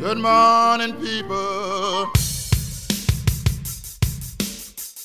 Good 0.00 0.18
morning, 0.18 0.94
people. 1.00 2.06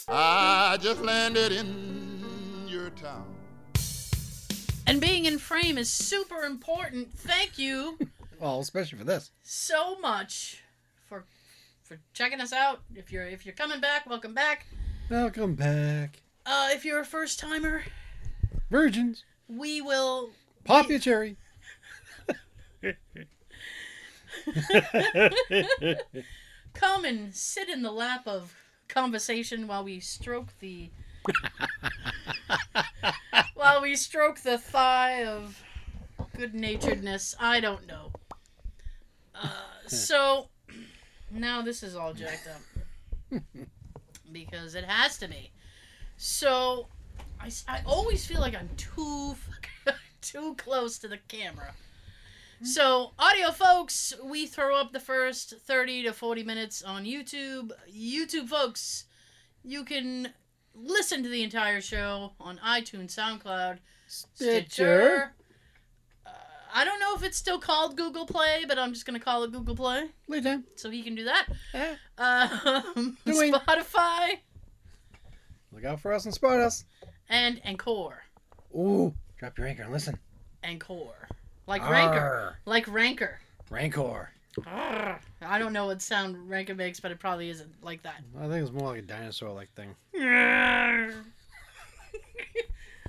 I 0.07 0.77
just 0.79 1.01
landed 1.01 1.51
in 1.51 2.67
your 2.67 2.91
town. 2.91 3.25
And 4.85 5.01
being 5.01 5.25
in 5.25 5.39
frame 5.39 5.79
is 5.79 5.89
super 5.89 6.43
important. 6.43 7.11
Thank 7.17 7.57
you 7.57 7.97
Well, 8.39 8.59
especially 8.59 8.99
for 8.99 9.03
this. 9.03 9.31
so 9.41 9.97
much 9.99 10.61
for 11.09 11.23
for 11.81 11.97
checking 12.13 12.39
us 12.39 12.53
out. 12.53 12.81
If 12.93 13.11
you're 13.11 13.25
if 13.25 13.47
you're 13.47 13.55
coming 13.55 13.81
back, 13.81 14.07
welcome 14.07 14.35
back. 14.35 14.67
Welcome 15.09 15.55
back. 15.55 16.21
Uh, 16.45 16.69
if 16.71 16.85
you're 16.85 16.99
a 16.99 17.05
first 17.05 17.39
timer, 17.39 17.81
Virgins. 18.69 19.23
we 19.47 19.81
will 19.81 20.29
Pop 20.65 20.87
your 20.87 20.99
cherry. 20.99 21.37
come 26.73 27.05
and 27.05 27.33
sit 27.33 27.69
in 27.69 27.81
the 27.81 27.91
lap 27.91 28.27
of 28.27 28.55
conversation 28.87 29.67
while 29.67 29.83
we 29.83 29.99
stroke 29.99 30.53
the 30.59 30.89
while 33.55 33.81
we 33.81 33.95
stroke 33.95 34.39
the 34.41 34.57
thigh 34.57 35.25
of 35.25 35.63
good 36.37 36.53
naturedness. 36.53 37.35
I 37.39 37.59
don't 37.59 37.87
know. 37.87 38.11
Uh, 39.35 39.49
so 39.87 40.49
now 41.31 41.61
this 41.61 41.83
is 41.83 41.95
all 41.95 42.13
jacked 42.13 42.47
up 42.47 43.41
because 44.31 44.75
it 44.75 44.85
has 44.85 45.17
to 45.19 45.27
be. 45.27 45.51
So 46.17 46.87
I, 47.39 47.51
I 47.67 47.81
always 47.85 48.25
feel 48.25 48.41
like 48.41 48.55
I'm 48.55 48.69
too 48.77 49.35
too 50.21 50.55
close 50.55 50.97
to 50.99 51.07
the 51.07 51.17
camera. 51.27 51.73
So, 52.63 53.11
audio 53.19 53.51
folks, 53.51 54.13
we 54.23 54.45
throw 54.47 54.77
up 54.77 54.93
the 54.93 54.99
first 54.99 55.53
30 55.67 56.03
to 56.03 56.13
40 56.13 56.43
minutes 56.43 56.81
on 56.81 57.03
YouTube. 57.03 57.71
YouTube 57.93 58.47
folks, 58.47 59.03
you 59.63 59.83
can 59.83 60.29
listen 60.73 61.23
to 61.23 61.29
the 61.29 61.43
entire 61.43 61.81
show 61.81 62.31
on 62.39 62.57
iTunes, 62.59 63.13
SoundCloud, 63.13 63.79
Stitcher. 64.07 65.33
Uh, 66.25 66.29
I 66.73 66.85
don't 66.85 67.01
know 67.01 67.13
if 67.15 67.23
it's 67.23 67.37
still 67.37 67.59
called 67.59 67.97
Google 67.97 68.25
Play, 68.25 68.63
but 68.65 68.79
I'm 68.79 68.93
just 68.93 69.05
going 69.05 69.19
to 69.19 69.23
call 69.23 69.43
it 69.43 69.51
Google 69.51 69.75
Play 69.75 70.05
Later. 70.29 70.61
so 70.75 70.89
he 70.89 71.03
can 71.03 71.15
do 71.15 71.25
that. 71.25 71.47
Yeah. 71.73 71.95
Um, 72.17 73.17
Spotify 73.27 74.37
Look 75.73 75.83
out 75.83 75.99
for 75.99 76.13
us 76.13 76.23
and 76.25 76.33
spot 76.33 76.59
us. 76.59 76.85
and 77.27 77.59
Anchor. 77.65 78.23
Ooh. 78.73 79.13
Drop 79.37 79.57
your 79.57 79.67
anchor 79.67 79.83
and 79.83 79.91
listen. 79.91 80.17
Anchor. 80.63 81.27
Like 81.67 81.87
Rancor. 81.89 82.57
Like 82.65 82.87
Rancor. 82.87 83.39
Rancor. 83.69 84.29
Arr. 84.67 85.19
I 85.41 85.57
don't 85.57 85.73
know 85.73 85.87
what 85.87 86.01
sound 86.01 86.49
Rancor 86.49 86.75
makes, 86.75 86.99
but 86.99 87.09
it 87.11 87.19
probably 87.19 87.49
isn't 87.49 87.71
like 87.83 88.03
that. 88.03 88.21
I 88.39 88.47
think 88.47 88.61
it's 88.67 88.71
more 88.71 88.89
like 88.89 88.99
a 88.99 89.01
dinosaur 89.03 89.51
like 89.51 89.69
thing. 89.73 89.95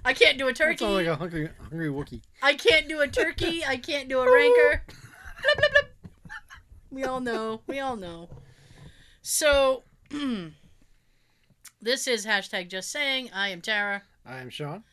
I 0.07 0.13
can't 0.13 0.37
do 0.39 0.47
a 0.47 0.51
It 0.51 0.57
turkey. 0.57 0.79
sounds 0.85 0.95
like 0.95 1.07
a 1.07 1.17
hungry, 1.17 1.49
hungry 1.71 1.89
Wookie. 1.89 2.21
I 2.43 2.55
can't 2.55 2.89
do 2.89 3.01
a 3.01 3.09
turkey. 3.09 3.65
I 3.65 3.77
can't 3.77 4.09
do 4.09 4.21
a 4.21 4.31
rancor. 4.31 4.83
Blip, 5.43 5.57
blip, 5.59 5.71
blip. 5.73 5.95
We 6.91 7.05
all 7.05 7.21
know. 7.21 7.61
We 7.67 7.81
all 7.81 7.97
know. 7.97 8.29
So, 9.23 9.83
this 11.83 12.07
is 12.07 12.25
hashtag 12.27 12.69
just 12.71 12.91
saying. 12.91 13.31
I 13.35 13.49
am 13.51 13.61
Tara. 13.61 14.03
I 14.25 14.39
am 14.39 14.49
Sean. 14.51 14.85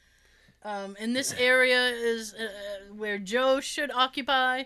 Um, 0.63 0.95
and 0.99 1.15
this 1.15 1.33
area 1.33 1.87
is 1.89 2.33
uh, 2.33 2.93
where 2.93 3.17
Joe 3.17 3.59
should 3.59 3.91
occupy. 3.91 4.61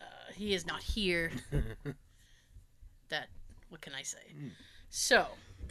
Uh, 0.00 0.04
he 0.34 0.54
is 0.54 0.66
not 0.66 0.82
here. 0.82 1.30
that, 3.10 3.28
what 3.68 3.80
can 3.82 3.94
I 3.94 4.02
say? 4.02 4.18
So, 4.88 5.26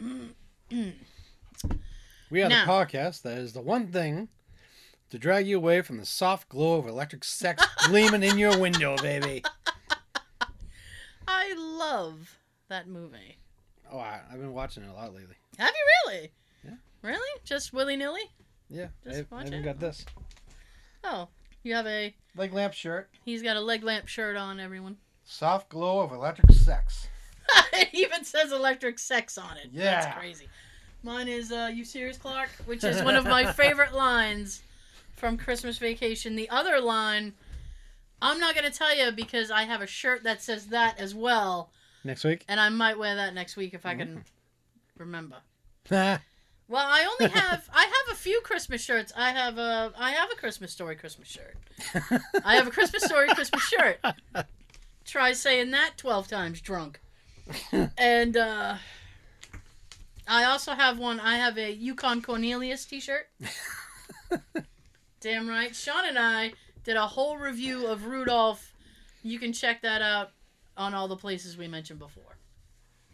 We 2.30 2.40
have 2.40 2.50
Now- 2.50 2.64
the 2.66 2.72
podcast 2.72 3.22
that 3.22 3.38
is 3.38 3.52
the 3.52 3.60
one 3.60 3.88
thing 3.88 4.28
to 5.10 5.18
drag 5.18 5.46
you 5.46 5.56
away 5.56 5.80
from 5.82 5.98
the 5.98 6.06
soft 6.06 6.48
glow 6.48 6.74
of 6.78 6.86
electric 6.88 7.22
sex 7.24 7.64
gleaming 7.86 8.22
in 8.24 8.38
your 8.38 8.58
window, 8.58 8.96
baby. 8.96 9.44
I 11.28 11.54
love 11.56 12.36
that 12.68 12.88
movie. 12.88 13.38
Oh, 13.90 13.98
I, 13.98 14.20
I've 14.30 14.40
been 14.40 14.52
watching 14.52 14.82
it 14.82 14.88
a 14.90 14.92
lot 14.92 15.14
lately. 15.14 15.36
Have 15.58 15.70
you 15.72 16.12
really? 16.12 16.32
Yeah. 16.64 16.70
Really? 17.02 17.40
Just 17.44 17.72
willy 17.72 17.96
nilly? 17.96 18.32
Yeah, 18.68 18.88
Just 19.04 19.24
I, 19.32 19.36
I 19.36 19.40
even 19.46 19.54
it? 19.60 19.62
got 19.62 19.80
this. 19.80 20.04
Oh, 21.04 21.28
you 21.62 21.74
have 21.74 21.86
a. 21.86 22.14
Leg 22.36 22.52
lamp 22.52 22.72
shirt. 22.74 23.08
He's 23.24 23.42
got 23.42 23.56
a 23.56 23.60
leg 23.60 23.82
lamp 23.84 24.08
shirt 24.08 24.36
on, 24.36 24.58
everyone. 24.60 24.96
Soft 25.24 25.68
glow 25.68 26.00
of 26.00 26.12
electric 26.12 26.50
sex. 26.52 27.08
it 27.72 27.88
even 27.92 28.24
says 28.24 28.52
electric 28.52 28.98
sex 28.98 29.38
on 29.38 29.56
it. 29.56 29.68
Yeah. 29.72 30.00
That's 30.00 30.18
crazy. 30.18 30.48
Mine 31.02 31.28
is 31.28 31.52
uh, 31.52 31.70
You 31.72 31.84
Serious 31.84 32.16
Clark, 32.16 32.48
which 32.66 32.82
is 32.84 33.02
one 33.02 33.14
of 33.14 33.24
my 33.24 33.46
favorite 33.52 33.94
lines 33.94 34.62
from 35.14 35.36
Christmas 35.38 35.78
Vacation. 35.78 36.34
The 36.34 36.50
other 36.50 36.80
line, 36.80 37.34
I'm 38.20 38.40
not 38.40 38.54
going 38.56 38.70
to 38.70 38.76
tell 38.76 38.96
you 38.96 39.12
because 39.12 39.50
I 39.50 39.62
have 39.62 39.80
a 39.82 39.86
shirt 39.86 40.24
that 40.24 40.42
says 40.42 40.66
that 40.68 40.98
as 40.98 41.14
well, 41.14 41.70
Next 42.02 42.24
week. 42.24 42.44
and 42.48 42.58
I 42.58 42.68
might 42.70 42.98
wear 42.98 43.14
that 43.14 43.34
next 43.34 43.56
week 43.56 43.74
if 43.74 43.86
I 43.86 43.94
can 43.94 44.08
Mm. 44.18 44.22
remember. 44.98 45.36
Well, 46.68 46.84
I 46.86 47.04
only 47.20 47.32
have 47.32 47.68
I 47.72 47.82
have 47.82 48.12
a 48.12 48.14
few 48.16 48.40
Christmas 48.42 48.82
shirts. 48.82 49.12
I 49.16 49.30
have 49.30 49.56
a 49.58 49.92
I 49.96 50.10
have 50.12 50.30
a 50.32 50.36
Christmas 50.36 50.72
story 50.72 50.96
Christmas 50.96 51.28
shirt. 51.28 51.56
I 52.44 52.56
have 52.56 52.66
a 52.66 52.70
Christmas 52.70 53.04
story 53.04 53.28
Christmas 53.28 53.62
shirt. 53.62 53.98
Try 55.04 55.32
saying 55.32 55.70
that 55.70 55.92
12 55.96 56.26
times 56.28 56.60
drunk. 56.60 57.00
And 57.96 58.36
uh 58.36 58.76
I 60.28 60.42
also 60.44 60.72
have 60.72 60.98
one. 60.98 61.20
I 61.20 61.36
have 61.36 61.56
a 61.56 61.70
Yukon 61.72 62.20
Cornelius 62.20 62.84
t-shirt. 62.84 63.28
Damn 65.20 65.48
right. 65.48 65.74
Sean 65.74 66.04
and 66.04 66.18
I 66.18 66.52
did 66.84 66.96
a 66.96 67.06
whole 67.06 67.36
review 67.38 67.86
of 67.86 68.06
Rudolph. 68.06 68.72
You 69.22 69.38
can 69.38 69.52
check 69.52 69.82
that 69.82 70.02
out 70.02 70.30
on 70.76 70.94
all 70.94 71.06
the 71.08 71.16
places 71.16 71.56
we 71.56 71.68
mentioned 71.68 71.98
before. 72.00 72.36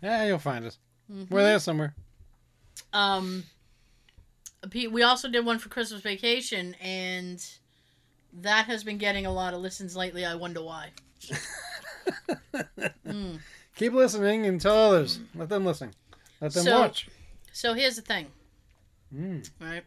yeah, 0.02 0.24
you'll 0.26 0.38
find 0.38 0.64
us. 0.64 0.78
Mhm. 1.10 1.30
We're 1.30 1.42
there 1.42 1.58
somewhere. 1.58 1.94
Um, 2.92 3.44
we 4.72 5.02
also 5.02 5.28
did 5.28 5.44
one 5.44 5.58
for 5.58 5.68
Christmas 5.68 6.00
vacation, 6.02 6.74
and 6.80 7.44
that 8.34 8.66
has 8.66 8.84
been 8.84 8.98
getting 8.98 9.26
a 9.26 9.32
lot 9.32 9.54
of 9.54 9.60
listens 9.60 9.96
lately. 9.96 10.24
I 10.24 10.34
wonder 10.34 10.62
why. 10.62 10.90
Mm. 13.06 13.38
Keep 13.76 13.92
listening 13.92 14.46
and 14.46 14.60
tell 14.60 14.76
others. 14.76 15.20
Let 15.34 15.48
them 15.48 15.64
listen. 15.64 15.92
Let 16.40 16.52
them 16.52 16.64
So- 16.64 16.80
watch. 16.80 17.08
So 17.52 17.74
here's 17.74 17.96
the 17.96 18.02
thing, 18.02 18.26
Mm. 19.14 19.48
right? 19.60 19.84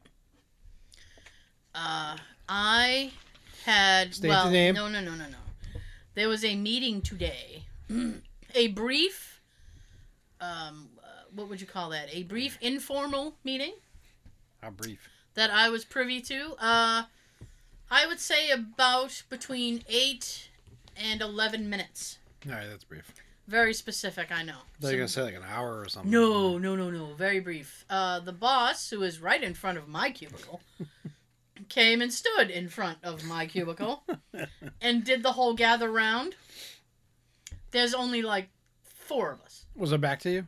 Uh, 1.74 2.16
I 2.48 3.12
had 3.66 4.14
State 4.16 4.30
well, 4.30 4.50
name. 4.50 4.76
no, 4.76 4.88
no, 4.88 5.02
no, 5.02 5.16
no, 5.16 5.28
no. 5.28 5.38
There 6.14 6.30
was 6.30 6.46
a 6.46 6.56
meeting 6.56 7.02
today, 7.02 7.66
a 8.56 8.68
brief. 8.70 9.42
Um, 10.40 10.90
what 11.36 11.50
would 11.50 11.62
you 11.62 11.68
call 11.68 11.90
that? 11.90 12.08
A 12.12 12.24
brief 12.24 12.58
informal 12.62 13.36
meeting. 13.44 13.74
How 14.62 14.70
brief. 14.72 15.10
that 15.36 15.52
I 15.52 15.70
was 15.70 15.86
privy 15.86 16.22
to. 16.22 16.56
Uh, 16.60 17.04
I 17.92 18.08
would 18.08 18.20
say 18.20 18.50
about 18.50 19.24
between 19.30 19.84
eight 19.88 20.50
and 20.98 21.22
eleven 21.22 21.70
minutes. 21.70 22.18
All 22.48 22.54
right, 22.54 22.68
that's 22.70 22.84
brief. 22.84 23.14
Very 23.48 23.74
specific, 23.74 24.32
I 24.32 24.42
know. 24.42 24.58
I 24.84 24.88
you 24.88 24.92
were 24.94 24.98
gonna 24.98 25.08
say 25.08 25.22
like 25.22 25.36
an 25.36 25.44
hour 25.48 25.80
or 25.80 25.90
something. 25.90 26.10
no, 26.12 26.58
no, 26.58 26.76
no, 26.76 26.90
no. 26.90 27.14
Very 27.14 27.40
brief. 27.40 27.86
Uh, 27.90 28.20
the 28.20 28.32
boss, 28.32 28.90
who 28.90 29.04
is 29.04 29.20
right 29.20 29.44
in 29.44 29.54
front 29.54 29.78
of 29.78 29.88
my 29.88 30.10
cubicle, 30.10 30.62
came 31.70 32.02
and 32.02 32.12
stood 32.12 32.50
in 32.50 32.70
front 32.70 32.98
of 33.04 33.24
my 33.24 33.46
cubicle 33.46 34.04
and 34.82 35.04
did 35.04 35.22
the 35.22 35.34
whole 35.34 35.54
gather 35.54 35.92
round. 35.92 36.36
There's 37.70 37.94
only 37.94 38.22
like 38.24 38.50
four 38.84 39.32
of 39.32 39.42
us. 39.42 39.66
Was 39.76 39.92
it 39.92 40.02
back 40.02 40.20
to 40.22 40.32
you? 40.32 40.48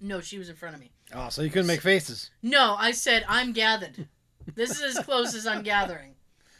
No, 0.00 0.20
she 0.20 0.38
was 0.38 0.48
in 0.48 0.56
front 0.56 0.74
of 0.74 0.80
me. 0.80 0.90
Oh, 1.14 1.28
so 1.28 1.42
you 1.42 1.50
couldn't 1.50 1.66
make 1.66 1.80
faces. 1.80 2.30
No, 2.42 2.76
I 2.78 2.90
said 2.92 3.24
I'm 3.28 3.52
gathered. 3.52 4.08
This 4.54 4.70
is 4.70 4.96
as 4.96 5.04
close 5.04 5.34
as 5.34 5.46
I'm 5.46 5.62
gathering. 5.62 6.14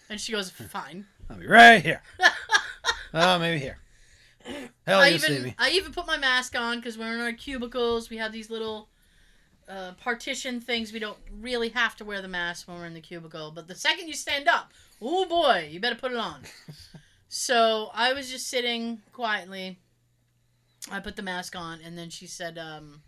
And 0.08 0.20
she 0.20 0.32
goes, 0.32 0.50
"Fine." 0.50 1.06
I'll 1.28 1.36
be 1.36 1.46
right 1.46 1.82
here. 1.82 2.02
oh, 3.14 3.38
maybe 3.38 3.58
here. 3.58 3.78
Hell, 4.86 5.00
I 5.00 5.08
you 5.08 5.18
see 5.18 5.32
even 5.32 5.44
me. 5.44 5.54
I 5.58 5.70
even 5.70 5.92
put 5.92 6.06
my 6.06 6.18
mask 6.18 6.58
on 6.58 6.76
because 6.78 6.98
we're 6.98 7.12
in 7.12 7.20
our 7.20 7.32
cubicles. 7.32 8.10
We 8.10 8.18
have 8.18 8.32
these 8.32 8.50
little 8.50 8.88
uh, 9.68 9.92
partition 9.92 10.60
things. 10.60 10.92
We 10.92 10.98
don't 10.98 11.18
really 11.40 11.70
have 11.70 11.96
to 11.96 12.04
wear 12.04 12.20
the 12.20 12.28
mask 12.28 12.68
when 12.68 12.76
we're 12.76 12.86
in 12.86 12.94
the 12.94 13.00
cubicle. 13.00 13.52
But 13.54 13.68
the 13.68 13.74
second 13.74 14.08
you 14.08 14.14
stand 14.14 14.48
up, 14.48 14.72
oh 15.00 15.26
boy, 15.26 15.68
you 15.70 15.80
better 15.80 15.94
put 15.94 16.12
it 16.12 16.18
on. 16.18 16.42
so 17.28 17.90
I 17.94 18.12
was 18.12 18.30
just 18.30 18.48
sitting 18.48 19.00
quietly. 19.12 19.78
I 20.90 21.00
put 21.00 21.16
the 21.16 21.22
mask 21.22 21.56
on, 21.56 21.80
and 21.82 21.96
then 21.96 22.10
she 22.10 22.26
said, 22.26 22.58
um, 22.58 23.00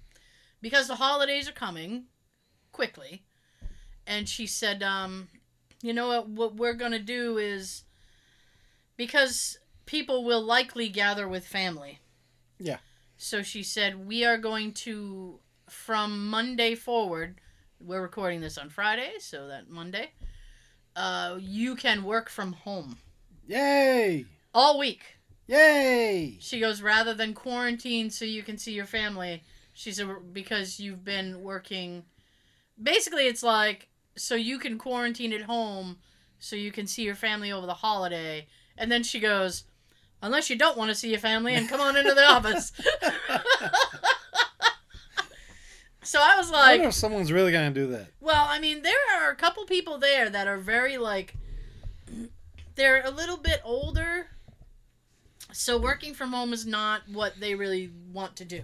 "Because 0.60 0.88
the 0.88 0.96
holidays 0.96 1.48
are 1.48 1.52
coming 1.52 2.06
quickly," 2.72 3.24
and 4.06 4.28
she 4.28 4.46
said, 4.46 4.82
um, 4.82 5.28
"You 5.82 5.92
know 5.92 6.08
what? 6.08 6.28
What 6.28 6.56
we're 6.56 6.74
gonna 6.74 6.98
do 6.98 7.38
is 7.38 7.84
because." 8.96 9.58
people 9.86 10.24
will 10.24 10.42
likely 10.42 10.88
gather 10.88 11.26
with 11.26 11.46
family. 11.46 12.00
Yeah. 12.58 12.78
So 13.16 13.42
she 13.42 13.62
said, 13.62 14.06
We 14.06 14.24
are 14.24 14.36
going 14.36 14.72
to, 14.72 15.38
from 15.70 16.28
Monday 16.28 16.74
forward, 16.74 17.40
we're 17.80 18.02
recording 18.02 18.40
this 18.40 18.58
on 18.58 18.68
Friday, 18.68 19.12
so 19.20 19.48
that 19.48 19.70
Monday, 19.70 20.10
uh, 20.94 21.36
you 21.40 21.76
can 21.76 22.04
work 22.04 22.28
from 22.28 22.52
home 22.52 22.98
Yay! 23.46 24.26
all 24.52 24.78
week. 24.78 25.18
Yay! 25.46 26.36
She 26.40 26.58
goes, 26.58 26.82
rather 26.82 27.14
than 27.14 27.32
quarantine 27.32 28.10
so 28.10 28.24
you 28.24 28.42
can 28.42 28.58
see 28.58 28.72
your 28.72 28.86
family, 28.86 29.44
she 29.76 29.92
said, 29.92 30.08
because 30.32 30.80
you've 30.80 31.04
been 31.04 31.42
working. 31.42 32.04
Basically, 32.82 33.26
it's 33.26 33.42
like, 33.42 33.90
so 34.16 34.34
you 34.34 34.58
can 34.58 34.78
quarantine 34.78 35.34
at 35.34 35.42
home 35.42 35.98
so 36.38 36.56
you 36.56 36.72
can 36.72 36.86
see 36.86 37.02
your 37.02 37.14
family 37.14 37.52
over 37.52 37.66
the 37.66 37.74
holiday. 37.74 38.46
And 38.78 38.90
then 38.90 39.02
she 39.02 39.20
goes, 39.20 39.64
unless 40.22 40.48
you 40.48 40.56
don't 40.56 40.78
want 40.78 40.88
to 40.88 40.94
see 40.94 41.10
your 41.10 41.18
family 41.18 41.54
and 41.54 41.68
come 41.68 41.82
on 41.82 41.94
into 41.94 42.14
the 42.14 42.24
office. 42.24 42.72
so 46.02 46.20
I 46.22 46.38
was 46.38 46.50
I 46.50 46.54
like, 46.54 46.70
wonder 46.70 46.88
if 46.88 46.94
someone's 46.94 47.30
really 47.30 47.52
gonna 47.52 47.70
do 47.70 47.86
that. 47.88 48.06
well, 48.18 48.46
I 48.48 48.58
mean, 48.58 48.80
there 48.80 48.94
are 49.18 49.30
a 49.30 49.36
couple 49.36 49.66
people 49.66 49.98
there 49.98 50.30
that 50.30 50.48
are 50.48 50.56
very 50.56 50.96
like 50.96 51.34
they're 52.76 53.04
a 53.04 53.10
little 53.10 53.36
bit 53.36 53.60
older. 53.62 54.28
So 55.52 55.78
working 55.78 56.14
from 56.14 56.32
home 56.32 56.54
is 56.54 56.64
not 56.64 57.02
what 57.12 57.38
they 57.40 57.54
really 57.54 57.90
want 58.10 58.36
to 58.36 58.46
do. 58.46 58.62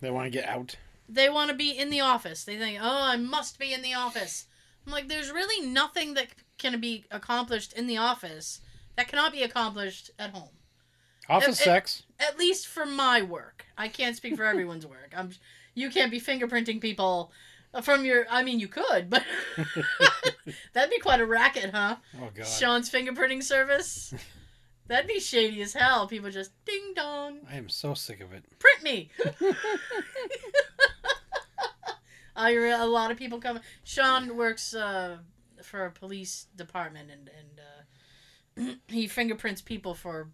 They 0.00 0.10
want 0.10 0.26
to 0.26 0.30
get 0.38 0.48
out. 0.48 0.76
They 1.08 1.28
want 1.28 1.50
to 1.50 1.56
be 1.56 1.70
in 1.70 1.90
the 1.90 2.00
office. 2.00 2.44
They 2.44 2.56
think, 2.56 2.78
"Oh, 2.80 3.02
I 3.04 3.16
must 3.16 3.58
be 3.58 3.72
in 3.72 3.82
the 3.82 3.94
office." 3.94 4.46
I'm 4.86 4.92
like, 4.92 5.08
there's 5.08 5.30
really 5.30 5.66
nothing 5.66 6.14
that 6.14 6.28
can 6.58 6.80
be 6.80 7.04
accomplished 7.10 7.72
in 7.72 7.86
the 7.86 7.96
office 7.96 8.60
that 8.96 9.08
cannot 9.08 9.32
be 9.32 9.42
accomplished 9.42 10.10
at 10.18 10.30
home. 10.30 10.50
Office 11.28 11.60
it- 11.60 11.64
sex. 11.64 12.02
At 12.18 12.38
least 12.38 12.66
for 12.66 12.86
my 12.86 13.20
work. 13.22 13.66
I 13.76 13.88
can't 13.88 14.16
speak 14.16 14.36
for 14.36 14.44
everyone's 14.44 14.86
work. 14.96 15.12
I'm 15.16 15.30
you 15.74 15.90
can't 15.90 16.10
be 16.10 16.20
fingerprinting 16.20 16.80
people 16.80 17.32
from 17.82 18.04
your 18.04 18.26
I 18.30 18.42
mean 18.42 18.58
you 18.60 18.68
could, 18.68 19.10
but 19.10 19.24
that'd 20.72 20.90
be 20.90 20.98
quite 21.00 21.20
a 21.20 21.26
racket, 21.26 21.70
huh? 21.72 21.96
Oh 22.20 22.30
god. 22.34 22.46
Sean's 22.46 22.90
fingerprinting 22.90 23.42
service. 23.42 24.14
That'd 24.88 25.08
be 25.08 25.18
shady 25.20 25.60
as 25.62 25.72
hell. 25.72 26.06
People 26.06 26.30
just 26.30 26.52
ding 26.64 26.92
dong, 26.94 27.38
I 27.50 27.56
am 27.56 27.68
so 27.68 27.94
sick 27.94 28.20
of 28.20 28.32
it. 28.32 28.44
print 28.58 28.82
me. 28.82 29.10
I 32.36 32.52
re- 32.54 32.70
a 32.72 32.84
lot 32.84 33.10
of 33.10 33.16
people 33.16 33.40
come. 33.40 33.60
Sean 33.82 34.36
works 34.36 34.74
uh, 34.74 35.18
for 35.62 35.86
a 35.86 35.90
police 35.90 36.46
department, 36.54 37.10
and 37.10 37.30
and 38.58 38.68
uh, 38.68 38.72
he 38.88 39.06
fingerprints 39.06 39.62
people 39.62 39.94
for 39.94 40.28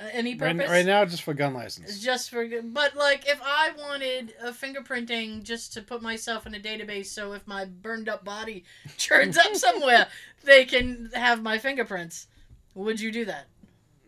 uh, 0.00 0.04
any 0.12 0.36
Right, 0.36 0.56
purpose. 0.56 0.70
right 0.70 0.86
now, 0.86 1.04
just 1.04 1.22
for 1.22 1.34
gun 1.34 1.52
license. 1.52 1.98
Just 2.00 2.30
for, 2.30 2.46
but 2.62 2.94
like, 2.96 3.28
if 3.28 3.40
I 3.44 3.72
wanted 3.76 4.34
a 4.40 4.52
fingerprinting 4.52 5.42
just 5.42 5.72
to 5.74 5.82
put 5.82 6.00
myself 6.00 6.46
in 6.46 6.54
a 6.54 6.60
database, 6.60 7.06
so 7.06 7.32
if 7.32 7.44
my 7.46 7.64
burned 7.64 8.08
up 8.08 8.24
body 8.24 8.64
turns 8.98 9.36
up 9.36 9.54
somewhere, 9.56 10.06
they 10.44 10.64
can 10.64 11.10
have 11.14 11.42
my 11.42 11.58
fingerprints. 11.58 12.28
Would 12.74 13.00
you 13.00 13.10
do 13.12 13.24
that? 13.26 13.46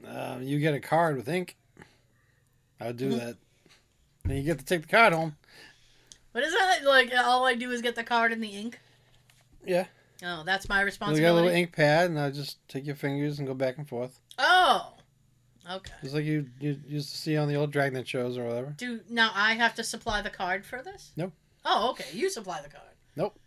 Um, 0.07 0.43
you 0.43 0.59
get 0.59 0.75
a 0.75 0.81
card 0.81 1.17
with 1.17 1.29
ink. 1.29 1.57
I 2.81 2.89
would 2.89 2.97
do 2.97 3.11
Mhm. 3.13 3.19
that. 3.19 3.37
Then 4.25 4.37
you 4.37 4.43
get 4.43 4.59
to 4.59 4.65
take 4.65 4.83
the 4.83 4.89
card 4.89 5.13
home. 5.13 5.37
What 6.33 6.45
is 6.45 6.53
that? 6.53 6.85
Like, 6.85 7.13
all 7.15 7.47
I 7.47 7.55
do 7.55 7.71
is 7.71 7.81
get 7.81 7.95
the 7.95 8.05
card 8.05 8.33
and 8.33 8.43
the 8.43 8.49
ink. 8.49 8.79
Yeah. 9.65 9.87
Oh, 10.23 10.43
that's 10.45 10.69
my 10.69 10.81
responsibility. 10.81 11.23
You 11.23 11.27
got 11.29 11.33
a 11.33 11.41
little 11.43 11.51
ink 11.57 11.73
pad, 11.73 12.11
and 12.11 12.19
I 12.19 12.31
just 12.31 12.59
take 12.69 12.87
your 12.87 12.97
fingers 12.97 13.39
and 13.39 13.47
go 13.49 13.55
back 13.55 13.79
and 13.79 13.89
forth, 13.89 14.21
Oh, 14.39 14.95
okay. 15.71 15.93
just 16.03 16.15
like 16.15 16.25
you 16.25 16.51
you 16.61 16.81
used 16.87 17.11
to 17.11 17.17
see 17.19 17.37
on 17.37 17.49
the 17.49 17.55
old 17.55 17.71
Dragnet 17.71 18.07
shows 18.09 18.37
or 18.39 18.45
whatever. 18.45 18.71
Do 18.77 19.01
now 19.09 19.31
I 19.35 19.55
have 19.55 19.75
to 19.77 19.85
supply 19.85 20.23
the 20.23 20.31
card 20.31 20.65
for 20.65 20.83
this? 20.83 21.13
Nope. 21.17 21.33
Oh, 21.65 21.91
okay. 21.91 22.07
You 22.13 22.31
supply 22.31 22.63
the 22.63 22.69
card. 22.69 22.95
Nope. 23.17 23.39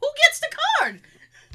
Who 0.00 0.08
gets 0.24 0.40
the 0.40 0.54
card? 0.78 1.00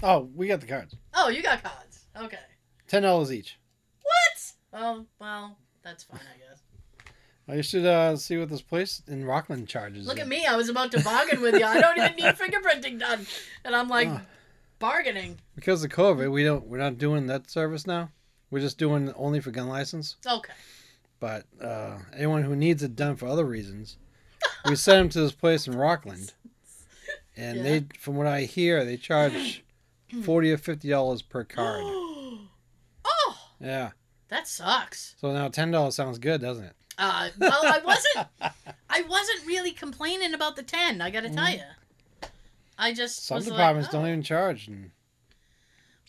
Oh, 0.04 0.30
we 0.36 0.48
got 0.48 0.62
the 0.62 0.68
cards. 0.68 0.96
Oh, 1.14 1.30
you 1.30 1.42
got 1.44 1.64
cards. 1.64 2.06
Okay. 2.16 2.40
Ten 2.88 3.04
dollars 3.04 3.32
each. 3.32 3.58
What? 4.02 4.82
Oh, 4.82 5.06
well, 5.20 5.58
that's 5.84 6.04
fine, 6.04 6.20
I 6.20 6.38
guess. 6.38 6.62
I 7.48 7.62
should 7.62 7.86
uh, 7.86 8.16
see 8.16 8.38
what 8.38 8.50
this 8.50 8.62
place 8.62 9.04
in 9.08 9.24
Rockland 9.24 9.68
charges. 9.68 10.08
Look 10.08 10.20
at 10.20 10.28
me. 10.28 10.46
I 10.46 10.56
was 10.56 10.70
about 10.70 10.92
to 10.94 11.04
bargain 11.04 11.42
with 11.42 11.56
you. 11.56 11.66
I 11.66 11.80
don't 11.80 11.98
even 11.98 12.16
need 12.16 12.24
fingerprinting 12.36 13.00
done. 13.00 13.26
And 13.64 13.76
I'm 13.76 13.88
like 13.88 14.10
bargaining. 14.80 15.40
Because 15.56 15.84
of 15.84 15.92
COVID, 15.92 16.32
we 16.32 16.44
don't 16.44 16.66
we're 16.66 16.80
not 16.80 16.98
doing 16.98 17.28
that 17.28 17.50
service 17.50 17.86
now. 17.86 18.10
We're 18.50 18.62
just 18.62 18.78
doing 18.78 19.14
only 19.16 19.40
for 19.42 19.52
gun 19.52 19.68
license. 19.68 20.16
Okay. 20.26 20.54
But 21.20 21.46
uh, 21.62 21.98
anyone 22.16 22.44
who 22.44 22.56
needs 22.56 22.84
it 22.84 22.96
done 22.96 23.16
for 23.16 23.28
other 23.28 23.46
reasons, 23.46 23.98
we 24.68 24.76
send 24.76 25.00
them 25.00 25.10
to 25.10 25.22
this 25.22 25.32
place 25.32 25.68
in 25.68 25.76
Rockland, 25.76 26.34
and 27.38 27.66
they, 27.66 27.86
from 27.98 28.16
what 28.16 28.28
I 28.28 28.42
hear, 28.42 28.84
they 28.84 28.98
charge 28.98 29.64
forty 30.24 30.52
or 30.52 30.58
fifty 30.58 30.90
dollars 30.90 31.22
per 31.22 31.44
card. 31.44 31.84
Yeah. 33.60 33.92
that 34.30 34.48
sucks. 34.48 35.16
So 35.20 35.32
now 35.34 35.48
ten 35.50 35.72
dollars 35.72 35.96
sounds 35.96 36.18
good, 36.20 36.42
doesn't 36.42 36.66
it? 36.66 36.76
Uh, 36.98 37.30
well, 37.38 37.60
I 37.64 37.80
wasn't. 37.84 38.28
I 38.90 39.02
wasn't 39.02 39.46
really 39.46 39.72
complaining 39.72 40.34
about 40.34 40.56
the 40.56 40.64
ten. 40.64 41.02
I 41.02 41.10
got 41.10 41.22
to 41.24 41.30
tell 41.30 41.50
you. 41.50 41.60
I 42.78 42.94
just 42.94 43.20
Mm-hmm. 43.20 43.28
Some 43.28 43.36
was 43.36 43.48
like, 43.48 43.58
departments 43.58 43.90
oh. 43.90 43.98
don't 43.98 44.08
even 44.08 44.24
charge. 44.24 44.68
And 44.68 44.92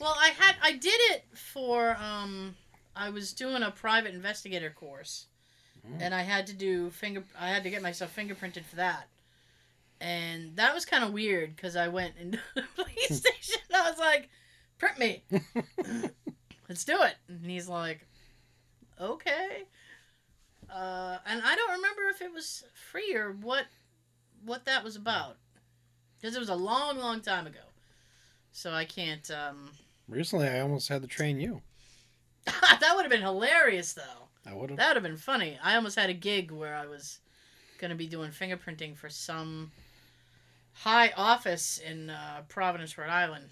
Well, 0.00 0.16
I 0.18 0.28
had 0.28 0.56
I 0.62 0.72
did 0.72 1.00
it 1.12 1.24
for 1.34 1.96
um 1.96 2.56
I 2.94 3.10
was 3.10 3.32
doing 3.32 3.62
a 3.62 3.70
private 3.70 4.14
investigator 4.14 4.70
course. 4.70 5.26
Mm. 5.86 5.98
And 6.00 6.14
I 6.14 6.22
had 6.22 6.46
to 6.48 6.52
do 6.52 6.90
finger 6.90 7.24
I 7.38 7.48
had 7.48 7.62
to 7.64 7.70
get 7.70 7.82
myself 7.82 8.14
fingerprinted 8.14 8.64
for 8.64 8.76
that. 8.76 9.08
And 10.00 10.56
that 10.56 10.74
was 10.74 10.84
kind 10.84 11.04
of 11.04 11.12
weird 11.12 11.56
cuz 11.56 11.76
I 11.76 11.88
went 11.88 12.14
into 12.18 12.38
the 12.54 12.64
police 12.74 13.20
station. 13.20 13.62
I 13.74 13.90
was 13.90 13.98
like, 13.98 14.28
"Print 14.78 14.98
me. 14.98 15.24
Let's 16.68 16.84
do 16.84 17.02
it." 17.02 17.16
And 17.28 17.50
he's 17.50 17.68
like, 17.68 18.06
"Okay." 19.00 19.64
Uh, 20.70 21.18
and 21.24 21.42
I 21.44 21.54
don't 21.54 21.76
remember 21.76 22.02
if 22.10 22.20
it 22.20 22.32
was 22.32 22.64
free 22.74 23.14
or 23.14 23.32
what 23.32 23.66
what 24.44 24.64
that 24.64 24.84
was 24.84 24.96
about. 24.96 25.38
Cuz 26.20 26.34
it 26.34 26.40
was 26.40 26.48
a 26.48 26.54
long 26.54 26.98
long 26.98 27.20
time 27.20 27.46
ago. 27.46 27.60
So 28.52 28.72
I 28.72 28.84
can't 28.84 29.30
um 29.30 29.72
recently, 30.08 30.48
I 30.48 30.60
almost 30.60 30.88
had 30.88 31.02
to 31.02 31.08
train 31.08 31.40
you. 31.40 31.62
that 32.46 32.92
would 32.94 33.02
have 33.02 33.10
been 33.10 33.22
hilarious 33.22 33.92
though. 33.92 34.28
I 34.44 34.54
would 34.54 34.70
have. 34.70 34.78
That 34.78 34.88
would 34.88 34.96
have 34.96 35.02
been 35.02 35.16
funny. 35.16 35.58
I 35.62 35.74
almost 35.74 35.96
had 35.96 36.10
a 36.10 36.14
gig 36.14 36.50
where 36.50 36.74
I 36.76 36.86
was 36.86 37.18
going 37.78 37.90
to 37.90 37.96
be 37.96 38.06
doing 38.06 38.30
fingerprinting 38.30 38.96
for 38.96 39.10
some 39.10 39.72
high 40.72 41.12
office 41.16 41.78
in 41.78 42.10
uh, 42.10 42.42
Providence, 42.48 42.96
Rhode 42.96 43.10
Island. 43.10 43.48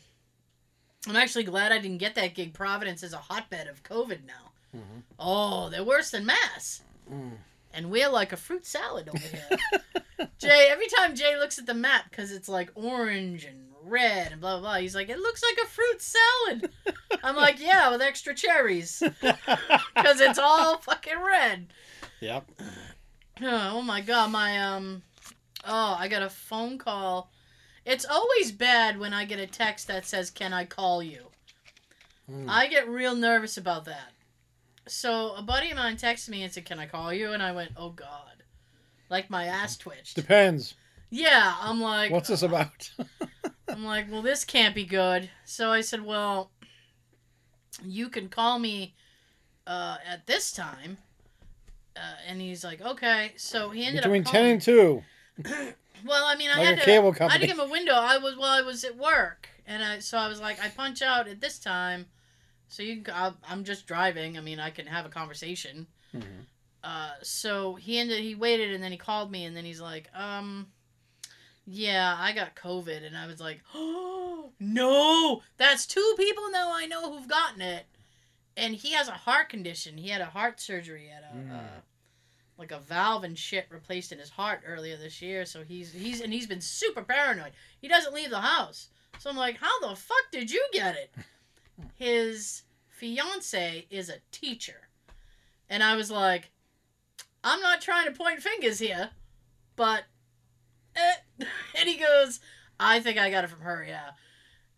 I'm 1.06 1.16
actually 1.16 1.44
glad 1.44 1.72
I 1.72 1.78
didn't 1.78 1.98
get 1.98 2.14
that 2.14 2.34
gig. 2.34 2.54
Providence 2.54 3.02
is 3.02 3.12
a 3.12 3.18
hotbed 3.18 3.68
of 3.68 3.82
COVID 3.82 4.24
now. 4.26 4.52
Mhm. 4.76 5.02
Oh, 5.18 5.68
they're 5.68 5.84
worse 5.84 6.10
than 6.10 6.26
Mass. 6.26 6.82
Mm. 7.10 7.38
And 7.72 7.90
we're 7.90 8.08
like 8.08 8.32
a 8.32 8.36
fruit 8.36 8.64
salad 8.64 9.08
over 9.08 9.18
here. 9.18 10.28
Jay, 10.38 10.68
every 10.70 10.86
time 10.88 11.14
Jay 11.14 11.36
looks 11.36 11.58
at 11.58 11.66
the 11.66 11.74
map, 11.74 12.04
because 12.08 12.30
it's 12.30 12.48
like 12.48 12.70
orange 12.74 13.44
and 13.44 13.68
red 13.82 14.32
and 14.32 14.40
blah, 14.40 14.52
blah, 14.58 14.60
blah, 14.70 14.78
he's 14.78 14.94
like, 14.94 15.08
it 15.08 15.18
looks 15.18 15.42
like 15.42 15.58
a 15.64 15.68
fruit 15.68 16.00
salad. 16.00 16.70
I'm 17.22 17.36
like, 17.36 17.60
yeah, 17.60 17.90
with 17.90 18.00
extra 18.02 18.34
cherries. 18.34 19.02
Because 19.94 20.20
it's 20.20 20.38
all 20.38 20.78
fucking 20.78 21.20
red. 21.20 21.66
Yep. 22.20 22.50
Oh 23.42 23.82
my 23.82 24.00
god, 24.00 24.30
my 24.30 24.58
um 24.58 25.02
oh, 25.66 25.96
I 25.98 26.06
got 26.06 26.22
a 26.22 26.30
phone 26.30 26.78
call. 26.78 27.30
It's 27.84 28.04
always 28.04 28.50
bad 28.52 28.98
when 28.98 29.12
I 29.12 29.24
get 29.24 29.38
a 29.38 29.46
text 29.46 29.86
that 29.88 30.06
says, 30.06 30.30
"Can 30.30 30.52
I 30.52 30.64
call 30.64 31.02
you?" 31.02 31.30
Mm. 32.30 32.48
I 32.48 32.66
get 32.66 32.88
real 32.88 33.14
nervous 33.14 33.56
about 33.56 33.84
that. 33.84 34.12
So, 34.86 35.34
a 35.34 35.42
buddy 35.42 35.70
of 35.70 35.76
mine 35.76 35.96
texted 35.96 36.30
me 36.30 36.42
and 36.42 36.52
said, 36.52 36.64
"Can 36.64 36.78
I 36.78 36.86
call 36.86 37.12
you?" 37.12 37.32
and 37.32 37.42
I 37.42 37.52
went, 37.52 37.72
"Oh 37.76 37.90
god." 37.90 38.42
Like 39.10 39.28
my 39.30 39.46
ass 39.46 39.76
twitched. 39.76 40.16
Depends. 40.16 40.74
Yeah, 41.10 41.54
I'm 41.60 41.80
like 41.80 42.10
What's 42.10 42.28
this 42.28 42.42
about? 42.42 42.90
I'm 43.68 43.84
like, 43.84 44.10
"Well, 44.10 44.22
this 44.22 44.44
can't 44.44 44.74
be 44.74 44.84
good." 44.84 45.30
So 45.44 45.70
I 45.70 45.82
said, 45.82 46.02
"Well, 46.02 46.50
you 47.84 48.08
can 48.08 48.28
call 48.28 48.58
me 48.58 48.94
uh, 49.66 49.98
at 50.06 50.26
this 50.26 50.52
time." 50.52 50.98
Uh, 51.96 52.16
and 52.26 52.40
he's 52.40 52.64
like, 52.64 52.80
"Okay." 52.80 53.32
So 53.36 53.70
he 53.70 53.84
ended 53.84 54.02
Between 54.02 54.22
up 54.22 54.32
ten 54.32 54.46
and 54.46 54.62
two. 54.62 55.02
Well, 56.04 56.24
I 56.24 56.36
mean, 56.36 56.50
I 56.50 56.58
Like 56.58 56.64
had 56.66 56.74
a 56.74 56.80
to, 56.80 56.84
cable 56.84 57.06
I 57.06 57.08
had 57.08 57.14
to 57.14 57.18
company. 57.18 57.46
give 57.46 57.58
him 57.58 57.66
a 57.68 57.70
window. 57.70 57.94
I 57.94 58.18
was 58.18 58.36
well, 58.36 58.50
I 58.50 58.60
was 58.60 58.84
at 58.84 58.96
work, 58.96 59.48
and 59.66 59.82
I 59.82 59.98
so 60.00 60.18
I 60.18 60.28
was 60.28 60.40
like, 60.40 60.62
I 60.62 60.68
punch 60.68 61.00
out 61.02 61.26
at 61.28 61.40
this 61.40 61.58
time, 61.58 62.06
so 62.68 62.82
you, 62.82 63.02
I'll, 63.12 63.36
I'm 63.48 63.64
just 63.64 63.86
driving. 63.86 64.36
I 64.36 64.40
mean, 64.40 64.60
I 64.60 64.70
can 64.70 64.86
have 64.86 65.06
a 65.06 65.08
conversation. 65.08 65.86
Mhm. 66.14 66.46
Uh, 66.82 67.12
so 67.22 67.74
he 67.76 67.98
ended. 67.98 68.20
He 68.20 68.34
waited, 68.34 68.72
and 68.74 68.84
then 68.84 68.92
he 68.92 68.98
called 68.98 69.30
me, 69.30 69.44
and 69.46 69.56
then 69.56 69.64
he's 69.64 69.80
like, 69.80 70.10
um, 70.14 70.66
yeah, 71.66 72.14
I 72.18 72.32
got 72.32 72.54
COVID, 72.54 73.06
and 73.06 73.16
I 73.16 73.26
was 73.26 73.40
like, 73.40 73.62
oh 73.74 74.50
no, 74.60 75.40
that's 75.56 75.86
two 75.86 76.14
people 76.18 76.50
now 76.50 76.70
I 76.74 76.84
know 76.86 77.10
who've 77.10 77.26
gotten 77.28 77.62
it, 77.62 77.86
and 78.56 78.74
he 78.74 78.92
has 78.92 79.08
a 79.08 79.12
heart 79.12 79.48
condition. 79.48 79.96
He 79.96 80.10
had 80.10 80.20
a 80.20 80.26
heart 80.26 80.60
surgery 80.60 81.10
at 81.10 81.22
a. 81.32 81.34
Mm. 81.36 81.50
Uh, 81.58 81.80
like 82.58 82.72
a 82.72 82.78
valve 82.78 83.24
and 83.24 83.38
shit 83.38 83.66
replaced 83.70 84.12
in 84.12 84.18
his 84.18 84.30
heart 84.30 84.62
earlier 84.66 84.96
this 84.96 85.20
year, 85.20 85.44
so 85.44 85.62
he's 85.62 85.92
he's 85.92 86.20
and 86.20 86.32
he's 86.32 86.46
been 86.46 86.60
super 86.60 87.02
paranoid. 87.02 87.52
He 87.80 87.88
doesn't 87.88 88.14
leave 88.14 88.30
the 88.30 88.40
house. 88.40 88.88
So 89.18 89.30
I'm 89.30 89.36
like, 89.36 89.58
how 89.58 89.80
the 89.80 89.96
fuck 89.96 90.30
did 90.32 90.50
you 90.50 90.64
get 90.72 90.96
it? 90.96 91.14
His 91.94 92.62
fiance 92.88 93.86
is 93.90 94.08
a 94.08 94.20
teacher. 94.30 94.88
And 95.68 95.82
I 95.82 95.96
was 95.96 96.10
like, 96.10 96.50
I'm 97.42 97.60
not 97.60 97.80
trying 97.80 98.06
to 98.06 98.18
point 98.18 98.42
fingers 98.42 98.78
here, 98.78 99.10
but 99.76 100.04
eh. 100.96 101.14
and 101.78 101.88
he 101.88 101.96
goes, 101.96 102.40
I 102.78 103.00
think 103.00 103.18
I 103.18 103.30
got 103.30 103.44
it 103.44 103.50
from 103.50 103.60
her, 103.60 103.84
yeah. 103.86 104.10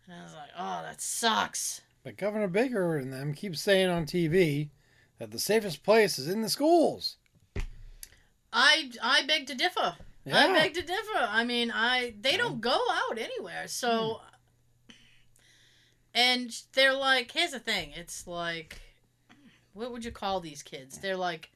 And 0.05 0.19
I 0.19 0.23
was 0.23 0.33
like, 0.33 0.49
oh, 0.57 0.81
that 0.83 1.01
sucks. 1.01 1.81
But 2.03 2.17
Governor 2.17 2.47
Baker 2.47 2.97
and 2.97 3.11
them 3.11 3.33
keep 3.33 3.55
saying 3.55 3.89
on 3.89 4.05
TV 4.05 4.69
that 5.19 5.31
the 5.31 5.39
safest 5.39 5.83
place 5.83 6.17
is 6.17 6.27
in 6.27 6.41
the 6.41 6.49
schools. 6.49 7.17
I 8.51 8.91
I 9.01 9.25
beg 9.25 9.47
to 9.47 9.55
differ. 9.55 9.95
Yeah. 10.25 10.37
I 10.37 10.53
beg 10.53 10.73
to 10.75 10.81
differ. 10.81 11.19
I 11.19 11.43
mean, 11.43 11.71
I 11.71 12.13
they 12.19 12.37
don't 12.37 12.61
go 12.61 12.77
out 12.91 13.17
anywhere. 13.17 13.67
So 13.67 14.21
hmm. 14.87 14.93
and 16.13 16.61
they're 16.73 16.93
like, 16.93 17.31
here's 17.31 17.51
the 17.51 17.59
thing. 17.59 17.91
It's 17.95 18.27
like 18.27 18.81
what 19.73 19.91
would 19.91 20.03
you 20.03 20.11
call 20.11 20.39
these 20.39 20.63
kids? 20.63 20.97
They're 20.97 21.17
like 21.17 21.51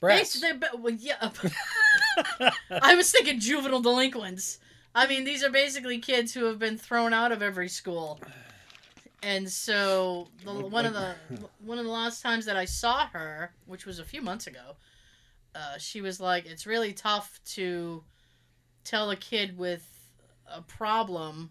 Brats. 0.00 0.40
They're, 0.40 0.58
well, 0.78 0.94
yeah. 0.94 1.30
I 2.82 2.94
was 2.94 3.10
thinking 3.10 3.40
juvenile 3.40 3.80
delinquents. 3.80 4.58
I 4.94 5.06
mean, 5.06 5.24
these 5.24 5.44
are 5.44 5.50
basically 5.50 5.98
kids 5.98 6.32
who 6.34 6.44
have 6.44 6.58
been 6.58 6.78
thrown 6.78 7.12
out 7.12 7.32
of 7.32 7.42
every 7.42 7.68
school. 7.68 8.20
And 9.22 9.50
so 9.50 10.28
the, 10.44 10.52
one 10.52 10.86
of 10.86 10.94
the 10.94 11.14
one 11.64 11.78
of 11.78 11.84
the 11.84 11.90
last 11.90 12.22
times 12.22 12.46
that 12.46 12.56
I 12.56 12.64
saw 12.64 13.06
her, 13.08 13.52
which 13.66 13.84
was 13.84 13.98
a 13.98 14.04
few 14.04 14.22
months 14.22 14.46
ago, 14.46 14.76
uh, 15.54 15.78
she 15.78 16.00
was 16.00 16.20
like, 16.20 16.46
"It's 16.46 16.66
really 16.66 16.92
tough 16.92 17.40
to 17.54 18.04
tell 18.84 19.10
a 19.10 19.16
kid 19.16 19.56
with 19.56 19.86
a 20.50 20.62
problem, 20.62 21.50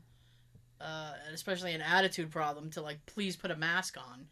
uh, 0.81 1.13
and 1.25 1.33
especially 1.35 1.73
an 1.73 1.81
attitude 1.81 2.31
problem, 2.31 2.69
to 2.71 2.81
like 2.81 3.05
please 3.05 3.35
put 3.35 3.51
a 3.51 3.55
mask 3.55 3.97
on." 3.97 4.27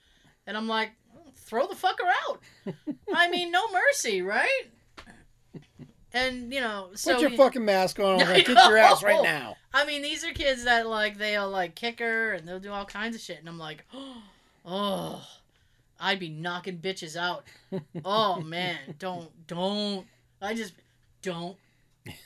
And 0.47 0.55
I'm 0.55 0.67
like, 0.67 0.91
"Throw 1.35 1.67
the 1.67 1.75
fucker 1.75 2.09
out." 2.27 2.41
I 3.13 3.29
mean, 3.29 3.51
no 3.51 3.61
mercy, 3.71 4.21
right? 4.21 4.71
And 6.13 6.53
you 6.53 6.61
know, 6.61 6.91
so 6.95 7.13
Put 7.13 7.21
your 7.21 7.29
he- 7.31 7.37
fucking 7.37 7.65
mask 7.65 7.99
on. 7.99 8.15
I'm 8.21 8.21
I 8.21 8.23
gonna 8.23 8.43
kick 8.43 8.57
your 8.57 8.77
ass 8.77 9.03
right 9.03 9.21
now. 9.21 9.57
I 9.73 9.85
mean, 9.85 10.01
these 10.01 10.23
are 10.23 10.31
kids 10.31 10.63
that 10.63 10.87
like 10.87 11.17
they'll 11.17 11.49
like 11.49 11.75
kick 11.75 11.99
her 11.99 12.33
and 12.33 12.47
they'll 12.47 12.59
do 12.59 12.71
all 12.71 12.85
kinds 12.85 13.15
of 13.15 13.21
shit, 13.21 13.39
and 13.39 13.49
I'm 13.49 13.59
like, 13.59 13.83
oh, 14.65 15.27
I'd 15.99 16.19
be 16.19 16.29
knocking 16.29 16.79
bitches 16.79 17.15
out. 17.15 17.45
Oh 18.05 18.39
man, 18.39 18.77
don't 18.99 19.29
don't. 19.47 20.05
I 20.41 20.53
just 20.53 20.73
don't. 21.21 21.57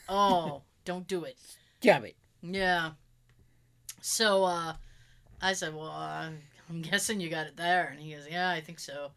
Oh, 0.08 0.62
don't 0.86 1.08
do 1.08 1.24
it. 1.24 1.38
Jab 1.82 2.04
it. 2.04 2.16
Yeah. 2.42 2.92
So 4.02 4.44
uh, 4.44 4.74
I 5.42 5.54
said, 5.54 5.74
well, 5.76 5.92
uh, 5.92 6.30
I'm 6.70 6.82
guessing 6.82 7.20
you 7.20 7.30
got 7.30 7.48
it 7.48 7.58
there, 7.58 7.88
and 7.88 8.00
he 8.00 8.14
goes, 8.14 8.28
yeah, 8.30 8.50
I 8.50 8.62
think 8.62 8.80
so. 8.80 9.12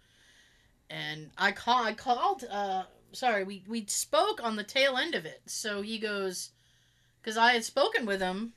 And 0.88 1.30
I 1.36 1.52
call, 1.52 1.84
I 1.84 1.94
called. 1.94 2.44
Uh, 2.50 2.84
sorry, 3.12 3.44
we 3.44 3.64
we 3.68 3.84
spoke 3.86 4.42
on 4.42 4.56
the 4.56 4.64
tail 4.64 4.96
end 4.96 5.14
of 5.14 5.24
it. 5.24 5.42
So 5.46 5.82
he 5.82 5.98
goes, 5.98 6.50
because 7.20 7.36
I 7.36 7.52
had 7.52 7.64
spoken 7.64 8.06
with 8.06 8.20
him 8.20 8.52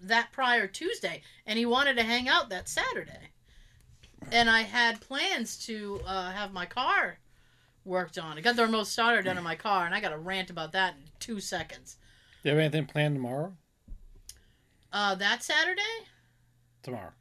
that 0.00 0.32
prior 0.32 0.66
Tuesday, 0.66 1.22
and 1.46 1.58
he 1.58 1.66
wanted 1.66 1.96
to 1.96 2.02
hang 2.04 2.28
out 2.28 2.48
that 2.50 2.68
Saturday. 2.68 3.27
And 4.32 4.50
I 4.50 4.62
had 4.62 5.00
plans 5.00 5.56
to 5.66 6.00
uh, 6.06 6.30
have 6.32 6.52
my 6.52 6.66
car 6.66 7.18
worked 7.84 8.18
on. 8.18 8.36
I 8.36 8.40
got 8.42 8.56
the 8.56 8.62
remote 8.64 8.86
starter 8.86 9.22
done 9.22 9.38
in 9.38 9.44
my 9.44 9.54
car, 9.56 9.86
and 9.86 9.94
I 9.94 10.00
got 10.00 10.12
a 10.12 10.18
rant 10.18 10.50
about 10.50 10.72
that 10.72 10.94
in 10.94 11.04
two 11.18 11.40
seconds. 11.40 11.96
Do 12.42 12.50
you 12.50 12.54
have 12.56 12.60
anything 12.60 12.86
planned 12.86 13.14
tomorrow? 13.14 13.54
Uh, 14.92 15.14
that 15.16 15.42
Saturday? 15.42 15.80
Tomorrow. 16.82 17.12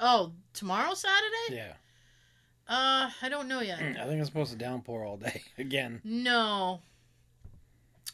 Oh, 0.00 0.32
tomorrow 0.52 0.94
Saturday? 0.94 1.56
Yeah. 1.56 1.72
Uh, 2.68 3.10
I 3.20 3.28
don't 3.28 3.48
know 3.48 3.60
yet. 3.60 3.78
I 4.00 4.06
think 4.06 4.20
it's 4.20 4.28
supposed 4.28 4.52
to 4.52 4.58
downpour 4.58 5.04
all 5.04 5.16
day 5.16 5.42
again. 5.58 6.00
No. 6.04 6.80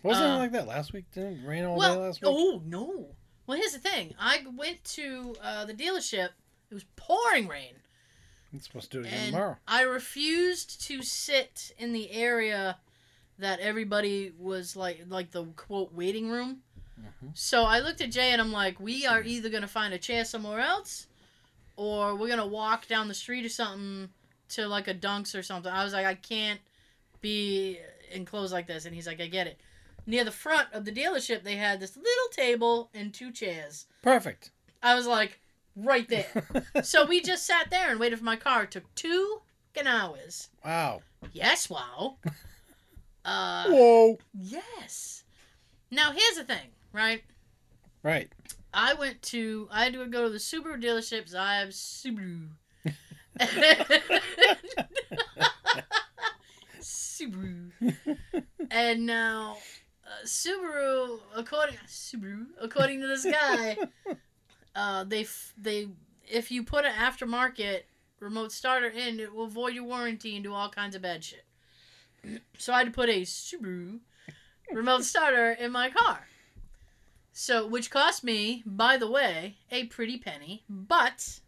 Wasn't 0.02 0.24
Uh, 0.26 0.34
it 0.34 0.38
like 0.38 0.52
that 0.52 0.66
last 0.66 0.92
week? 0.92 1.04
Didn't 1.12 1.44
it 1.44 1.46
rain 1.46 1.64
all 1.64 1.78
day 1.80 1.88
last 1.96 2.22
week? 2.22 2.30
oh 2.32 2.62
no. 2.64 3.08
Well, 3.46 3.56
here's 3.58 3.72
the 3.72 3.78
thing. 3.78 4.14
I 4.18 4.44
went 4.56 4.82
to 4.84 5.34
uh, 5.42 5.64
the 5.64 5.74
dealership. 5.74 6.30
It 6.70 6.74
was 6.74 6.84
pouring 6.96 7.48
rain, 7.48 7.74
It's 8.52 8.66
supposed 8.66 8.90
to 8.92 8.98
do 8.98 9.04
it 9.04 9.08
again 9.08 9.18
and 9.24 9.32
tomorrow. 9.32 9.56
I 9.66 9.82
refused 9.82 10.80
to 10.86 11.02
sit 11.02 11.72
in 11.78 11.92
the 11.92 12.10
area 12.12 12.78
that 13.38 13.60
everybody 13.60 14.32
was 14.38 14.74
like, 14.74 15.04
like 15.08 15.30
the 15.30 15.44
quote 15.56 15.92
waiting 15.92 16.30
room. 16.30 16.62
Mhm. 16.98 17.36
So 17.36 17.64
I 17.64 17.78
looked 17.80 18.00
at 18.00 18.10
Jay 18.10 18.30
and 18.32 18.40
I'm 18.40 18.52
like, 18.52 18.80
we 18.80 19.06
are 19.06 19.22
either 19.22 19.48
gonna 19.48 19.68
find 19.68 19.94
a 19.94 19.98
chair 19.98 20.24
somewhere 20.24 20.60
else, 20.60 21.06
or 21.76 22.16
we're 22.16 22.28
gonna 22.28 22.46
walk 22.46 22.88
down 22.88 23.06
the 23.08 23.14
street 23.14 23.44
or 23.44 23.48
something 23.50 24.10
to 24.50 24.66
like 24.66 24.88
a 24.88 24.94
Dunks 24.94 25.38
or 25.38 25.42
something. 25.42 25.70
I 25.70 25.84
was 25.84 25.92
like, 25.92 26.06
I 26.06 26.14
can't 26.14 26.60
be 27.20 27.78
enclosed 28.10 28.52
like 28.52 28.66
this, 28.66 28.84
and 28.86 28.94
he's 28.94 29.06
like, 29.06 29.20
I 29.20 29.26
get 29.28 29.46
it. 29.46 29.60
Near 30.06 30.24
the 30.24 30.30
front 30.32 30.72
of 30.72 30.84
the 30.86 30.90
dealership, 30.92 31.42
they 31.42 31.56
had 31.56 31.80
this 31.80 31.96
little 31.96 32.28
table 32.32 32.88
and 32.94 33.12
two 33.12 33.30
chairs. 33.30 33.86
Perfect. 34.02 34.50
I 34.82 34.94
was 34.94 35.06
like, 35.06 35.38
right 35.84 36.08
there. 36.08 36.46
so 36.82 37.06
we 37.06 37.20
just 37.20 37.46
sat 37.46 37.70
there 37.70 37.90
and 37.90 38.00
waited 38.00 38.18
for 38.18 38.24
my 38.24 38.36
car. 38.36 38.64
It 38.64 38.70
took 38.72 38.94
two 38.94 39.40
hours. 39.86 40.48
wow. 40.64 41.02
Yes, 41.32 41.68
wow. 41.70 42.16
Uh, 43.24 43.64
Whoa. 43.68 44.18
yes. 44.32 45.24
Now 45.90 46.12
here's 46.12 46.36
the 46.36 46.44
thing, 46.44 46.70
right? 46.92 47.22
Right. 48.02 48.32
I 48.72 48.94
went 48.94 49.20
to 49.22 49.68
I 49.70 49.84
had 49.84 49.92
to 49.92 50.06
go 50.06 50.22
to 50.24 50.30
the 50.30 50.38
Subaru 50.38 50.82
dealership. 50.82 51.34
I 51.34 51.58
have 51.58 51.70
Subaru. 51.70 52.48
Subaru. 56.80 57.70
and 58.70 59.06
now 59.06 59.56
uh, 60.06 60.24
Subaru, 60.24 61.20
according 61.36 61.76
Subaru, 61.86 62.46
according 62.60 63.00
to 63.00 63.06
this 63.06 63.24
guy, 63.24 63.76
uh, 64.78 65.04
they 65.04 65.22
f- 65.22 65.52
they 65.56 65.88
if 66.30 66.50
you 66.50 66.62
put 66.62 66.84
an 66.84 66.92
aftermarket 66.92 67.80
remote 68.20 68.52
starter 68.52 68.88
in, 68.88 69.18
it 69.20 69.34
will 69.34 69.46
void 69.48 69.74
your 69.74 69.84
warranty 69.84 70.34
and 70.36 70.44
do 70.44 70.52
all 70.54 70.68
kinds 70.70 70.94
of 70.96 71.02
bad 71.02 71.24
shit. 71.24 71.44
So 72.58 72.72
I 72.72 72.78
had 72.78 72.86
to 72.88 72.92
put 72.92 73.08
a 73.08 73.22
Subaru 73.22 74.00
remote 74.72 75.04
starter 75.04 75.52
in 75.52 75.70
my 75.72 75.88
car. 75.90 76.26
So, 77.32 77.66
which 77.66 77.90
cost 77.90 78.24
me, 78.24 78.62
by 78.66 78.96
the 78.96 79.08
way, 79.10 79.56
a 79.70 79.84
pretty 79.84 80.18
penny, 80.18 80.64
but 80.68 81.38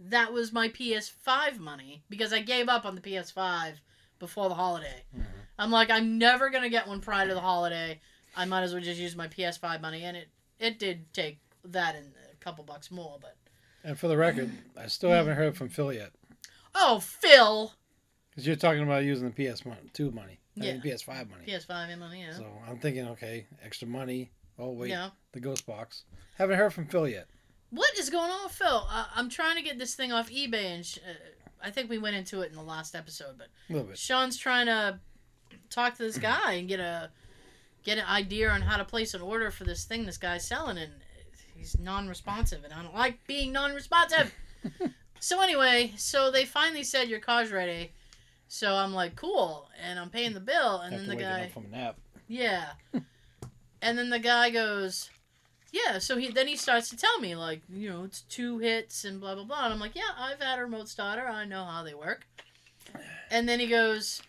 that 0.00 0.32
was 0.32 0.52
my 0.52 0.68
PS5 0.68 1.60
money 1.60 2.02
because 2.10 2.32
I 2.32 2.40
gave 2.40 2.68
up 2.68 2.84
on 2.84 2.96
the 2.96 3.00
PS5 3.00 3.74
before 4.18 4.48
the 4.48 4.56
holiday. 4.56 5.04
Mhm. 5.16 5.24
I'm 5.58 5.70
like, 5.70 5.90
I'm 5.90 6.18
never 6.18 6.50
gonna 6.50 6.68
get 6.68 6.88
one 6.88 7.00
prior 7.00 7.28
to 7.28 7.34
the 7.34 7.40
holiday. 7.40 8.00
I 8.36 8.44
might 8.46 8.62
as 8.62 8.72
well 8.72 8.82
just 8.82 8.98
use 9.00 9.14
my 9.14 9.28
PS5 9.28 9.80
money, 9.80 10.02
and 10.04 10.16
it 10.16 10.28
it 10.58 10.78
did 10.78 11.12
take 11.12 11.38
that 11.64 11.94
and 11.94 12.12
a 12.16 12.21
couple 12.42 12.64
bucks 12.64 12.90
more, 12.90 13.18
but 13.20 13.36
And 13.84 13.98
for 13.98 14.08
the 14.08 14.16
record, 14.16 14.50
I 14.76 14.86
still 14.86 15.10
haven't 15.10 15.36
heard 15.36 15.56
from 15.56 15.68
Phil 15.68 15.92
yet. 15.92 16.12
oh, 16.74 17.00
Phil, 17.00 17.72
Because 18.30 18.46
you're 18.46 18.56
talking 18.56 18.82
about 18.82 19.04
using 19.04 19.30
the 19.30 19.34
PS2 19.34 20.12
money. 20.12 20.40
I 20.56 20.60
mean, 20.60 20.80
Yeah. 20.84 20.92
PS5 20.92 21.30
money. 21.30 21.44
PS5 21.46 21.98
money, 21.98 22.20
yeah, 22.22 22.32
So 22.34 22.46
I'm 22.68 22.78
thinking, 22.78 23.06
okay, 23.08 23.46
extra 23.62 23.88
money. 23.88 24.30
Oh, 24.58 24.70
wait. 24.72 24.90
yeah. 24.90 25.10
The 25.32 25.40
ghost 25.40 25.66
box. 25.66 26.04
Haven't 26.36 26.58
heard 26.58 26.72
from 26.74 26.86
Phil 26.86 27.08
yet. 27.08 27.26
What 27.70 27.98
is 27.98 28.10
going 28.10 28.30
on 28.30 28.44
with 28.44 28.52
Phil? 28.52 28.86
Uh, 28.90 29.06
I'm 29.14 29.28
trying 29.30 29.56
to 29.56 29.62
get 29.62 29.78
this 29.78 29.94
thing 29.94 30.12
off 30.12 30.30
eBay, 30.30 30.74
and 30.74 30.84
sh- 30.84 30.98
uh, 30.98 31.14
I 31.62 31.70
think 31.70 31.88
we 31.88 31.96
went 31.98 32.16
into 32.16 32.42
it 32.42 32.50
in 32.50 32.56
the 32.56 32.62
last 32.62 32.94
episode, 32.94 33.38
but 33.38 33.46
A 33.70 33.72
little 33.72 33.88
bit. 33.88 33.96
Sean's 33.98 34.36
trying 34.36 34.66
to 34.66 35.00
talk 35.70 35.96
to 35.96 36.02
this 36.02 36.18
guy 36.18 36.52
and 36.52 36.68
get 36.68 36.80
a 36.80 37.10
get 37.82 37.98
an 37.98 38.04
idea 38.04 38.48
on 38.50 38.60
how 38.62 38.76
to 38.76 38.84
place 38.84 39.12
an 39.14 39.22
order 39.22 39.50
for 39.50 39.64
this 39.64 39.84
thing 39.84 40.04
this 40.04 40.18
guy's 40.18 40.46
selling, 40.46 40.76
and 40.78 40.92
he's 41.62 41.78
non-responsive, 41.78 42.64
and 42.64 42.72
I 42.74 42.82
don't 42.82 42.94
like 42.94 43.24
being 43.28 43.52
non-responsive. 43.52 44.34
so 45.20 45.40
anyway, 45.40 45.92
so 45.96 46.30
they 46.30 46.44
finally 46.44 46.82
said 46.82 47.08
your 47.08 47.20
car's 47.20 47.52
ready. 47.52 47.92
So 48.48 48.74
I'm 48.74 48.92
like, 48.92 49.14
cool, 49.14 49.68
and 49.82 49.98
I'm 49.98 50.10
paying 50.10 50.34
the 50.34 50.40
bill, 50.40 50.80
and 50.80 50.92
After 50.92 51.06
then 51.06 51.16
the 51.16 51.22
guy, 51.22 51.44
up 51.44 51.52
from 51.52 51.66
a 51.66 51.68
nap. 51.68 51.96
yeah, 52.26 52.70
and 53.82 53.96
then 53.96 54.10
the 54.10 54.18
guy 54.18 54.50
goes, 54.50 55.08
yeah. 55.70 55.98
So 55.98 56.18
he 56.18 56.30
then 56.30 56.48
he 56.48 56.56
starts 56.56 56.90
to 56.90 56.96
tell 56.96 57.18
me 57.20 57.36
like, 57.36 57.62
you 57.72 57.88
know, 57.88 58.04
it's 58.04 58.22
two 58.22 58.58
hits 58.58 59.04
and 59.04 59.20
blah 59.20 59.36
blah 59.36 59.44
blah, 59.44 59.64
and 59.64 59.72
I'm 59.72 59.80
like, 59.80 59.94
yeah, 59.94 60.10
I've 60.18 60.40
had 60.42 60.58
a 60.58 60.62
remote 60.62 60.88
starter, 60.88 61.26
I 61.26 61.44
know 61.44 61.64
how 61.64 61.82
they 61.84 61.94
work. 61.94 62.26
And 63.30 63.48
then 63.48 63.60
he 63.60 63.68
goes, 63.68 64.20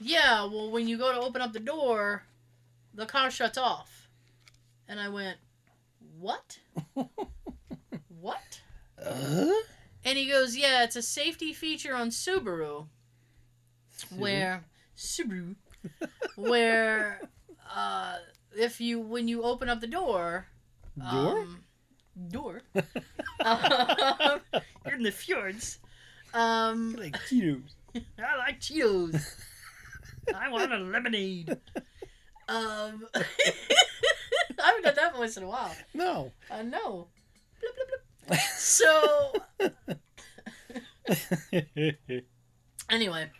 yeah, 0.00 0.44
well, 0.44 0.70
when 0.70 0.86
you 0.86 0.98
go 0.98 1.12
to 1.12 1.18
open 1.18 1.40
up 1.40 1.52
the 1.52 1.58
door, 1.58 2.22
the 2.94 3.06
car 3.06 3.30
shuts 3.30 3.58
off. 3.58 4.08
And 4.86 5.00
I 5.00 5.08
went, 5.08 5.38
what? 6.20 6.58
what? 8.20 8.60
Uh? 9.04 9.50
And 10.04 10.16
he 10.18 10.28
goes, 10.28 10.56
"Yeah, 10.56 10.84
it's 10.84 10.96
a 10.96 11.02
safety 11.02 11.52
feature 11.52 11.94
on 11.94 12.10
Subaru 12.10 12.86
where 14.16 14.64
Subaru 14.96 15.56
where 16.36 17.20
uh 17.74 18.16
if 18.56 18.80
you 18.80 19.00
when 19.00 19.28
you 19.28 19.42
open 19.42 19.68
up 19.68 19.80
the 19.80 19.86
door 19.86 20.46
Door? 20.98 21.38
um, 21.38 21.64
door 22.28 22.62
um, 23.44 23.60
you're 24.86 24.94
in 24.94 25.02
the 25.02 25.12
fjords 25.12 25.78
um 26.34 26.96
like 26.98 27.16
Cheetos. 27.28 27.62
I 28.18 28.36
like 28.36 28.60
Cheetos. 28.60 29.34
I 30.34 30.48
want 30.50 30.72
a 30.72 30.78
lemonade. 30.78 31.56
Um, 32.48 33.06
I 34.62 34.66
haven't 34.66 34.82
done 34.84 34.94
that 34.96 35.16
voice 35.16 35.36
in 35.36 35.42
a 35.44 35.48
while. 35.48 35.74
No. 35.94 36.32
Uh, 36.50 36.54
I 36.54 36.62
know. 36.62 37.08
Bloop, 37.62 37.74
bloop, 37.76 37.88
bloop. 37.90 38.38
So 38.58 39.32
anyway, 42.90 43.30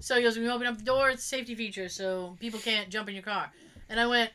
so 0.00 0.16
he 0.16 0.22
goes, 0.22 0.36
"When 0.36 0.44
you 0.44 0.50
open 0.52 0.66
up 0.66 0.78
the 0.78 0.84
door, 0.84 1.10
it's 1.10 1.22
a 1.22 1.26
safety 1.26 1.54
feature, 1.54 1.88
so 1.88 2.36
people 2.40 2.58
can't 2.60 2.88
jump 2.88 3.08
in 3.08 3.14
your 3.14 3.22
car." 3.22 3.52
And 3.88 4.00
I 4.00 4.06
went, 4.06 4.30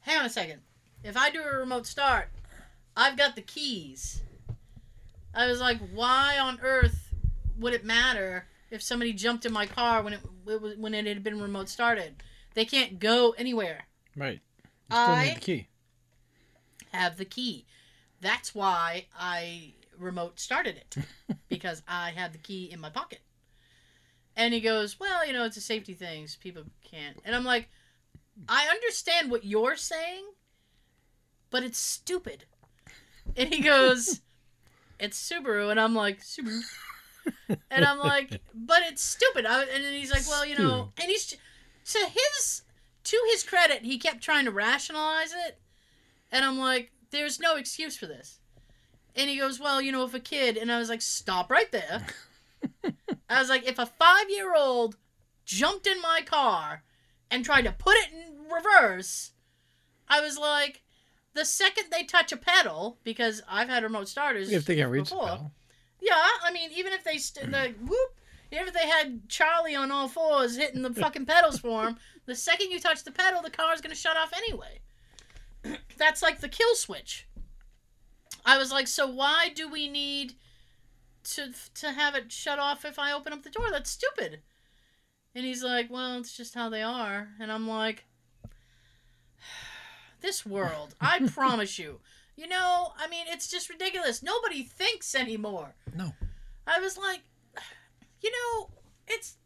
"Hang 0.00 0.18
on 0.18 0.26
a 0.26 0.30
second. 0.30 0.60
If 1.02 1.16
I 1.16 1.30
do 1.30 1.42
a 1.42 1.56
remote 1.56 1.86
start, 1.86 2.28
I've 2.96 3.16
got 3.16 3.34
the 3.34 3.42
keys." 3.42 4.22
I 5.34 5.46
was 5.46 5.60
like, 5.60 5.78
"Why 5.92 6.38
on 6.38 6.60
earth 6.62 7.12
would 7.58 7.74
it 7.74 7.84
matter 7.84 8.46
if 8.70 8.82
somebody 8.82 9.12
jumped 9.12 9.44
in 9.46 9.52
my 9.52 9.66
car 9.66 10.02
when 10.02 10.12
it, 10.12 10.20
it 10.46 10.60
was 10.60 10.76
when 10.76 10.94
it 10.94 11.06
had 11.06 11.24
been 11.24 11.40
remote 11.40 11.68
started? 11.68 12.22
They 12.54 12.64
can't 12.64 12.98
go 12.98 13.32
anywhere. 13.32 13.86
right. 14.16 14.40
You 14.90 14.96
still 14.96 15.14
I 15.14 15.24
need 15.26 15.36
the 15.36 15.40
key. 15.40 15.68
Have 16.92 17.16
the 17.16 17.24
key. 17.24 17.66
That's 18.20 18.54
why 18.54 19.06
I 19.18 19.74
remote 19.98 20.40
started 20.40 20.76
it 20.76 20.96
because 21.48 21.82
I 21.88 22.10
had 22.10 22.32
the 22.32 22.38
key 22.38 22.70
in 22.70 22.80
my 22.80 22.90
pocket." 22.90 23.20
And 24.36 24.54
he 24.54 24.60
goes, 24.60 24.98
"Well, 25.00 25.26
you 25.26 25.32
know, 25.32 25.44
it's 25.44 25.56
a 25.56 25.60
safety 25.60 25.94
thing. 25.94 26.26
so 26.26 26.38
People 26.40 26.64
can't." 26.82 27.18
And 27.24 27.34
I'm 27.34 27.44
like, 27.44 27.68
"I 28.48 28.68
understand 28.68 29.30
what 29.30 29.44
you're 29.44 29.76
saying, 29.76 30.24
but 31.50 31.62
it's 31.62 31.78
stupid." 31.78 32.44
And 33.36 33.52
he 33.52 33.60
goes, 33.60 34.20
"It's 34.98 35.20
Subaru," 35.30 35.70
and 35.70 35.80
I'm 35.80 35.94
like, 35.94 36.20
"Subaru." 36.20 36.60
And 37.70 37.84
I'm 37.84 37.98
like, 37.98 38.40
"But 38.54 38.82
it's 38.84 39.02
stupid." 39.02 39.44
I, 39.44 39.62
and 39.62 39.84
then 39.84 39.92
he's 39.92 40.10
like, 40.10 40.26
"Well, 40.26 40.46
you 40.46 40.56
know," 40.56 40.90
and 41.00 41.10
he's 41.10 41.26
to 41.26 41.98
his 41.98 42.62
to 43.04 43.20
his 43.30 43.42
credit, 43.42 43.82
he 43.82 43.98
kept 43.98 44.22
trying 44.22 44.44
to 44.44 44.50
rationalize 44.50 45.32
it, 45.46 45.60
and 46.32 46.44
I'm 46.44 46.58
like, 46.58 46.92
"There's 47.10 47.40
no 47.40 47.56
excuse 47.56 47.96
for 47.96 48.06
this." 48.06 48.38
And 49.16 49.28
he 49.28 49.38
goes, 49.38 49.58
"Well, 49.60 49.80
you 49.80 49.92
know, 49.92 50.04
if 50.04 50.14
a 50.14 50.20
kid," 50.20 50.56
and 50.56 50.70
I 50.70 50.78
was 50.78 50.88
like, 50.88 51.02
"Stop 51.02 51.50
right 51.50 51.70
there." 51.72 52.06
I 53.28 53.38
was 53.40 53.48
like, 53.48 53.66
if 53.66 53.78
a 53.78 53.86
five 53.86 54.28
year 54.28 54.54
old 54.54 54.96
jumped 55.44 55.86
in 55.86 56.00
my 56.02 56.20
car 56.24 56.82
and 57.30 57.44
tried 57.44 57.62
to 57.62 57.72
put 57.72 57.96
it 57.96 58.12
in 58.12 58.48
reverse, 58.50 59.32
I 60.08 60.20
was 60.20 60.36
like, 60.36 60.82
the 61.34 61.44
second 61.44 61.84
they 61.90 62.02
touch 62.04 62.32
a 62.32 62.36
pedal, 62.36 62.98
because 63.04 63.40
I've 63.48 63.68
had 63.68 63.82
remote 63.84 64.08
starters 64.08 64.50
If 64.50 64.64
they 64.66 64.76
can 64.76 64.90
reach 64.90 65.08
the 65.10 65.14
before. 65.14 65.28
pedal. 65.28 65.52
Yeah, 66.00 66.28
I 66.42 66.50
mean, 66.52 66.70
even 66.74 66.92
if 66.92 67.04
they 67.04 67.18
st- 67.18 67.50
the 67.52 67.74
whoop, 67.86 68.10
even 68.50 68.66
if 68.66 68.74
they 68.74 68.88
had 68.88 69.28
Charlie 69.28 69.76
on 69.76 69.92
all 69.92 70.08
fours 70.08 70.56
hitting 70.56 70.82
the 70.82 70.92
fucking 70.92 71.26
pedals 71.26 71.60
for 71.60 71.86
him, 71.86 71.96
the 72.26 72.34
second 72.34 72.70
you 72.72 72.80
touch 72.80 73.04
the 73.04 73.12
pedal, 73.12 73.42
the 73.42 73.50
car's 73.50 73.80
gonna 73.80 73.94
shut 73.94 74.16
off 74.16 74.32
anyway. 74.36 74.80
That's 75.96 76.22
like 76.22 76.40
the 76.40 76.48
kill 76.48 76.74
switch. 76.74 77.28
I 78.44 78.58
was 78.58 78.72
like, 78.72 78.88
so 78.88 79.06
why 79.06 79.50
do 79.54 79.68
we 79.68 79.88
need 79.88 80.34
to 81.22 81.52
to 81.74 81.92
have 81.92 82.14
it 82.14 82.32
shut 82.32 82.58
off 82.58 82.84
if 82.84 82.98
I 82.98 83.12
open 83.12 83.32
up 83.32 83.42
the 83.42 83.50
door? 83.50 83.66
That's 83.70 83.90
stupid. 83.90 84.40
And 85.34 85.44
he's 85.44 85.62
like, 85.62 85.90
well, 85.90 86.18
it's 86.18 86.36
just 86.36 86.54
how 86.54 86.68
they 86.70 86.82
are. 86.82 87.28
And 87.38 87.52
I'm 87.52 87.68
like, 87.68 88.06
this 90.20 90.44
world, 90.44 90.94
I 91.00 91.20
promise 91.34 91.78
you. 91.78 92.00
You 92.36 92.48
know, 92.48 92.92
I 92.98 93.06
mean, 93.08 93.26
it's 93.28 93.50
just 93.50 93.68
ridiculous. 93.68 94.22
Nobody 94.22 94.62
thinks 94.62 95.14
anymore. 95.14 95.74
No. 95.94 96.14
I 96.66 96.80
was 96.80 96.96
like, 96.96 97.20
you 98.22 98.30
know, 98.30 98.70
it's. 99.06 99.36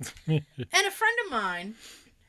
and 0.26 0.42
a 0.86 0.90
friend 0.90 1.18
of 1.26 1.32
mine 1.32 1.74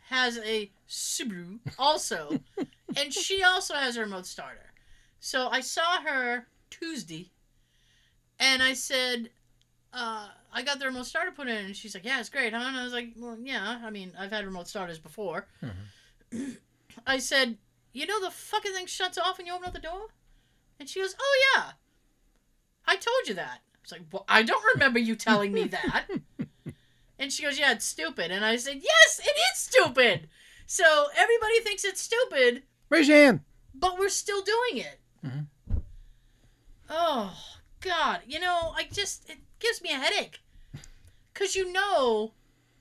has 0.09 0.37
a 0.39 0.71
Subaru 0.87 1.59
also, 1.77 2.39
and 2.97 3.13
she 3.13 3.43
also 3.43 3.75
has 3.75 3.95
a 3.95 4.01
remote 4.01 4.25
starter. 4.25 4.73
So 5.19 5.49
I 5.49 5.61
saw 5.61 6.01
her 6.01 6.47
Tuesday, 6.69 7.31
and 8.39 8.63
I 8.63 8.73
said, 8.73 9.29
uh, 9.93 10.27
I 10.51 10.61
got 10.63 10.79
the 10.79 10.85
remote 10.85 11.05
starter 11.05 11.31
put 11.31 11.47
in, 11.47 11.65
and 11.65 11.75
she's 11.75 11.93
like, 11.93 12.05
yeah, 12.05 12.19
it's 12.19 12.29
great, 12.29 12.53
huh? 12.53 12.63
And 12.65 12.77
I 12.77 12.83
was 12.83 12.93
like, 12.93 13.09
well, 13.17 13.37
yeah, 13.39 13.79
I 13.83 13.89
mean, 13.89 14.13
I've 14.17 14.31
had 14.31 14.45
remote 14.45 14.67
starters 14.67 14.99
before. 14.99 15.47
I 17.07 17.19
said, 17.19 17.57
you 17.93 18.05
know, 18.07 18.19
the 18.21 18.31
fucking 18.31 18.73
thing 18.73 18.87
shuts 18.87 19.17
off 19.17 19.37
when 19.37 19.47
you 19.47 19.53
open 19.53 19.67
up 19.67 19.73
the 19.73 19.79
door? 19.79 20.07
And 20.79 20.87
she 20.87 21.01
goes, 21.01 21.15
oh, 21.19 21.41
yeah. 21.55 21.63
I 22.87 22.95
told 22.95 23.27
you 23.27 23.35
that. 23.35 23.59
I 23.63 23.77
was 23.83 23.91
like, 23.91 24.01
well, 24.11 24.25
I 24.27 24.43
don't 24.43 24.63
remember 24.73 24.99
you 24.99 25.15
telling 25.15 25.51
me 25.51 25.65
that. 25.65 26.07
and 27.19 27.31
she 27.31 27.43
goes, 27.43 27.59
yeah, 27.59 27.71
it's 27.73 27.85
stupid. 27.85 28.31
And 28.31 28.43
I 28.43 28.55
said, 28.55 28.77
yes, 28.81 29.19
it 29.23 29.37
is 29.53 29.59
stupid. 29.59 30.27
So 30.65 31.07
everybody 31.15 31.59
thinks 31.59 31.83
it's 31.83 32.01
stupid, 32.01 32.63
Raise 32.89 33.07
your 33.07 33.17
hand. 33.17 33.41
but 33.75 33.99
we're 33.99 34.09
still 34.09 34.41
doing 34.41 34.77
it. 34.85 34.99
Mhm. 35.25 35.45
Oh, 36.89 37.35
God. 37.81 38.21
You 38.27 38.39
know, 38.39 38.73
I 38.75 38.87
just, 38.91 39.29
it 39.29 39.37
gives 39.59 39.81
me 39.81 39.91
a 39.91 39.97
headache. 39.97 40.39
Because 41.33 41.55
you 41.55 41.71
know, 41.71 42.33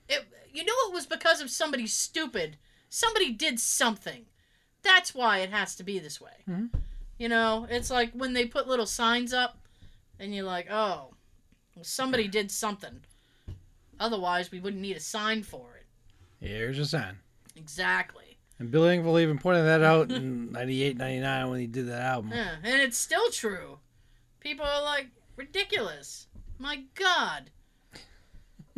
it, 0.07 0.25
you 0.51 0.65
know 0.65 0.73
it 0.87 0.93
was 0.93 1.05
because 1.05 1.41
of 1.41 1.49
somebody 1.49 1.87
stupid. 1.87 2.57
Somebody 2.89 3.31
did 3.31 3.59
something. 3.59 4.25
That's 4.81 5.13
why 5.13 5.39
it 5.39 5.51
has 5.51 5.75
to 5.75 5.83
be 5.83 5.99
this 5.99 6.19
way. 6.19 6.43
Mhm. 6.47 6.69
You 7.17 7.29
know, 7.29 7.67
it's 7.69 7.89
like 7.91 8.11
when 8.13 8.33
they 8.33 8.45
put 8.45 8.67
little 8.67 8.85
signs 8.85 9.33
up 9.33 9.59
and 10.19 10.33
you're 10.33 10.45
like, 10.45 10.67
oh, 10.71 11.13
well, 11.75 11.83
somebody 11.83 12.27
did 12.27 12.49
something. 12.51 13.01
Otherwise, 13.99 14.51
we 14.51 14.59
wouldn't 14.59 14.81
need 14.81 14.95
a 14.97 14.99
sign 15.01 15.43
for 15.43 15.75
it. 15.75 15.85
Here's 16.45 16.79
a 16.79 16.85
sign. 16.85 17.17
Exactly. 17.55 18.37
And 18.59 18.71
Billy 18.71 18.97
Engvall 18.97 19.21
even 19.21 19.37
pointed 19.39 19.65
that 19.65 19.81
out 19.81 20.11
in 20.11 20.51
98, 20.53 20.97
99 20.97 21.49
when 21.49 21.59
he 21.59 21.67
did 21.67 21.87
that 21.87 22.01
album. 22.01 22.31
Yeah, 22.33 22.55
and 22.63 22.81
it's 22.81 22.97
still 22.97 23.29
true. 23.31 23.79
People 24.39 24.65
are 24.65 24.81
like, 24.83 25.07
ridiculous. 25.35 26.27
My 26.57 26.83
God. 26.95 27.49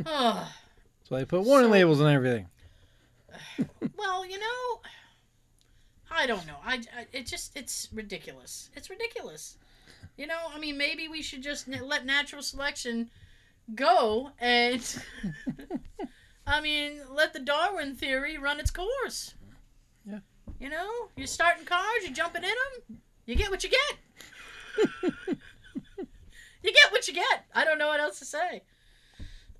So 1.03 1.17
they 1.17 1.25
put 1.25 1.41
warning 1.43 1.67
So- 1.67 1.73
labels 1.73 2.01
on 2.01 2.11
everything. 2.11 2.47
Well, 3.97 4.25
you 4.25 4.39
know, 4.39 4.81
I 6.09 6.25
don't 6.25 6.45
know. 6.47 6.55
I, 6.65 6.75
I 6.97 7.05
it 7.13 7.25
just 7.27 7.55
it's 7.55 7.87
ridiculous. 7.93 8.69
It's 8.75 8.89
ridiculous. 8.89 9.57
You 10.17 10.25
know, 10.27 10.37
I 10.53 10.57
mean, 10.59 10.77
maybe 10.77 11.07
we 11.07 11.21
should 11.21 11.43
just 11.43 11.67
n- 11.69 11.81
let 11.85 12.05
natural 12.05 12.41
selection 12.41 13.09
go 13.75 14.31
and 14.39 15.03
I 16.47 16.61
mean, 16.61 17.01
let 17.09 17.33
the 17.33 17.39
Darwin 17.39 17.95
theory 17.95 18.37
run 18.37 18.59
its 18.59 18.71
course. 18.71 19.35
Yeah. 20.05 20.19
You 20.59 20.69
know, 20.69 20.89
you're 21.15 21.27
starting 21.27 21.65
cars, 21.65 22.03
you're 22.03 22.13
jumping 22.13 22.43
in 22.43 22.49
them, 22.49 23.01
you 23.25 23.35
get 23.35 23.49
what 23.51 23.63
you 23.63 23.69
get. 23.69 23.97
you 26.63 26.73
get 26.73 26.91
what 26.91 27.07
you 27.07 27.13
get. 27.13 27.45
I 27.53 27.63
don't 27.63 27.77
know 27.77 27.87
what 27.87 27.99
else 27.99 28.19
to 28.19 28.25
say. 28.25 28.63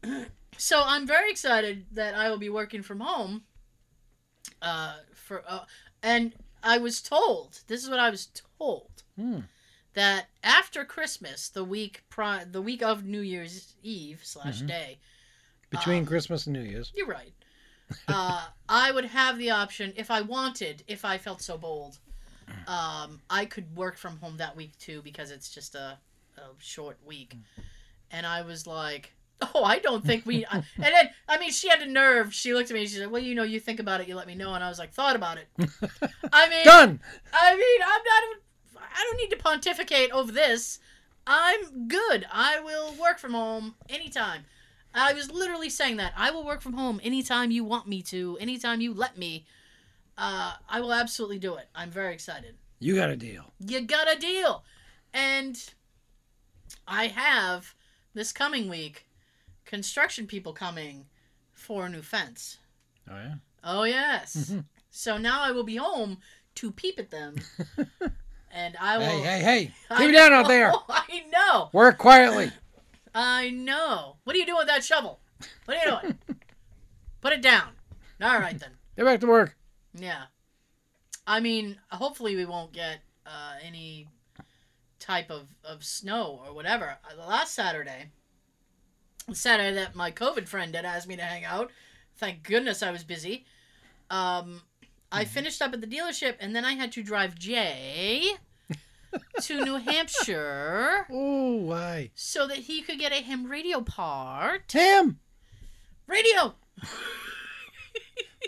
so 0.58 0.82
I'm 0.84 1.08
very 1.08 1.32
excited 1.32 1.86
that 1.94 2.16
I 2.16 2.30
will 2.30 2.38
be 2.38 2.50
working 2.50 2.82
from 2.82 3.00
home. 3.00 3.44
Uh, 4.62 4.96
for 5.14 5.44
uh, 5.48 5.66
and 6.04 6.34
I 6.64 6.78
was 6.78 7.02
told 7.02 7.62
this 7.68 7.84
is 7.84 7.90
what 7.90 8.00
I 8.00 8.10
was 8.10 8.28
told 8.60 9.04
Hmm. 9.16 9.40
That 9.94 10.28
after 10.44 10.86
Christmas, 10.86 11.50
the 11.50 11.64
week 11.64 12.04
pri- 12.10 12.46
the 12.46 12.62
week 12.62 12.82
of 12.82 13.04
New 13.06 13.22
Year's 13.22 13.76
Eve 13.84 14.22
slash 14.24 14.62
Mhm. 14.62 14.68
day, 14.68 15.00
Between 15.70 16.00
Um, 16.00 16.06
Christmas 16.06 16.48
and 16.48 16.54
New 16.54 16.64
Year's. 16.64 16.92
you're 16.96 17.08
right. 17.08 17.34
Uh, 18.08 18.46
I 18.70 18.92
would 18.92 19.06
have 19.06 19.38
the 19.38 19.50
option 19.52 19.94
if 19.98 20.10
I 20.12 20.22
wanted, 20.22 20.84
if 20.88 21.04
I 21.06 21.18
felt 21.18 21.42
so 21.42 21.58
bold. 21.58 22.00
Um, 22.68 23.22
I 23.30 23.46
could 23.46 23.76
work 23.76 23.98
from 23.98 24.18
home 24.20 24.38
that 24.38 24.56
week 24.56 24.78
too 24.78 25.02
because 25.02 25.32
it's 25.32 25.50
just 25.50 25.76
a, 25.76 25.98
a 26.38 26.42
short 26.60 26.98
week. 27.06 27.36
And 28.12 28.26
I 28.26 28.42
was 28.42 28.68
like, 28.68 29.14
"Oh, 29.56 29.64
I 29.64 29.80
don't 29.80 30.06
think 30.06 30.26
we." 30.26 30.46
I, 30.46 30.56
and 30.76 30.84
then, 30.84 31.10
I 31.30 31.38
mean, 31.38 31.52
she 31.52 31.70
had 31.70 31.82
a 31.82 31.86
nerve. 31.86 32.34
She 32.34 32.54
looked 32.54 32.70
at 32.70 32.74
me. 32.74 32.82
and 32.82 32.90
She 32.90 32.98
said, 32.98 33.10
"Well, 33.12 33.22
you 33.22 33.36
know, 33.36 33.44
you 33.44 33.60
think 33.60 33.80
about 33.80 34.02
it, 34.02 34.08
you 34.10 34.16
let 34.16 34.28
me 34.28 34.36
know." 34.36 34.54
And 34.54 34.64
I 34.64 34.70
was 34.70 34.80
like, 34.80 34.92
"Thought 34.94 35.16
about 35.16 35.38
it." 35.38 35.48
I 36.34 36.50
mean, 36.50 36.66
Done. 36.66 37.00
I 37.34 37.56
mean, 37.56 37.82
I'm 37.82 38.04
not. 38.04 38.42
I 38.82 39.04
don't 39.04 39.18
need 39.18 39.30
to 39.36 39.42
pontificate 39.42 40.12
over 40.12 40.32
this. 40.32 40.80
I'm 41.28 41.88
good. 41.88 42.26
I 42.32 42.60
will 42.60 42.94
work 43.00 43.20
from 43.20 43.34
home 43.34 43.76
anytime. 43.90 44.46
I 44.94 45.14
was 45.14 45.32
literally 45.32 45.70
saying 45.70 45.98
that. 45.98 46.14
I 46.18 46.32
will 46.32 46.44
work 46.44 46.62
from 46.62 46.74
home 46.74 47.00
anytime 47.04 47.52
you 47.52 47.64
want 47.64 47.88
me 47.88 48.02
to, 48.04 48.38
anytime 48.42 48.82
you 48.82 48.94
let 48.94 49.18
me. 49.18 49.46
Uh, 50.18 50.54
I 50.70 50.82
will 50.82 50.94
absolutely 50.94 51.40
do 51.40 51.56
it. 51.56 51.68
I'm 51.74 51.90
very 51.92 52.14
excited. 52.14 52.56
You 52.80 52.96
got 52.96 53.10
a 53.10 53.16
deal. 53.16 53.54
You 53.60 53.82
got 53.82 54.12
a 54.14 54.20
deal. 54.20 54.64
And 55.14 55.58
I 56.88 57.08
have 57.08 57.74
this 58.14 58.32
coming 58.32 58.68
week 58.70 59.08
construction 59.66 60.28
people 60.28 60.52
coming 60.52 61.06
for 61.54 61.86
a 61.86 61.90
new 61.90 62.02
fence. 62.02 62.58
Oh 63.10 63.16
yeah. 63.16 63.34
Oh 63.64 63.84
yes. 63.84 64.36
Mhm. 64.52 64.66
so 64.90 65.18
now 65.18 65.42
I 65.44 65.52
will 65.52 65.64
be 65.64 65.78
home 65.78 66.18
to 66.56 66.72
peep 66.72 67.00
at 67.00 67.12
them, 67.12 67.36
and 68.54 68.76
I 68.80 68.98
will. 68.98 69.06
Hey, 69.06 69.22
hey, 69.22 69.40
hey! 69.90 69.98
Keep 69.98 70.10
it 70.10 70.14
down 70.14 70.34
out 70.34 70.48
there. 70.48 70.72
I 70.90 71.24
know. 71.32 71.70
Work 71.74 71.98
quietly. 71.98 72.52
I 73.16 73.50
know. 73.50 74.18
What 74.24 74.36
are 74.36 74.40
you 74.40 74.46
doing 74.46 74.60
with 74.60 74.68
that 74.68 74.84
shovel? 74.84 75.20
What 75.66 75.78
are 75.78 75.80
you 75.80 76.00
doing? 76.02 76.18
Put 77.20 77.34
it 77.34 77.42
down. 77.42 77.70
All 78.22 78.40
right 78.40 78.58
then. 78.58 78.72
Get 78.96 79.06
back 79.06 79.20
to 79.22 79.28
work. 79.28 79.56
Yeah. 79.94 80.24
I 81.28 81.40
mean, 81.40 81.78
hopefully 81.90 82.36
we 82.36 82.46
won't 82.46 82.72
get 82.72 83.00
uh, 83.26 83.56
any 83.64 84.08
type 85.00 85.30
of, 85.30 85.48
of 85.64 85.84
snow 85.84 86.42
or 86.46 86.54
whatever. 86.54 86.98
Uh, 87.04 87.16
the 87.16 87.28
last 87.28 87.54
Saturday, 87.54 88.06
Saturday 89.34 89.74
that 89.76 89.96
my 89.96 90.12
COVID 90.12 90.48
friend 90.48 90.74
had 90.76 90.86
asked 90.86 91.08
me 91.08 91.16
to 91.16 91.24
hang 91.24 91.44
out. 91.44 91.72
Thank 92.18 92.44
goodness 92.44 92.84
I 92.84 92.92
was 92.92 93.04
busy. 93.04 93.46
Um, 94.10 94.62
I 95.12 95.24
mm-hmm. 95.24 95.34
finished 95.34 95.62
up 95.62 95.74
at 95.74 95.82
the 95.82 95.88
dealership 95.88 96.36
and 96.40 96.56
then 96.56 96.66
I 96.66 96.74
had 96.74 96.92
to 96.94 97.04
drive 97.04 97.38
Jay 97.38 98.32
to 99.42 99.66
New 99.66 99.76
Hampshire 99.76 101.08
Oh, 101.12 101.56
why? 101.58 102.12
so 102.16 102.48
that 102.48 102.58
he 102.58 102.82
could 102.82 103.00
get 103.00 103.12
a 103.12 103.22
ham 103.22 103.48
radio 103.48 103.82
part. 103.82 104.68
Tim. 104.68 105.20
Radio! 106.08 106.56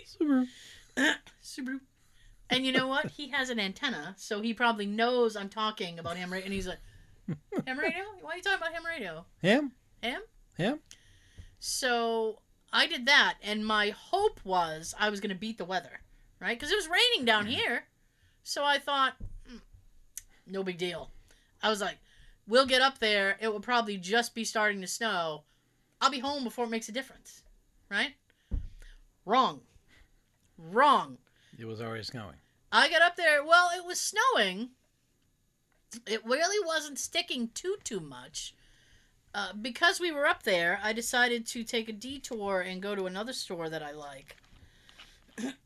Subaru. 0.07 0.47
Subaru. 1.43 1.79
And 2.49 2.65
you 2.65 2.71
know 2.71 2.87
what? 2.87 3.07
He 3.11 3.29
has 3.29 3.49
an 3.49 3.59
antenna, 3.59 4.13
so 4.17 4.41
he 4.41 4.53
probably 4.53 4.85
knows 4.85 5.35
I'm 5.35 5.49
talking 5.49 5.97
about 5.97 6.17
ham 6.17 6.31
radio. 6.31 6.45
And 6.45 6.53
he's 6.53 6.67
like, 6.67 6.79
ham 7.65 7.79
radio? 7.79 8.03
Why 8.21 8.31
are 8.31 8.35
you 8.37 8.43
talking 8.43 8.57
about 8.57 8.73
ham 8.73 8.85
radio? 8.85 9.25
Him. 9.41 9.71
Ham? 10.01 10.21
Him. 10.57 10.79
So 11.59 12.39
I 12.71 12.87
did 12.87 13.05
that, 13.07 13.35
and 13.41 13.65
my 13.65 13.89
hope 13.89 14.39
was 14.43 14.93
I 14.99 15.09
was 15.09 15.19
going 15.19 15.29
to 15.29 15.35
beat 15.35 15.57
the 15.57 15.65
weather, 15.65 16.01
right? 16.43 16.59
Because 16.59 16.71
it 16.71 16.75
was 16.75 16.89
raining 16.89 17.25
down 17.25 17.45
here. 17.45 17.85
So 18.43 18.65
I 18.65 18.77
thought, 18.77 19.15
"Hmm, 19.47 19.59
no 20.45 20.61
big 20.61 20.77
deal. 20.77 21.09
I 21.61 21.69
was 21.69 21.79
like, 21.79 21.97
we'll 22.45 22.65
get 22.65 22.81
up 22.81 22.99
there. 22.99 23.37
It 23.39 23.47
will 23.47 23.61
probably 23.61 23.95
just 23.95 24.35
be 24.35 24.43
starting 24.43 24.81
to 24.81 24.87
snow. 24.87 25.45
I'll 26.01 26.11
be 26.11 26.19
home 26.19 26.43
before 26.43 26.65
it 26.65 26.69
makes 26.69 26.89
a 26.89 26.91
difference, 26.91 27.43
right? 27.89 28.15
Wrong. 29.25 29.61
Wrong. 30.57 31.17
It 31.57 31.63
was 31.63 31.81
already 31.81 32.03
snowing. 32.03 32.35
I 32.73 32.89
got 32.89 33.01
up 33.01 33.15
there. 33.15 33.43
Well, 33.43 33.69
it 33.73 33.85
was 33.85 33.99
snowing. 34.01 34.71
It 36.05 36.25
really 36.25 36.65
wasn't 36.65 36.99
sticking 36.99 37.51
too 37.53 37.77
too 37.85 38.01
much. 38.01 38.53
Uh, 39.33 39.53
because 39.53 39.99
we 39.99 40.11
were 40.11 40.27
up 40.27 40.43
there, 40.43 40.79
I 40.83 40.91
decided 40.91 41.47
to 41.47 41.63
take 41.63 41.87
a 41.87 41.93
detour 41.93 42.61
and 42.61 42.81
go 42.81 42.95
to 42.95 43.05
another 43.05 43.33
store 43.33 43.69
that 43.69 43.81
I 43.81 43.91
like. 43.91 44.35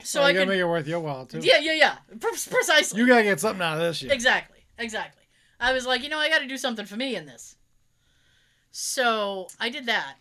So 0.03 0.21
I 0.21 0.29
you 0.29 0.33
gotta 0.35 0.45
make 0.47 0.59
it 0.59 0.65
worth 0.65 0.87
your 0.87 0.99
while 0.99 1.25
too. 1.25 1.39
yeah, 1.39 1.57
yeah, 1.59 1.73
yeah, 1.73 1.95
Pre- 2.19 2.31
precisely, 2.49 2.99
You 2.99 3.07
gotta 3.07 3.23
get 3.23 3.39
something 3.39 3.61
out 3.61 3.73
of 3.75 3.79
this 3.81 3.97
shit. 3.97 4.11
exactly, 4.11 4.59
exactly. 4.77 5.23
I 5.59 5.73
was 5.73 5.85
like, 5.85 6.03
you 6.03 6.09
know, 6.09 6.19
I 6.19 6.29
got 6.29 6.39
to 6.39 6.47
do 6.47 6.55
something 6.57 6.85
for 6.85 6.95
me 6.95 7.15
in 7.15 7.25
this. 7.25 7.55
So 8.71 9.47
I 9.59 9.69
did 9.69 9.87
that, 9.87 10.15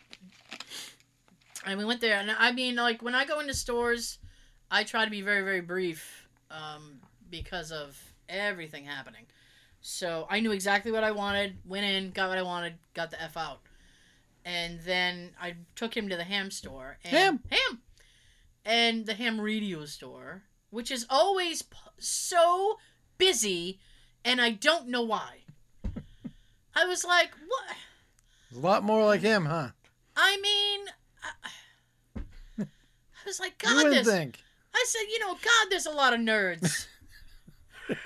and 1.66 1.78
we 1.78 1.84
went 1.84 2.00
there. 2.00 2.18
And 2.18 2.30
I 2.30 2.52
mean, 2.52 2.76
like 2.76 3.02
when 3.02 3.14
I 3.14 3.24
go 3.26 3.40
into 3.40 3.52
stores, 3.54 4.18
I 4.70 4.84
try 4.84 5.04
to 5.04 5.10
be 5.10 5.20
very, 5.20 5.42
very 5.42 5.60
brief, 5.60 6.26
um, 6.50 7.00
because 7.30 7.70
of 7.70 8.00
everything 8.28 8.84
happening. 8.84 9.26
So 9.82 10.26
I 10.30 10.40
knew 10.40 10.52
exactly 10.52 10.90
what 10.90 11.04
I 11.04 11.10
wanted. 11.12 11.58
Went 11.66 11.84
in, 11.84 12.10
got 12.12 12.28
what 12.30 12.38
I 12.38 12.42
wanted, 12.42 12.74
got 12.94 13.10
the 13.10 13.22
f 13.22 13.36
out, 13.36 13.60
and 14.44 14.80
then 14.80 15.30
I 15.40 15.54
took 15.74 15.94
him 15.96 16.08
to 16.08 16.16
the 16.16 16.24
ham 16.24 16.50
store. 16.50 16.98
And, 17.04 17.12
Ham? 17.12 17.40
ham, 17.50 17.80
and 18.66 19.06
the 19.06 19.14
ham 19.14 19.40
radio 19.40 19.84
store, 19.86 20.42
which 20.70 20.90
is 20.90 21.06
always 21.08 21.62
p- 21.62 21.76
so 21.98 22.78
busy, 23.16 23.78
and 24.24 24.40
I 24.40 24.50
don't 24.50 24.88
know 24.88 25.02
why. 25.02 25.44
I 26.74 26.84
was 26.84 27.04
like, 27.04 27.30
what? 27.46 27.76
A 28.54 28.58
lot 28.58 28.82
more 28.82 29.04
like 29.04 29.20
him, 29.22 29.46
huh? 29.46 29.68
I 30.16 30.36
mean, 30.42 30.80
I, 31.22 31.50
I 32.60 33.24
was 33.24 33.40
like, 33.40 33.62
you 33.62 33.68
God, 33.68 33.84
wouldn't 33.84 34.04
this. 34.04 34.14
think. 34.14 34.40
I 34.74 34.84
said, 34.86 35.06
you 35.10 35.20
know, 35.20 35.32
God, 35.32 35.66
there's 35.70 35.86
a 35.86 35.90
lot 35.90 36.12
of 36.12 36.20
nerds. 36.20 36.86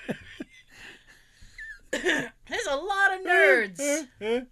there's 1.90 2.66
a 2.70 2.76
lot 2.76 3.14
of 3.14 3.26
nerds. 3.26 4.06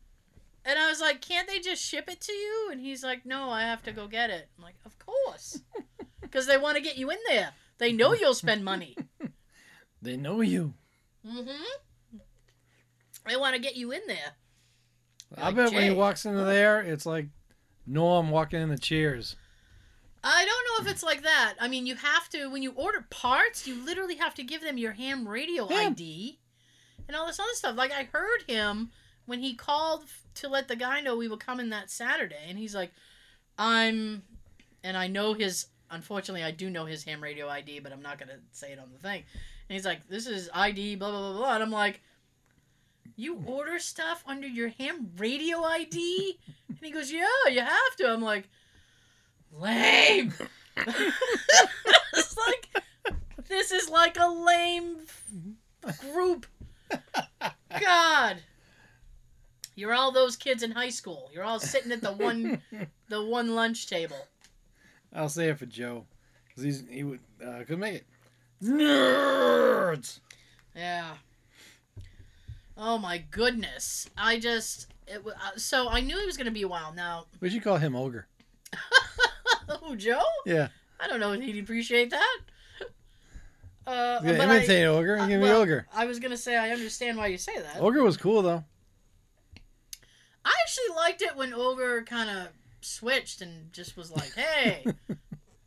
And 0.64 0.78
I 0.78 0.90
was 0.90 1.00
like, 1.00 1.22
can't 1.22 1.48
they 1.48 1.60
just 1.60 1.82
ship 1.82 2.10
it 2.10 2.20
to 2.20 2.32
you? 2.32 2.68
And 2.70 2.78
he's 2.78 3.02
like, 3.02 3.24
no, 3.24 3.48
I 3.48 3.62
have 3.62 3.82
to 3.84 3.92
go 3.92 4.06
get 4.06 4.28
it. 4.28 4.50
I'm 4.58 4.62
like, 4.64 4.74
of 4.84 4.98
course. 4.98 5.62
Because 6.30 6.46
they 6.46 6.58
want 6.58 6.76
to 6.76 6.82
get 6.82 6.96
you 6.96 7.10
in 7.10 7.18
there. 7.26 7.50
They 7.78 7.92
know 7.92 8.12
you'll 8.12 8.34
spend 8.34 8.64
money. 8.64 8.96
they 10.02 10.16
know 10.16 10.40
you. 10.40 10.74
Mm-hmm. 11.26 12.18
They 13.26 13.36
want 13.36 13.54
to 13.54 13.60
get 13.60 13.76
you 13.76 13.92
in 13.92 14.00
there. 14.06 14.32
I 15.36 15.46
Like, 15.46 15.56
bet 15.56 15.72
when 15.72 15.82
he 15.82 15.90
walks 15.90 16.24
into 16.24 16.42
there, 16.44 16.80
it's 16.80 17.06
like 17.06 17.26
Norm 17.86 18.30
walking 18.30 18.60
in 18.60 18.68
the 18.68 18.78
cheers. 18.78 19.36
I 20.24 20.44
don't 20.44 20.86
know 20.86 20.86
if 20.86 20.92
it's 20.92 21.02
like 21.02 21.22
that. 21.22 21.54
I 21.60 21.68
mean, 21.68 21.86
you 21.86 21.94
have 21.94 22.28
to 22.30 22.48
when 22.48 22.62
you 22.62 22.72
order 22.72 23.06
parts, 23.10 23.66
you 23.66 23.84
literally 23.84 24.16
have 24.16 24.34
to 24.34 24.42
give 24.42 24.62
them 24.62 24.78
your 24.78 24.92
ham 24.92 25.28
radio. 25.28 25.68
ID 25.70 26.38
and 27.06 27.16
all 27.16 27.26
this 27.26 27.38
other 27.38 27.48
stuff. 27.54 27.76
Like 27.76 27.92
I 27.92 28.08
heard 28.12 28.42
him 28.46 28.90
when 29.26 29.40
he 29.40 29.54
called 29.54 30.04
to 30.34 30.48
let 30.48 30.68
the 30.68 30.76
guy 30.76 31.00
know 31.00 31.16
we 31.16 31.28
were 31.28 31.36
coming 31.36 31.70
that 31.70 31.90
Saturday, 31.90 32.46
and 32.48 32.58
he's 32.58 32.74
like, 32.74 32.92
"I'm," 33.58 34.22
and 34.82 34.96
I 34.96 35.06
know 35.06 35.34
his. 35.34 35.66
Unfortunately, 35.90 36.44
I 36.44 36.50
do 36.50 36.70
know 36.70 36.84
his 36.84 37.04
ham 37.04 37.22
radio 37.22 37.48
ID, 37.48 37.80
but 37.80 37.92
I'm 37.92 38.02
not 38.02 38.18
gonna 38.18 38.38
say 38.52 38.72
it 38.72 38.78
on 38.78 38.90
the 38.92 38.98
thing. 38.98 39.24
And 39.68 39.74
he's 39.74 39.84
like, 39.84 40.08
"This 40.08 40.26
is 40.26 40.50
ID, 40.52 40.96
blah 40.96 41.10
blah 41.10 41.32
blah 41.32 41.38
blah," 41.38 41.54
and 41.54 41.62
I'm 41.62 41.70
like. 41.70 42.02
You 43.16 43.42
order 43.46 43.80
stuff 43.80 44.22
under 44.28 44.46
your 44.46 44.68
ham 44.68 45.10
radio 45.16 45.64
ID? 45.64 46.38
And 46.68 46.78
he 46.80 46.92
goes, 46.92 47.10
Yeah, 47.10 47.26
you 47.50 47.62
have 47.62 47.96
to. 47.96 48.08
I'm 48.12 48.22
like, 48.22 48.48
lame. 49.52 50.32
it's 50.76 52.36
like 52.46 52.84
this 53.48 53.72
is 53.72 53.88
like 53.88 54.16
a 54.18 54.28
lame 54.28 54.98
group. 56.00 56.46
God. 57.80 58.38
You're 59.74 59.94
all 59.94 60.10
those 60.12 60.36
kids 60.36 60.62
in 60.62 60.72
high 60.72 60.90
school. 60.90 61.30
You're 61.32 61.44
all 61.44 61.60
sitting 61.60 61.92
at 61.92 62.02
the 62.02 62.12
one 62.12 62.60
the 63.08 63.24
one 63.24 63.54
lunch 63.54 63.86
table. 63.86 64.26
I'll 65.14 65.28
say 65.28 65.48
it 65.48 65.58
for 65.58 65.66
Joe, 65.66 66.04
because 66.48 66.62
he's 66.62 66.84
he 66.88 67.02
would 67.04 67.20
uh, 67.44 67.64
could 67.66 67.78
make 67.78 67.94
it. 67.94 68.06
Nerds. 68.62 70.20
Yeah. 70.74 71.14
Oh 72.76 72.98
my 72.98 73.18
goodness. 73.30 74.08
I 74.16 74.38
just 74.38 74.92
it, 75.06 75.24
wa- 75.24 75.32
uh, 75.32 75.56
so 75.56 75.88
I 75.88 76.00
knew 76.00 76.18
he 76.18 76.26
was 76.26 76.36
going 76.36 76.46
to 76.46 76.52
be 76.52 76.62
a 76.62 76.68
while. 76.68 76.92
Now, 76.94 77.26
We 77.40 77.50
should 77.50 77.62
call 77.62 77.76
him 77.76 77.96
Ogre. 77.96 78.26
oh 79.68 79.94
Joe? 79.96 80.20
Yeah, 80.46 80.68
I 81.00 81.08
don't 81.08 81.20
know 81.20 81.32
if 81.32 81.40
he'd 81.40 81.58
appreciate 81.62 82.10
that. 82.10 82.38
Uh, 83.86 84.20
yeah 84.22 84.32
but 84.36 84.40
I- 84.42 84.56
imitate 84.56 84.86
Ogre 84.86 85.14
and 85.14 85.22
Uh, 85.22 85.26
give 85.28 85.40
me 85.40 85.46
well, 85.48 85.62
Ogre. 85.62 85.86
I 85.94 86.04
was 86.04 86.18
gonna 86.18 86.36
say 86.36 86.56
I 86.56 86.70
understand 86.70 87.16
why 87.16 87.28
you 87.28 87.38
say 87.38 87.58
that. 87.58 87.80
Ogre 87.80 88.02
was 88.04 88.16
cool 88.16 88.42
though. 88.42 88.64
I 90.44 90.52
actually 90.62 90.94
liked 90.96 91.22
it 91.22 91.36
when 91.36 91.52
Ogre 91.54 92.02
kind 92.04 92.28
of 92.30 92.48
switched 92.88 93.40
and 93.40 93.72
just 93.72 93.96
was 93.96 94.10
like, 94.10 94.32
"Hey, 94.36 94.84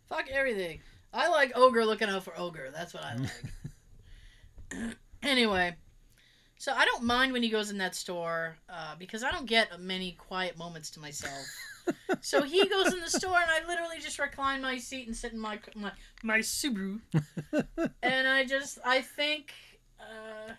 fuck 0.10 0.26
everything." 0.32 0.80
I 1.14 1.28
like 1.30 1.52
Ogre 1.56 1.86
looking 1.86 2.10
out 2.10 2.24
for 2.24 2.38
Ogre. 2.38 2.72
That's 2.74 2.94
what 2.94 3.04
I 3.04 3.16
like. 3.16 4.96
anyway, 5.24 5.76
so 6.58 6.74
I 6.74 6.86
don't 6.86 7.04
mind 7.04 7.34
when 7.34 7.44
he 7.44 7.50
goes 7.50 7.70
in 7.70 7.80
that 7.80 7.96
store 7.96 8.58
uh, 8.70 8.96
because 8.98 9.24
I 9.24 9.32
don't 9.32 9.46
get 9.46 9.80
many 9.80 10.14
quiet 10.14 10.58
moments 10.58 10.90
to 10.92 11.00
myself. 11.00 11.44
so 12.22 12.44
he 12.44 12.66
goes 12.68 12.94
in 12.94 13.00
the 13.00 13.10
store 13.10 13.40
and 13.42 13.50
I 13.50 13.68
literally 13.68 13.98
just 14.00 14.20
recline 14.20 14.62
my 14.62 14.78
seat 14.78 15.08
and 15.08 15.16
sit 15.16 15.34
in 15.34 15.40
my 15.40 15.60
my, 15.76 15.92
my 16.24 16.40
Subaru 16.40 17.00
and 18.04 18.28
I 18.28 18.46
just 18.46 18.78
I 18.86 19.02
think 19.02 19.54
uh, 20.00 20.54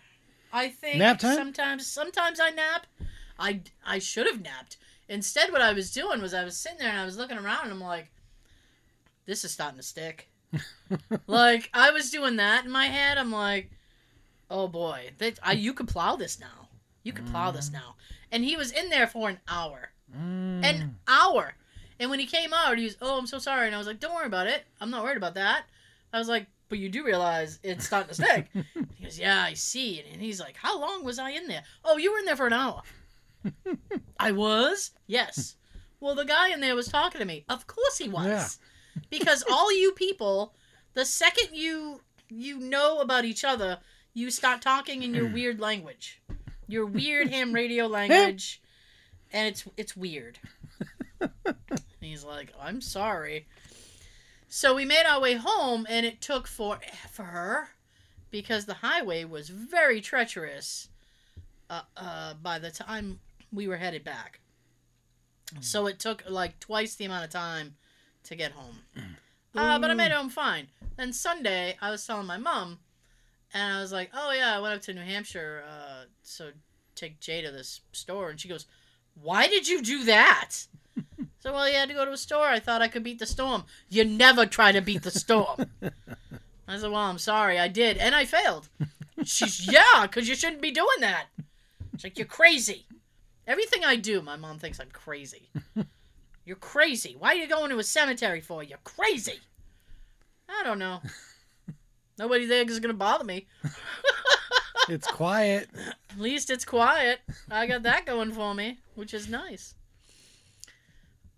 I 0.52 0.68
think 0.68 0.96
Nap 0.98 1.18
time? 1.18 1.36
sometimes 1.36 1.86
sometimes 1.86 2.40
I 2.40 2.50
nap. 2.50 2.86
I 3.38 3.60
I 3.86 3.98
should 3.98 4.26
have 4.26 4.42
napped. 4.42 4.76
Instead, 5.12 5.52
what 5.52 5.60
I 5.60 5.72
was 5.74 5.90
doing 5.92 6.22
was 6.22 6.32
I 6.32 6.42
was 6.44 6.56
sitting 6.56 6.78
there 6.78 6.88
and 6.88 6.98
I 6.98 7.04
was 7.04 7.18
looking 7.18 7.36
around 7.36 7.64
and 7.64 7.72
I'm 7.72 7.80
like, 7.80 8.10
this 9.26 9.44
is 9.44 9.50
starting 9.52 9.76
to 9.76 9.82
stick. 9.82 10.30
like 11.26 11.68
I 11.74 11.90
was 11.90 12.10
doing 12.10 12.36
that 12.36 12.64
in 12.64 12.70
my 12.70 12.86
head. 12.86 13.18
I'm 13.18 13.30
like, 13.30 13.70
oh 14.50 14.68
boy, 14.68 15.10
that 15.18 15.38
I 15.42 15.52
you 15.52 15.74
could 15.74 15.88
plow 15.88 16.16
this 16.16 16.40
now. 16.40 16.68
You 17.02 17.12
could 17.12 17.26
plow 17.26 17.50
this 17.50 17.70
now. 17.70 17.96
And 18.30 18.42
he 18.44 18.56
was 18.56 18.72
in 18.72 18.88
there 18.88 19.06
for 19.06 19.28
an 19.28 19.38
hour, 19.48 19.90
Mm. 20.16 20.64
an 20.64 20.96
hour. 21.08 21.54
And 21.98 22.10
when 22.10 22.18
he 22.18 22.26
came 22.26 22.52
out, 22.52 22.78
he 22.78 22.84
was, 22.84 22.96
oh, 23.00 23.18
I'm 23.18 23.26
so 23.26 23.38
sorry. 23.38 23.66
And 23.66 23.74
I 23.74 23.78
was 23.78 23.86
like, 23.86 24.00
don't 24.00 24.14
worry 24.14 24.26
about 24.26 24.46
it. 24.46 24.64
I'm 24.80 24.90
not 24.90 25.04
worried 25.04 25.16
about 25.16 25.34
that. 25.34 25.64
I 26.12 26.18
was 26.18 26.28
like, 26.28 26.46
but 26.68 26.78
you 26.78 26.88
do 26.88 27.04
realize 27.04 27.58
it's 27.62 27.86
starting 27.86 28.08
to 28.08 28.14
stick. 28.14 28.48
he 28.96 29.04
goes, 29.04 29.18
yeah, 29.18 29.42
I 29.42 29.54
see. 29.54 30.02
And 30.12 30.20
he's 30.20 30.40
like, 30.40 30.56
how 30.56 30.80
long 30.80 31.04
was 31.04 31.18
I 31.18 31.30
in 31.30 31.46
there? 31.48 31.62
Oh, 31.84 31.96
you 31.98 32.12
were 32.12 32.18
in 32.18 32.24
there 32.24 32.36
for 32.36 32.46
an 32.46 32.52
hour. 32.54 32.82
I 34.18 34.32
was? 34.32 34.92
Yes. 35.06 35.56
Well, 36.00 36.14
the 36.14 36.24
guy 36.24 36.50
in 36.52 36.60
there 36.60 36.74
was 36.76 36.88
talking 36.88 37.20
to 37.20 37.24
me. 37.24 37.44
Of 37.48 37.66
course 37.66 37.98
he 37.98 38.08
was. 38.08 38.58
Yeah. 38.96 39.02
because 39.10 39.44
all 39.50 39.72
you 39.72 39.92
people, 39.92 40.54
the 40.94 41.04
second 41.04 41.48
you 41.52 42.00
you 42.28 42.58
know 42.58 43.00
about 43.00 43.24
each 43.24 43.44
other, 43.44 43.78
you 44.14 44.30
start 44.30 44.62
talking 44.62 45.02
in 45.02 45.14
your 45.14 45.28
weird 45.28 45.60
language. 45.60 46.20
Your 46.66 46.86
weird 46.86 47.28
ham 47.28 47.52
radio 47.60 47.86
language. 47.86 48.60
and 49.32 49.48
it's 49.48 49.64
it's 49.76 49.96
weird. 49.96 50.38
And 51.44 52.10
he's 52.10 52.24
like, 52.24 52.52
"I'm 52.60 52.80
sorry." 52.80 53.46
So 54.48 54.74
we 54.74 54.84
made 54.84 55.06
our 55.06 55.20
way 55.20 55.34
home 55.34 55.86
and 55.88 56.04
it 56.04 56.20
took 56.20 56.48
forever 56.48 57.68
because 58.32 58.64
the 58.66 58.74
highway 58.74 59.24
was 59.24 59.48
very 59.48 60.00
treacherous 60.00 60.88
uh, 61.70 61.82
uh, 61.96 62.34
by 62.34 62.58
the 62.58 62.70
time 62.72 63.20
we 63.52 63.68
were 63.68 63.76
headed 63.76 64.04
back. 64.04 64.40
So 65.60 65.86
it 65.86 65.98
took 65.98 66.24
like 66.28 66.58
twice 66.60 66.94
the 66.94 67.04
amount 67.04 67.24
of 67.24 67.30
time 67.30 67.76
to 68.24 68.34
get 68.34 68.52
home. 68.52 68.78
Uh, 69.54 69.78
but 69.78 69.90
I 69.90 69.92
made 69.92 70.06
it 70.06 70.12
home 70.12 70.30
fine. 70.30 70.68
Then 70.96 71.12
Sunday, 71.12 71.76
I 71.82 71.90
was 71.90 72.06
telling 72.06 72.26
my 72.26 72.38
mom, 72.38 72.78
and 73.52 73.76
I 73.76 73.82
was 73.82 73.92
like, 73.92 74.10
"Oh 74.14 74.32
yeah, 74.32 74.56
I 74.56 74.60
went 74.60 74.74
up 74.74 74.80
to 74.84 74.94
New 74.94 75.02
Hampshire, 75.02 75.62
uh, 75.68 76.04
so 76.22 76.52
take 76.94 77.20
Jay 77.20 77.42
to 77.42 77.50
this 77.50 77.82
store." 77.92 78.30
And 78.30 78.40
she 78.40 78.48
goes, 78.48 78.64
"Why 79.12 79.48
did 79.48 79.68
you 79.68 79.82
do 79.82 80.04
that?" 80.04 80.52
so 81.40 81.52
well, 81.52 81.68
you 81.68 81.74
had 81.74 81.90
to 81.90 81.94
go 81.94 82.06
to 82.06 82.12
a 82.12 82.16
store. 82.16 82.46
I 82.46 82.60
thought 82.60 82.80
I 82.80 82.88
could 82.88 83.02
beat 83.04 83.18
the 83.18 83.26
storm. 83.26 83.64
You 83.90 84.06
never 84.06 84.46
try 84.46 84.72
to 84.72 84.80
beat 84.80 85.02
the 85.02 85.10
storm. 85.10 85.66
I 86.66 86.78
said, 86.78 86.90
"Well, 86.90 87.02
I'm 87.02 87.18
sorry, 87.18 87.58
I 87.58 87.68
did, 87.68 87.98
and 87.98 88.14
I 88.14 88.24
failed." 88.24 88.70
She's 89.22 89.70
yeah, 89.70 90.06
because 90.06 90.30
you 90.30 90.34
shouldn't 90.34 90.62
be 90.62 90.70
doing 90.70 91.00
that. 91.00 91.26
It's 91.92 92.04
like, 92.04 92.16
"You're 92.16 92.26
crazy." 92.26 92.86
Everything 93.46 93.84
I 93.84 93.96
do, 93.96 94.22
my 94.22 94.36
mom 94.36 94.58
thinks 94.58 94.80
I'm 94.80 94.90
crazy. 94.92 95.48
You're 96.44 96.56
crazy. 96.56 97.16
Why 97.18 97.30
are 97.30 97.34
you 97.34 97.48
going 97.48 97.70
to 97.70 97.78
a 97.78 97.84
cemetery 97.84 98.40
for? 98.40 98.62
You're 98.62 98.78
crazy. 98.84 99.40
I 100.48 100.62
don't 100.64 100.78
know. 100.78 101.00
Nobody 102.18 102.46
there 102.46 102.64
is 102.64 102.80
gonna 102.80 102.94
bother 102.94 103.24
me. 103.24 103.46
It's 104.88 105.06
quiet. 105.06 105.70
At 106.10 106.18
least 106.18 106.50
it's 106.50 106.64
quiet. 106.64 107.20
I 107.48 107.66
got 107.66 107.84
that 107.84 108.04
going 108.04 108.32
for 108.32 108.52
me, 108.52 108.80
which 108.96 109.14
is 109.14 109.28
nice. 109.28 109.74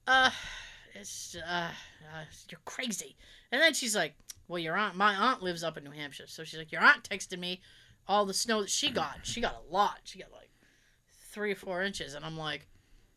Uh, 0.07 0.31
it's 0.95 1.37
uh, 1.37 1.69
uh, 1.69 2.25
you're 2.51 2.61
crazy. 2.65 3.17
And 3.53 3.61
then 3.61 3.75
she's 3.75 3.95
like, 3.95 4.15
"Well, 4.49 4.59
your 4.59 4.77
aunt, 4.77 4.97
my 4.97 5.15
aunt 5.15 5.43
lives 5.43 5.63
up 5.63 5.77
in 5.77 5.85
New 5.85 5.91
Hampshire, 5.91 6.27
so 6.27 6.43
she's 6.43 6.59
like, 6.59 6.73
your 6.73 6.83
aunt 6.83 7.09
texted 7.09 7.39
me 7.39 7.61
all 8.09 8.25
the 8.25 8.35
snow 8.35 8.63
that 8.63 8.71
she 8.71 8.91
got. 8.91 9.19
She 9.25 9.41
got 9.41 9.63
a 9.69 9.73
lot. 9.73 10.01
She 10.05 10.19
got 10.19 10.33
like 10.33 10.51
three 11.35 11.53
or 11.53 11.57
four 11.57 11.83
inches, 11.83 12.15
and 12.15 12.25
I'm 12.25 12.39
like, 12.39 12.67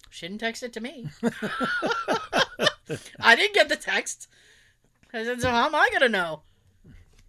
she 0.09 0.27
didn't 0.27 0.41
text 0.41 0.63
it 0.63 0.73
to 0.73 0.81
me. 0.81 1.07
I 3.19 3.35
didn't 3.35 3.53
get 3.53 3.69
the 3.69 3.75
text. 3.75 4.27
I 5.13 5.23
said, 5.23 5.41
so 5.41 5.49
how 5.49 5.67
am 5.67 5.75
I 5.75 5.89
gonna 5.93 6.09
know? 6.09 6.41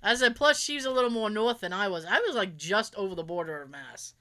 I 0.03 0.15
said, 0.15 0.35
plus 0.37 0.61
she's 0.61 0.85
a 0.85 0.91
little 0.91 1.11
more 1.11 1.29
north 1.29 1.61
than 1.61 1.73
I 1.73 1.89
was. 1.89 2.05
I 2.05 2.21
was 2.21 2.35
like 2.35 2.57
just 2.57 2.95
over 2.95 3.15
the 3.15 3.23
border 3.23 3.63
of 3.63 3.71
Mass. 3.71 4.15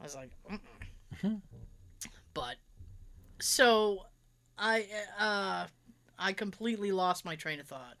I 0.00 0.02
was 0.02 0.16
like, 0.16 0.30
Mm-mm. 0.50 1.40
but 2.34 2.56
so 3.38 4.06
I 4.58 4.86
uh 5.18 5.66
I 6.18 6.32
completely 6.32 6.92
lost 6.92 7.24
my 7.24 7.36
train 7.36 7.60
of 7.60 7.66
thought. 7.66 7.96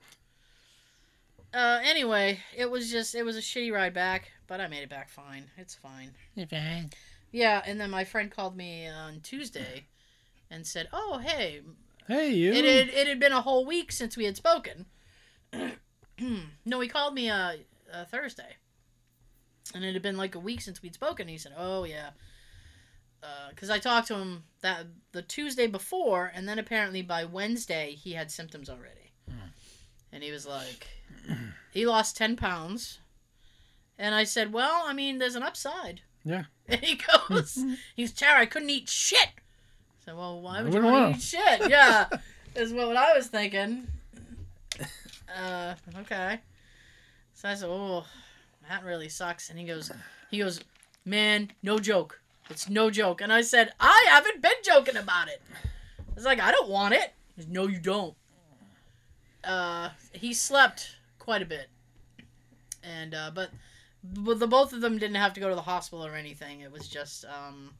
Uh, 1.52 1.80
anyway, 1.82 2.38
it 2.56 2.70
was 2.70 2.90
just 2.90 3.14
it 3.14 3.24
was 3.24 3.36
a 3.36 3.40
shitty 3.40 3.72
ride 3.72 3.94
back, 3.94 4.30
but 4.46 4.60
I 4.60 4.68
made 4.68 4.82
it 4.82 4.88
back 4.88 5.08
fine. 5.08 5.44
It's 5.56 5.74
fine. 5.74 6.12
Yeah, 7.32 7.62
and 7.64 7.80
then 7.80 7.90
my 7.90 8.04
friend 8.04 8.30
called 8.30 8.56
me 8.56 8.88
on 8.88 9.20
Tuesday 9.20 9.86
and 10.50 10.66
said, 10.66 10.88
"Oh, 10.92 11.18
hey, 11.18 11.62
Hey, 12.06 12.32
you. 12.32 12.52
it 12.52 12.64
had 12.64 12.88
it 12.88 13.06
had 13.06 13.20
been 13.20 13.32
a 13.32 13.42
whole 13.42 13.64
week 13.64 13.92
since 13.92 14.16
we 14.16 14.24
had 14.24 14.36
spoken." 14.36 14.86
no, 16.64 16.80
he 16.80 16.88
called 16.88 17.14
me 17.14 17.30
uh, 17.30 17.52
uh 17.92 18.04
Thursday, 18.06 18.56
and 19.74 19.84
it 19.84 19.92
had 19.92 20.02
been 20.02 20.16
like 20.16 20.34
a 20.34 20.40
week 20.40 20.60
since 20.60 20.82
we'd 20.82 20.94
spoken. 20.94 21.28
He 21.28 21.38
said, 21.38 21.52
"Oh 21.56 21.84
yeah," 21.84 22.10
because 23.50 23.70
I 23.70 23.78
talked 23.78 24.08
to 24.08 24.16
him 24.16 24.44
that 24.62 24.86
the 25.12 25.22
Tuesday 25.22 25.68
before, 25.68 26.32
and 26.34 26.48
then 26.48 26.58
apparently 26.58 27.02
by 27.02 27.24
Wednesday 27.24 27.92
he 27.92 28.12
had 28.12 28.30
symptoms 28.30 28.68
already, 28.68 29.12
and 30.12 30.24
he 30.24 30.32
was 30.32 30.46
like, 30.46 30.88
he 31.70 31.86
lost 31.86 32.16
ten 32.16 32.34
pounds, 32.34 32.98
and 33.96 34.16
I 34.16 34.24
said, 34.24 34.52
"Well, 34.52 34.82
I 34.84 34.92
mean, 34.94 35.18
there's 35.18 35.36
an 35.36 35.44
upside." 35.44 36.00
Yeah. 36.24 36.44
And 36.70 36.80
he 36.84 37.00
goes, 37.28 37.58
he's 37.96 38.12
Tara, 38.12 38.40
I 38.40 38.46
couldn't 38.46 38.70
eat 38.70 38.88
shit. 38.88 39.28
So, 40.04 40.16
well, 40.16 40.40
why 40.40 40.62
would 40.62 40.72
you 40.72 40.82
want 40.82 40.94
wanna. 40.94 41.16
eat 41.16 41.22
shit? 41.22 41.70
Yeah, 41.70 42.08
is 42.54 42.72
what 42.72 42.96
I 42.96 43.14
was 43.14 43.28
thinking. 43.28 43.86
Uh, 45.36 45.74
okay. 46.00 46.40
So 47.34 47.48
I 47.48 47.54
said, 47.54 47.68
oh, 47.70 48.04
that 48.68 48.84
really 48.84 49.08
sucks. 49.08 49.50
And 49.50 49.58
he 49.58 49.64
goes, 49.64 49.90
he 50.30 50.38
goes, 50.38 50.60
man, 51.04 51.50
no 51.62 51.78
joke. 51.78 52.20
It's 52.48 52.68
no 52.68 52.90
joke. 52.90 53.20
And 53.20 53.32
I 53.32 53.42
said, 53.42 53.72
I 53.78 54.06
haven't 54.08 54.42
been 54.42 54.50
joking 54.64 54.96
about 54.96 55.28
it. 55.28 55.40
I 55.98 56.14
was 56.14 56.24
like, 56.24 56.40
I 56.40 56.50
don't 56.50 56.68
want 56.68 56.94
it. 56.94 57.12
He 57.36 57.42
goes, 57.42 57.50
no, 57.50 57.66
you 57.66 57.78
don't. 57.78 58.14
Uh, 59.44 59.90
he 60.12 60.34
slept 60.34 60.96
quite 61.18 61.42
a 61.42 61.46
bit. 61.46 61.68
And, 62.82 63.14
uh, 63.14 63.30
but, 63.34 63.50
but 64.02 64.38
the 64.38 64.46
both 64.46 64.72
of 64.72 64.80
them 64.80 64.98
didn't 64.98 65.16
have 65.16 65.34
to 65.34 65.40
go 65.40 65.48
to 65.48 65.54
the 65.54 65.62
hospital 65.62 66.06
or 66.06 66.14
anything. 66.14 66.60
It 66.60 66.72
was 66.72 66.88
just, 66.88 67.24
um, 67.26 67.74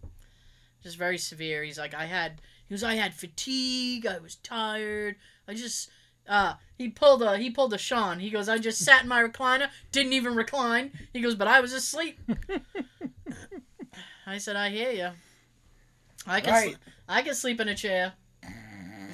just 0.83 0.96
very 0.96 1.18
severe. 1.18 1.62
He's 1.62 1.78
like, 1.78 1.94
I 1.94 2.06
had, 2.06 2.40
he 2.68 2.74
was, 2.74 2.85
I 2.85 2.94
had 2.94 3.14
fatigue. 3.14 4.06
I 4.06 4.18
was 4.18 4.37
tired. 4.37 5.16
I 5.48 5.54
just, 5.54 5.90
uh, 6.28 6.54
he 6.76 6.88
pulled 6.88 7.22
a, 7.22 7.38
he 7.38 7.50
pulled 7.50 7.72
a 7.74 7.78
Sean. 7.78 8.20
He 8.20 8.30
goes, 8.30 8.48
I 8.48 8.59
just 8.59 8.85
sat 8.85 9.02
in 9.02 9.09
my 9.09 9.22
recliner, 9.22 9.68
didn't 9.92 10.12
even 10.12 10.35
recline. 10.35 10.92
He 11.12 11.20
goes, 11.20 11.35
but 11.35 11.48
I 11.48 11.61
was 11.61 11.72
asleep. 11.72 12.18
I 14.26 14.38
said, 14.38 14.56
I 14.56 14.70
hear 14.70 14.90
you. 14.90 15.09
I 16.26 16.40
can, 16.40 16.52
Right. 16.52 16.70
sl- 16.72 16.78
I 17.09 17.22
can 17.22 17.35
sleep 17.35 17.61
in 17.61 17.68
a 17.68 17.74
chair. 17.74 18.12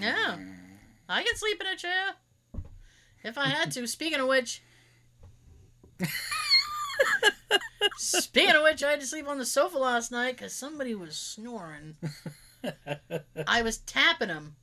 Yeah, 0.00 0.36
I 1.08 1.22
can 1.22 1.36
sleep 1.36 1.60
in 1.60 1.66
a 1.68 1.76
chair 1.76 2.14
if 3.24 3.38
I 3.38 3.46
had 3.48 3.70
to. 3.72 3.86
Speaking 3.86 4.20
of 4.20 4.26
which, 4.26 4.62
speaking 7.98 8.54
of 8.54 8.62
which, 8.62 8.82
I 8.82 8.90
had 8.92 9.00
to 9.00 9.06
sleep 9.06 9.28
on 9.28 9.38
the 9.38 9.46
sofa 9.46 9.78
last 9.78 10.10
night 10.12 10.36
because 10.36 10.52
somebody 10.52 10.94
was 10.94 11.16
snoring. 11.16 11.96
I 13.46 13.62
was 13.62 13.78
tapping 13.78 14.28
him 14.28 14.56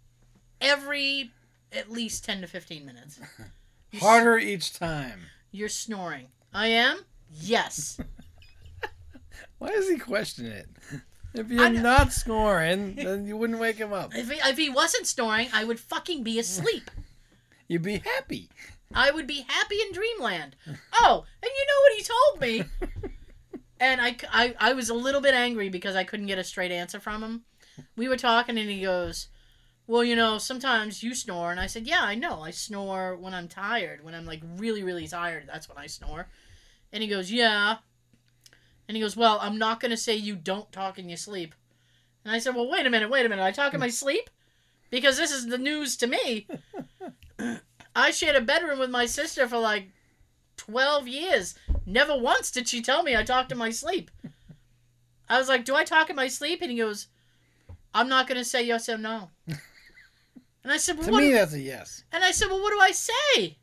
every 0.61 1.31
at 1.71 1.89
least 1.91 2.25
ten 2.25 2.41
to 2.41 2.47
fifteen 2.47 2.85
minutes. 2.85 3.19
You 3.91 3.99
s- 3.99 4.01
Harder 4.03 4.37
each 4.37 4.73
time. 4.73 5.21
You're 5.51 5.69
snoring. 5.69 6.27
I 6.53 6.67
am. 6.67 6.99
Yes. 7.31 7.99
Why 9.57 9.69
does 9.69 9.89
he 9.89 9.97
question 9.97 10.45
it? 10.47 10.67
If 11.33 11.49
you're 11.49 11.69
not 11.69 12.13
snoring, 12.13 12.95
then 12.95 13.25
you 13.25 13.35
wouldn't 13.37 13.59
wake 13.59 13.77
him 13.77 13.91
up. 13.93 14.13
If 14.15 14.29
he, 14.29 14.37
if 14.47 14.57
he 14.57 14.69
wasn't 14.69 15.07
snoring, 15.07 15.47
I 15.51 15.63
would 15.63 15.79
fucking 15.79 16.21
be 16.23 16.37
asleep. 16.37 16.91
You'd 17.67 17.81
be 17.81 17.97
happy. 18.05 18.49
I 18.93 19.11
would 19.11 19.27
be 19.27 19.45
happy 19.47 19.75
in 19.81 19.91
dreamland. 19.91 20.55
Oh, 20.93 21.25
and 21.41 21.51
you 21.57 21.65
know 21.67 21.81
what 21.81 21.97
he 21.97 22.03
told 22.03 22.41
me? 22.41 23.11
And 23.83 23.99
I, 23.99 24.15
I, 24.31 24.55
I 24.59 24.73
was 24.73 24.89
a 24.89 24.93
little 24.93 25.19
bit 25.19 25.33
angry 25.33 25.67
because 25.67 25.97
I 25.97 26.05
couldn't 26.05 26.27
get 26.27 26.37
a 26.37 26.43
straight 26.45 26.71
answer 26.71 27.01
from 27.01 27.21
him. 27.21 27.43
We 27.97 28.07
were 28.07 28.15
talking 28.15 28.57
and 28.57 28.69
he 28.69 28.81
goes, 28.81 29.27
Well, 29.87 30.05
you 30.05 30.15
know, 30.15 30.37
sometimes 30.37 31.03
you 31.03 31.13
snore. 31.13 31.51
And 31.51 31.59
I 31.59 31.67
said, 31.67 31.85
Yeah, 31.85 31.99
I 32.01 32.15
know. 32.15 32.39
I 32.41 32.51
snore 32.51 33.17
when 33.17 33.33
I'm 33.33 33.49
tired. 33.49 34.01
When 34.01 34.15
I'm 34.15 34.25
like 34.25 34.41
really, 34.55 34.83
really 34.83 35.05
tired, 35.05 35.49
that's 35.51 35.67
when 35.67 35.77
I 35.77 35.87
snore. 35.87 36.29
And 36.93 37.03
he 37.03 37.09
goes, 37.09 37.29
Yeah. 37.29 37.75
And 38.87 38.95
he 38.95 39.03
goes, 39.03 39.17
Well, 39.17 39.37
I'm 39.41 39.57
not 39.57 39.81
going 39.81 39.91
to 39.91 39.97
say 39.97 40.15
you 40.15 40.37
don't 40.37 40.71
talk 40.71 40.97
in 40.97 41.09
your 41.09 41.17
sleep. 41.17 41.53
And 42.23 42.33
I 42.33 42.39
said, 42.39 42.55
Well, 42.55 42.69
wait 42.69 42.85
a 42.85 42.89
minute, 42.89 43.09
wait 43.09 43.25
a 43.25 43.29
minute. 43.29 43.43
I 43.43 43.51
talk 43.51 43.73
in 43.73 43.81
my 43.81 43.89
sleep? 43.89 44.29
Because 44.91 45.17
this 45.17 45.31
is 45.33 45.47
the 45.47 45.57
news 45.57 45.97
to 45.97 46.07
me. 46.07 46.47
I 47.95 48.11
shared 48.11 48.35
a 48.35 48.41
bedroom 48.41 48.79
with 48.79 48.89
my 48.89 49.05
sister 49.05 49.47
for 49.47 49.57
like 49.57 49.89
12 50.57 51.07
years. 51.07 51.55
Never 51.85 52.17
once 52.17 52.51
did 52.51 52.67
she 52.67 52.81
tell 52.81 53.03
me 53.03 53.15
I 53.15 53.23
talked 53.23 53.51
in 53.51 53.57
my 53.57 53.69
sleep. 53.69 54.09
I 55.29 55.37
was 55.37 55.47
like, 55.49 55.65
Do 55.65 55.75
I 55.75 55.83
talk 55.83 56.09
in 56.09 56.15
my 56.15 56.27
sleep? 56.27 56.61
And 56.61 56.71
he 56.71 56.77
goes, 56.77 57.07
I'm 57.93 58.09
not 58.09 58.27
going 58.27 58.37
to 58.37 58.45
say 58.45 58.63
yes 58.65 58.89
or 58.89 58.97
no. 58.97 59.29
And 59.47 60.71
I 60.71 60.77
said, 60.77 60.97
well, 60.97 61.05
To 61.07 61.11
what 61.11 61.21
me, 61.21 61.29
do- 61.29 61.33
that's 61.35 61.53
a 61.53 61.59
yes. 61.59 62.03
And 62.11 62.23
I 62.23 62.31
said, 62.31 62.49
Well, 62.49 62.61
what 62.61 62.71
do 62.71 62.79
I 62.79 62.91
say? 62.91 63.57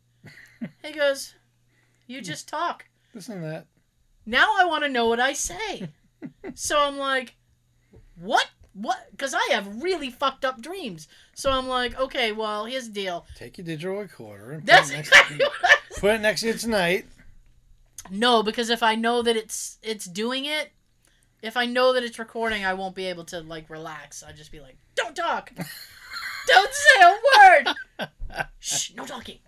He 0.84 0.92
goes, 0.92 1.34
You 2.06 2.18
hmm. 2.18 2.24
just 2.24 2.48
talk. 2.48 2.84
Listen 3.14 3.40
to 3.40 3.46
that. 3.46 3.66
Now 4.26 4.46
I 4.58 4.64
want 4.66 4.84
to 4.84 4.90
know 4.90 5.06
what 5.08 5.20
I 5.20 5.32
say. 5.32 5.88
so 6.54 6.78
I'm 6.80 6.98
like, 6.98 7.34
What? 8.16 8.46
What? 8.72 9.08
Because 9.10 9.34
I 9.34 9.48
have 9.52 9.82
really 9.82 10.10
fucked 10.10 10.44
up 10.44 10.60
dreams. 10.60 11.08
So 11.34 11.50
I'm 11.50 11.68
like, 11.68 11.98
Okay, 11.98 12.32
well, 12.32 12.66
here's 12.66 12.86
the 12.86 12.94
deal. 12.94 13.26
Take 13.34 13.58
your 13.58 13.64
digital 13.64 13.96
recorder 13.96 14.52
and 14.52 14.62
put 14.62 14.66
That's 14.66 14.90
it, 14.90 14.96
next 14.96 15.08
exactly 15.08 15.38
to, 15.38 15.50
put 16.00 16.14
it 16.14 16.20
next 16.20 16.40
to 16.42 16.46
you 16.48 16.54
tonight. 16.54 17.06
No, 18.10 18.42
because 18.42 18.70
if 18.70 18.82
I 18.82 18.94
know 18.94 19.22
that 19.22 19.36
it's 19.36 19.78
it's 19.82 20.06
doing 20.06 20.44
it, 20.46 20.72
if 21.42 21.56
I 21.56 21.66
know 21.66 21.92
that 21.92 22.02
it's 22.02 22.18
recording, 22.18 22.64
I 22.64 22.74
won't 22.74 22.94
be 22.94 23.06
able 23.06 23.24
to 23.26 23.40
like 23.40 23.68
relax. 23.68 24.22
I'll 24.22 24.34
just 24.34 24.52
be 24.52 24.60
like, 24.60 24.76
"Don't 24.94 25.14
talk, 25.14 25.52
don't 26.46 26.72
say 26.72 27.02
a 27.02 27.18
word, 27.98 28.08
shh, 28.58 28.92
no 28.94 29.04
talking." 29.04 29.38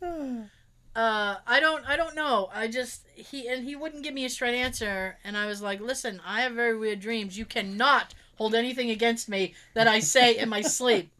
Uh, 0.94 1.36
I 1.46 1.58
don't, 1.58 1.84
I 1.88 1.96
don't 1.96 2.14
know. 2.14 2.48
I 2.54 2.68
just 2.68 3.02
he 3.14 3.48
and 3.48 3.64
he 3.64 3.74
wouldn't 3.74 4.04
give 4.04 4.14
me 4.14 4.24
a 4.24 4.30
straight 4.30 4.54
answer, 4.54 5.18
and 5.24 5.36
I 5.36 5.46
was 5.46 5.60
like, 5.60 5.80
"Listen, 5.80 6.20
I 6.24 6.42
have 6.42 6.52
very 6.52 6.78
weird 6.78 7.00
dreams. 7.00 7.36
You 7.36 7.44
cannot 7.44 8.14
hold 8.36 8.54
anything 8.54 8.90
against 8.90 9.28
me 9.28 9.54
that 9.74 9.88
I 9.88 9.98
say 9.98 10.36
in 10.36 10.48
my 10.48 10.60
sleep." 10.60 11.10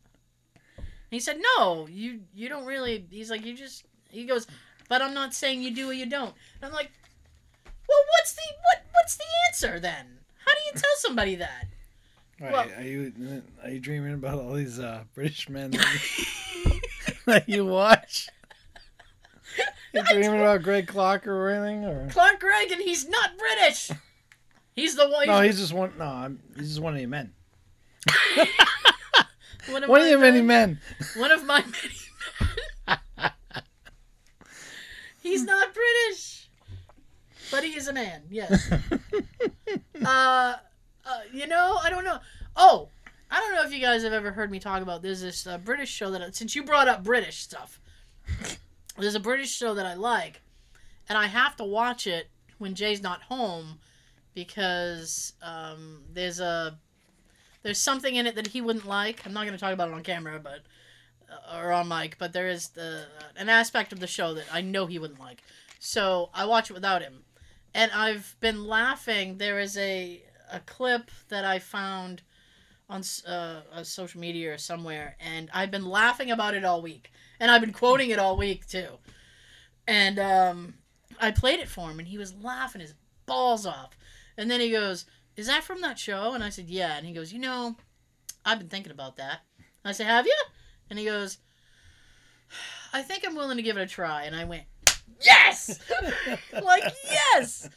And 0.76 0.86
he 1.10 1.18
said, 1.18 1.40
"No, 1.56 1.88
you, 1.90 2.20
you 2.34 2.48
don't 2.48 2.66
really." 2.66 3.04
He's 3.10 3.30
like, 3.30 3.44
"You 3.44 3.56
just," 3.56 3.84
he 4.10 4.26
goes, 4.26 4.46
"But 4.88 5.02
I'm 5.02 5.12
not 5.14 5.34
saying 5.34 5.62
you 5.62 5.74
do 5.74 5.90
or 5.90 5.92
you 5.92 6.06
don't." 6.06 6.34
And 6.60 6.66
I'm 6.66 6.72
like, 6.72 6.92
"Well, 7.66 7.98
what's 8.12 8.32
the 8.34 8.42
what? 8.62 8.84
What's 8.92 9.16
the 9.16 9.24
answer 9.48 9.80
then? 9.80 10.18
How 10.44 10.52
do 10.52 10.60
you 10.66 10.72
tell 10.72 10.94
somebody 10.98 11.34
that?" 11.36 11.66
Right, 12.40 12.52
Well- 12.52 12.70
are 12.76 12.82
you 12.82 13.42
are 13.62 13.70
you 13.70 13.80
dreaming 13.80 14.14
about 14.14 14.38
all 14.38 14.52
these 14.52 14.78
uh, 14.78 15.02
British 15.14 15.48
men 15.48 15.70
that 15.72 16.00
you, 16.64 16.80
that 17.26 17.48
you 17.48 17.66
watch? 17.66 18.28
You 19.94 20.02
dreaming 20.04 20.40
about 20.40 20.62
Greg 20.62 20.86
Clark 20.88 21.26
or 21.26 21.48
anything? 21.50 21.84
Or 21.84 22.08
Clark 22.10 22.40
Gregg, 22.40 22.70
and 22.72 22.82
he's 22.82 23.08
not 23.08 23.30
British. 23.38 23.90
He's 24.74 24.96
the 24.96 25.08
one. 25.08 25.26
no, 25.28 25.40
he's 25.40 25.58
just 25.58 25.72
one. 25.72 25.92
No, 25.98 26.04
I'm, 26.04 26.40
he's 26.56 26.68
just 26.68 26.80
one 26.80 26.94
of 26.94 27.00
your 27.00 27.08
men. 27.08 27.32
one 29.70 29.82
of 29.84 29.88
One 29.88 30.00
of 30.00 30.08
your 30.08 30.18
many 30.18 30.42
men. 30.42 30.80
men. 30.98 31.06
One 31.16 31.30
of 31.32 31.44
my 31.46 31.60
many 31.60 31.94
men. 32.88 33.30
He's 35.22 35.44
not 35.44 35.68
British, 35.72 36.48
but 37.50 37.64
he 37.64 37.70
is 37.76 37.88
a 37.88 37.92
man. 37.92 38.22
Yes. 38.30 38.70
uh, 40.04 40.04
uh, 40.04 40.56
you 41.32 41.46
know, 41.46 41.78
I 41.82 41.88
don't 41.88 42.04
know. 42.04 42.18
Oh, 42.56 42.88
I 43.30 43.40
don't 43.40 43.54
know 43.54 43.62
if 43.62 43.72
you 43.72 43.80
guys 43.80 44.02
have 44.02 44.12
ever 44.12 44.32
heard 44.32 44.50
me 44.50 44.58
talk 44.58 44.82
about. 44.82 45.02
this 45.02 45.22
this 45.22 45.46
uh, 45.46 45.58
British 45.58 45.90
show 45.90 46.10
that 46.10 46.34
since 46.34 46.54
you 46.54 46.62
brought 46.64 46.88
up 46.88 47.04
British 47.04 47.38
stuff, 47.38 47.80
there's 48.98 49.14
a 49.14 49.20
British 49.20 49.50
show 49.50 49.74
that 49.74 49.86
I 49.86 49.94
like, 49.94 50.40
and 51.08 51.18
I 51.18 51.26
have 51.26 51.56
to 51.56 51.64
watch 51.64 52.06
it 52.06 52.28
when 52.58 52.74
Jay's 52.74 53.02
not 53.02 53.22
home 53.22 53.78
because 54.34 55.32
um, 55.42 56.02
there's 56.12 56.40
a 56.40 56.78
there's 57.62 57.78
something 57.80 58.14
in 58.14 58.26
it 58.26 58.34
that 58.34 58.48
he 58.48 58.60
wouldn't 58.60 58.86
like. 58.86 59.24
I'm 59.24 59.32
not 59.32 59.46
going 59.46 59.54
to 59.54 59.58
talk 59.58 59.72
about 59.72 59.88
it 59.88 59.94
on 59.94 60.02
camera, 60.02 60.38
but 60.38 60.60
uh, 61.30 61.58
or 61.58 61.72
on 61.72 61.88
mic, 61.88 62.16
but 62.18 62.32
there 62.32 62.48
is 62.48 62.68
the 62.68 63.06
an 63.36 63.48
aspect 63.48 63.92
of 63.92 64.00
the 64.00 64.06
show 64.06 64.34
that 64.34 64.46
I 64.52 64.60
know 64.60 64.86
he 64.86 64.98
wouldn't 64.98 65.20
like. 65.20 65.42
So 65.78 66.30
I 66.34 66.46
watch 66.46 66.70
it 66.70 66.74
without 66.74 67.02
him, 67.02 67.24
and 67.74 67.90
I've 67.92 68.36
been 68.40 68.66
laughing. 68.66 69.38
There 69.38 69.58
is 69.58 69.76
a 69.76 70.22
a 70.52 70.60
clip 70.60 71.10
that 71.28 71.44
I 71.44 71.58
found 71.58 72.22
on 72.88 73.02
uh, 73.26 73.60
uh, 73.72 73.82
social 73.82 74.20
media 74.20 74.52
or 74.52 74.58
somewhere, 74.58 75.16
and 75.18 75.50
I've 75.54 75.70
been 75.70 75.86
laughing 75.86 76.30
about 76.30 76.54
it 76.54 76.64
all 76.64 76.82
week, 76.82 77.10
and 77.44 77.50
I've 77.50 77.60
been 77.60 77.74
quoting 77.74 78.08
it 78.08 78.18
all 78.18 78.38
week 78.38 78.66
too. 78.66 78.88
And 79.86 80.18
um, 80.18 80.74
I 81.20 81.30
played 81.30 81.60
it 81.60 81.68
for 81.68 81.90
him, 81.90 81.98
and 81.98 82.08
he 82.08 82.16
was 82.16 82.34
laughing 82.42 82.80
his 82.80 82.94
balls 83.26 83.66
off. 83.66 83.98
And 84.38 84.50
then 84.50 84.60
he 84.60 84.70
goes, 84.70 85.04
"Is 85.36 85.46
that 85.48 85.62
from 85.62 85.82
that 85.82 85.98
show?" 85.98 86.32
And 86.32 86.42
I 86.42 86.48
said, 86.48 86.70
"Yeah." 86.70 86.96
And 86.96 87.04
he 87.04 87.12
goes, 87.12 87.34
"You 87.34 87.40
know, 87.40 87.76
I've 88.46 88.58
been 88.58 88.70
thinking 88.70 88.92
about 88.92 89.16
that." 89.16 89.40
I 89.84 89.92
said, 89.92 90.06
"Have 90.06 90.24
you?" 90.24 90.42
And 90.88 90.98
he 90.98 91.04
goes, 91.04 91.36
"I 92.94 93.02
think 93.02 93.26
I'm 93.26 93.36
willing 93.36 93.58
to 93.58 93.62
give 93.62 93.76
it 93.76 93.82
a 93.82 93.86
try." 93.86 94.22
And 94.22 94.34
I 94.34 94.44
went, 94.44 94.62
"Yes!" 95.20 95.78
like 96.62 96.94
yes, 97.04 97.68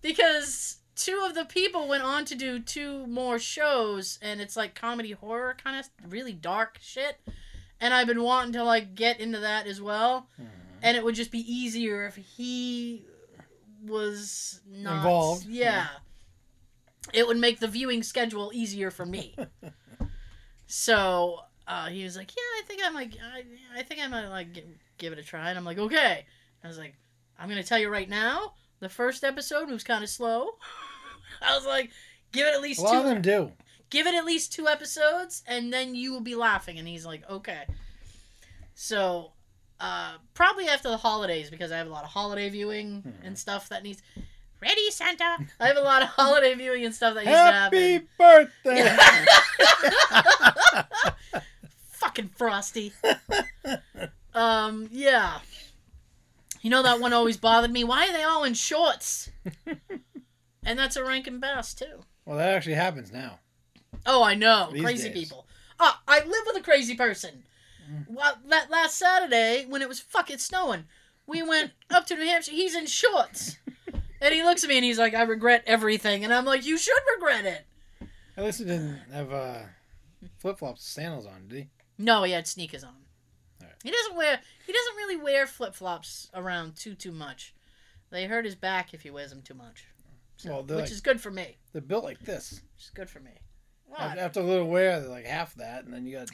because 0.00 0.76
two 0.94 1.24
of 1.26 1.34
the 1.34 1.44
people 1.44 1.88
went 1.88 2.04
on 2.04 2.24
to 2.26 2.36
do 2.36 2.60
two 2.60 3.04
more 3.08 3.40
shows, 3.40 4.20
and 4.22 4.40
it's 4.40 4.56
like 4.56 4.76
comedy 4.76 5.10
horror 5.10 5.56
kind 5.60 5.76
of 5.76 5.90
really 6.08 6.34
dark 6.34 6.78
shit. 6.80 7.18
And 7.80 7.94
I've 7.94 8.06
been 8.06 8.22
wanting 8.22 8.52
to 8.54 8.64
like 8.64 8.94
get 8.94 9.20
into 9.20 9.40
that 9.40 9.66
as 9.66 9.80
well, 9.80 10.28
and 10.82 10.96
it 10.96 11.04
would 11.04 11.14
just 11.14 11.30
be 11.30 11.40
easier 11.40 12.06
if 12.06 12.16
he 12.16 13.04
was 13.86 14.60
not 14.68 14.96
Involved, 14.96 15.46
Yeah. 15.46 15.86
It 17.12 17.26
would 17.26 17.38
make 17.38 17.58
the 17.60 17.68
viewing 17.68 18.02
schedule 18.02 18.50
easier 18.52 18.90
for 18.90 19.06
me. 19.06 19.34
so 20.66 21.40
uh, 21.66 21.86
he 21.86 22.04
was 22.04 22.16
like, 22.16 22.30
"Yeah, 22.36 22.42
I 22.42 22.62
think 22.66 22.82
I 22.84 22.90
might. 22.90 23.16
I, 23.34 23.78
I 23.78 23.82
think 23.82 24.00
I 24.00 24.08
might 24.08 24.28
like 24.28 24.64
give 24.98 25.12
it 25.12 25.18
a 25.18 25.22
try." 25.22 25.48
And 25.48 25.58
I'm 25.58 25.64
like, 25.64 25.78
"Okay." 25.78 26.26
I 26.62 26.66
was 26.66 26.76
like, 26.76 26.94
"I'm 27.38 27.48
gonna 27.48 27.62
tell 27.62 27.78
you 27.78 27.88
right 27.88 28.08
now. 28.08 28.54
The 28.80 28.88
first 28.88 29.24
episode 29.24 29.70
was 29.70 29.84
kind 29.84 30.04
of 30.04 30.10
slow. 30.10 30.50
I 31.42 31.54
was 31.56 31.66
like, 31.66 31.90
give 32.32 32.46
it 32.46 32.54
at 32.54 32.60
least 32.60 32.80
A 32.80 32.84
lot 32.84 32.96
of 32.96 33.04
them 33.04 33.22
do. 33.22 33.52
Give 33.90 34.06
it 34.06 34.14
at 34.14 34.24
least 34.24 34.52
two 34.52 34.68
episodes, 34.68 35.42
and 35.46 35.72
then 35.72 35.94
you 35.94 36.12
will 36.12 36.20
be 36.20 36.34
laughing." 36.34 36.78
And 36.78 36.86
he's 36.88 37.06
like, 37.06 37.28
"Okay." 37.28 37.64
So, 38.74 39.32
uh, 39.80 40.18
probably 40.34 40.68
after 40.68 40.88
the 40.88 40.96
holidays 40.98 41.50
because 41.50 41.72
I 41.72 41.78
have 41.78 41.86
a 41.86 41.90
lot 41.90 42.04
of 42.04 42.10
holiday 42.10 42.48
viewing 42.48 43.02
Hmm. 43.02 43.26
and 43.26 43.38
stuff 43.38 43.68
that 43.70 43.82
needs. 43.82 44.02
Ready, 44.60 44.90
Santa? 44.90 45.38
I 45.60 45.68
have 45.68 45.76
a 45.76 45.80
lot 45.82 46.02
of 46.02 46.08
holiday 46.08 46.52
viewing 46.54 46.84
and 46.84 46.92
stuff 46.94 47.14
that 47.14 47.24
needs 47.24 47.36
to 47.36 47.36
happen. 47.36 47.78
Happy 47.78 48.08
birthday! 48.18 48.96
fucking 51.90 52.28
frosty. 52.36 52.92
um, 54.34 54.88
yeah. 54.90 55.38
You 56.60 56.70
know 56.70 56.82
that 56.82 57.00
one 57.00 57.12
always 57.12 57.36
bothered 57.36 57.70
me. 57.70 57.84
Why 57.84 58.08
are 58.08 58.12
they 58.12 58.24
all 58.24 58.42
in 58.44 58.54
shorts? 58.54 59.30
and 60.64 60.78
that's 60.78 60.96
a 60.96 61.04
Rankin 61.04 61.38
Bass 61.40 61.72
too. 61.74 62.00
well, 62.24 62.36
that 62.38 62.48
actually 62.54 62.74
happens 62.74 63.12
now. 63.12 63.38
Oh, 64.06 64.22
I 64.22 64.34
know, 64.34 64.70
These 64.72 64.82
crazy 64.82 65.08
days. 65.10 65.24
people. 65.24 65.46
Ah, 65.80 66.00
I 66.08 66.20
live 66.20 66.42
with 66.46 66.56
a 66.56 66.62
crazy 66.62 66.94
person. 66.96 67.44
Well, 68.08 68.34
that 68.48 68.70
last 68.70 68.96
Saturday 68.98 69.64
when 69.68 69.80
it 69.82 69.88
was 69.88 70.00
fucking 70.00 70.38
snowing, 70.38 70.84
we 71.26 71.42
went 71.42 71.72
up 71.90 72.06
to 72.06 72.16
New 72.16 72.24
Hampshire. 72.26 72.52
He's 72.52 72.74
in 72.74 72.86
shorts, 72.86 73.56
and 74.20 74.34
he 74.34 74.42
looks 74.42 74.62
at 74.64 74.68
me 74.68 74.76
and 74.76 74.84
he's 74.84 74.98
like, 74.98 75.14
"I 75.14 75.22
regret 75.22 75.62
everything," 75.66 76.24
and 76.24 76.32
I'm 76.34 76.44
like, 76.44 76.66
"You 76.66 76.76
should 76.78 76.98
regret 77.16 77.44
it." 77.46 78.08
At 78.36 78.44
least 78.44 78.58
he 78.58 78.64
didn't 78.66 78.98
have 79.12 79.32
uh, 79.32 79.58
flip 80.38 80.58
flops, 80.58 80.84
sandals 80.84 81.26
on, 81.26 81.48
did 81.48 81.58
he? 81.58 81.68
No, 81.98 82.22
he 82.24 82.32
had 82.32 82.46
sneakers 82.46 82.84
on. 82.84 82.94
He 83.84 83.90
doesn't 83.90 84.16
wear. 84.16 84.40
He 84.66 84.72
doesn't 84.72 84.96
really 84.96 85.16
wear 85.16 85.46
flip 85.46 85.74
flops 85.74 86.28
around 86.34 86.76
too 86.76 86.94
too 86.94 87.12
much. 87.12 87.54
They 88.10 88.26
hurt 88.26 88.44
his 88.44 88.54
back 88.56 88.92
if 88.92 89.02
he 89.02 89.10
wears 89.10 89.30
them 89.30 89.42
too 89.42 89.54
much. 89.54 89.84
So, 90.36 90.50
Well, 90.50 90.62
which 90.62 90.70
like- 90.78 90.90
is 90.90 91.00
good 91.00 91.20
for 91.20 91.30
me. 91.30 91.56
They're 91.72 91.80
built 91.82 92.04
like 92.04 92.18
this. 92.20 92.52
Which 92.74 92.84
is 92.84 92.90
good 92.90 93.08
for 93.10 93.20
me. 93.20 93.32
After, 93.96 94.40
a 94.40 94.44
little 94.44 94.68
wear, 94.68 95.00
like 95.00 95.24
half 95.26 95.54
that, 95.54 95.84
and 95.84 95.92
then 95.94 96.06
you 96.06 96.16
got 96.18 96.28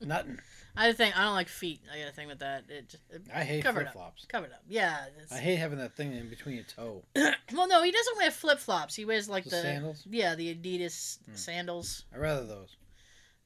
nothing. 0.00 0.38
I 0.78 0.92
think 0.92 1.16
I 1.16 1.24
don't 1.24 1.34
like 1.34 1.48
feet. 1.48 1.80
I 1.90 2.00
got 2.00 2.08
a 2.08 2.12
thing 2.12 2.28
with 2.28 2.40
that. 2.40 2.64
It, 2.68 2.88
just, 2.90 3.02
it 3.10 3.22
I 3.34 3.44
hate 3.44 3.66
flip 3.66 3.92
flops. 3.92 4.26
covered 4.26 4.52
up. 4.52 4.60
Yeah. 4.68 5.06
it's- 5.16 5.32
I 5.32 5.38
hate 5.38 5.56
having 5.56 5.78
that 5.78 5.96
thing 5.96 6.12
in 6.12 6.28
between 6.28 6.54
your 6.56 6.64
toe. 6.64 7.02
well, 7.54 7.66
no, 7.68 7.82
he 7.82 7.90
doesn't 7.90 8.16
wear 8.18 8.30
flip 8.30 8.58
flops. 8.58 8.94
He 8.94 9.06
wears 9.06 9.26
like 9.28 9.44
The 9.44 9.50
the, 9.50 9.62
sandals? 9.62 10.06
Yeah, 10.10 10.34
the 10.34 10.54
Adidas 10.54 11.18
Hmm. 11.24 11.34
sandals. 11.34 12.04
I 12.14 12.18
rather 12.18 12.44
those. 12.44 12.76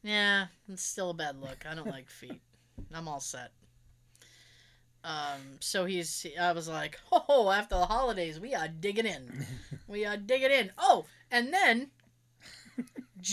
Yeah, 0.03 0.47
it's 0.69 0.83
still 0.83 1.11
a 1.11 1.15
bad 1.15 1.37
look. 1.41 1.65
I 1.71 1.75
don't 1.77 1.87
like 1.87 2.09
feet. 2.21 2.41
I'm 2.93 3.07
all 3.07 3.21
set. 3.21 3.53
Um, 5.05 5.59
so 5.61 5.85
he's. 5.85 6.27
I 6.41 6.53
was 6.53 6.69
like, 6.69 6.99
oh, 7.13 7.51
after 7.51 7.77
the 7.77 7.87
holidays, 7.87 8.41
we 8.41 8.55
are 8.55 8.69
digging 8.69 9.07
in. 9.07 9.47
we 9.89 10.05
are 10.05 10.17
digging 10.17 10.51
in. 10.51 10.73
Oh, 10.79 11.05
and 11.31 11.53
then 11.55 11.91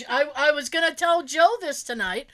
I, 0.09 0.25
I 0.35 0.51
was 0.51 0.69
gonna 0.69 0.93
tell 0.93 1.23
Joe 1.23 1.49
this 1.61 1.83
tonight. 1.83 2.27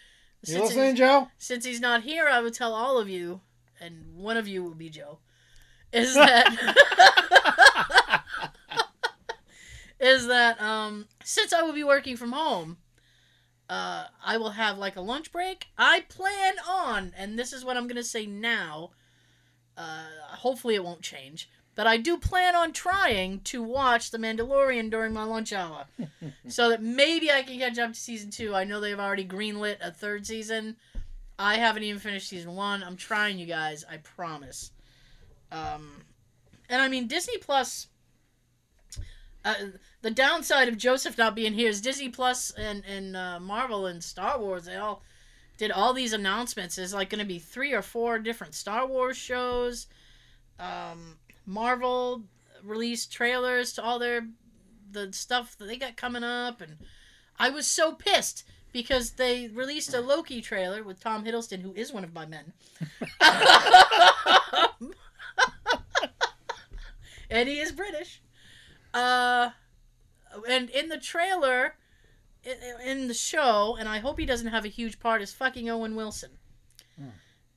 You 0.46 0.54
Since 0.54 0.70
listening, 0.70 0.96
Joe? 0.96 1.28
since 1.38 1.66
he's 1.66 1.80
not 1.80 2.04
here, 2.04 2.28
I 2.28 2.42
would 2.42 2.54
tell 2.54 2.74
all 2.74 2.98
of 2.98 3.10
you, 3.10 3.42
and 3.80 4.16
one 4.16 4.38
of 4.38 4.48
you 4.48 4.64
will 4.64 4.76
be 4.76 4.90
Joe. 4.90 5.20
Is 5.94 6.16
that 6.16 6.50
is 10.00 10.28
that 10.28 10.62
um 10.62 11.08
since 11.24 11.54
I 11.54 11.62
will 11.62 11.74
be 11.74 11.84
working 11.84 12.18
from 12.18 12.32
home, 12.32 12.78
uh 13.70 14.06
I 14.26 14.38
will 14.38 14.52
have 14.52 14.78
like 14.78 14.96
a 14.96 15.02
lunch 15.02 15.32
break. 15.32 15.68
I 15.78 16.02
plan 16.10 16.56
on, 16.68 17.14
and 17.16 17.38
this 17.38 17.54
is 17.54 17.64
what 17.64 17.78
I'm 17.78 17.88
gonna 17.88 18.04
say 18.04 18.26
now. 18.26 18.92
Uh, 19.78 20.06
hopefully 20.30 20.76
it 20.76 20.84
won't 20.84 21.02
change, 21.02 21.50
but 21.76 21.88
I 21.88 21.98
do 21.98 22.18
plan 22.18 22.56
on 22.56 22.72
trying 22.72 23.40
to 23.42 23.64
watch 23.64 24.12
The 24.12 24.18
Mandalorian 24.18 24.90
during 24.90 25.14
my 25.14 25.24
lunch 25.24 25.54
hour, 25.54 25.86
so 26.48 26.70
that 26.70 26.82
maybe 26.82 27.32
I 27.32 27.44
can 27.44 27.60
catch 27.60 27.80
up 27.80 27.94
to 27.94 28.00
season 28.00 28.30
two. 28.30 28.56
I 28.56 28.64
know 28.64 28.80
they've 28.80 29.00
already 29.00 29.26
greenlit 29.26 29.78
a 29.82 29.92
third 29.92 30.26
season. 30.28 30.76
I 31.38 31.56
haven't 31.56 31.84
even 31.84 32.00
finished 32.00 32.30
season 32.30 32.56
one. 32.56 32.84
I'm 32.84 32.96
trying, 32.96 33.40
you 33.40 33.46
guys. 33.46 33.84
I 33.90 33.98
promise. 33.98 34.72
Um, 35.52 36.04
and 36.70 36.82
I 36.82 36.88
mean 36.88 37.08
Disney 37.08 37.38
Plus. 37.38 37.88
Uh, 39.46 39.54
the 40.02 40.12
downside 40.12 40.70
of 40.70 40.78
Joseph 40.78 41.18
not 41.18 41.36
being 41.36 41.54
here 41.54 41.68
is 41.70 41.82
Disney 41.82 42.10
Plus 42.10 42.52
and 42.52 42.84
and 42.86 43.16
uh, 43.18 43.40
Marvel 43.40 43.88
and 43.88 44.04
Star 44.04 44.40
Wars. 44.40 44.66
They 44.66 44.76
all 44.76 45.04
did 45.58 45.72
all 45.72 45.94
these 45.94 46.14
announcements. 46.14 46.76
There's 46.76 46.94
like 46.94 47.10
going 47.10 47.20
to 47.20 47.26
be 47.26 47.40
three 47.40 47.74
or 47.74 47.82
four 47.82 48.20
different 48.20 48.54
Star 48.54 48.88
Wars 48.88 49.18
shows. 49.18 49.88
Um, 50.60 51.18
Marvel 51.46 52.24
released 52.64 53.12
trailers 53.12 53.74
to 53.74 53.84
all 53.84 54.00
their 54.00 54.28
the 54.92 55.12
stuff 55.12 55.58
that 55.58 55.66
they 55.66 55.78
got 55.78 55.98
coming 55.98 56.24
up, 56.24 56.62
and 56.62 56.78
I 57.38 57.50
was 57.50 57.68
so 57.68 57.94
pissed 57.94 58.44
because 58.72 59.12
they 59.12 59.48
released 59.48 59.94
a 59.94 60.02
Loki 60.02 60.42
trailer 60.42 60.84
with 60.84 61.00
Tom 61.00 61.24
Hiddleston, 61.24 61.62
who 61.62 61.74
is 61.74 61.94
one 61.94 62.04
of 62.04 62.14
my 62.14 62.26
men. 62.26 62.54
and 67.30 67.48
he 67.48 67.60
is 67.60 67.72
British. 67.72 68.22
Uh, 68.94 69.52
and 70.50 70.70
in 70.72 70.90
the 70.90 70.98
trailer, 70.98 71.76
in, 72.84 73.08
the 73.08 73.14
show, 73.14 73.78
and 73.80 73.88
I 73.88 74.00
hope 74.00 74.20
he 74.20 74.26
doesn't 74.26 74.48
have 74.48 74.66
a 74.66 74.70
huge 74.70 75.00
part, 75.00 75.22
is 75.22 75.34
fucking 75.34 75.70
Owen 75.70 75.96
Wilson. 75.96 76.32
Hmm. 76.98 77.10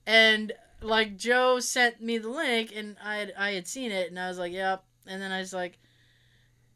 And 0.06 0.52
like 0.80 1.16
Joe 1.16 1.58
sent 1.60 2.00
me 2.00 2.18
the 2.18 2.28
link, 2.28 2.72
and 2.74 2.96
I 3.02 3.16
had, 3.16 3.32
I 3.38 3.50
had 3.52 3.66
seen 3.66 3.90
it, 3.92 4.08
and 4.10 4.18
I 4.18 4.28
was 4.28 4.38
like, 4.38 4.52
yep. 4.52 4.84
And 5.06 5.20
then 5.22 5.32
I 5.32 5.38
was 5.38 5.52
like, 5.52 5.78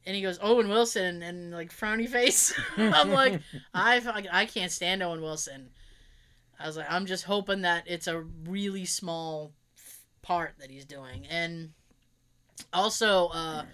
and 0.07 0.17
he 0.17 0.23
goes 0.23 0.39
Owen 0.41 0.69
Wilson, 0.69 1.23
and, 1.23 1.53
like 1.53 1.71
frowny 1.73 2.09
face. 2.17 2.53
I'm 2.77 3.11
like, 3.11 3.41
I 3.75 4.01
I 4.33 4.47
can't 4.47 4.73
stand 4.73 5.03
Owen 5.03 5.21
Wilson. 5.21 5.71
I 6.59 6.67
was 6.67 6.77
like, 6.77 6.91
I'm 6.91 7.07
just 7.07 7.25
hoping 7.25 7.63
that 7.63 7.85
it's 7.87 8.07
a 8.07 8.21
really 8.21 8.85
small 8.85 9.53
part 10.23 10.55
that 10.59 10.71
he's 10.71 10.85
doing, 10.85 11.27
and 11.31 11.71
also, 12.73 13.29
uh, 13.29 13.65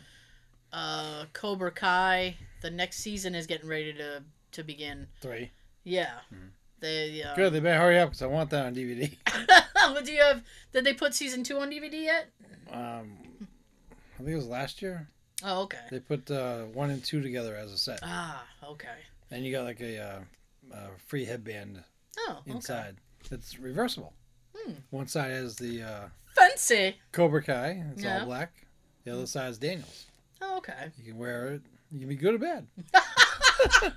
uh, 0.72 1.24
Cobra 1.32 1.70
Kai. 1.70 2.36
The 2.62 2.70
next 2.70 2.98
season 2.98 3.34
is 3.34 3.46
getting 3.46 3.68
ready 3.68 3.92
to 3.94 4.22
to 4.52 4.64
begin. 4.64 5.08
Three. 5.20 5.50
Yeah, 5.84 6.18
Mhm. 6.34 6.50
They. 6.80 7.22
Uh, 7.22 7.34
Good. 7.34 7.52
They 7.52 7.60
better 7.60 7.80
hurry 7.80 7.98
up 7.98 8.10
because 8.10 8.22
I 8.22 8.26
want 8.26 8.50
that 8.50 8.66
on 8.66 8.74
DVD. 8.74 9.14
what 9.92 10.04
do 10.04 10.12
you 10.12 10.22
have? 10.22 10.42
Did 10.72 10.84
they 10.84 10.92
put 10.94 11.14
season 11.14 11.42
two 11.44 11.58
on 11.58 11.70
DVD 11.70 11.92
yet? 12.04 12.28
Um, 12.72 13.12
I 14.18 14.18
think 14.18 14.30
it 14.30 14.36
was 14.36 14.46
last 14.46 14.82
year. 14.82 15.08
Oh, 15.44 15.62
okay. 15.62 15.78
They 15.90 16.00
put 16.00 16.30
uh, 16.30 16.62
one 16.64 16.90
and 16.90 17.04
two 17.04 17.20
together 17.22 17.54
as 17.56 17.70
a 17.72 17.76
set, 17.78 18.00
Ah, 18.02 18.42
okay. 18.64 18.88
and 19.30 19.44
you 19.44 19.52
got 19.52 19.64
like 19.64 19.80
a 19.80 19.98
uh, 20.02 20.18
uh, 20.74 20.86
free 21.06 21.24
headband 21.26 21.82
Oh, 22.20 22.38
okay. 22.40 22.52
inside. 22.52 22.96
It's 23.30 23.58
reversible. 23.58 24.14
Hmm. 24.56 24.72
One 24.90 25.06
side 25.06 25.32
has 25.32 25.56
the 25.56 25.82
uh, 25.82 26.00
Fancy. 26.34 26.96
Cobra 27.12 27.42
Kai. 27.42 27.82
It's 27.92 28.02
Yeah. 28.02 28.20
all 28.20 28.24
black. 28.26 28.52
The 29.04 29.12
other 29.12 29.26
side 29.26 29.50
is 29.50 29.58
Daniels. 29.58 30.06
Oh, 30.40 30.56
okay. 30.58 30.90
You 30.96 31.04
can 31.12 31.18
wear 31.18 31.48
it. 31.48 31.62
You 31.92 32.00
can 32.00 32.08
be 32.08 32.16
good 32.16 32.34
or 32.34 32.38
bad. 32.38 32.66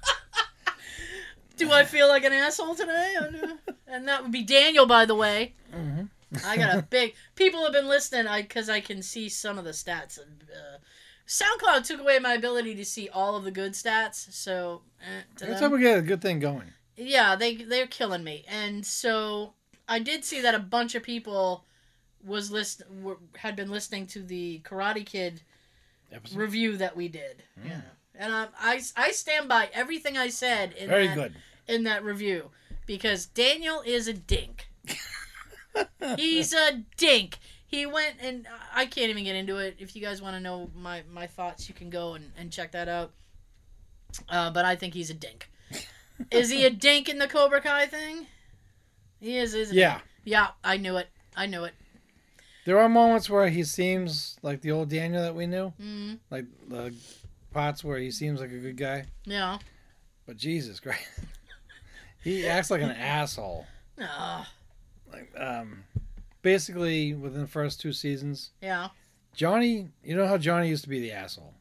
Do 1.60 1.72
I 1.72 1.84
feel 1.86 2.08
like 2.08 2.24
an 2.24 2.34
asshole 2.34 2.76
today? 2.76 3.16
and 3.88 4.08
that 4.08 4.24
would 4.24 4.32
be 4.32 4.44
Daniel, 4.44 4.86
by 4.86 5.06
the 5.06 5.16
way. 5.16 5.54
Mm-hmm. 5.76 6.04
I 6.46 6.58
got 6.58 6.78
a 6.78 6.82
big. 6.82 7.14
People 7.36 7.64
have 7.64 7.74
been 7.74 7.88
listening, 7.88 8.28
I 8.28 8.42
because 8.42 8.70
I 8.70 8.80
can 8.82 9.02
see 9.02 9.30
some 9.30 9.58
of 9.58 9.66
the 9.66 9.72
stats. 9.72 10.20
Uh, 10.20 10.78
SoundCloud 11.28 11.86
took 11.86 12.00
away 12.00 12.18
my 12.20 12.34
ability 12.34 12.76
to 12.76 12.86
see 12.86 13.10
all 13.10 13.36
of 13.36 13.44
the 13.44 13.52
good 13.52 13.74
stats, 13.74 14.32
so 14.34 14.82
eh, 15.02 15.24
them- 15.46 15.60
time 15.60 15.72
we 15.72 15.80
get 15.80 15.98
a 16.00 16.02
good 16.02 16.22
thing 16.22 16.40
going. 16.40 16.74
yeah, 16.98 17.36
they 17.36 17.56
they're 17.56 17.88
killing 17.88 18.24
me, 18.24 18.46
and 18.48 18.86
so 18.86 19.54
I 19.88 20.00
did 20.00 20.24
see 20.26 20.42
that 20.42 20.56
a 20.56 20.60
bunch 20.60 20.96
of 20.96 21.04
people 21.04 21.66
was 22.24 22.52
list 22.52 22.82
were, 23.02 23.18
had 23.38 23.56
been 23.56 23.70
listening 23.70 24.06
to 24.08 24.22
the 24.22 24.62
Karate 24.64 25.06
Kid 25.06 25.42
Episode. 26.12 26.38
review 26.38 26.78
that 26.78 26.96
we 26.96 27.08
did. 27.08 27.44
Mm. 27.60 27.70
Yeah, 27.70 27.82
and 28.20 28.32
I, 28.34 28.48
I 28.60 28.82
I 28.96 29.12
stand 29.12 29.50
by 29.50 29.70
everything 29.74 30.18
I 30.18 30.30
said 30.30 30.74
in 30.74 30.88
Very 30.90 31.08
that, 31.08 31.16
good. 31.16 31.36
in 31.68 31.84
that 31.86 32.04
review 32.04 32.52
because 32.86 33.26
Daniel 33.26 33.82
is 33.86 34.08
a 34.08 34.14
dink. 34.14 34.68
He's 36.18 36.54
a 36.54 36.84
dink. 36.98 37.38
He 37.66 37.86
went 37.86 38.16
and 38.22 38.48
I 38.74 38.86
can't 38.88 39.10
even 39.10 39.24
get 39.24 39.36
into 39.36 39.58
it. 39.58 39.76
If 39.80 39.96
you 39.96 40.02
guys 40.02 40.22
want 40.22 40.36
to 40.36 40.40
know 40.40 40.70
my, 40.76 41.04
my 41.12 41.28
thoughts, 41.28 41.70
you 41.70 41.76
can 41.76 41.90
go 41.92 42.16
and, 42.16 42.32
and 42.38 42.52
check 42.52 42.72
that 42.72 42.88
out. 42.90 43.12
Uh, 44.28 44.50
but 44.50 44.66
I 44.66 44.76
think 44.76 44.96
he's 44.96 45.12
a 45.12 45.14
dink. 45.14 45.50
is 46.32 46.50
he 46.50 46.66
a 46.66 46.72
dink 46.72 47.08
in 47.10 47.20
the 47.20 47.28
Cobra 47.28 47.62
Kai 47.62 47.86
thing? 47.86 48.26
He 49.20 49.38
is, 49.38 49.54
isn't 49.54 49.76
he? 49.76 49.82
Yeah. 49.82 50.00
Yeah, 50.24 50.48
I 50.64 50.78
knew 50.78 50.98
it. 50.98 51.10
I 51.38 51.46
knew 51.46 51.64
it. 51.64 51.74
There 52.66 52.80
are 52.80 52.90
moments 52.90 53.30
where 53.30 53.50
he 53.50 53.64
seems 53.64 54.38
like 54.42 54.62
the 54.62 54.72
old 54.72 54.90
Daniel 54.90 55.22
that 55.22 55.36
we 55.36 55.46
knew, 55.46 55.72
Mm, 55.82 56.18
like 56.32 56.46
the 56.68 56.94
parts 57.52 57.84
where 57.84 57.98
he 58.00 58.12
seems 58.12 58.40
like 58.40 58.52
a 58.52 58.58
good 58.58 58.78
guy. 58.78 59.06
yeah. 59.26 59.58
But 60.26 60.38
Jesus 60.38 60.80
Christ, 60.80 61.02
he 62.24 62.46
acts 62.48 62.70
like 62.70 62.82
an 62.82 62.92
asshole. 62.92 63.66
Uh, 64.00 64.44
Like, 65.12 65.32
um, 65.38 65.84
basically 66.44 67.14
within 67.16 67.42
the 67.42 67.48
first 67.48 67.82
two 67.82 67.92
seasons, 67.94 68.52
yeah. 68.62 68.90
Johnny. 69.36 69.88
You 70.04 70.16
know 70.16 70.28
how 70.28 70.38
Johnny 70.38 70.70
used 70.70 70.84
to 70.84 70.90
be 70.90 71.00
the 71.00 71.12
asshole. 71.14 71.54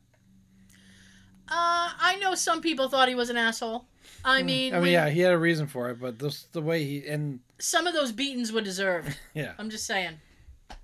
Uh, 1.51 1.89
I 1.99 2.18
know 2.20 2.34
some 2.34 2.61
people 2.61 2.89
thought 2.91 3.09
he 3.09 3.14
was 3.14 3.30
an 3.30 3.39
asshole. 3.39 3.86
I 4.24 4.43
mean, 4.43 4.70
Hmm. 4.72 4.76
I 4.76 4.78
mean, 4.78 4.82
when- 4.82 4.93
yeah, 4.93 5.09
he 5.09 5.20
had 5.20 5.32
a 5.32 5.39
reason 5.39 5.66
for 5.66 5.89
it, 5.91 5.99
but 6.01 6.18
this 6.18 6.43
the 6.53 6.61
way 6.61 6.84
he 6.84 7.07
and 7.07 7.41
some 7.59 7.86
of 7.86 7.95
those 7.95 8.12
beatings 8.12 8.53
were 8.53 8.61
deserved. 8.61 9.16
yeah, 9.34 9.55
I'm 9.59 9.70
just 9.70 9.86
saying. 9.86 10.20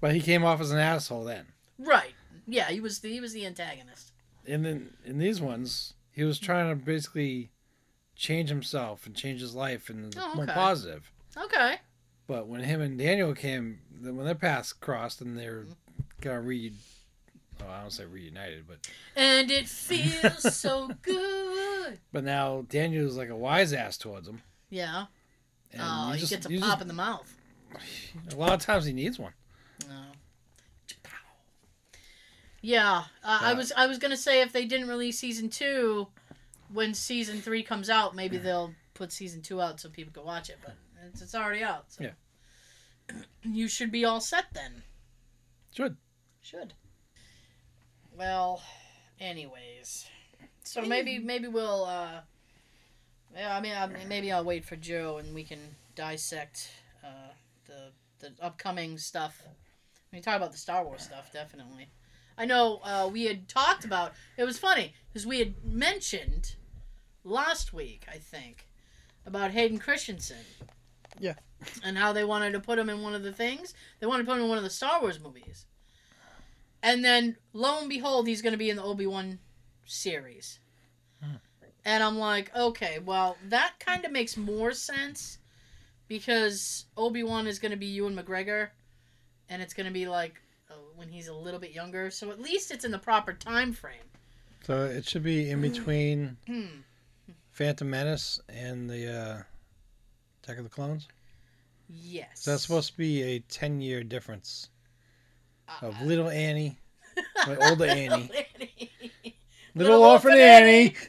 but 0.00 0.14
he 0.14 0.20
came 0.20 0.42
off 0.44 0.60
as 0.62 0.70
an 0.70 0.78
asshole 0.78 1.24
then. 1.24 1.46
Right. 1.78 2.14
Yeah, 2.46 2.68
he 2.70 2.80
was 2.80 3.00
the, 3.00 3.10
he 3.12 3.20
was 3.20 3.32
the 3.34 3.44
antagonist. 3.44 4.12
And 4.46 4.64
then 4.64 4.94
in 5.04 5.18
these 5.18 5.40
ones, 5.40 5.94
he 6.12 6.24
was 6.24 6.38
trying 6.38 6.68
to 6.70 6.76
basically 6.84 7.50
change 8.16 8.48
himself 8.48 9.06
and 9.06 9.14
change 9.14 9.40
his 9.40 9.54
life 9.54 9.88
and 9.90 10.14
Oh, 10.18 10.34
more 10.34 10.46
positive. 10.46 11.10
Okay. 11.36 11.76
But 12.26 12.46
when 12.46 12.62
him 12.62 12.80
and 12.80 12.98
Daniel 12.98 13.34
came, 13.34 13.80
when 14.00 14.24
their 14.24 14.34
paths 14.34 14.72
crossed 14.72 15.20
and 15.20 15.36
they're 15.38 15.66
gonna 16.20 16.40
read, 16.40 16.74
oh, 17.62 17.68
I 17.68 17.80
don't 17.80 17.90
say 17.90 18.04
reunited, 18.04 18.66
but 18.68 18.78
And 19.16 19.50
it 19.50 19.68
feels 19.68 20.54
so 20.56 20.90
good. 21.02 21.98
but 22.12 22.24
now 22.24 22.64
Daniel's 22.68 23.16
like 23.16 23.28
a 23.30 23.36
wise 23.36 23.72
ass 23.72 23.96
towards 23.98 24.28
him. 24.28 24.42
Yeah. 24.70 25.06
And 25.72 25.82
oh, 25.84 26.12
he 26.12 26.20
just- 26.20 26.30
gets 26.32 26.46
a 26.46 26.48
pop 26.50 26.60
just- 26.60 26.82
in 26.82 26.88
the 26.88 26.94
mouth. 26.94 27.34
a 28.30 28.36
lot 28.36 28.52
of 28.52 28.60
times 28.60 28.84
he 28.84 28.92
needs 28.92 29.18
one. 29.18 29.32
No. 29.88 30.02
Yeah, 32.64 33.04
uh, 33.22 33.40
I 33.42 33.52
was 33.52 33.72
I 33.76 33.86
was 33.86 33.98
gonna 33.98 34.16
say 34.16 34.40
if 34.40 34.50
they 34.50 34.64
didn't 34.64 34.88
release 34.88 35.18
season 35.18 35.50
two, 35.50 36.08
when 36.72 36.94
season 36.94 37.42
three 37.42 37.62
comes 37.62 37.90
out, 37.90 38.16
maybe 38.16 38.38
they'll 38.38 38.72
put 38.94 39.12
season 39.12 39.42
two 39.42 39.60
out 39.60 39.80
so 39.80 39.90
people 39.90 40.14
can 40.14 40.24
watch 40.24 40.48
it. 40.48 40.56
But 40.64 40.74
it's, 41.06 41.20
it's 41.20 41.34
already 41.34 41.62
out. 41.62 41.92
So. 41.92 42.04
Yeah. 42.04 43.16
You 43.42 43.68
should 43.68 43.92
be 43.92 44.06
all 44.06 44.18
set 44.18 44.46
then. 44.54 44.82
Should. 45.72 45.98
Should. 46.40 46.72
Well, 48.16 48.62
anyways, 49.20 50.06
so 50.62 50.80
maybe 50.80 51.18
maybe 51.18 51.48
we'll. 51.48 51.84
uh 51.84 52.20
Yeah, 53.36 53.54
I 53.54 53.60
mean, 53.60 53.74
I 53.74 53.90
maybe 54.08 54.32
I'll 54.32 54.42
wait 54.42 54.64
for 54.64 54.76
Joe 54.76 55.18
and 55.18 55.34
we 55.34 55.44
can 55.44 55.60
dissect 55.94 56.70
uh, 57.04 57.34
the 57.66 57.92
the 58.20 58.32
upcoming 58.42 58.96
stuff. 58.96 59.42
I 59.46 60.16
mean, 60.16 60.22
talk 60.22 60.36
about 60.36 60.52
the 60.52 60.58
Star 60.58 60.82
Wars 60.82 61.02
stuff, 61.02 61.30
definitely. 61.30 61.88
I 62.36 62.44
know 62.44 62.80
uh, 62.82 63.08
we 63.12 63.24
had 63.24 63.48
talked 63.48 63.84
about. 63.84 64.12
It 64.36 64.44
was 64.44 64.58
funny 64.58 64.94
because 65.08 65.26
we 65.26 65.38
had 65.38 65.64
mentioned 65.64 66.56
last 67.22 67.72
week, 67.72 68.06
I 68.10 68.18
think, 68.18 68.68
about 69.26 69.52
Hayden 69.52 69.78
Christensen. 69.78 70.44
Yeah. 71.18 71.34
And 71.82 71.96
how 71.96 72.12
they 72.12 72.24
wanted 72.24 72.52
to 72.52 72.60
put 72.60 72.78
him 72.78 72.90
in 72.90 73.02
one 73.02 73.14
of 73.14 73.22
the 73.22 73.32
things. 73.32 73.74
They 74.00 74.06
wanted 74.06 74.24
to 74.24 74.28
put 74.28 74.36
him 74.36 74.44
in 74.44 74.48
one 74.48 74.58
of 74.58 74.64
the 74.64 74.70
Star 74.70 75.00
Wars 75.00 75.20
movies. 75.20 75.66
And 76.82 77.02
then, 77.02 77.36
lo 77.54 77.78
and 77.80 77.88
behold, 77.88 78.26
he's 78.26 78.42
going 78.42 78.52
to 78.52 78.58
be 78.58 78.68
in 78.68 78.76
the 78.76 78.82
Obi 78.82 79.06
Wan 79.06 79.38
series. 79.86 80.58
Hmm. 81.22 81.36
And 81.84 82.02
I'm 82.02 82.18
like, 82.18 82.54
okay, 82.54 82.98
well, 82.98 83.36
that 83.48 83.74
kind 83.78 84.04
of 84.04 84.12
makes 84.12 84.36
more 84.36 84.72
sense 84.72 85.38
because 86.08 86.86
Obi 86.96 87.22
Wan 87.22 87.46
is 87.46 87.58
going 87.58 87.70
to 87.70 87.78
be 87.78 87.86
Ewan 87.86 88.16
McGregor, 88.16 88.68
and 89.48 89.62
it's 89.62 89.72
going 89.72 89.86
to 89.86 89.92
be 89.92 90.06
like 90.06 90.42
when 90.96 91.08
he's 91.08 91.28
a 91.28 91.34
little 91.34 91.60
bit 91.60 91.72
younger. 91.72 92.10
So 92.10 92.30
at 92.30 92.40
least 92.40 92.70
it's 92.70 92.84
in 92.84 92.90
the 92.90 92.98
proper 92.98 93.32
time 93.32 93.72
frame. 93.72 94.02
So 94.66 94.84
it 94.84 95.06
should 95.08 95.22
be 95.22 95.50
in 95.50 95.60
between 95.60 96.36
Hmm. 96.46 96.66
Phantom 97.52 97.88
Menace 97.88 98.40
and 98.48 98.88
the 98.90 99.12
uh, 99.12 99.42
Attack 100.42 100.58
of 100.58 100.64
the 100.64 100.70
Clones. 100.70 101.06
Yes. 101.88 102.28
So 102.34 102.50
that's 102.50 102.62
supposed 102.62 102.92
to 102.92 102.96
be 102.98 103.22
a 103.22 103.38
ten 103.40 103.80
year 103.80 104.02
difference 104.02 104.70
Uh, 105.68 105.86
of 105.86 106.00
little 106.02 106.28
Annie, 106.30 106.78
my 107.46 107.56
older 107.68 107.84
Annie, 107.86 108.30
Annie. 108.56 108.90
little, 109.74 110.02
orphan, 110.02 110.32
Annie. 110.36 110.94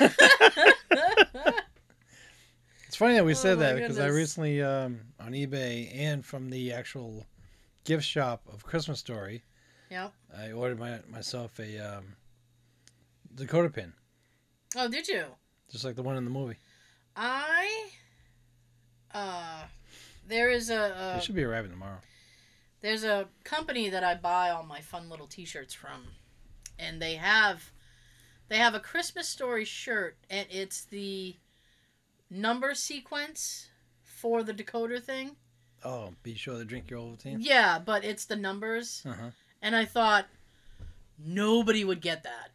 It's 2.92 2.98
funny 2.98 3.14
that 3.14 3.24
we 3.24 3.32
Oh 3.32 3.36
said 3.36 3.58
that 3.60 3.76
because 3.76 3.98
I 3.98 4.08
recently 4.08 4.62
um, 4.62 5.00
on 5.18 5.32
eBay 5.32 5.98
and 5.98 6.22
from 6.22 6.50
the 6.50 6.74
actual 6.74 7.24
gift 7.84 8.04
shop 8.04 8.42
of 8.52 8.66
Christmas 8.66 8.98
Story, 8.98 9.44
Yeah. 9.90 10.10
I 10.36 10.52
ordered 10.52 10.78
my, 10.78 10.98
myself 11.08 11.58
a 11.58 11.78
um, 11.78 12.16
decoder 13.34 13.72
pin, 13.72 13.94
Oh, 14.76 14.90
did 14.90 15.08
you? 15.08 15.24
just 15.70 15.86
like 15.86 15.96
the 15.96 16.02
one 16.02 16.18
in 16.18 16.26
the 16.26 16.30
movie. 16.30 16.58
I. 17.16 17.88
Uh, 19.14 19.62
there 20.28 20.50
is 20.50 20.68
a. 20.68 21.14
it 21.14 21.18
a 21.18 21.20
should 21.22 21.34
be 21.34 21.44
arriving 21.44 21.70
tomorrow. 21.70 22.00
there's 22.82 23.04
a 23.04 23.26
company 23.42 23.88
that 23.88 24.04
I 24.04 24.16
buy 24.16 24.50
all 24.50 24.64
my 24.64 24.82
fun 24.82 25.08
little 25.08 25.26
T-shirts 25.26 25.72
from, 25.72 26.08
and 26.78 27.00
they 27.00 27.14
have 27.14 27.72
they 28.50 28.58
have 28.58 28.74
a 28.74 28.80
Christmas 28.80 29.30
story 29.30 29.64
shirt, 29.64 30.18
and 30.28 30.46
it's 30.50 30.84
the 30.84 31.36
number 32.32 32.74
sequence 32.74 33.68
for 34.02 34.42
the 34.42 34.54
decoder 34.54 35.02
thing. 35.02 35.36
Oh, 35.84 36.14
be 36.22 36.34
sure 36.34 36.58
to 36.58 36.64
drink 36.64 36.90
your 36.90 37.00
Ovaltine. 37.00 37.38
Yeah, 37.40 37.78
but 37.78 38.04
it's 38.04 38.24
the 38.24 38.36
numbers, 38.36 39.02
Uh 39.04 39.12
huh. 39.12 39.30
and 39.60 39.74
I 39.76 39.84
thought 39.84 40.26
nobody 41.18 41.84
would 41.84 42.00
get 42.00 42.22
that. 42.24 42.50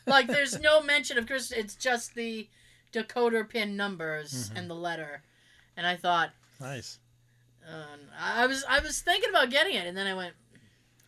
like, 0.06 0.26
there's 0.26 0.60
no 0.60 0.82
mention 0.82 1.18
of 1.18 1.26
Christmas. 1.26 1.58
It's 1.58 1.74
just 1.74 2.14
the 2.14 2.48
decoder 2.92 3.48
pin 3.48 3.76
numbers 3.76 4.50
Mhm. 4.50 4.56
and 4.58 4.70
the 4.70 4.74
letter, 4.74 5.22
and 5.76 5.86
I 5.86 5.96
thought. 5.96 6.30
Nice. 6.60 6.98
Uh, 7.66 7.96
I 8.18 8.46
was 8.46 8.64
I 8.68 8.80
was 8.80 9.00
thinking 9.00 9.30
about 9.30 9.50
getting 9.50 9.74
it, 9.74 9.86
and 9.86 9.96
then 9.96 10.06
I 10.06 10.14
went. 10.14 10.34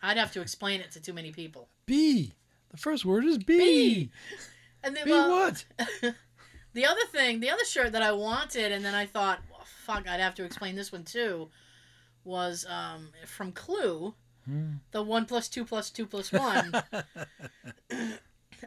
I'd 0.01 0.17
have 0.17 0.31
to 0.33 0.41
explain 0.41 0.81
it 0.81 0.91
to 0.91 0.99
too 1.01 1.13
many 1.13 1.31
people. 1.31 1.67
B. 1.85 2.33
The 2.69 2.77
first 2.77 3.05
word 3.05 3.23
is 3.25 3.37
B. 3.37 3.57
B. 3.57 4.11
And 4.83 4.95
then, 4.95 5.05
B 5.05 5.11
well, 5.11 5.29
what? 5.31 5.65
the 6.75 6.85
other 6.85 7.05
thing, 7.11 7.39
the 7.39 7.49
other 7.49 7.65
shirt 7.65 7.91
that 7.93 8.03
I 8.03 8.11
wanted, 8.11 8.71
and 8.71 8.85
then 8.85 8.93
I 8.93 9.07
thought, 9.07 9.39
well, 9.49 9.65
fuck, 9.65 10.07
I'd 10.07 10.19
have 10.19 10.35
to 10.35 10.43
explain 10.43 10.75
this 10.75 10.91
one 10.91 11.03
too, 11.03 11.49
was 12.23 12.65
um, 12.69 13.09
from 13.25 13.51
Clue, 13.51 14.13
Hmm. 14.45 14.73
the 14.91 15.01
one 15.01 15.25
plus 15.25 15.49
two 15.49 15.65
plus 15.65 15.89
two 15.89 16.05
plus 16.05 16.31
one. 16.31 16.71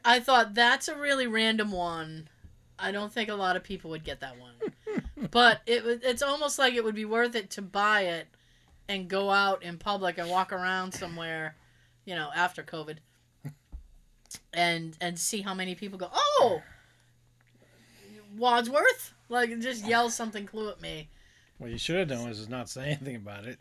I 0.04 0.18
thought 0.18 0.54
that's 0.54 0.88
a 0.88 0.96
really 0.96 1.28
random 1.28 1.70
one. 1.70 2.28
I 2.80 2.90
don't 2.90 3.12
think 3.12 3.28
a 3.28 3.34
lot 3.34 3.54
of 3.56 3.62
people 3.62 3.90
would 3.90 4.02
get 4.02 4.18
that 4.20 4.36
one, 4.40 4.54
but 5.30 5.60
it 5.66 6.00
it's 6.02 6.22
almost 6.22 6.58
like 6.58 6.74
it 6.74 6.82
would 6.82 6.94
be 6.96 7.04
worth 7.04 7.34
it 7.36 7.50
to 7.50 7.62
buy 7.62 8.02
it 8.02 8.26
and 8.88 9.08
go 9.08 9.30
out 9.30 9.62
in 9.62 9.78
public 9.78 10.18
and 10.18 10.28
walk 10.28 10.52
around 10.52 10.92
somewhere, 10.94 11.54
you 12.04 12.14
know, 12.16 12.30
after 12.34 12.62
COVID, 12.64 12.96
and 14.52 14.96
and 15.00 15.18
see 15.18 15.42
how 15.42 15.54
many 15.54 15.74
people 15.74 15.98
go. 15.98 16.08
Oh, 16.12 16.62
Wadsworth, 18.38 19.14
like 19.28 19.58
just 19.60 19.86
yell 19.86 20.10
something 20.10 20.46
clue 20.46 20.70
at 20.70 20.80
me. 20.80 21.08
what 21.58 21.70
you 21.70 21.78
should 21.78 21.96
have 21.96 22.08
done 22.08 22.28
was 22.28 22.38
just 22.38 22.50
not 22.50 22.68
say 22.68 22.86
anything 22.86 23.16
about 23.16 23.44
it. 23.46 23.58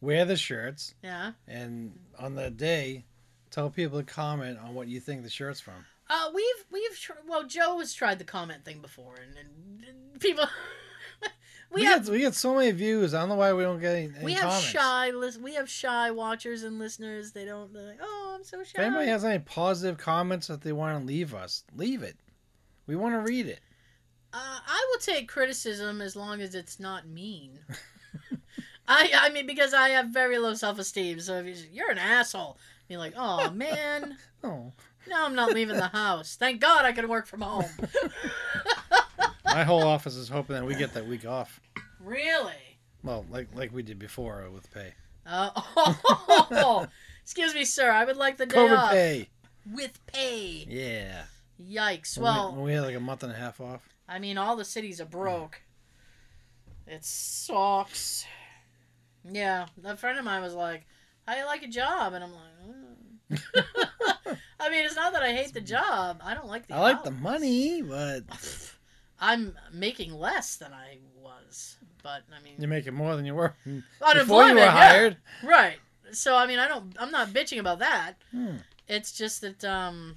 Wear 0.00 0.24
the 0.24 0.36
shirts, 0.36 0.94
Yeah. 1.02 1.32
and 1.46 1.92
on 2.18 2.34
the 2.34 2.50
day, 2.50 3.04
tell 3.50 3.68
people 3.70 3.98
to 3.98 4.04
comment 4.04 4.58
on 4.58 4.74
what 4.74 4.88
you 4.88 4.98
think 5.00 5.22
the 5.22 5.30
shirt's 5.30 5.60
from. 5.60 5.84
Uh, 6.08 6.30
we've 6.34 6.64
we've 6.72 6.98
tr- 6.98 7.12
well, 7.28 7.44
Joe 7.44 7.78
has 7.78 7.92
tried 7.94 8.18
the 8.18 8.24
comment 8.24 8.64
thing 8.64 8.80
before, 8.80 9.14
and, 9.16 9.36
and 9.36 10.20
people. 10.20 10.46
we, 11.70 11.82
We, 11.82 11.84
have 11.84 12.04
get 12.06 12.12
we 12.12 12.18
get 12.20 12.34
so 12.34 12.54
many 12.56 12.70
views. 12.72 13.14
I 13.14 13.20
don't 13.20 13.28
know 13.28 13.34
why 13.36 13.52
we 13.52 13.62
don't 13.62 13.78
get 13.80 13.94
any, 13.94 14.10
any 14.16 14.24
we 14.24 14.32
have 14.32 14.44
comments. 14.44 14.64
shy 14.66 15.10
lis- 15.10 15.38
we 15.38 15.54
have 15.54 15.68
shy 15.70 16.10
watchers 16.10 16.64
and 16.64 16.78
listeners. 16.80 17.30
They 17.32 17.44
don't. 17.44 17.72
They're 17.72 17.86
like, 17.86 18.00
oh, 18.02 18.32
I'm 18.36 18.42
so 18.42 18.64
shy. 18.64 18.70
If 18.74 18.78
anybody 18.80 19.06
has 19.08 19.24
any 19.24 19.38
positive 19.38 19.98
comments 19.98 20.48
that 20.48 20.62
they 20.62 20.72
want 20.72 20.98
to 21.00 21.06
leave 21.06 21.32
us, 21.34 21.62
leave 21.76 22.02
it. 22.02 22.16
We 22.88 22.96
want 22.96 23.14
to 23.14 23.20
read 23.20 23.46
it. 23.46 23.60
Uh, 24.32 24.58
I 24.66 24.86
will 24.90 25.00
take 25.00 25.28
criticism 25.28 26.00
as 26.00 26.14
long 26.14 26.40
as 26.40 26.54
it's 26.54 26.78
not 26.78 27.08
mean. 27.08 27.58
I 28.88 29.10
I 29.14 29.30
mean 29.30 29.46
because 29.46 29.72
I 29.74 29.90
have 29.90 30.06
very 30.08 30.38
low 30.38 30.54
self 30.54 30.78
esteem. 30.78 31.20
So 31.20 31.38
if 31.38 31.46
you, 31.46 31.54
you're 31.72 31.90
an 31.90 31.98
asshole, 31.98 32.58
you're 32.88 32.98
like, 32.98 33.14
oh 33.16 33.50
man, 33.54 34.16
Oh, 34.44 34.72
now 35.08 35.26
I'm 35.26 35.34
not 35.34 35.52
leaving 35.52 35.76
the 35.76 35.88
house. 35.88 36.36
Thank 36.36 36.60
God 36.60 36.84
I 36.84 36.92
can 36.92 37.08
work 37.08 37.26
from 37.26 37.40
home. 37.42 37.64
my 39.44 39.64
whole 39.64 39.82
office 39.82 40.16
is 40.16 40.28
hoping 40.28 40.56
that 40.56 40.64
we 40.64 40.74
get 40.74 40.94
that 40.94 41.06
week 41.06 41.26
off. 41.26 41.60
really? 42.02 42.52
Well, 43.02 43.24
like 43.30 43.48
like 43.54 43.72
we 43.72 43.82
did 43.82 43.98
before 43.98 44.44
uh, 44.46 44.50
with 44.50 44.72
pay. 44.72 44.94
Uh, 45.26 45.50
oh, 45.76 46.86
excuse 47.22 47.54
me, 47.54 47.64
sir. 47.64 47.90
I 47.90 48.04
would 48.04 48.16
like 48.16 48.36
the 48.36 48.46
day 48.46 48.56
COVID 48.56 48.78
off 48.78 48.90
pay. 48.90 49.28
with 49.72 49.98
pay. 50.06 50.66
Yeah. 50.68 51.22
Yikes. 51.62 52.16
When 52.18 52.24
we- 52.24 52.38
Well, 52.38 52.52
when 52.52 52.62
we 52.64 52.72
had 52.72 52.82
like 52.84 52.96
a 52.96 53.00
month 53.00 53.22
and 53.22 53.32
a 53.32 53.36
half 53.36 53.60
off. 53.60 53.88
I 54.10 54.18
mean, 54.18 54.36
all 54.36 54.56
the 54.56 54.64
cities 54.64 55.00
are 55.00 55.06
broke. 55.06 55.62
It 56.84 57.04
sucks. 57.04 58.26
Yeah, 59.24 59.66
a 59.84 59.96
friend 59.96 60.18
of 60.18 60.24
mine 60.24 60.42
was 60.42 60.54
like, 60.54 60.84
"How 61.28 61.36
you 61.36 61.46
like 61.46 61.62
a 61.62 61.68
job?" 61.68 62.14
And 62.14 62.24
I'm 62.24 62.32
like, 62.32 63.38
"Mm." 63.38 64.36
"I 64.60 64.68
mean, 64.68 64.84
it's 64.84 64.96
not 64.96 65.12
that 65.12 65.22
I 65.22 65.32
hate 65.32 65.54
the 65.54 65.60
job. 65.60 66.20
I 66.24 66.34
don't 66.34 66.48
like 66.48 66.66
the. 66.66 66.74
I 66.74 66.80
like 66.80 67.04
the 67.04 67.12
money, 67.12 67.82
but 67.82 68.24
I'm 69.20 69.56
making 69.72 70.12
less 70.12 70.56
than 70.56 70.72
I 70.72 70.98
was, 71.22 71.76
but 72.02 72.22
I 72.36 72.42
mean, 72.42 72.54
you're 72.58 72.68
making 72.68 72.94
more 72.94 73.14
than 73.14 73.24
you 73.24 73.36
were 73.36 73.54
before 73.64 74.48
you 74.48 74.54
were 74.54 74.60
yeah. 74.60 74.70
hired. 74.70 75.18
Right. 75.44 75.78
So 76.10 76.34
I 76.34 76.48
mean, 76.48 76.58
I 76.58 76.66
don't. 76.66 76.96
I'm 76.98 77.12
not 77.12 77.28
bitching 77.28 77.60
about 77.60 77.78
that. 77.78 78.14
Hmm. 78.32 78.56
It's 78.88 79.12
just 79.12 79.42
that 79.42 79.64
um, 79.64 80.16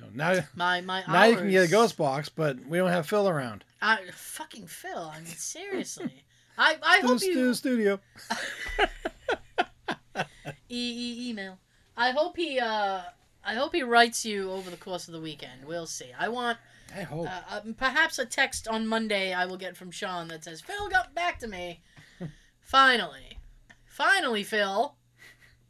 No, 0.00 0.06
Now, 0.12 0.40
my 0.54 0.80
my 0.80 1.02
now 1.08 1.24
you 1.24 1.36
can 1.36 1.50
get 1.50 1.64
a 1.64 1.70
ghost 1.70 1.96
box, 1.96 2.28
but 2.28 2.58
we 2.66 2.78
don't 2.78 2.90
have 2.90 3.06
Phil 3.06 3.28
around. 3.28 3.64
I 3.80 3.98
fucking 4.12 4.66
Phil. 4.66 5.10
I 5.14 5.18
mean, 5.18 5.26
seriously. 5.26 6.24
I 6.58 6.76
I 6.82 7.00
hope 7.00 7.18
stu- 7.18 7.30
you 7.30 7.54
studio. 7.54 8.00
e- 10.16 10.20
e- 10.68 11.28
email. 11.30 11.58
I 11.96 12.10
hope 12.10 12.36
he 12.36 12.58
uh 12.58 13.02
I 13.44 13.54
hope 13.54 13.74
he 13.74 13.82
writes 13.82 14.24
you 14.24 14.50
over 14.50 14.70
the 14.70 14.76
course 14.76 15.08
of 15.08 15.14
the 15.14 15.20
weekend. 15.20 15.64
We'll 15.66 15.86
see. 15.86 16.10
I 16.18 16.28
want 16.28 16.58
I 16.94 17.02
hope. 17.02 17.26
uh, 17.26 17.40
uh, 17.50 17.60
perhaps 17.78 18.18
a 18.18 18.26
text 18.26 18.68
on 18.68 18.86
Monday 18.86 19.32
I 19.32 19.46
will 19.46 19.56
get 19.56 19.76
from 19.76 19.90
Sean 19.90 20.28
that 20.28 20.44
says 20.44 20.60
Phil 20.60 20.88
got 20.88 21.14
back 21.14 21.38
to 21.40 21.46
me. 21.48 21.80
Finally, 22.60 23.38
finally, 23.86 24.42
Phil. 24.44 24.94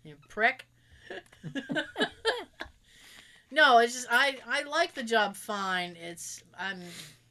You 0.05 0.17
prick. 0.29 0.67
no, 3.53 3.79
it's 3.79 3.93
just 3.93 4.09
I 4.11 4.39
I 4.47 4.63
like 4.63 4.95
the 4.95 5.03
job 5.03 5.37
fine. 5.37 5.97
It's 6.01 6.43
I'm 6.59 6.81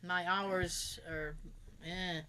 my 0.04 0.26
hours 0.28 1.00
are 1.10 1.36
eh. 1.86 2.22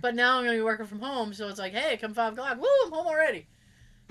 But 0.00 0.14
now 0.14 0.38
I'm 0.38 0.44
gonna 0.44 0.58
be 0.58 0.62
working 0.62 0.86
from 0.86 1.00
home, 1.00 1.34
so 1.34 1.48
it's 1.48 1.58
like, 1.58 1.72
hey, 1.72 1.96
come 1.96 2.14
five 2.14 2.34
o'clock, 2.34 2.60
woo, 2.60 2.68
I'm 2.84 2.92
home 2.92 3.06
already. 3.06 3.48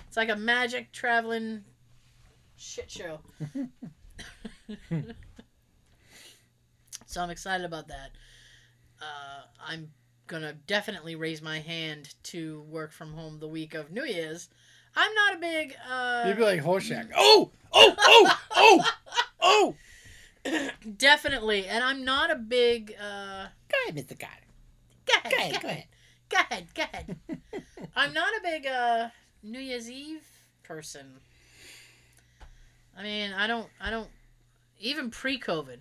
It's 0.08 0.18
like 0.18 0.30
a 0.30 0.36
magic 0.36 0.92
traveling 0.92 1.64
shit 2.58 2.92
show. 2.92 3.20
so 7.06 7.22
I'm 7.22 7.30
excited 7.30 7.66
about 7.66 7.88
that. 7.88 8.12
Uh, 9.02 9.44
I'm 9.66 9.92
gonna 10.28 10.54
definitely 10.68 11.16
raise 11.16 11.42
my 11.42 11.60
hand 11.60 12.14
to 12.24 12.62
work 12.64 12.92
from 12.92 13.14
home 13.14 13.40
the 13.40 13.48
week 13.48 13.74
of 13.74 13.92
New 13.92 14.04
Year's. 14.04 14.50
I'm 14.96 15.14
not 15.14 15.36
a 15.36 15.38
big. 15.38 15.76
Uh, 15.90 16.24
You'd 16.28 16.38
be 16.38 16.44
like 16.44 16.62
Horshack. 16.62 17.10
Oh, 17.16 17.52
oh, 17.72 17.96
oh, 17.98 18.86
oh, 19.42 19.76
oh. 20.46 20.70
definitely, 20.98 21.68
and 21.68 21.84
I'm 21.84 22.04
not 22.04 22.32
a 22.32 22.36
big. 22.36 22.96
Uh, 23.00 23.48
Go 23.70 23.78
ahead, 23.84 23.96
Mr. 23.96 24.18
Kotter. 24.18 24.46
go 25.06 25.38
ahead, 25.38 25.62
go 25.62 25.68
ahead, 25.68 25.86
go 26.30 26.38
ahead, 26.38 26.68
go 26.74 26.82
ahead. 26.82 27.18
I'm 27.96 28.14
not 28.14 28.30
a 28.30 28.42
big 28.44 28.68
uh, 28.68 29.10
New 29.44 29.60
Year's 29.60 29.90
Eve 29.90 30.26
person. 30.64 31.20
I 32.98 33.04
mean, 33.04 33.32
I 33.34 33.48
don't, 33.48 33.68
I 33.80 33.90
don't, 33.90 34.10
even 34.80 35.10
pre-COVID, 35.10 35.80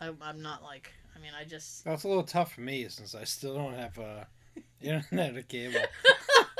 I, 0.00 0.10
I'm 0.20 0.42
not 0.42 0.62
like. 0.62 0.92
I 1.14 1.18
mean, 1.20 1.32
I 1.38 1.44
just. 1.44 1.84
That's 1.84 2.04
a 2.04 2.08
little 2.08 2.22
tough 2.22 2.52
for 2.54 2.60
me 2.60 2.88
since 2.88 3.14
I 3.14 3.24
still 3.24 3.54
don't 3.54 3.74
have 3.74 3.98
uh, 3.98 4.24
internet 4.80 5.36
or 5.36 5.42
cable. 5.42 5.80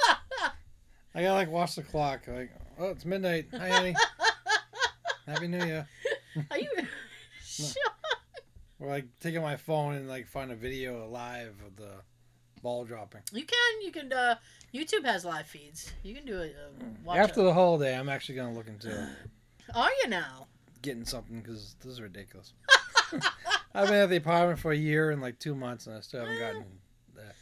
I 1.15 1.23
gotta 1.23 1.35
like 1.35 1.51
watch 1.51 1.75
the 1.77 1.83
clock. 1.83 2.23
Like, 2.27 2.51
oh, 2.79 2.89
it's 2.91 3.05
midnight. 3.05 3.47
Hi, 3.53 3.69
honey. 3.69 3.95
Happy 5.27 5.47
New 5.47 5.65
Year. 5.65 5.87
Are 6.51 6.59
you? 6.59 6.69
Shut 7.45 7.77
Or 8.81 8.89
like 8.89 9.05
taking 9.21 9.43
my 9.43 9.57
phone 9.57 9.95
and 9.95 10.09
like 10.09 10.27
find 10.27 10.51
a 10.51 10.57
video 10.57 11.07
live 11.09 11.55
of 11.67 11.77
the 11.77 11.91
ball 12.63 12.85
dropping. 12.85 13.21
You 13.33 13.45
can. 13.45 13.83
You 13.83 13.93
can. 13.93 14.13
Uh, 14.13 14.37
YouTube 14.75 15.05
has 15.05 15.25
live 15.25 15.47
feeds. 15.47 15.93
You 16.03 16.15
can 16.15 16.25
do 16.25 16.41
it. 16.41 16.57
Uh, 16.59 16.85
watch 17.05 17.19
After 17.19 17.41
it. 17.41 17.45
the 17.45 17.53
holiday, 17.55 17.97
I'm 17.97 18.09
actually 18.09 18.37
gonna 18.37 18.55
look 18.55 18.69
into 18.69 18.91
it. 18.91 19.09
Are 19.75 19.91
you 20.03 20.09
now? 20.09 20.47
getting 20.81 21.05
something 21.05 21.41
because 21.41 21.77
this 21.81 21.93
is 21.93 22.01
ridiculous. 22.01 22.55
I've 23.75 23.87
been 23.87 23.99
at 23.99 24.11
the 24.11 24.17
apartment 24.17 24.59
for 24.59 24.73
a 24.73 24.77
year 24.77 25.13
and 25.13 25.23
like 25.23 25.39
two 25.39 25.55
months, 25.55 25.87
and 25.87 25.97
I 25.97 26.01
still 26.01 26.23
haven't 26.23 26.41
gotten 26.41 26.65
that. 27.15 27.35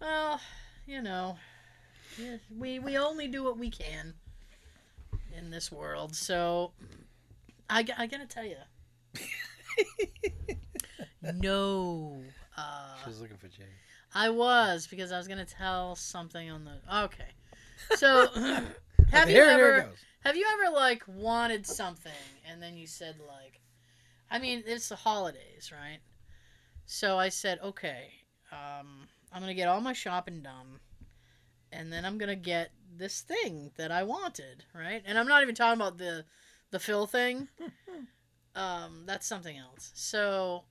Well, 0.00 0.40
you 0.84 1.00
know, 1.00 1.36
yeah, 2.18 2.36
we 2.56 2.78
we 2.78 2.96
only 2.98 3.28
do 3.28 3.42
what 3.44 3.58
we 3.58 3.70
can 3.70 4.14
in 5.36 5.50
this 5.50 5.70
world. 5.70 6.14
So, 6.14 6.72
I, 7.68 7.82
g- 7.82 7.92
I 7.96 8.06
gotta 8.06 8.26
tell 8.26 8.44
you, 8.44 8.56
no. 11.22 12.22
Uh, 12.56 12.94
She's 13.04 13.20
looking 13.20 13.36
for 13.36 13.48
Jay. 13.48 13.64
I 14.14 14.30
was 14.30 14.86
because 14.86 15.12
I 15.12 15.18
was 15.18 15.28
gonna 15.28 15.44
tell 15.44 15.94
something 15.96 16.50
on 16.50 16.64
the. 16.64 16.78
Okay, 17.04 17.28
so 17.96 18.28
have 19.10 19.28
you 19.28 19.36
here, 19.36 19.50
here 19.50 19.66
ever? 19.66 19.78
it 19.78 19.82
goes. 19.82 19.98
Have 20.20 20.36
you 20.36 20.46
ever 20.54 20.74
like 20.74 21.02
wanted 21.06 21.66
something 21.66 22.12
and 22.50 22.60
then 22.60 22.76
you 22.76 22.86
said 22.88 23.16
like 23.20 23.60
I 24.30 24.38
mean 24.40 24.64
it's 24.66 24.88
the 24.88 24.96
holidays, 24.96 25.70
right? 25.72 25.98
So 26.86 27.18
I 27.18 27.28
said, 27.28 27.58
"Okay, 27.62 28.10
um 28.50 29.06
I'm 29.32 29.42
going 29.42 29.48
to 29.50 29.54
get 29.54 29.68
all 29.68 29.80
my 29.80 29.92
shopping 29.92 30.40
done 30.40 30.80
and 31.76 31.92
then 31.92 32.04
I'm 32.04 32.18
gonna 32.18 32.36
get 32.36 32.70
this 32.96 33.20
thing 33.20 33.70
that 33.76 33.92
I 33.92 34.02
wanted, 34.02 34.64
right? 34.74 35.02
And 35.04 35.18
I'm 35.18 35.28
not 35.28 35.42
even 35.42 35.54
talking 35.54 35.80
about 35.80 35.98
the 35.98 36.24
the 36.70 36.78
Phil 36.78 37.06
thing. 37.06 37.48
um, 38.54 39.02
that's 39.06 39.26
something 39.26 39.56
else. 39.56 39.92
So 39.94 40.64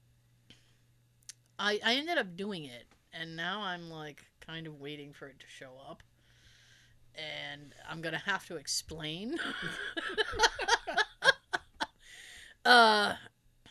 I 1.58 1.80
I 1.84 1.94
ended 1.94 2.18
up 2.18 2.36
doing 2.36 2.64
it, 2.64 2.86
and 3.12 3.36
now 3.36 3.62
I'm 3.62 3.90
like 3.90 4.24
kind 4.40 4.66
of 4.66 4.80
waiting 4.80 5.12
for 5.12 5.26
it 5.28 5.38
to 5.40 5.46
show 5.48 5.70
up, 5.88 6.02
and 7.14 7.74
I'm 7.88 8.00
gonna 8.02 8.22
have 8.26 8.46
to 8.46 8.56
explain. 8.56 9.38
uh, 12.64 13.14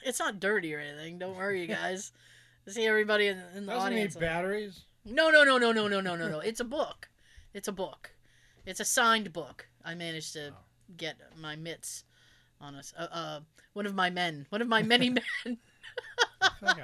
it's 0.04 0.20
not 0.20 0.40
dirty 0.40 0.74
or 0.74 0.80
anything. 0.80 1.20
Don't 1.20 1.36
worry, 1.36 1.62
you 1.62 1.68
guys. 1.68 2.12
See 2.68 2.88
everybody 2.88 3.28
in, 3.28 3.38
in 3.56 3.68
the 3.68 3.74
Doesn't 3.74 3.92
need 3.92 3.96
audience. 3.98 4.16
like- 4.16 4.22
batteries. 4.24 4.82
no, 5.06 5.30
no, 5.30 5.44
no, 5.44 5.60
no, 5.60 5.72
no, 5.72 5.88
no, 5.88 6.02
no, 6.02 6.16
no, 6.16 6.28
no. 6.30 6.40
It's 6.40 6.60
a 6.60 6.64
book. 6.64 7.10
It's 7.56 7.68
a 7.68 7.72
book. 7.72 8.12
It's 8.66 8.80
a 8.82 8.86
signed 8.86 9.32
book. 9.34 9.68
I 9.84 9.96
managed 9.96 10.34
to 10.34 10.50
Oh. 10.52 10.58
get 10.98 11.16
my 11.42 11.56
mitts 11.56 12.04
on 12.62 12.76
us. 12.76 12.94
Uh, 12.98 13.08
uh, 13.12 13.40
one 13.74 13.86
of 13.86 13.96
my 13.96 14.10
men. 14.10 14.46
One 14.50 14.62
of 14.62 14.68
my 14.68 14.84
many 14.84 15.10
men. 15.46 15.58
I 16.42 16.50
feel 16.60 16.68
like 16.68 16.78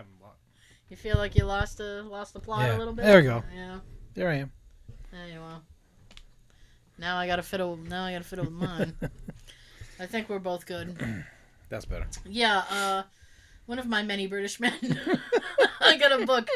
You 0.89 0.95
feel 0.97 1.17
like 1.17 1.36
you 1.36 1.43
lost 1.45 1.78
the 1.78 2.03
lost 2.03 2.34
the 2.34 2.39
plot 2.39 2.61
Yeah. 2.67 2.78
a 2.78 2.80
little 2.80 2.93
bit. 2.93 3.03
There 3.05 3.17
we 3.17 3.24
go. 3.24 3.43
Yeah. 3.53 3.80
There 4.13 4.30
I 4.30 4.36
am. 4.36 4.51
There 5.11 5.28
you 5.28 5.39
are. 5.41 5.61
Now 6.97 7.17
I 7.17 7.28
gotta 7.28 7.43
fiddle. 7.43 7.76
Now 7.76 8.05
I 8.05 8.13
gotta 8.13 8.24
fiddle 8.24 8.45
with 8.45 8.53
mine. 8.53 8.95
I 9.99 10.05
think 10.05 10.30
we're 10.30 10.39
both 10.39 10.65
good. 10.65 10.95
That's 11.69 11.86
better. 11.86 12.07
Yeah. 12.26 12.63
Uh, 12.69 13.03
one 13.65 13.78
of 13.80 13.88
my 13.88 14.03
many 14.03 14.28
British 14.28 14.59
men. 14.59 14.74
I 15.82 15.97
got 15.97 16.11
a 16.22 16.26
book, 16.26 16.47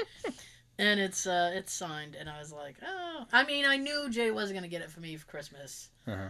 and 0.78 1.00
it's 1.00 1.26
uh 1.28 1.52
it's 1.54 1.74
signed, 1.74 2.16
and 2.16 2.30
I 2.30 2.40
was 2.40 2.52
like, 2.52 2.76
oh. 2.86 3.26
I 3.32 3.46
mean, 3.46 3.66
I 3.66 3.78
knew 3.78 4.10
Jay 4.10 4.32
wasn't 4.32 4.58
gonna 4.58 4.68
get 4.68 4.82
it 4.82 4.90
for 4.92 5.00
me 5.00 5.16
for 5.18 5.26
Christmas. 5.28 5.90
Uh-huh. 6.08 6.30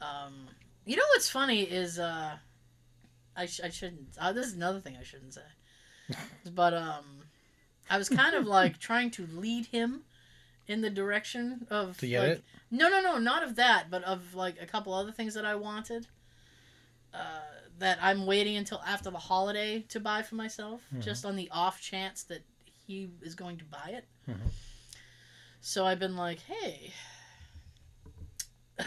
Um, 0.00 0.48
you 0.84 0.96
know 0.96 1.02
what's 1.14 1.28
funny 1.30 1.62
is 1.62 1.98
uh, 1.98 2.36
I 3.36 3.46
sh- 3.46 3.60
I 3.62 3.68
shouldn't. 3.70 4.08
Uh, 4.18 4.32
this 4.32 4.46
is 4.46 4.54
another 4.54 4.80
thing 4.80 4.96
I 4.98 5.04
shouldn't 5.04 5.34
say. 5.34 6.16
but 6.54 6.74
um, 6.74 7.04
I 7.88 7.98
was 7.98 8.08
kind 8.08 8.34
of 8.34 8.46
like 8.46 8.78
trying 8.78 9.10
to 9.12 9.26
lead 9.34 9.66
him 9.66 10.02
in 10.66 10.80
the 10.80 10.90
direction 10.90 11.66
of 11.70 11.98
To 11.98 12.06
get 12.06 12.20
like, 12.20 12.28
it? 12.38 12.44
No, 12.70 12.88
no, 12.88 13.00
no, 13.00 13.18
not 13.18 13.42
of 13.42 13.56
that, 13.56 13.90
but 13.90 14.02
of 14.04 14.34
like 14.34 14.56
a 14.60 14.66
couple 14.66 14.92
other 14.94 15.12
things 15.12 15.34
that 15.34 15.44
I 15.44 15.54
wanted. 15.54 16.06
Uh, 17.14 17.40
that 17.78 17.98
I'm 18.00 18.26
waiting 18.26 18.56
until 18.56 18.80
after 18.86 19.10
the 19.10 19.18
holiday 19.18 19.80
to 19.88 20.00
buy 20.00 20.22
for 20.22 20.34
myself, 20.36 20.82
Mhm. 20.94 21.02
just 21.02 21.24
on 21.26 21.36
the 21.36 21.50
off 21.50 21.80
chance 21.80 22.22
that 22.24 22.42
he 22.86 23.10
is 23.22 23.34
going 23.34 23.58
to 23.58 23.64
buy 23.64 23.90
it. 23.90 24.04
Mhm. 24.28 24.50
So 25.60 25.86
I've 25.86 25.98
been 25.98 26.16
like, 26.16 26.40
hey. 26.40 26.92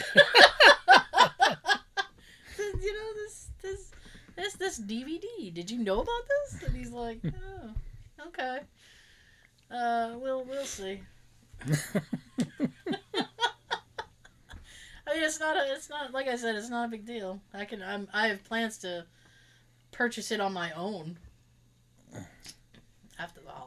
you 2.57 2.93
know 2.93 3.13
this 3.15 3.47
this 3.61 3.91
this 4.35 4.53
this 4.55 4.79
DVD. 4.79 5.53
Did 5.53 5.69
you 5.71 5.79
know 5.79 6.01
about 6.01 6.23
this? 6.27 6.63
And 6.63 6.75
he's 6.75 6.91
like, 6.91 7.19
oh, 7.25 7.69
okay. 8.27 8.59
Uh, 9.71 10.13
we'll 10.17 10.43
we'll 10.45 10.65
see. 10.65 11.01
I 15.07 15.13
mean, 15.13 15.23
it's 15.23 15.39
not 15.39 15.55
a, 15.55 15.71
it's 15.73 15.89
not 15.89 16.11
like 16.13 16.27
I 16.27 16.35
said, 16.35 16.55
it's 16.55 16.69
not 16.69 16.85
a 16.85 16.89
big 16.89 17.05
deal. 17.05 17.39
I 17.53 17.65
can, 17.65 17.81
I'm, 17.83 18.07
I 18.13 18.27
have 18.27 18.43
plans 18.43 18.77
to 18.79 19.05
purchase 19.91 20.31
it 20.31 20.39
on 20.41 20.51
my 20.53 20.71
own 20.73 21.17
after 23.19 23.39
the 23.41 23.49
holiday. 23.49 23.64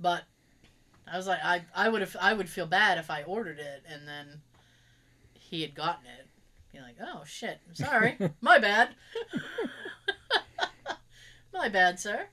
But 0.00 0.22
I 1.10 1.16
was 1.16 1.26
like, 1.26 1.40
I, 1.42 1.62
I 1.74 1.88
would 1.88 2.00
have, 2.00 2.16
I 2.20 2.32
would 2.32 2.48
feel 2.48 2.66
bad 2.66 2.98
if 2.98 3.10
I 3.10 3.22
ordered 3.24 3.58
it 3.58 3.82
and 3.90 4.06
then 4.06 4.40
he 5.34 5.62
had 5.62 5.74
gotten 5.74 6.06
it. 6.06 6.26
Be 6.72 6.80
like, 6.80 6.96
oh 7.02 7.22
shit, 7.26 7.58
I'm 7.68 7.74
sorry, 7.74 8.16
my 8.40 8.58
bad, 8.58 8.90
my 11.52 11.68
bad, 11.68 11.98
sir. 11.98 12.26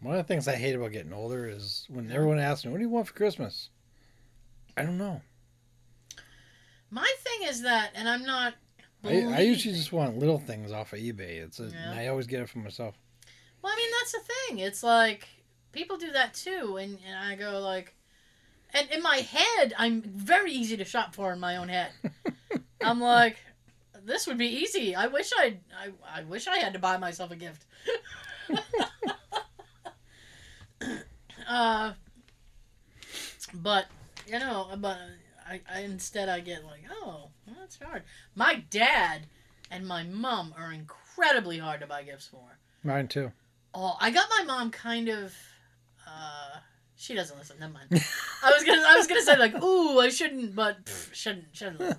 One 0.00 0.16
of 0.16 0.26
the 0.26 0.32
things 0.32 0.48
I 0.48 0.56
hate 0.56 0.74
about 0.74 0.92
getting 0.92 1.12
older 1.12 1.48
is 1.48 1.86
when 1.88 2.10
everyone 2.10 2.38
asks 2.38 2.64
me, 2.64 2.72
"What 2.72 2.78
do 2.78 2.84
you 2.84 2.90
want 2.90 3.06
for 3.06 3.14
Christmas?" 3.14 3.68
I 4.76 4.82
don't 4.82 4.98
know. 4.98 5.20
My 6.90 7.10
thing 7.20 7.48
is 7.48 7.62
that, 7.62 7.90
and 7.94 8.08
I'm 8.08 8.24
not. 8.24 8.54
I, 9.04 9.22
I 9.22 9.40
usually 9.40 9.74
just 9.74 9.92
want 9.92 10.18
little 10.18 10.38
things 10.38 10.72
off 10.72 10.92
of 10.92 10.98
eBay. 10.98 11.42
It's 11.44 11.60
a, 11.60 11.64
Yeah. 11.64 11.90
and 11.90 12.00
I 12.00 12.06
always 12.08 12.26
get 12.26 12.40
it 12.40 12.48
for 12.48 12.58
myself. 12.58 12.94
Well, 13.60 13.72
I 13.72 13.76
mean, 13.76 13.90
that's 14.00 14.12
the 14.12 14.32
thing. 14.48 14.58
It's 14.60 14.82
like 14.82 15.28
people 15.72 15.96
do 15.96 16.12
that 16.12 16.34
too, 16.34 16.76
and, 16.76 16.98
and 17.06 17.18
I 17.18 17.34
go 17.34 17.60
like, 17.60 17.94
and 18.74 18.88
in 18.90 19.02
my 19.02 19.18
head, 19.18 19.74
I'm 19.76 20.02
very 20.02 20.52
easy 20.52 20.76
to 20.76 20.84
shop 20.84 21.14
for 21.14 21.32
in 21.32 21.40
my 21.40 21.56
own 21.56 21.68
head. 21.68 21.90
I'm 22.82 23.00
like, 23.00 23.36
this 24.04 24.26
would 24.26 24.38
be 24.38 24.48
easy. 24.48 24.94
I 24.94 25.06
wish 25.06 25.30
I'd, 25.38 25.60
I, 25.78 25.90
I 26.20 26.24
wish 26.24 26.46
I 26.46 26.58
had 26.58 26.72
to 26.72 26.78
buy 26.78 26.96
myself 26.96 27.30
a 27.30 27.36
gift. 27.36 27.64
uh, 31.48 31.92
but 33.54 33.86
you 34.26 34.38
know, 34.38 34.68
but 34.78 34.98
I, 35.46 35.60
I 35.72 35.80
instead 35.80 36.28
I 36.28 36.40
get 36.40 36.64
like, 36.64 36.82
oh, 36.90 37.28
well, 37.46 37.56
that's 37.60 37.78
hard. 37.78 38.02
My 38.34 38.64
dad 38.70 39.26
and 39.70 39.86
my 39.86 40.02
mom 40.02 40.54
are 40.56 40.72
incredibly 40.72 41.58
hard 41.58 41.80
to 41.80 41.86
buy 41.86 42.02
gifts 42.02 42.26
for. 42.26 42.58
Mine 42.82 43.08
too. 43.08 43.32
Oh, 43.74 43.96
I 44.00 44.10
got 44.10 44.28
my 44.38 44.44
mom 44.44 44.70
kind 44.70 45.08
of. 45.08 45.34
Uh, 46.12 46.58
she 46.96 47.14
doesn't 47.14 47.36
listen. 47.38 47.56
Never 47.58 47.72
mind. 47.72 47.88
I 48.42 48.50
was 48.50 48.64
gonna, 48.64 48.82
I 48.86 48.96
was 48.96 49.06
gonna 49.06 49.22
say 49.22 49.36
like, 49.38 49.62
ooh, 49.62 50.00
I 50.00 50.08
shouldn't, 50.08 50.54
but 50.54 50.84
pff, 50.84 51.14
shouldn't, 51.14 51.46
shouldn't 51.52 51.80
listen. 51.80 51.98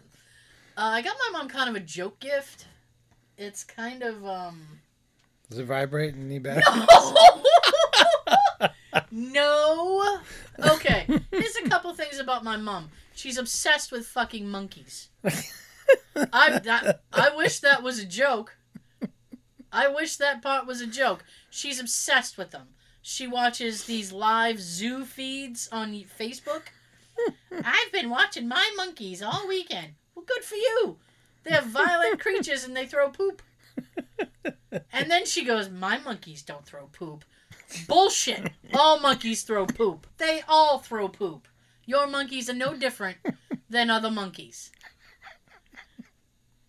Uh, 0.77 0.81
I 0.81 1.01
got 1.01 1.15
my 1.19 1.37
mom 1.37 1.49
kind 1.49 1.69
of 1.69 1.75
a 1.75 1.79
joke 1.85 2.19
gift. 2.19 2.65
It's 3.37 3.63
kind 3.63 4.03
of 4.03 4.25
um. 4.25 4.79
Does 5.49 5.59
it 5.59 5.65
vibrate 5.65 6.15
and 6.15 6.29
need 6.29 6.43
batteries? 6.43 6.65
no. 9.11 10.19
Okay. 10.59 11.05
Here's 11.31 11.55
a 11.57 11.69
couple 11.69 11.93
things 11.93 12.19
about 12.19 12.43
my 12.43 12.57
mom. 12.57 12.89
She's 13.13 13.37
obsessed 13.37 13.91
with 13.91 14.05
fucking 14.07 14.47
monkeys. 14.47 15.09
I 16.33 16.59
that, 16.59 17.01
I 17.11 17.35
wish 17.35 17.59
that 17.59 17.83
was 17.83 17.99
a 17.99 18.05
joke. 18.05 18.57
I 19.71 19.87
wish 19.87 20.17
that 20.17 20.41
part 20.41 20.67
was 20.67 20.81
a 20.81 20.87
joke. 20.87 21.23
She's 21.49 21.79
obsessed 21.79 22.37
with 22.37 22.51
them. 22.51 22.69
She 23.05 23.27
watches 23.27 23.83
these 23.83 24.13
live 24.13 24.61
zoo 24.61 25.03
feeds 25.03 25.67
on 25.73 25.91
Facebook. 25.91 26.63
I've 27.51 27.91
been 27.91 28.09
watching 28.09 28.47
my 28.47 28.71
monkeys 28.77 29.21
all 29.21 29.45
weekend. 29.45 29.95
Well, 30.15 30.23
good 30.25 30.43
for 30.43 30.55
you. 30.55 30.97
They're 31.43 31.61
violent 31.61 32.21
creatures 32.21 32.63
and 32.63 32.75
they 32.75 32.85
throw 32.85 33.09
poop. 33.09 33.41
And 34.91 35.11
then 35.11 35.25
she 35.25 35.43
goes, 35.43 35.69
My 35.69 35.99
monkeys 35.99 36.43
don't 36.43 36.65
throw 36.65 36.87
poop. 36.87 37.25
Bullshit. 37.87 38.51
All 38.73 38.99
monkeys 38.99 39.43
throw 39.43 39.65
poop. 39.65 40.07
They 40.17 40.41
all 40.47 40.79
throw 40.79 41.09
poop. 41.09 41.47
Your 41.85 42.07
monkeys 42.07 42.49
are 42.49 42.53
no 42.53 42.73
different 42.73 43.17
than 43.69 43.89
other 43.89 44.09
monkeys. 44.09 44.71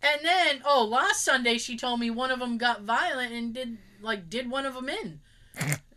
And 0.03 0.20
then, 0.22 0.62
oh, 0.66 0.85
last 0.85 1.24
Sunday 1.24 1.59
she 1.59 1.76
told 1.76 2.01
me 2.01 2.11
one 2.11 2.32
of 2.32 2.41
them 2.41 2.59
got 2.59 2.82
violent 2.82 3.32
and 3.32 3.55
did 3.55 3.78
like 4.03 4.28
did 4.28 4.51
one 4.51 4.66
of 4.66 4.74
them 4.74 4.89
in. 4.89 5.20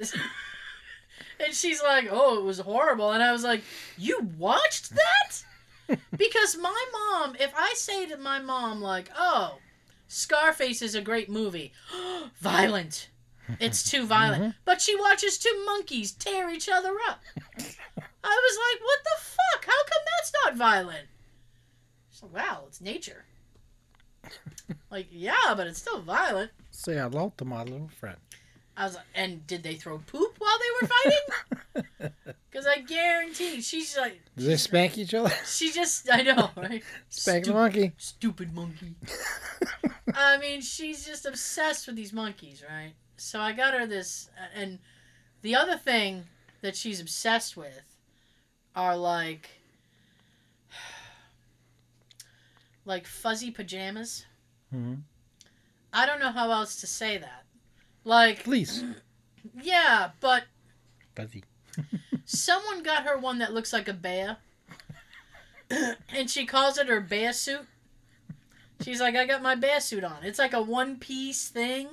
and 1.40 1.54
she's 1.54 1.82
like, 1.82 2.08
"Oh, 2.10 2.40
it 2.40 2.44
was 2.44 2.60
horrible." 2.60 3.12
And 3.12 3.24
I 3.24 3.32
was 3.32 3.44
like, 3.44 3.64
"You 3.98 4.30
watched 4.38 4.92
that?" 4.92 5.98
because 6.18 6.58
my 6.58 6.86
mom, 6.92 7.36
if 7.40 7.54
I 7.56 7.74
say 7.76 8.06
to 8.08 8.18
my 8.18 8.40
mom 8.40 8.82
like, 8.82 9.10
"Oh, 9.18 9.58
Scarface 10.08 10.82
is 10.82 10.96
a 10.96 11.02
great 11.02 11.30
movie." 11.30 11.74
violent. 12.40 13.10
It's 13.62 13.90
too 13.90 14.06
violent. 14.06 14.44
Mm-hmm. 14.44 14.58
But 14.66 14.82
she 14.82 15.00
watches 15.00 15.38
two 15.38 15.64
monkeys 15.66 16.12
tear 16.12 16.50
each 16.50 16.68
other 16.68 16.94
up. 17.08 17.22
I 18.24 18.42
was 18.44 18.58
like, 18.58 18.82
"What 18.84 19.00
the 19.04 19.24
fuck? 19.24 19.66
How 19.66 19.84
come 19.86 20.04
that's 20.18 20.34
not 20.44 20.56
violent?" 20.58 21.08
She's 22.12 22.24
like, 22.24 22.34
"Wow, 22.34 22.64
it's 22.68 22.82
nature." 22.82 23.26
like, 24.92 25.08
yeah, 25.12 25.54
but 25.56 25.68
it's 25.68 25.80
still 25.80 26.02
violent. 26.02 26.52
Say 26.72 26.96
hello 26.96 27.34
to 27.38 27.46
my 27.46 27.64
little 27.64 27.90
friend. 28.00 28.18
I 28.78 28.86
was 28.86 28.96
like, 28.96 29.06
and 29.16 29.46
did 29.48 29.64
they 29.64 29.74
throw 29.74 29.98
poop 29.98 30.36
while 30.38 30.58
they 30.60 30.66
were 30.82 30.88
fighting? 30.88 32.12
Because 32.50 32.66
I 32.66 32.80
guarantee 32.82 33.62
she's 33.62 33.96
like, 33.96 34.20
Do 34.36 34.46
they 34.46 34.56
spank 34.56 34.98
each 34.98 35.14
other? 35.14 35.32
she 35.46 35.72
just, 35.72 36.10
I 36.12 36.24
know, 36.24 36.50
right? 36.58 36.82
Spank 37.10 37.46
the 37.46 37.54
monkey. 37.54 37.92
Stupid 37.98 38.56
monkey. 38.56 38.96
I 40.12 40.40
mean, 40.40 40.62
she's 40.62 41.06
just 41.06 41.28
obsessed 41.28 41.86
with 41.86 41.96
these 41.96 42.14
monkeys, 42.14 42.64
right? 42.68 42.94
So 43.16 43.40
I 43.40 43.54
got 43.54 43.76
her 43.76 43.86
this, 43.86 44.32
and 44.56 44.80
the 45.44 45.56
other 45.56 45.78
thing 45.78 46.24
that 46.62 46.76
she's 46.76 47.00
obsessed 47.00 47.56
with 47.56 47.84
are 48.76 48.98
like, 48.98 49.50
like 52.86 53.06
fuzzy 53.06 53.52
pajamas. 53.52 54.26
hmm 54.72 54.96
I 55.94 56.06
don't 56.06 56.20
know 56.20 56.32
how 56.32 56.52
else 56.52 56.76
to 56.82 56.88
say 56.88 57.18
that. 57.18 57.44
Like, 58.08 58.46
Please. 58.46 58.86
yeah, 59.62 60.12
but 60.22 60.44
Fuzzy. 61.14 61.44
Someone 62.24 62.82
got 62.82 63.04
her 63.04 63.18
one 63.18 63.40
that 63.40 63.54
looks 63.54 63.74
like 63.74 63.90
a 63.90 63.94
bear. 63.94 64.38
and 65.70 66.30
she 66.30 66.46
calls 66.46 66.78
it 66.78 66.88
her 66.88 67.02
bear 67.02 67.34
suit. 67.34 67.66
She's 68.82 69.02
like, 69.02 69.16
I 69.18 69.26
got 69.26 69.42
my 69.42 69.56
bear 69.56 69.82
suit 69.82 70.06
on. 70.06 70.24
It's 70.24 70.40
like 70.40 70.54
a 70.54 70.62
one 70.62 70.96
piece 70.96 71.50
thing. 71.50 71.88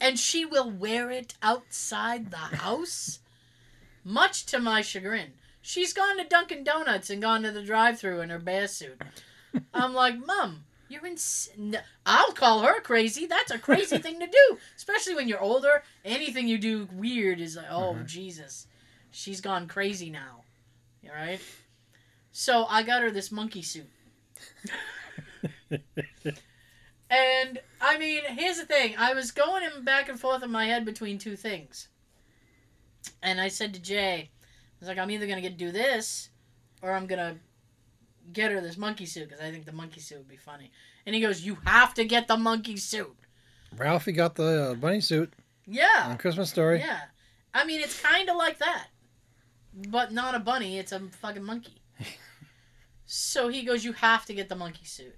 And 0.00 0.18
she 0.18 0.46
will 0.46 0.70
wear 0.70 1.10
it 1.10 1.34
outside 1.42 2.30
the 2.30 2.36
house. 2.38 3.18
Much 4.04 4.46
to 4.46 4.58
my 4.58 4.80
chagrin. 4.80 5.32
She's 5.60 5.92
gone 5.92 6.16
to 6.16 6.24
Dunkin' 6.24 6.64
Donuts 6.64 7.10
and 7.10 7.20
gone 7.20 7.42
to 7.42 7.50
the 7.50 7.62
drive 7.62 8.00
thru 8.00 8.22
in 8.22 8.30
her 8.30 8.38
bear 8.38 8.66
suit. 8.66 9.00
I'm 9.74 9.92
like, 9.92 10.24
Mom, 10.24 10.64
you're 10.92 11.06
in. 11.06 11.16
I'll 12.06 12.32
call 12.32 12.60
her 12.60 12.80
crazy. 12.80 13.26
That's 13.26 13.50
a 13.50 13.58
crazy 13.58 13.98
thing 13.98 14.20
to 14.20 14.26
do. 14.26 14.58
Especially 14.76 15.14
when 15.14 15.28
you're 15.28 15.40
older. 15.40 15.82
Anything 16.04 16.46
you 16.48 16.58
do 16.58 16.88
weird 16.92 17.40
is 17.40 17.56
like, 17.56 17.66
oh, 17.70 17.94
Mhm. 17.98 18.06
Jesus. 18.06 18.66
She's 19.10 19.40
gone 19.40 19.66
crazy 19.68 20.10
now. 20.10 20.44
All 21.04 21.14
right? 21.14 21.40
So 22.30 22.64
I 22.66 22.82
got 22.82 23.02
her 23.02 23.10
this 23.10 23.32
monkey 23.32 23.62
suit. 23.62 23.90
and 27.10 27.60
I 27.80 27.98
mean, 27.98 28.22
here's 28.24 28.58
the 28.58 28.66
thing. 28.66 28.94
I 28.96 29.14
was 29.14 29.30
going 29.30 29.62
in 29.64 29.84
back 29.84 30.08
and 30.08 30.18
forth 30.18 30.42
in 30.42 30.50
my 30.50 30.66
head 30.66 30.84
between 30.84 31.18
two 31.18 31.36
things. 31.36 31.88
And 33.22 33.40
I 33.40 33.48
said 33.48 33.74
to 33.74 33.80
Jay, 33.80 34.30
I 34.32 34.76
was 34.80 34.88
like, 34.88 34.98
I'm 34.98 35.10
either 35.10 35.26
gonna 35.26 35.40
get 35.40 35.56
do 35.56 35.72
this, 35.72 36.30
or 36.80 36.92
I'm 36.92 37.06
gonna 37.06 37.36
get 38.32 38.50
her 38.52 38.60
this 38.60 38.76
monkey 38.76 39.06
suit 39.06 39.28
because 39.28 39.40
I 39.44 39.50
think 39.50 39.64
the 39.64 39.72
monkey 39.72 40.00
suit 40.00 40.18
would 40.18 40.28
be 40.28 40.36
funny. 40.36 40.70
And 41.06 41.14
he 41.14 41.20
goes, 41.20 41.42
"You 41.42 41.56
have 41.64 41.94
to 41.94 42.04
get 42.04 42.28
the 42.28 42.36
monkey 42.36 42.76
suit." 42.76 43.14
Ralphie 43.76 44.12
got 44.12 44.34
the 44.34 44.70
uh, 44.72 44.74
bunny 44.74 45.00
suit 45.00 45.32
Yeah, 45.66 46.06
on 46.08 46.18
Christmas 46.18 46.50
Story. 46.50 46.78
yeah. 46.80 47.00
I 47.54 47.64
mean, 47.64 47.80
it's 47.80 48.00
kind 48.00 48.28
of 48.28 48.36
like 48.36 48.58
that, 48.58 48.88
but 49.88 50.12
not 50.12 50.34
a 50.34 50.38
bunny. 50.38 50.78
It's 50.78 50.92
a 50.92 51.00
fucking 51.00 51.42
monkey. 51.44 51.80
so 53.06 53.48
he 53.48 53.62
goes, 53.62 53.84
"You 53.84 53.92
have 53.94 54.24
to 54.26 54.34
get 54.34 54.48
the 54.48 54.56
monkey 54.56 54.84
suit." 54.84 55.16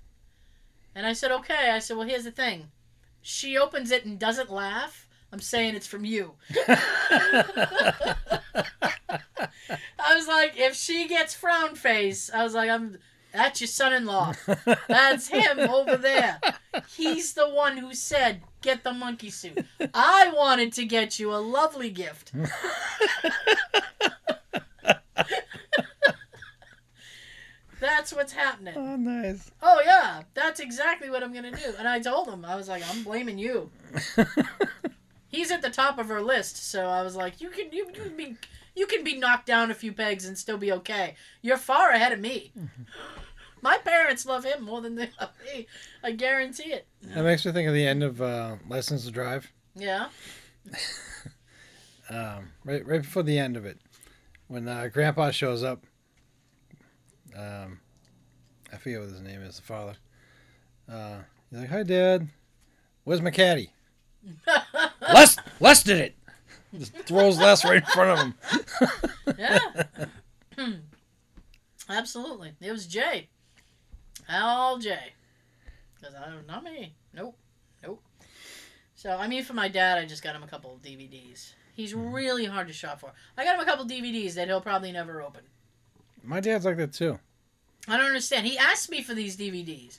And 0.94 1.07
I 1.07 1.12
said, 1.12 1.30
"Okay." 1.32 1.70
I 1.70 1.78
said, 1.80 1.96
"Well, 1.96 2.07
here's 2.09 2.24
the 2.24 2.30
thing." 2.30 2.70
She 3.20 3.57
opens 3.57 3.90
it 3.90 4.05
and 4.05 4.18
doesn't 4.18 4.50
laugh. 4.50 5.03
I'm 5.35 5.41
saying 5.41 5.74
it's 5.74 5.89
from 5.89 6.05
you. 6.05 6.35
I 6.68 8.14
was 10.14 10.28
like, 10.28 10.53
if 10.57 10.76
she 10.76 11.09
gets 11.09 11.35
frown 11.35 11.74
face, 11.74 12.30
I 12.32 12.45
was 12.45 12.55
like, 12.55 12.70
I'm. 12.70 12.99
That's 13.32 13.61
your 13.61 13.66
son-in-law. 13.66 14.35
That's 14.87 15.26
him 15.26 15.59
over 15.59 15.97
there. 15.97 16.39
He's 16.97 17.32
the 17.35 17.49
one 17.49 17.78
who 17.78 17.93
said, 17.93 18.43
"Get 18.62 18.85
the 18.85 18.93
monkey 18.93 19.30
suit." 19.30 19.66
I 19.93 20.30
wanted 20.32 20.72
to 20.74 20.85
get 20.85 21.18
you 21.18 21.35
a 21.35 21.43
lovely 21.43 21.91
gift. 21.91 22.30
That's 27.80 28.14
what's 28.14 28.32
happening. 28.32 28.74
oh, 28.76 28.95
nice. 28.95 29.51
Oh 29.61 29.82
yeah, 29.85 30.22
that's 30.35 30.61
exactly 30.61 31.11
what 31.11 31.24
I'm 31.24 31.35
gonna 31.35 31.51
do. 31.51 31.74
And 31.76 31.89
I 31.89 31.99
told 31.99 32.28
him, 32.28 32.45
I 32.45 32.55
was 32.55 32.68
like, 32.68 32.85
I'm 32.89 33.03
blaming 33.03 33.37
you. 33.37 33.68
He's 35.35 35.51
at 35.51 35.62
the 35.62 35.70
top 35.70 35.99
of 35.99 36.09
her 36.09 36.20
list, 36.22 36.70
so 36.70 36.87
I 36.87 37.03
was 37.03 37.16
like, 37.16 37.41
you 37.41 37.51
can 37.51 37.72
you, 37.72 37.87
you 37.95 38.03
can 38.03 38.16
be 38.16 38.37
you 38.74 38.87
can 38.87 39.03
be 39.03 39.16
knocked 39.18 39.47
down 39.47 39.70
a 39.70 39.74
few 39.74 39.93
pegs 39.93 40.26
and 40.26 40.37
still 40.39 40.59
be 40.59 40.72
okay. 40.72 41.16
You're 41.43 41.57
far 41.57 41.91
ahead 41.91 42.12
of 42.12 42.20
me. 42.20 42.53
My 43.62 43.78
parents 43.78 44.26
love 44.26 44.45
him 44.45 44.62
more 44.62 44.80
than 44.80 44.95
they 44.95 45.11
love 45.20 45.32
me. 45.47 45.66
I 46.03 46.12
guarantee 46.12 46.72
it. 46.72 46.87
That 47.03 47.24
makes 47.24 47.45
me 47.47 47.53
think 47.53 47.66
of 47.66 47.74
the 47.74 47.87
end 47.87 48.03
of 48.03 48.20
uh, 48.20 48.57
License 48.68 49.07
to 49.07 49.11
Drive. 49.11 49.51
Yeah. 49.74 50.09
Um, 52.11 52.51
right, 52.66 52.87
right 52.87 53.01
before 53.01 53.22
the 53.22 53.39
end 53.39 53.57
of 53.57 53.64
it, 53.64 53.78
when 54.49 54.68
uh, 54.68 54.89
Grandpa 54.93 55.30
shows 55.30 55.62
up. 55.62 55.85
Um, 57.35 57.80
I 58.70 58.76
forget 58.76 59.01
what 59.01 59.09
his 59.09 59.22
name 59.22 59.41
is. 59.41 59.57
The 59.57 59.62
father. 59.62 59.97
Uh, 60.87 61.20
he's 61.49 61.61
like, 61.61 61.70
"Hi, 61.70 61.82
Dad. 61.82 62.28
Where's 63.05 63.22
my 63.22 63.30
caddy?" 63.30 63.70
Les, 65.12 65.37
Les 65.61 65.83
did 65.83 65.99
it. 65.99 66.14
Just 66.79 66.97
throws 67.07 67.39
Les 67.39 67.64
right 67.64 67.77
in 67.77 67.83
front 67.83 68.11
of 68.11 68.18
him. 68.18 68.35
Yeah. 69.39 69.59
Absolutely. 71.89 72.53
It 72.61 72.72
was 72.72 72.87
Jay. 72.87 73.29
All 74.29 74.79
Jay. 74.79 75.12
Because 75.95 76.14
I 76.14 76.31
don't, 76.31 76.47
not 76.47 76.64
me. 76.64 76.95
Nope. 77.12 77.37
Nope. 77.83 78.03
So, 78.95 79.11
I 79.11 79.29
mean, 79.29 79.45
for 79.45 79.55
my 79.55 79.68
dad, 79.68 79.99
I 79.99 80.07
just 80.07 80.22
got 80.22 80.35
him 80.35 80.43
a 80.43 80.49
couple 80.49 80.75
of 80.75 80.83
DVDs. 80.83 81.53
He's 81.75 81.93
mm-hmm. 81.93 82.12
really 82.12 82.45
hard 82.45 82.68
to 82.68 82.72
shop 82.72 83.01
for. 83.01 83.12
I 83.37 83.45
got 83.45 83.57
him 83.57 83.61
a 83.61 83.64
couple 83.64 83.85
DVDs 83.87 84.35
that 84.35 84.49
he'll 84.49 84.61
probably 84.61 84.93
never 84.93 85.22
open. 85.22 85.43
My 86.22 86.41
dad's 86.41 86.64
like 86.64 86.79
that 86.79 86.93
too. 86.93 87.18
I 87.87 87.97
don't 87.97 88.07
understand. 88.07 88.47
He 88.47 88.57
asked 88.57 88.91
me 88.91 89.03
for 89.03 89.14
these 89.14 89.37
DVDs. 89.37 89.99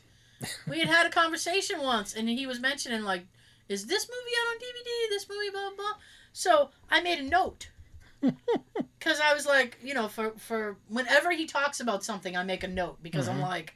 We 0.67 0.79
had 0.79 0.87
had 0.87 1.05
a 1.05 1.09
conversation 1.09 1.81
once, 1.81 2.15
and 2.15 2.27
he 2.27 2.47
was 2.47 2.59
mentioning 2.59 3.03
like, 3.03 3.25
"Is 3.69 3.85
this 3.87 4.07
movie 4.09 4.35
out 4.41 4.53
on 4.53 4.57
DVD? 4.59 5.09
This 5.09 5.27
movie, 5.29 5.49
blah 5.51 5.69
blah." 5.69 5.75
blah. 5.77 5.93
So 6.33 6.69
I 6.89 7.01
made 7.01 7.19
a 7.19 7.23
note 7.23 7.69
because 8.99 9.19
I 9.19 9.33
was 9.33 9.45
like, 9.45 9.77
you 9.83 9.93
know, 9.93 10.07
for 10.07 10.31
for 10.37 10.77
whenever 10.87 11.31
he 11.31 11.45
talks 11.45 11.79
about 11.79 12.03
something, 12.03 12.35
I 12.35 12.43
make 12.43 12.63
a 12.63 12.67
note 12.67 13.01
because 13.01 13.27
I'm 13.27 13.37
Mhm. 13.39 13.41
like, 13.49 13.75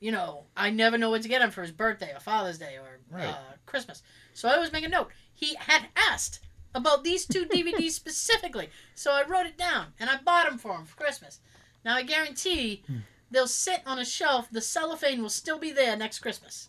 you 0.00 0.10
know, 0.12 0.44
I 0.56 0.70
never 0.70 0.98
know 0.98 1.10
what 1.10 1.22
to 1.22 1.28
get 1.28 1.42
him 1.42 1.50
for 1.50 1.62
his 1.62 1.70
birthday 1.72 2.12
or 2.14 2.20
Father's 2.20 2.58
Day 2.58 2.76
or 2.78 2.98
Right. 3.10 3.28
uh, 3.28 3.54
Christmas. 3.66 4.02
So 4.32 4.48
I 4.48 4.54
always 4.54 4.72
make 4.72 4.84
a 4.84 4.88
note. 4.88 5.10
He 5.32 5.54
had 5.54 5.88
asked 5.96 6.40
about 6.74 7.04
these 7.04 7.26
two 7.26 7.44
DVDs 7.46 7.92
specifically, 8.02 8.70
so 8.94 9.12
I 9.12 9.22
wrote 9.22 9.46
it 9.46 9.56
down 9.56 9.94
and 10.00 10.10
I 10.10 10.16
bought 10.16 10.48
them 10.48 10.58
for 10.58 10.74
him 10.76 10.84
for 10.84 10.96
Christmas. 10.96 11.40
Now 11.84 11.94
I 11.96 12.02
guarantee 12.02 12.82
they'll 13.30 13.46
sit 13.46 13.82
on 13.86 13.98
a 13.98 14.04
shelf. 14.04 14.48
The 14.50 14.60
cellophane 14.60 15.22
will 15.22 15.28
still 15.30 15.58
be 15.58 15.70
there 15.70 15.96
next 15.96 16.18
Christmas. 16.20 16.68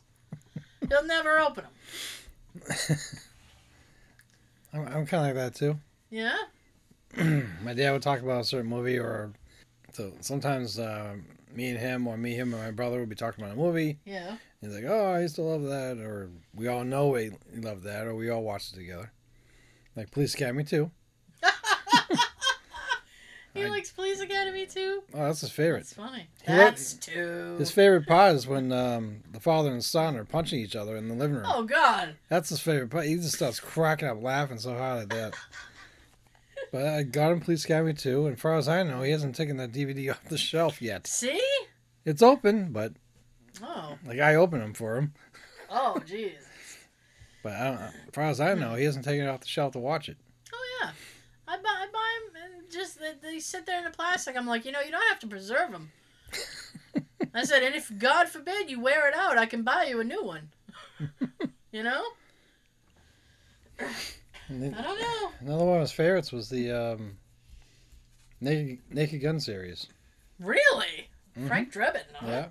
He'll 0.89 1.05
never 1.05 1.39
open 1.39 1.63
them. 1.63 1.73
I'm, 4.73 4.87
I'm 4.87 5.05
kind 5.05 5.21
of 5.21 5.27
like 5.27 5.35
that 5.35 5.55
too. 5.55 5.77
Yeah. 6.09 6.37
my 7.63 7.73
dad 7.73 7.91
would 7.91 8.01
talk 8.01 8.21
about 8.21 8.41
a 8.41 8.43
certain 8.43 8.69
movie, 8.69 8.99
or 8.99 9.31
so 9.93 10.13
sometimes 10.19 10.79
uh, 10.79 11.15
me 11.53 11.69
and 11.69 11.79
him, 11.79 12.07
or 12.07 12.17
me, 12.17 12.33
him, 12.33 12.53
and 12.53 12.61
my 12.61 12.71
brother 12.71 12.99
would 12.99 13.09
be 13.09 13.15
talking 13.15 13.43
about 13.43 13.55
a 13.55 13.59
movie. 13.59 13.99
Yeah. 14.05 14.37
He's 14.61 14.73
like, 14.73 14.85
"Oh, 14.85 15.13
I 15.13 15.21
used 15.21 15.35
to 15.35 15.43
love 15.43 15.63
that," 15.63 15.97
or 15.97 16.29
"We 16.53 16.67
all 16.67 16.83
know 16.83 17.13
he 17.13 17.31
loved 17.55 17.83
that," 17.83 18.07
or 18.07 18.15
"We 18.15 18.29
all 18.29 18.43
watched 18.43 18.73
it 18.73 18.77
together." 18.77 19.11
Like 19.95 20.07
please 20.07 20.33
Police 20.33 20.35
Academy 20.35 20.63
too. 20.63 20.91
He 23.55 23.63
I- 23.63 23.69
likes 23.69 23.91
Police 23.91 24.19
Academy 24.19 24.65
too. 24.67 25.01
Oh, 25.13 25.25
that's 25.25 25.41
his 25.41 25.49
favorite. 25.51 25.79
That's 25.79 25.93
funny. 25.93 26.27
That's 26.45 26.93
two. 26.93 27.55
His 27.57 27.71
favorite 27.71 28.05
part 28.07 28.35
is 28.35 28.45
when 28.47 28.71
um, 28.71 29.23
the 29.31 29.39
father 29.39 29.71
and 29.71 29.83
son 29.83 30.15
are 30.17 30.25
punching 30.25 30.59
each 30.59 30.75
other 30.75 30.95
in 30.97 31.07
the 31.07 31.15
living 31.15 31.37
room. 31.37 31.45
Oh 31.47 31.63
God. 31.63 32.15
That's 32.29 32.49
his 32.49 32.59
favorite 32.59 32.89
part. 32.89 33.05
He 33.05 33.15
just 33.15 33.35
starts 33.35 33.59
cracking 33.59 34.07
up, 34.07 34.21
laughing 34.21 34.59
so 34.59 34.77
hard 34.77 35.03
at 35.03 35.09
that. 35.09 35.33
But 36.71 36.85
I 36.87 37.03
got 37.03 37.31
him 37.31 37.39
Police 37.41 37.63
Academy 37.63 37.93
too, 37.93 38.25
and 38.27 38.39
far 38.39 38.55
as 38.57 38.67
I 38.67 38.83
know, 38.83 39.01
he 39.01 39.11
hasn't 39.11 39.35
taken 39.35 39.55
that 39.57 39.71
DVD 39.71 40.11
off 40.11 40.23
the 40.29 40.37
shelf 40.37 40.81
yet. 40.81 41.07
See? 41.07 41.39
It's 42.03 42.21
open, 42.21 42.71
but 42.73 42.93
Oh. 43.63 43.97
like 44.05 44.19
I 44.19 44.35
open 44.35 44.59
them 44.59 44.73
for 44.73 44.97
him. 44.97 45.13
Oh 45.69 46.01
jeez. 46.05 46.33
But 47.43 47.53
I 47.53 47.63
don't, 47.65 47.79
as 47.79 47.91
far 48.11 48.23
as 48.25 48.41
I 48.41 48.53
know, 48.55 48.75
he 48.75 48.83
hasn't 48.83 49.05
taken 49.05 49.25
it 49.25 49.29
off 49.29 49.41
the 49.41 49.47
shelf 49.47 49.73
to 49.73 49.79
watch 49.79 50.09
it. 50.09 50.17
Oh 50.53 50.65
yeah. 50.81 50.89
I 51.47 51.57
buy 51.57 51.63
I 51.69 51.85
buy 51.93 52.19
them 52.33 52.53
and 52.57 52.64
just 52.75 52.99
they, 52.99 53.13
they 53.21 53.39
sit 53.39 53.65
there 53.65 53.79
in 53.79 53.85
the 53.85 53.89
plastic. 53.91 54.37
I'm 54.37 54.45
like, 54.47 54.65
you 54.65 54.71
know, 54.71 54.81
you 54.81 54.91
don't 54.91 55.07
have 55.09 55.19
to 55.19 55.27
preserve 55.27 55.71
them. 55.71 55.91
I 57.33 57.43
said, 57.43 57.63
and 57.63 57.75
if 57.75 57.91
God 57.97 58.29
forbid 58.29 58.69
you 58.69 58.79
wear 58.79 59.07
it 59.07 59.15
out, 59.15 59.37
I 59.37 59.45
can 59.45 59.63
buy 59.63 59.85
you 59.85 59.99
a 59.99 60.03
new 60.03 60.23
one. 60.23 60.49
you 61.71 61.83
know? 61.83 62.03
I 63.79 63.83
don't 64.49 64.99
know. 64.99 65.31
another 65.41 65.65
one 65.65 65.75
of 65.75 65.81
his 65.81 65.91
favorites 65.91 66.31
was 66.31 66.49
the 66.49 66.71
um, 66.71 67.17
Naked, 68.41 68.79
Naked 68.91 69.21
Gun 69.21 69.39
series. 69.39 69.87
Really? 70.39 71.09
Mhm. 71.37 71.47
Frank 71.47 71.73
Drebin? 71.73 72.03
Yeah. 72.23 72.47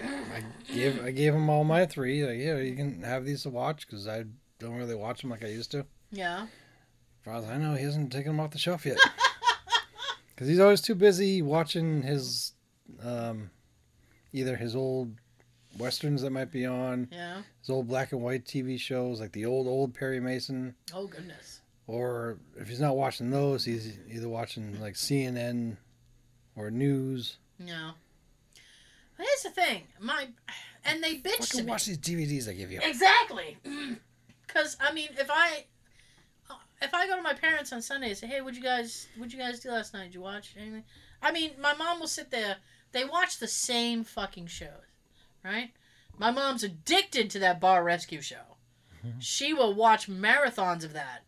I 0.00 0.42
gave 0.72 1.04
I 1.04 1.10
gave 1.10 1.34
him 1.34 1.50
all 1.50 1.64
my 1.64 1.84
three. 1.84 2.24
Like, 2.24 2.38
yeah, 2.38 2.58
you 2.58 2.76
can 2.76 3.02
have 3.02 3.24
these 3.24 3.42
to 3.42 3.50
watch 3.50 3.86
because 3.86 4.06
I 4.06 4.24
don't 4.58 4.76
really 4.76 4.94
watch 4.94 5.22
them 5.22 5.30
like 5.30 5.44
I 5.44 5.48
used 5.48 5.72
to. 5.72 5.84
Yeah. 6.12 6.46
Far 7.28 7.36
as 7.36 7.44
I 7.44 7.58
know, 7.58 7.74
he 7.74 7.84
hasn't 7.84 8.10
taken 8.10 8.32
them 8.32 8.40
off 8.40 8.52
the 8.52 8.58
shelf 8.58 8.86
yet. 8.86 8.98
Because 10.34 10.46
he's 10.48 10.60
always 10.60 10.80
too 10.80 10.94
busy 10.94 11.42
watching 11.42 12.02
his, 12.02 12.52
um, 13.02 13.50
either 14.32 14.54
his 14.54 14.76
old 14.76 15.16
westerns 15.76 16.22
that 16.22 16.30
might 16.30 16.52
be 16.52 16.64
on, 16.64 17.08
Yeah. 17.10 17.42
his 17.60 17.68
old 17.68 17.88
black 17.88 18.12
and 18.12 18.22
white 18.22 18.44
TV 18.44 18.78
shows 18.78 19.18
like 19.20 19.32
the 19.32 19.44
old 19.46 19.66
old 19.66 19.94
Perry 19.94 20.20
Mason, 20.20 20.76
Oh 20.94 21.08
goodness. 21.08 21.60
or 21.88 22.38
if 22.56 22.68
he's 22.68 22.78
not 22.78 22.96
watching 22.96 23.30
those, 23.30 23.64
he's 23.64 23.98
either 24.08 24.28
watching 24.28 24.80
like 24.80 24.94
CNN 24.94 25.76
or 26.54 26.70
news. 26.70 27.38
No. 27.58 27.90
But 29.16 29.26
here's 29.26 29.42
the 29.42 29.60
thing, 29.60 29.82
my 30.00 30.28
and 30.84 31.02
they 31.02 31.16
bitch 31.16 31.34
Fucking 31.48 31.64
me. 31.66 31.70
watch 31.72 31.86
these 31.86 31.98
DVDs 31.98 32.48
I 32.48 32.52
give 32.52 32.70
you. 32.70 32.78
Exactly. 32.80 33.58
Because 34.46 34.76
I 34.80 34.92
mean, 34.94 35.08
if 35.18 35.28
I, 35.30 35.64
if 36.80 36.94
I 36.94 37.06
go 37.06 37.16
to 37.16 37.22
my 37.22 37.34
parents 37.34 37.72
on 37.72 37.82
Sunday 37.82 38.08
and 38.10 38.18
say, 38.18 38.26
"Hey, 38.26 38.40
what'd 38.40 38.56
you 38.56 38.62
guys 38.62 39.08
what'd 39.16 39.32
you 39.32 39.38
guys 39.38 39.60
do 39.60 39.70
last 39.70 39.94
night? 39.94 40.04
Did 40.04 40.14
you 40.14 40.20
watch 40.20 40.54
anything?" 40.56 40.84
I 41.22 41.32
mean, 41.32 41.52
my 41.60 41.74
mom 41.74 42.00
will 42.00 42.06
sit 42.08 42.30
there. 42.30 42.56
They 42.92 43.04
watch 43.04 43.38
the 43.38 43.48
same 43.48 44.04
fucking 44.04 44.46
shows, 44.46 44.68
right? 45.44 45.72
My 46.16 46.30
mom's 46.30 46.64
addicted 46.64 47.30
to 47.30 47.38
that 47.40 47.60
bar 47.60 47.84
rescue 47.84 48.20
show. 48.20 48.36
She 49.20 49.54
will 49.54 49.74
watch 49.74 50.08
marathons 50.08 50.84
of 50.84 50.92
that. 50.92 51.22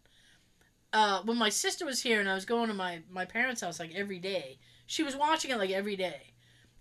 Uh, 0.92 1.22
when 1.22 1.36
my 1.36 1.48
sister 1.48 1.86
was 1.86 2.02
here 2.02 2.18
and 2.18 2.28
I 2.28 2.34
was 2.34 2.44
going 2.44 2.66
to 2.68 2.74
my 2.74 3.02
my 3.08 3.24
parents' 3.24 3.60
house 3.60 3.78
like 3.78 3.94
every 3.94 4.18
day, 4.18 4.58
she 4.86 5.02
was 5.02 5.16
watching 5.16 5.50
it 5.52 5.58
like 5.58 5.70
every 5.70 5.96
day. 5.96 6.32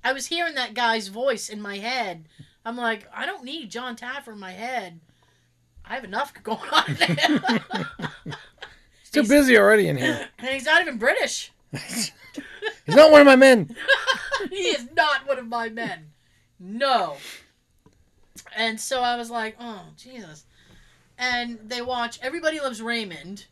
I 0.04 0.14
was 0.14 0.28
hearing 0.28 0.56
that 0.56 0.74
guy's 0.74 1.10
voice 1.10 1.50
in 1.50 1.62
my 1.62 1.78
head. 1.78 2.28
I'm 2.66 2.78
like, 2.78 3.08
I 3.14 3.26
don't 3.26 3.44
need 3.44 3.70
John 3.70 3.96
Taffer 3.96 4.34
in 4.34 4.40
my 4.40 4.52
head. 4.52 5.00
I 5.86 5.96
have 5.96 6.04
enough 6.04 6.34
going 6.44 6.70
on 6.72 6.96
there. 6.96 8.36
He's 9.12 9.28
too 9.28 9.28
busy 9.28 9.58
already 9.58 9.88
in 9.88 9.98
here. 9.98 10.28
and 10.40 10.50
he's 10.50 10.66
not 10.66 10.82
even 10.82 10.98
British. 10.98 11.52
He's 12.86 12.96
not 12.96 13.12
one 13.12 13.22
of 13.22 13.28
my 13.28 13.36
men. 13.36 13.76
he 14.50 14.56
is 14.56 14.88
not 14.96 15.28
one 15.28 15.38
of 15.38 15.48
my 15.48 15.70
men. 15.70 16.12
No. 16.60 17.18
And 18.56 18.80
so 18.80 19.02
I 19.02 19.16
was 19.16 19.30
like, 19.30 19.56
oh, 19.60 19.86
Jesus. 19.96 20.46
And 21.20 21.60
they 21.64 21.84
watch 21.84 22.18
Everybody 22.24 22.60
Loves 22.60 22.82
Raymond. 22.82 23.46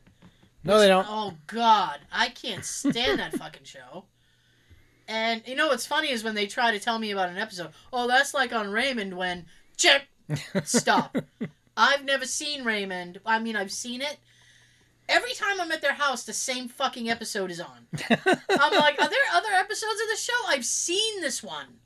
No, 0.63 0.79
they 0.79 0.87
don't. 0.87 1.05
Oh, 1.07 1.33
God. 1.45 1.99
I 2.11 2.29
can't 2.29 2.65
stand 2.65 3.19
that 3.19 3.35
fucking 3.35 3.63
show. 3.63 4.05
And 5.07 5.43
you 5.45 5.55
know 5.55 5.67
what's 5.67 5.85
funny 5.85 6.09
is 6.09 6.23
when 6.23 6.35
they 6.35 6.47
try 6.47 6.71
to 6.71 6.79
tell 6.79 6.97
me 6.97 7.11
about 7.11 7.29
an 7.29 7.37
episode. 7.37 7.69
Oh, 7.93 8.07
that's 8.07 8.33
like 8.33 8.53
on 8.53 8.71
Raymond 8.71 9.15
when. 9.15 9.45
Check! 9.77 10.07
Stop. 10.63 11.15
I've 11.77 12.03
never 12.03 12.25
seen 12.25 12.63
Raymond. 12.63 13.19
I 13.25 13.37
mean, 13.39 13.55
I've 13.55 13.71
seen 13.71 14.01
it. 14.01 14.17
Every 15.09 15.33
time 15.33 15.61
I'm 15.61 15.71
at 15.71 15.81
their 15.81 15.93
house, 15.93 16.23
the 16.23 16.33
same 16.33 16.67
fucking 16.67 17.09
episode 17.09 17.49
is 17.49 17.61
on. 17.61 17.87
I'm 18.09 18.77
like, 18.77 19.01
are 19.01 19.09
there 19.09 19.19
other 19.33 19.51
episodes 19.53 20.01
of 20.01 20.09
the 20.09 20.17
show? 20.17 20.33
I've 20.47 20.65
seen 20.65 21.21
this 21.21 21.41
one. 21.41 21.79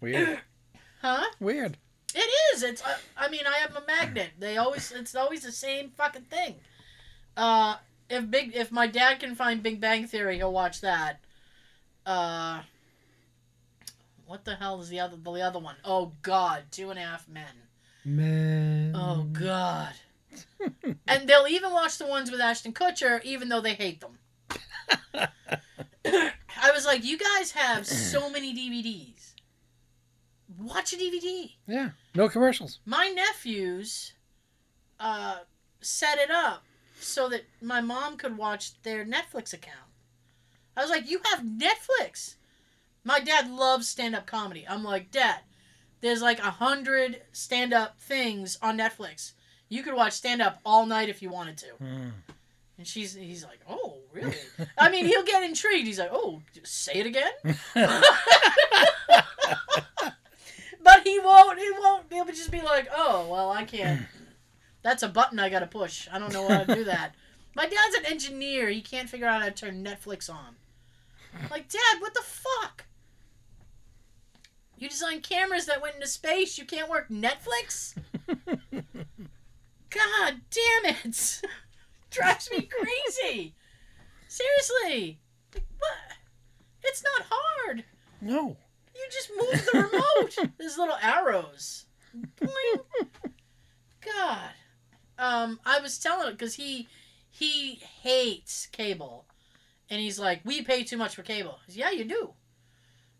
Weird. 0.00 0.40
Huh? 1.02 1.24
Weird. 1.40 1.78
It 2.14 2.28
is. 2.52 2.62
It's. 2.62 2.82
Uh, 2.82 2.94
I 3.16 3.30
mean, 3.30 3.46
I 3.46 3.56
have 3.60 3.74
a 3.74 3.82
magnet. 3.86 4.32
They 4.38 4.58
always. 4.58 4.92
It's 4.92 5.14
always 5.14 5.44
the 5.44 5.50
same 5.50 5.92
fucking 5.96 6.24
thing. 6.24 6.56
Uh, 7.38 7.76
if 8.10 8.30
big, 8.30 8.54
if 8.54 8.70
my 8.70 8.86
dad 8.86 9.20
can 9.20 9.34
find 9.34 9.62
Big 9.62 9.80
Bang 9.80 10.06
Theory, 10.06 10.36
he'll 10.36 10.52
watch 10.52 10.82
that. 10.82 11.20
Uh, 12.04 12.60
what 14.26 14.44
the 14.44 14.56
hell 14.56 14.80
is 14.80 14.90
the 14.90 15.00
other 15.00 15.16
the 15.16 15.40
other 15.40 15.58
one? 15.58 15.76
Oh 15.84 16.12
God, 16.20 16.64
Two 16.70 16.90
and 16.90 16.98
a 16.98 17.02
Half 17.02 17.26
Men. 17.28 17.44
Man. 18.04 18.92
Oh 18.94 19.22
God. 19.32 19.94
And 21.06 21.28
they'll 21.28 21.46
even 21.48 21.72
watch 21.72 21.98
the 21.98 22.06
ones 22.06 22.30
with 22.30 22.40
Ashton 22.40 22.72
Kutcher, 22.72 23.22
even 23.24 23.48
though 23.48 23.60
they 23.60 23.74
hate 23.74 24.00
them. 24.00 24.18
I 26.04 26.72
was 26.72 26.84
like, 26.84 27.04
you 27.04 27.18
guys 27.18 27.52
have 27.52 27.86
so 27.86 28.30
many 28.30 28.54
DVDs. 28.54 29.34
Watch 30.58 30.92
a 30.92 30.96
DVD. 30.96 31.52
Yeah. 31.66 31.90
No 32.14 32.28
commercials. 32.28 32.80
My 32.84 33.08
nephews 33.08 34.12
uh, 34.98 35.38
set 35.80 36.18
it 36.18 36.30
up 36.30 36.64
so 37.00 37.28
that 37.28 37.42
my 37.62 37.80
mom 37.80 38.16
could 38.16 38.36
watch 38.36 38.80
their 38.82 39.04
Netflix 39.04 39.52
account. 39.52 39.76
I 40.76 40.82
was 40.82 40.90
like, 40.90 41.08
you 41.10 41.20
have 41.30 41.44
Netflix. 41.44 42.34
My 43.04 43.20
dad 43.20 43.50
loves 43.50 43.88
stand 43.88 44.14
up 44.14 44.26
comedy. 44.26 44.66
I'm 44.68 44.84
like, 44.84 45.10
Dad, 45.10 45.40
there's 46.00 46.22
like 46.22 46.38
a 46.38 46.50
hundred 46.50 47.22
stand 47.32 47.72
up 47.72 48.00
things 48.00 48.58
on 48.62 48.78
Netflix. 48.78 49.32
You 49.70 49.82
could 49.82 49.94
watch 49.94 50.12
stand 50.12 50.42
up 50.42 50.60
all 50.66 50.84
night 50.84 51.08
if 51.08 51.22
you 51.22 51.30
wanted 51.30 51.56
to. 51.58 51.66
Mm. 51.82 52.10
And 52.76 52.86
she's 52.86 53.14
he's 53.14 53.44
like, 53.44 53.60
Oh, 53.68 54.00
really? 54.12 54.36
I 54.76 54.90
mean, 54.90 55.06
he'll 55.06 55.24
get 55.24 55.42
intrigued. 55.42 55.86
He's 55.86 55.98
like, 55.98 56.10
Oh, 56.12 56.42
say 56.64 56.92
it 56.96 57.06
again? 57.06 57.32
but 60.82 61.02
he 61.04 61.18
won't 61.20 61.58
he 61.58 61.70
won't 61.70 62.04
he'll 62.12 62.26
just 62.26 62.50
be 62.50 62.60
like, 62.60 62.88
Oh, 62.94 63.26
well 63.30 63.50
I 63.50 63.64
can't 63.64 64.02
that's 64.82 65.02
a 65.02 65.08
button 65.08 65.38
I 65.38 65.48
gotta 65.48 65.66
push. 65.66 66.08
I 66.12 66.18
don't 66.18 66.32
know 66.32 66.48
how 66.48 66.64
to 66.64 66.74
do 66.74 66.84
that. 66.84 67.14
My 67.54 67.66
dad's 67.66 67.94
an 67.96 68.06
engineer. 68.06 68.68
He 68.68 68.80
can't 68.80 69.08
figure 69.08 69.26
out 69.26 69.40
how 69.40 69.48
to 69.48 69.54
turn 69.54 69.84
Netflix 69.84 70.30
on. 70.30 70.56
Like, 71.50 71.68
Dad, 71.68 72.00
what 72.00 72.14
the 72.14 72.22
fuck? 72.22 72.84
You 74.78 74.88
design 74.88 75.20
cameras 75.20 75.66
that 75.66 75.82
went 75.82 75.96
into 75.96 76.06
space. 76.06 76.56
You 76.58 76.64
can't 76.64 76.88
work 76.88 77.08
Netflix? 77.10 77.94
God 79.90 80.40
damn 80.50 80.94
it! 80.94 81.42
Drives 82.10 82.50
me 82.50 82.62
crazy. 82.62 83.54
Seriously, 84.28 85.20
like, 85.54 85.64
what? 85.78 86.16
It's 86.82 87.02
not 87.02 87.26
hard. 87.30 87.84
no. 88.20 88.56
You 88.94 89.06
just 89.10 89.30
move 89.30 89.66
the 89.72 89.78
remote. 89.90 90.52
There's 90.58 90.76
little 90.76 90.96
arrows. 91.00 91.86
Boing. 92.36 93.06
God. 94.04 94.50
Um, 95.18 95.58
I 95.64 95.80
was 95.80 95.98
telling 95.98 96.26
him 96.28 96.32
because 96.34 96.54
he 96.54 96.86
he 97.30 97.76
hates 98.02 98.66
cable, 98.66 99.24
and 99.88 100.00
he's 100.00 100.18
like, 100.18 100.40
"We 100.44 100.62
pay 100.62 100.82
too 100.82 100.96
much 100.98 101.14
for 101.14 101.22
cable." 101.22 101.60
Said, 101.66 101.76
yeah, 101.76 101.90
you 101.90 102.04
do. 102.04 102.34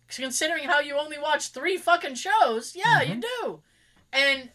Considering 0.08 0.64
how 0.64 0.80
you 0.80 0.98
only 0.98 1.18
watch 1.18 1.48
three 1.48 1.76
fucking 1.78 2.16
shows, 2.16 2.74
yeah, 2.76 3.00
you 3.00 3.22
do. 3.42 3.60
And 4.12 4.50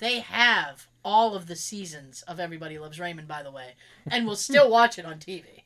they 0.00 0.20
have 0.20 0.88
all 1.04 1.34
of 1.34 1.46
the 1.46 1.56
seasons 1.56 2.22
of 2.22 2.40
Everybody 2.40 2.78
Loves 2.78 2.98
Raymond, 2.98 3.28
by 3.28 3.42
the 3.42 3.50
way, 3.50 3.74
and 4.10 4.26
will 4.26 4.36
still 4.36 4.70
watch 4.78 4.98
it 4.98 5.04
on 5.06 5.18
TV. 5.18 5.62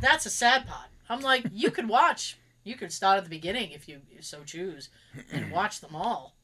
That's 0.00 0.26
a 0.26 0.30
sad 0.30 0.66
part. 0.66 0.88
I'm 1.08 1.20
like, 1.20 1.46
you 1.52 1.70
could 1.70 1.88
watch, 1.88 2.36
you 2.64 2.76
could 2.76 2.92
start 2.92 3.18
at 3.18 3.24
the 3.24 3.30
beginning 3.30 3.70
if 3.70 3.88
you 3.88 4.00
so 4.20 4.42
choose, 4.44 4.88
and 5.32 5.50
watch 5.52 5.80
them 5.80 5.94
all. 5.94 6.34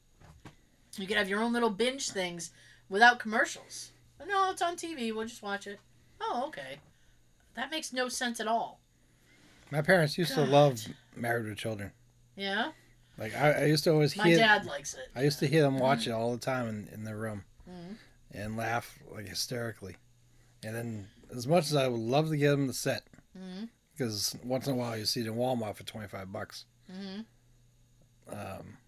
You 0.97 1.07
could 1.07 1.17
have 1.17 1.29
your 1.29 1.43
own 1.43 1.53
little 1.53 1.71
binge 1.71 2.11
things 2.11 2.51
without 2.89 3.19
commercials. 3.19 3.93
But 4.19 4.29
no, 4.29 4.51
it's 4.51 4.63
on 4.63 4.77
TV. 4.77 5.15
We'll 5.15 5.27
just 5.27 5.43
watch 5.43 5.67
it. 5.67 5.81
Oh, 6.21 6.45
okay. 6.49 6.79
That 7.55 7.71
makes 7.71 7.93
no 7.93 8.09
sense 8.09 8.41
at 8.41 8.47
all. 8.47 8.79
My 9.71 9.83
parents 9.83 10.19
used 10.19 10.37
God. 10.37 10.45
to 10.45 10.51
love 10.51 10.81
Married 11.17 11.47
with 11.47 11.59
Children. 11.59 11.93
Yeah? 12.37 12.73
Like 13.19 13.35
I, 13.37 13.53
I 13.53 13.65
used 13.67 13.85
to 13.85 13.93
always 13.93 14.17
My 14.17 14.25
hear. 14.29 14.39
dad 14.39 14.65
likes 14.67 14.95
it. 14.95 15.09
I 15.15 15.23
used 15.23 15.39
to 15.41 15.47
hear 15.47 15.63
them 15.63 15.79
watch 15.79 16.07
it 16.07 16.11
all 16.13 16.33
the 16.33 16.39
time 16.39 16.69
in, 16.69 16.89
in 16.93 17.05
their 17.05 17.17
room 17.17 17.45
Mhm. 17.69 17.97
and 18.33 18.57
laugh 18.57 18.99
like 19.11 19.29
hysterically. 19.29 19.97
And 20.65 20.75
then, 20.75 21.09
as 21.35 21.47
much 21.47 21.65
as 21.67 21.77
I 21.77 21.89
would 21.89 22.01
love 22.01 22.29
to 22.31 22.37
get 22.37 22.51
them 22.53 22.67
the 22.69 22.73
set, 22.73 23.05
Mhm. 23.39 23.69
because 23.93 24.37
once 24.45 24.67
in 24.67 24.73
a 24.75 24.77
while 24.77 24.97
you 24.97 25.05
see 25.05 25.21
it 25.21 25.27
in 25.27 25.35
Walmart 25.35 25.77
for 25.77 25.85
twenty 25.85 26.09
five 26.09 26.33
bucks, 26.33 26.65
Mhm. 26.91 27.25
um, 28.29 28.79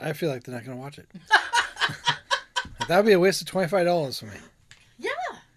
I 0.00 0.12
feel 0.14 0.30
like 0.30 0.44
they're 0.44 0.54
not 0.54 0.64
going 0.64 0.76
to 0.76 0.82
watch 0.82 0.98
it. 0.98 1.08
that 2.88 2.96
would 2.96 3.06
be 3.06 3.12
a 3.12 3.20
waste 3.20 3.40
of 3.40 3.46
twenty 3.46 3.68
five 3.68 3.86
dollars 3.86 4.18
for 4.18 4.26
me. 4.26 4.36
Yeah. 4.98 5.10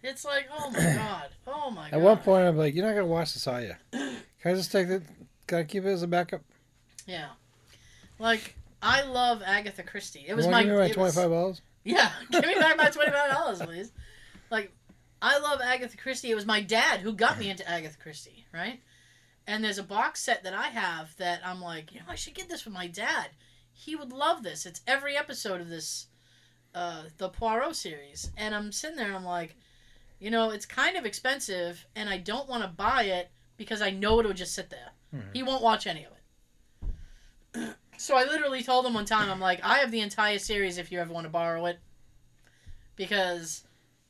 It's 0.04 0.26
like, 0.26 0.48
oh 0.56 0.70
my 0.70 0.80
god. 0.96 1.30
Oh 1.48 1.72
my 1.72 1.90
god. 1.90 1.98
At 1.98 2.02
one 2.02 2.18
point, 2.18 2.46
I'm 2.46 2.58
like, 2.58 2.76
"You're 2.76 2.86
not 2.86 2.92
going 2.94 3.06
to 3.06 3.12
watch 3.12 3.34
this, 3.34 3.48
are 3.48 3.62
you? 3.62 3.76
Can 3.92 4.18
I 4.46 4.54
just 4.54 4.72
take 4.72 4.88
it? 4.90 5.04
Can 5.48 5.60
I 5.60 5.64
keep 5.64 5.86
it 5.86 5.90
as 5.90 6.04
a 6.04 6.08
backup?" 6.08 6.42
Yeah. 7.06 7.30
Like, 8.24 8.56
I 8.82 9.02
love 9.04 9.42
Agatha 9.46 9.84
Christie. 9.84 10.24
It 10.26 10.34
was 10.34 10.46
you 10.46 10.52
my. 10.52 10.60
want 10.60 10.68
give 10.68 10.76
me 10.76 10.82
my 10.82 10.90
twenty 10.92 11.12
five 11.12 11.30
dollars? 11.30 11.62
Yeah, 11.84 12.10
give 12.32 12.46
me 12.46 12.56
back 12.56 12.78
my 12.78 12.90
twenty 12.90 13.12
five 13.12 13.30
dollars, 13.30 13.62
please. 13.62 13.92
Like, 14.50 14.72
I 15.22 15.40
love 15.40 15.60
Agatha 15.62 15.98
Christie. 15.98 16.32
It 16.32 16.36
was 16.36 16.46
my 16.46 16.62
dad 16.62 17.02
who 17.02 17.12
got 17.12 17.38
me 17.38 17.50
into 17.50 17.70
Agatha 17.70 17.98
Christie, 17.98 18.46
right? 18.54 18.80
And 19.46 19.62
there's 19.62 19.78
a 19.78 19.84
box 19.84 20.22
set 20.22 20.44
that 20.46 20.54
I 20.54 20.68
have 20.68 21.14
that 21.18 21.42
I'm 21.46 21.60
like, 21.62 21.92
you 21.94 22.00
know, 22.00 22.06
I 22.08 22.16
should 22.16 22.34
get 22.34 22.48
this 22.48 22.62
for 22.62 22.70
my 22.70 22.88
dad. 22.88 23.28
He 23.74 23.94
would 23.94 24.14
love 24.14 24.42
this. 24.42 24.66
It's 24.66 24.80
every 24.88 25.18
episode 25.18 25.60
of 25.60 25.68
this, 25.68 26.08
uh, 26.74 27.04
the 27.18 27.28
Poirot 27.28 27.76
series, 27.76 28.32
and 28.38 28.56
I'm 28.56 28.72
sitting 28.72 28.96
there 28.96 29.08
and 29.08 29.18
I'm 29.18 29.26
like, 29.26 29.58
you 30.20 30.32
know, 30.32 30.52
it's 30.52 30.66
kind 30.66 30.96
of 30.96 31.06
expensive, 31.06 31.86
and 31.94 32.08
I 32.10 32.20
don't 32.20 32.48
want 32.48 32.64
to 32.64 32.70
buy 32.70 33.04
it 33.04 33.32
because 33.58 33.82
I 33.82 33.90
know 33.90 34.22
it'll 34.22 34.32
just 34.32 34.56
sit 34.56 34.70
there. 34.70 34.92
Mhm. 35.14 35.34
He 35.34 35.44
won't 35.44 35.62
watch 35.62 35.88
any 35.88 36.06
of 36.06 36.12
it. 36.14 37.76
So 37.98 38.16
I 38.16 38.24
literally 38.24 38.64
told 38.64 38.86
him 38.86 38.94
one 38.94 39.06
time, 39.06 39.30
I'm 39.30 39.40
like, 39.40 39.64
I 39.64 39.80
have 39.80 39.92
the 39.92 40.02
entire 40.02 40.40
series 40.40 40.78
if 40.78 40.92
you 40.92 41.00
ever 41.00 41.14
want 41.14 41.26
to 41.26 41.30
borrow 41.30 41.66
it, 41.68 41.80
because 42.96 43.64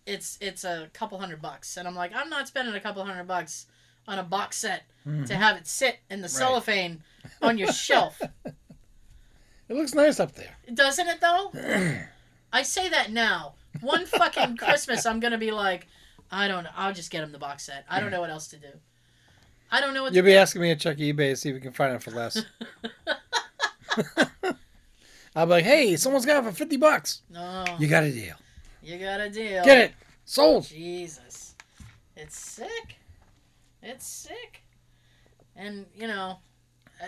it's 0.06 0.38
it's 0.42 0.64
a 0.64 0.90
couple 0.94 1.20
hundred 1.20 1.42
bucks, 1.42 1.78
and 1.78 1.88
I'm 1.88 1.96
like, 1.96 2.12
I'm 2.16 2.30
not 2.30 2.48
spending 2.48 2.74
a 2.76 2.80
couple 2.80 3.04
hundred 3.06 3.28
bucks 3.28 3.68
on 4.08 4.20
a 4.20 4.24
box 4.24 4.58
set 4.58 4.84
Mm-hmm. 5.06 5.26
to 5.26 5.36
have 5.36 5.58
it 5.58 5.68
sit 5.68 6.00
in 6.10 6.22
the 6.22 6.30
cellophane 6.30 7.04
on 7.42 7.58
your 7.58 7.72
shelf. 7.74 8.22
It 9.70 9.76
looks 9.78 9.94
nice 9.94 10.20
up 10.20 10.34
there. 10.34 10.56
Doesn't 10.74 11.08
it 11.08 11.20
though? 11.22 11.52
I 12.54 12.64
say 12.64 12.90
that 12.90 13.12
now. 13.12 13.54
One 13.82 14.06
fucking 14.06 14.58
Christmas, 14.58 15.06
I'm 15.06 15.20
gonna 15.20 15.38
be 15.38 15.52
like, 15.52 15.88
I 16.32 16.48
don't 16.48 16.64
know. 16.66 16.70
I'll 16.76 16.94
just 16.94 17.12
get 17.12 17.24
him 17.24 17.32
the 17.32 17.38
box 17.40 17.64
set. 17.66 17.86
I 17.90 18.00
don't 18.00 18.12
know 18.12 18.20
what 18.22 18.30
else 18.30 18.48
to 18.50 18.58
do. 18.58 18.68
I 19.72 19.80
don't 19.82 19.94
know 19.94 20.04
what. 20.04 20.14
You'll 20.14 20.26
be 20.26 20.32
do. 20.32 20.38
asking 20.38 20.62
me 20.62 20.70
to 20.74 20.80
check 20.80 20.98
eBay 20.98 21.32
to 21.32 21.36
see 21.38 21.50
if 21.50 21.56
we 21.56 21.62
can 21.62 21.72
find 21.72 21.96
it 21.96 22.04
for 22.04 22.12
less. 22.12 22.44
I'll 25.36 25.46
be 25.46 25.52
like, 25.52 25.64
"Hey, 25.64 25.96
someone's 25.96 26.26
got 26.26 26.44
it 26.44 26.48
for 26.50 26.56
fifty 26.56 26.78
bucks. 26.78 27.22
No, 27.30 27.66
You 27.80 27.88
got 27.88 28.04
a 28.04 28.12
deal. 28.12 28.36
you 28.82 28.98
got 29.00 29.20
a 29.22 29.30
deal. 29.30 29.64
Get 29.64 29.78
it." 29.78 29.94
Sold. 30.26 30.66
Jesus. 30.68 31.56
It's 32.16 32.38
sick. 32.40 32.96
It's 33.82 34.08
sick. 34.08 34.62
And, 35.56 35.86
you 35.96 36.08
know, 36.08 36.38
I, 37.02 37.06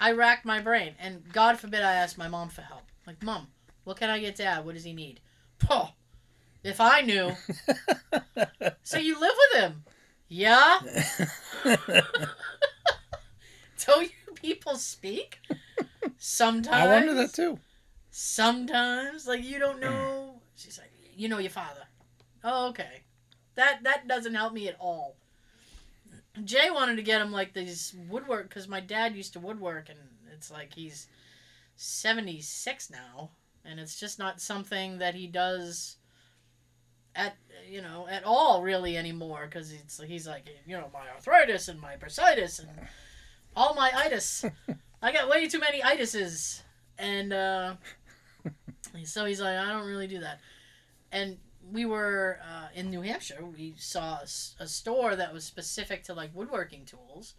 I, 0.00 0.10
I 0.10 0.12
racked 0.12 0.44
my 0.44 0.60
brain. 0.60 0.94
And 1.00 1.22
God 1.32 1.58
forbid 1.58 1.82
I 1.82 1.94
asked 1.94 2.16
my 2.18 2.28
mom 2.28 2.48
for 2.48 2.62
help. 2.62 2.82
Like, 3.06 3.22
Mom, 3.22 3.48
what 3.84 3.96
can 3.98 4.08
I 4.08 4.20
get 4.20 4.36
Dad? 4.36 4.64
What 4.64 4.74
does 4.74 4.84
he 4.84 4.92
need? 4.92 5.20
Poh. 5.58 5.90
If 6.62 6.80
I 6.80 7.00
knew. 7.00 7.32
so 8.84 8.98
you 8.98 9.18
live 9.18 9.34
with 9.52 9.62
him? 9.62 9.82
Yeah? 10.28 10.78
So 13.76 14.00
you 14.00 14.10
people 14.36 14.76
speak? 14.76 15.40
Sometimes. 16.18 16.68
I 16.68 16.86
wonder 16.86 17.14
that 17.14 17.32
too. 17.32 17.58
Sometimes, 18.10 19.26
like 19.26 19.44
you 19.44 19.58
don't 19.58 19.80
know. 19.80 20.40
She's 20.56 20.78
like, 20.78 20.92
you 21.16 21.28
know 21.28 21.38
your 21.38 21.50
father. 21.50 21.84
Oh, 22.44 22.68
okay. 22.68 23.02
That 23.54 23.82
that 23.84 24.08
doesn't 24.08 24.34
help 24.34 24.52
me 24.52 24.68
at 24.68 24.76
all. 24.78 25.16
Jay 26.44 26.70
wanted 26.70 26.96
to 26.96 27.02
get 27.02 27.20
him 27.20 27.32
like 27.32 27.52
these 27.52 27.94
woodwork 28.08 28.48
because 28.48 28.66
my 28.68 28.80
dad 28.80 29.14
used 29.14 29.34
to 29.34 29.40
woodwork, 29.40 29.88
and 29.88 29.98
it's 30.32 30.50
like 30.50 30.74
he's 30.74 31.06
seventy 31.76 32.40
six 32.40 32.90
now, 32.90 33.30
and 33.64 33.78
it's 33.78 33.98
just 33.98 34.18
not 34.18 34.40
something 34.40 34.98
that 34.98 35.14
he 35.14 35.26
does 35.26 35.96
at 37.14 37.36
you 37.68 37.82
know 37.82 38.06
at 38.08 38.24
all 38.24 38.62
really 38.62 38.96
anymore 38.96 39.46
because 39.46 39.70
it's 39.72 40.00
he's 40.02 40.26
like 40.26 40.46
you 40.66 40.76
know 40.76 40.88
my 40.92 41.08
arthritis 41.14 41.68
and 41.68 41.78
my 41.78 41.96
bursitis 41.96 42.60
and 42.60 42.68
all 43.54 43.74
my 43.74 43.90
itis. 43.94 44.44
I 45.02 45.12
got 45.12 45.28
way 45.28 45.48
too 45.48 45.58
many 45.58 45.80
itises, 45.80 46.62
and 46.96 47.32
uh, 47.32 47.74
so 49.04 49.24
he's 49.24 49.40
like, 49.40 49.56
I 49.56 49.72
don't 49.72 49.86
really 49.86 50.06
do 50.06 50.20
that. 50.20 50.38
And 51.10 51.38
we 51.72 51.84
were 51.84 52.38
uh, 52.42 52.68
in 52.74 52.90
New 52.90 53.02
Hampshire. 53.02 53.44
We 53.44 53.74
saw 53.76 54.20
a 54.60 54.66
store 54.66 55.16
that 55.16 55.32
was 55.32 55.44
specific 55.44 56.04
to 56.04 56.14
like 56.14 56.30
woodworking 56.34 56.84
tools, 56.84 57.34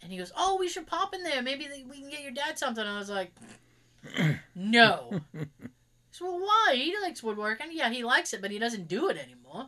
and 0.00 0.12
he 0.12 0.18
goes, 0.18 0.32
"Oh, 0.36 0.56
we 0.58 0.68
should 0.68 0.86
pop 0.86 1.14
in 1.14 1.24
there. 1.24 1.42
Maybe 1.42 1.68
we 1.88 2.00
can 2.00 2.10
get 2.10 2.22
your 2.22 2.30
dad 2.30 2.58
something." 2.58 2.84
And 2.84 2.94
I 2.94 2.98
was 2.98 3.10
like, 3.10 3.32
"No." 4.54 5.20
So 6.12 6.26
well, 6.26 6.40
why? 6.40 6.74
He 6.76 6.94
likes 7.02 7.24
woodworking. 7.24 7.66
Yeah, 7.72 7.90
he 7.90 8.04
likes 8.04 8.32
it, 8.32 8.40
but 8.40 8.52
he 8.52 8.60
doesn't 8.60 8.86
do 8.86 9.08
it 9.08 9.18
anymore. 9.18 9.66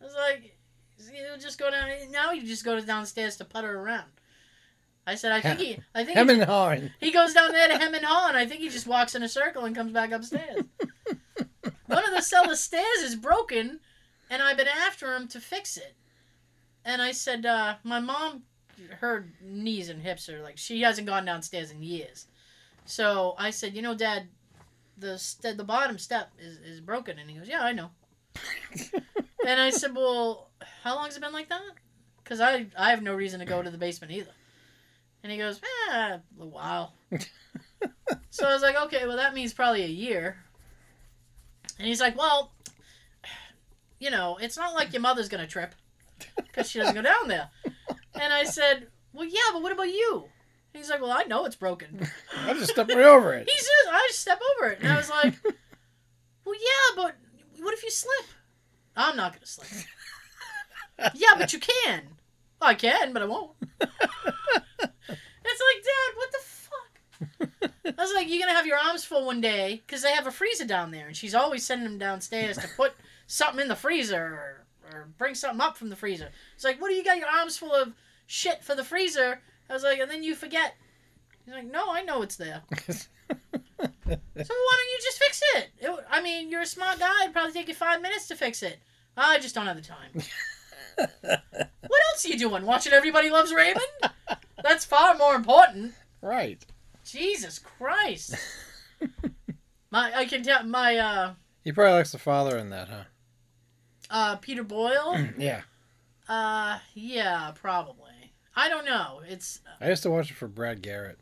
I 0.00 0.04
was 0.04 0.14
like, 0.14 0.54
he'll 0.98 1.38
just 1.38 1.58
go 1.58 1.70
down. 1.70 1.88
Now 2.10 2.32
you 2.32 2.46
just 2.46 2.62
goes 2.64 2.84
downstairs 2.84 3.36
to 3.38 3.46
putter 3.46 3.78
around. 3.78 4.10
I 5.10 5.16
said, 5.16 5.32
I 5.32 5.40
think 5.40 5.58
he, 5.58 5.78
I 5.92 6.04
think 6.04 6.10
he, 6.10 6.14
Hem 6.14 6.30
and 6.30 6.44
hawing. 6.44 6.90
he 7.00 7.10
goes 7.10 7.34
down 7.34 7.50
there 7.50 7.66
to 7.66 7.76
hem 7.76 7.94
and 7.94 8.04
haw, 8.04 8.28
and 8.28 8.36
I 8.36 8.46
think 8.46 8.60
he 8.60 8.68
just 8.68 8.86
walks 8.86 9.16
in 9.16 9.24
a 9.24 9.28
circle 9.28 9.64
and 9.64 9.74
comes 9.74 9.92
back 9.92 10.12
upstairs. 10.12 10.62
One 11.86 12.04
of 12.04 12.14
the 12.14 12.22
cellar 12.22 12.54
stairs 12.54 13.02
is 13.02 13.16
broken, 13.16 13.80
and 14.30 14.40
I've 14.40 14.56
been 14.56 14.68
after 14.68 15.12
him 15.16 15.26
to 15.28 15.40
fix 15.40 15.76
it. 15.76 15.94
And 16.84 17.02
I 17.02 17.10
said, 17.10 17.44
uh, 17.44 17.74
my 17.82 17.98
mom, 17.98 18.44
her 19.00 19.26
knees 19.42 19.88
and 19.88 20.00
hips 20.00 20.28
are 20.28 20.40
like 20.42 20.56
she 20.56 20.82
hasn't 20.82 21.08
gone 21.08 21.24
downstairs 21.24 21.72
in 21.72 21.82
years. 21.82 22.26
So 22.84 23.34
I 23.36 23.50
said, 23.50 23.74
you 23.74 23.82
know, 23.82 23.94
Dad, 23.96 24.28
the 24.96 25.18
st- 25.18 25.56
the 25.56 25.64
bottom 25.64 25.98
step 25.98 26.30
is, 26.38 26.58
is 26.58 26.80
broken, 26.80 27.18
and 27.18 27.28
he 27.28 27.36
goes, 27.36 27.48
yeah, 27.48 27.62
I 27.64 27.72
know. 27.72 27.90
and 29.46 29.60
I 29.60 29.70
said, 29.70 29.94
well, 29.94 30.50
how 30.84 30.94
long's 30.94 31.16
it 31.16 31.20
been 31.20 31.32
like 31.32 31.48
that? 31.48 31.62
Because 32.22 32.40
I 32.40 32.66
I 32.78 32.90
have 32.90 33.02
no 33.02 33.14
reason 33.14 33.40
to 33.40 33.46
go 33.46 33.60
to 33.60 33.70
the 33.70 33.78
basement 33.78 34.12
either. 34.12 34.30
And 35.22 35.30
he 35.30 35.38
goes, 35.38 35.60
eh, 35.90 35.94
a 35.94 36.22
little 36.36 36.52
while. 36.52 36.94
so 38.30 38.46
I 38.46 38.52
was 38.52 38.62
like, 38.62 38.76
okay, 38.84 39.06
well, 39.06 39.16
that 39.16 39.34
means 39.34 39.52
probably 39.52 39.82
a 39.82 39.88
year. 39.88 40.38
And 41.78 41.86
he's 41.86 42.00
like, 42.00 42.16
well, 42.16 42.52
you 43.98 44.10
know, 44.10 44.38
it's 44.40 44.56
not 44.56 44.74
like 44.74 44.92
your 44.92 45.02
mother's 45.02 45.28
going 45.28 45.42
to 45.42 45.50
trip 45.50 45.74
because 46.36 46.70
she 46.70 46.78
doesn't 46.78 46.94
go 46.94 47.02
down 47.02 47.28
there. 47.28 47.48
And 48.14 48.32
I 48.32 48.44
said, 48.44 48.88
well, 49.12 49.26
yeah, 49.26 49.52
but 49.52 49.62
what 49.62 49.72
about 49.72 49.88
you? 49.88 50.24
And 50.72 50.80
he's 50.80 50.90
like, 50.90 51.00
well, 51.00 51.12
I 51.12 51.24
know 51.24 51.44
it's 51.44 51.56
broken. 51.56 52.06
I 52.44 52.54
just 52.54 52.72
step 52.72 52.88
right 52.88 52.98
over 52.98 53.34
it. 53.34 53.48
He 53.50 53.58
says, 53.58 53.92
I 53.92 54.06
just 54.08 54.20
step 54.20 54.40
over 54.56 54.70
it. 54.70 54.78
And 54.80 54.92
I 54.92 54.96
was 54.96 55.10
like, 55.10 55.34
well, 56.44 56.54
yeah, 56.54 56.96
but 56.96 57.16
what 57.60 57.74
if 57.74 57.82
you 57.82 57.90
slip? 57.90 58.26
I'm 58.96 59.16
not 59.16 59.32
going 59.32 59.40
to 59.40 59.46
slip. 59.46 59.84
yeah, 61.14 61.34
but 61.36 61.52
you 61.52 61.60
can. 61.60 62.02
I 62.60 62.74
can, 62.74 63.12
but 63.12 63.22
I 63.22 63.26
won't. 63.26 63.52
It's 65.44 65.62
like, 65.74 65.84
Dad, 65.84 66.16
what 66.16 66.32
the 66.32 66.38
fuck? 66.40 67.94
I 67.98 68.02
was 68.02 68.14
like, 68.14 68.28
you're 68.28 68.40
gonna 68.40 68.56
have 68.56 68.66
your 68.66 68.78
arms 68.78 69.04
full 69.04 69.26
one 69.26 69.40
day 69.40 69.82
because 69.86 70.02
they 70.02 70.12
have 70.12 70.26
a 70.26 70.32
freezer 70.32 70.66
down 70.66 70.90
there, 70.90 71.06
and 71.06 71.16
she's 71.16 71.34
always 71.34 71.64
sending 71.64 71.86
him 71.86 71.98
downstairs 71.98 72.56
to 72.58 72.68
put 72.76 72.92
something 73.26 73.60
in 73.60 73.68
the 73.68 73.76
freezer 73.76 74.22
or, 74.22 74.66
or 74.92 75.08
bring 75.18 75.34
something 75.34 75.60
up 75.60 75.76
from 75.76 75.88
the 75.90 75.96
freezer. 75.96 76.30
It's 76.54 76.64
like, 76.64 76.80
what 76.80 76.88
do 76.88 76.94
you 76.94 77.04
got 77.04 77.18
your 77.18 77.28
arms 77.28 77.56
full 77.56 77.72
of 77.72 77.92
shit 78.26 78.62
for 78.62 78.74
the 78.74 78.84
freezer? 78.84 79.40
I 79.68 79.72
was 79.72 79.82
like, 79.82 79.98
and 79.98 80.10
then 80.10 80.22
you 80.22 80.34
forget. 80.34 80.74
He's 81.44 81.54
like, 81.54 81.70
no, 81.70 81.90
I 81.90 82.02
know 82.02 82.22
it's 82.22 82.36
there. 82.36 82.62
So 83.80 84.54
why 84.54 84.76
don't 84.76 84.90
you 84.92 84.98
just 85.02 85.18
fix 85.18 85.42
it? 85.56 85.70
it? 85.80 86.06
I 86.10 86.20
mean, 86.22 86.50
you're 86.50 86.62
a 86.62 86.66
smart 86.66 86.98
guy. 86.98 87.22
It'd 87.22 87.32
probably 87.32 87.52
take 87.52 87.68
you 87.68 87.74
five 87.74 88.02
minutes 88.02 88.28
to 88.28 88.36
fix 88.36 88.62
it. 88.62 88.78
I 89.16 89.38
just 89.38 89.54
don't 89.54 89.66
have 89.66 89.76
the 89.76 89.82
time. 89.82 90.10
what 90.96 92.00
else 92.12 92.24
are 92.24 92.28
you 92.28 92.38
doing? 92.38 92.64
Watching 92.64 92.92
Everybody 92.92 93.30
Loves 93.30 93.52
Raymond? 93.52 93.84
That's 94.62 94.84
far 94.84 95.16
more 95.16 95.34
important. 95.34 95.94
right. 96.20 96.64
Jesus 97.04 97.58
Christ. 97.58 98.36
my 99.90 100.12
I 100.14 100.24
can 100.26 100.42
tell 100.42 100.62
my 100.64 100.96
uh 100.96 101.32
He 101.64 101.72
probably 101.72 101.94
likes 101.94 102.12
the 102.12 102.18
father 102.18 102.56
in 102.58 102.70
that, 102.70 102.88
huh? 102.88 103.04
uh 104.10 104.36
Peter 104.36 104.62
Boyle. 104.62 105.16
yeah. 105.38 105.62
uh 106.28 106.78
yeah, 106.94 107.52
probably. 107.54 108.32
I 108.54 108.68
don't 108.68 108.84
know. 108.84 109.22
It's 109.26 109.60
I 109.80 109.88
used 109.88 110.02
to 110.04 110.10
watch 110.10 110.30
it 110.30 110.36
for 110.36 110.48
Brad 110.48 110.82
Garrett. 110.82 111.18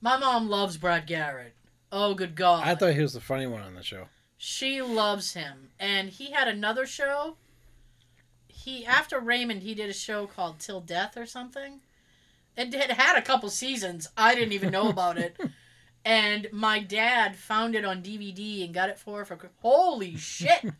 my 0.00 0.16
mom 0.18 0.48
loves 0.48 0.76
Brad 0.76 1.06
Garrett. 1.06 1.54
Oh 1.90 2.14
good 2.14 2.36
god. 2.36 2.66
I 2.66 2.74
thought 2.74 2.92
he 2.94 3.00
was 3.02 3.14
the 3.14 3.20
funny 3.20 3.46
one 3.46 3.62
on 3.62 3.74
the 3.74 3.82
show. 3.82 4.06
She 4.36 4.80
loves 4.80 5.32
him. 5.34 5.70
And 5.78 6.08
he 6.10 6.30
had 6.30 6.46
another 6.48 6.86
show. 6.86 7.36
He 8.64 8.84
after 8.84 9.18
Raymond 9.18 9.62
he 9.62 9.74
did 9.74 9.90
a 9.90 9.94
show 9.94 10.26
called 10.26 10.58
Till 10.58 10.80
Death 10.80 11.16
or 11.16 11.26
something. 11.26 11.80
It 12.56 12.74
had 12.74 12.90
had 12.90 13.16
a 13.16 13.22
couple 13.22 13.48
seasons. 13.48 14.08
I 14.16 14.34
didn't 14.34 14.52
even 14.52 14.70
know 14.70 14.88
about 14.88 15.18
it. 15.18 15.38
And 16.02 16.48
my 16.50 16.80
dad 16.80 17.36
found 17.36 17.74
it 17.74 17.84
on 17.84 18.02
DVD 18.02 18.64
and 18.64 18.72
got 18.72 18.88
it 18.88 18.98
for 18.98 19.18
her 19.18 19.24
for 19.26 19.38
holy 19.60 20.16
shit. 20.16 20.72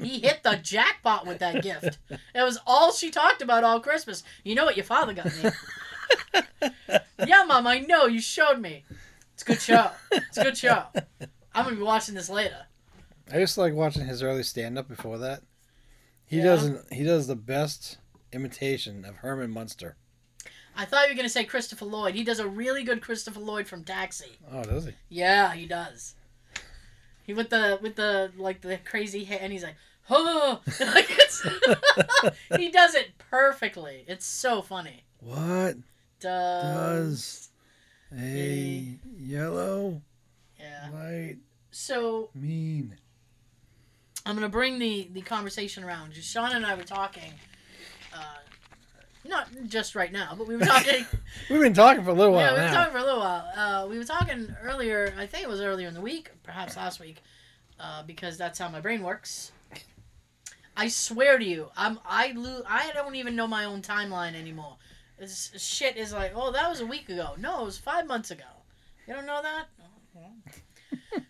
He 0.00 0.18
hit 0.18 0.42
the 0.42 0.56
jackpot 0.56 1.26
with 1.28 1.38
that 1.38 1.62
gift. 1.62 1.98
It 2.10 2.42
was 2.42 2.58
all 2.66 2.92
she 2.92 3.10
talked 3.10 3.40
about 3.40 3.62
all 3.62 3.78
Christmas. 3.78 4.24
You 4.42 4.56
know 4.56 4.64
what 4.64 4.76
your 4.76 4.84
father 4.84 5.12
got 5.12 5.26
me? 5.26 5.50
yeah, 7.24 7.44
mom, 7.46 7.68
I 7.68 7.78
know 7.78 8.06
you 8.06 8.20
showed 8.20 8.58
me. 8.58 8.84
It's 9.34 9.42
a 9.42 9.46
good 9.46 9.60
show. 9.60 9.90
It's 10.10 10.38
a 10.38 10.42
good 10.42 10.58
show. 10.58 10.84
I'm 11.54 11.64
gonna 11.64 11.76
be 11.76 11.82
watching 11.82 12.16
this 12.16 12.28
later. 12.28 12.66
I 13.32 13.38
used 13.38 13.54
to 13.54 13.60
like 13.60 13.74
watching 13.74 14.06
his 14.06 14.24
early 14.24 14.42
stand 14.42 14.76
up 14.76 14.88
before 14.88 15.18
that. 15.18 15.42
He 16.28 16.38
Yeah? 16.38 16.44
doesn't 16.44 16.92
he 16.92 17.02
does 17.04 17.26
the 17.26 17.36
best 17.36 17.98
imitation 18.32 19.04
of 19.04 19.16
Herman 19.16 19.50
Munster. 19.50 19.96
I 20.76 20.84
thought 20.84 21.08
you 21.08 21.14
were 21.14 21.16
gonna 21.16 21.28
say 21.28 21.44
Christopher 21.44 21.86
Lloyd. 21.86 22.14
He 22.14 22.22
does 22.22 22.38
a 22.38 22.46
really 22.46 22.84
good 22.84 23.00
Christopher 23.02 23.40
Lloyd 23.40 23.66
from 23.66 23.82
Taxi. 23.82 24.38
Oh, 24.50 24.62
does 24.62 24.84
he? 24.84 24.92
Yeah, 25.08 25.52
he 25.54 25.66
does. 25.66 26.14
He 27.24 27.34
with 27.34 27.50
the 27.50 27.78
with 27.82 27.96
the 27.96 28.30
like 28.36 28.60
the 28.60 28.78
crazy 28.78 29.24
hair, 29.24 29.38
and 29.40 29.52
he's 29.52 29.62
like, 29.62 29.76
oh, 30.10 30.60
like 30.80 31.08
it's, 31.10 31.46
he 32.56 32.70
does 32.70 32.94
it 32.94 33.10
perfectly. 33.18 34.04
It's 34.06 34.26
so 34.26 34.62
funny. 34.62 35.04
What 35.20 35.76
Does, 36.20 37.48
does 38.12 38.16
a 38.16 38.98
yellow 39.18 40.00
yeah. 40.58 40.88
light 40.92 41.36
So 41.70 42.30
mean? 42.34 42.96
I'm 44.28 44.34
gonna 44.34 44.50
bring 44.50 44.78
the 44.78 45.08
the 45.14 45.22
conversation 45.22 45.82
around. 45.82 46.12
Just 46.12 46.30
Sean 46.30 46.52
and 46.52 46.66
I 46.66 46.74
were 46.74 46.82
talking. 46.82 47.32
Uh, 48.14 48.18
not 49.24 49.48
just 49.68 49.94
right 49.94 50.12
now, 50.12 50.34
but 50.36 50.46
we 50.46 50.54
were 50.54 50.66
talking. 50.66 51.06
We've 51.50 51.62
been 51.62 51.72
talking 51.72 52.04
for 52.04 52.10
a 52.10 52.14
little 52.14 52.34
while. 52.34 52.42
yeah, 52.42 52.52
we 52.52 52.60
were 52.60 52.66
now. 52.66 52.74
talking 52.74 52.92
for 52.92 52.98
a 52.98 53.04
little 53.04 53.20
while. 53.20 53.48
Uh, 53.56 53.86
we 53.88 53.96
were 53.96 54.04
talking 54.04 54.54
earlier. 54.62 55.14
I 55.16 55.24
think 55.24 55.44
it 55.44 55.48
was 55.48 55.62
earlier 55.62 55.88
in 55.88 55.94
the 55.94 56.02
week, 56.02 56.30
perhaps 56.42 56.76
last 56.76 57.00
week, 57.00 57.22
uh, 57.80 58.02
because 58.02 58.36
that's 58.36 58.58
how 58.58 58.68
my 58.68 58.82
brain 58.82 59.02
works. 59.02 59.50
I 60.76 60.88
swear 60.88 61.38
to 61.38 61.44
you, 61.44 61.70
I'm 61.74 61.98
I 62.04 62.32
lo- 62.36 62.64
I 62.68 62.90
don't 62.92 63.14
even 63.14 63.34
know 63.34 63.46
my 63.46 63.64
own 63.64 63.80
timeline 63.80 64.34
anymore. 64.34 64.76
This 65.18 65.52
shit 65.56 65.96
is 65.96 66.12
like, 66.12 66.32
oh, 66.34 66.52
that 66.52 66.68
was 66.68 66.82
a 66.82 66.86
week 66.86 67.08
ago. 67.08 67.30
No, 67.38 67.62
it 67.62 67.64
was 67.64 67.78
five 67.78 68.06
months 68.06 68.30
ago. 68.30 68.44
You 69.06 69.14
don't 69.14 69.26
know 69.26 69.40
that? 69.42 69.68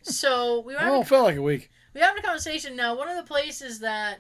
So 0.03 0.61
we 0.61 0.75
were 0.75 0.81
having 0.81 0.95
oh, 0.95 1.01
it 1.03 1.07
felt 1.07 1.25
like 1.25 1.37
a 1.37 1.43
week. 1.43 1.71
We 1.99 2.05
having 2.05 2.23
a 2.23 2.27
conversation 2.27 2.77
now. 2.77 2.97
One 2.97 3.09
of 3.09 3.17
the 3.17 3.23
places 3.25 3.81
that 3.81 4.19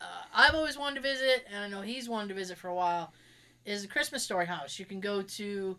uh, 0.00 0.04
I've 0.32 0.54
always 0.54 0.78
wanted 0.78 0.96
to 0.96 1.00
visit, 1.00 1.44
and 1.52 1.64
I 1.64 1.68
know 1.68 1.82
he's 1.82 2.08
wanted 2.08 2.28
to 2.28 2.34
visit 2.34 2.56
for 2.56 2.68
a 2.68 2.74
while, 2.74 3.12
is 3.64 3.82
the 3.82 3.88
Christmas 3.88 4.22
Story 4.22 4.46
House. 4.46 4.78
You 4.78 4.84
can 4.84 5.00
go 5.00 5.22
to 5.22 5.76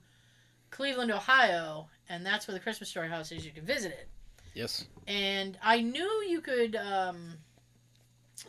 Cleveland, 0.72 1.12
Ohio, 1.12 1.88
and 2.10 2.26
that's 2.26 2.48
where 2.48 2.54
the 2.54 2.60
Christmas 2.60 2.90
Story 2.90 3.08
House 3.08 3.32
is. 3.32 3.46
You 3.46 3.52
can 3.52 3.66
visit 3.66 3.92
it. 3.92 4.10
Yes. 4.54 4.86
And 5.08 5.58
I 5.64 5.82
knew 5.82 6.10
you 6.28 6.42
could 6.42 6.76
um, 6.76 7.34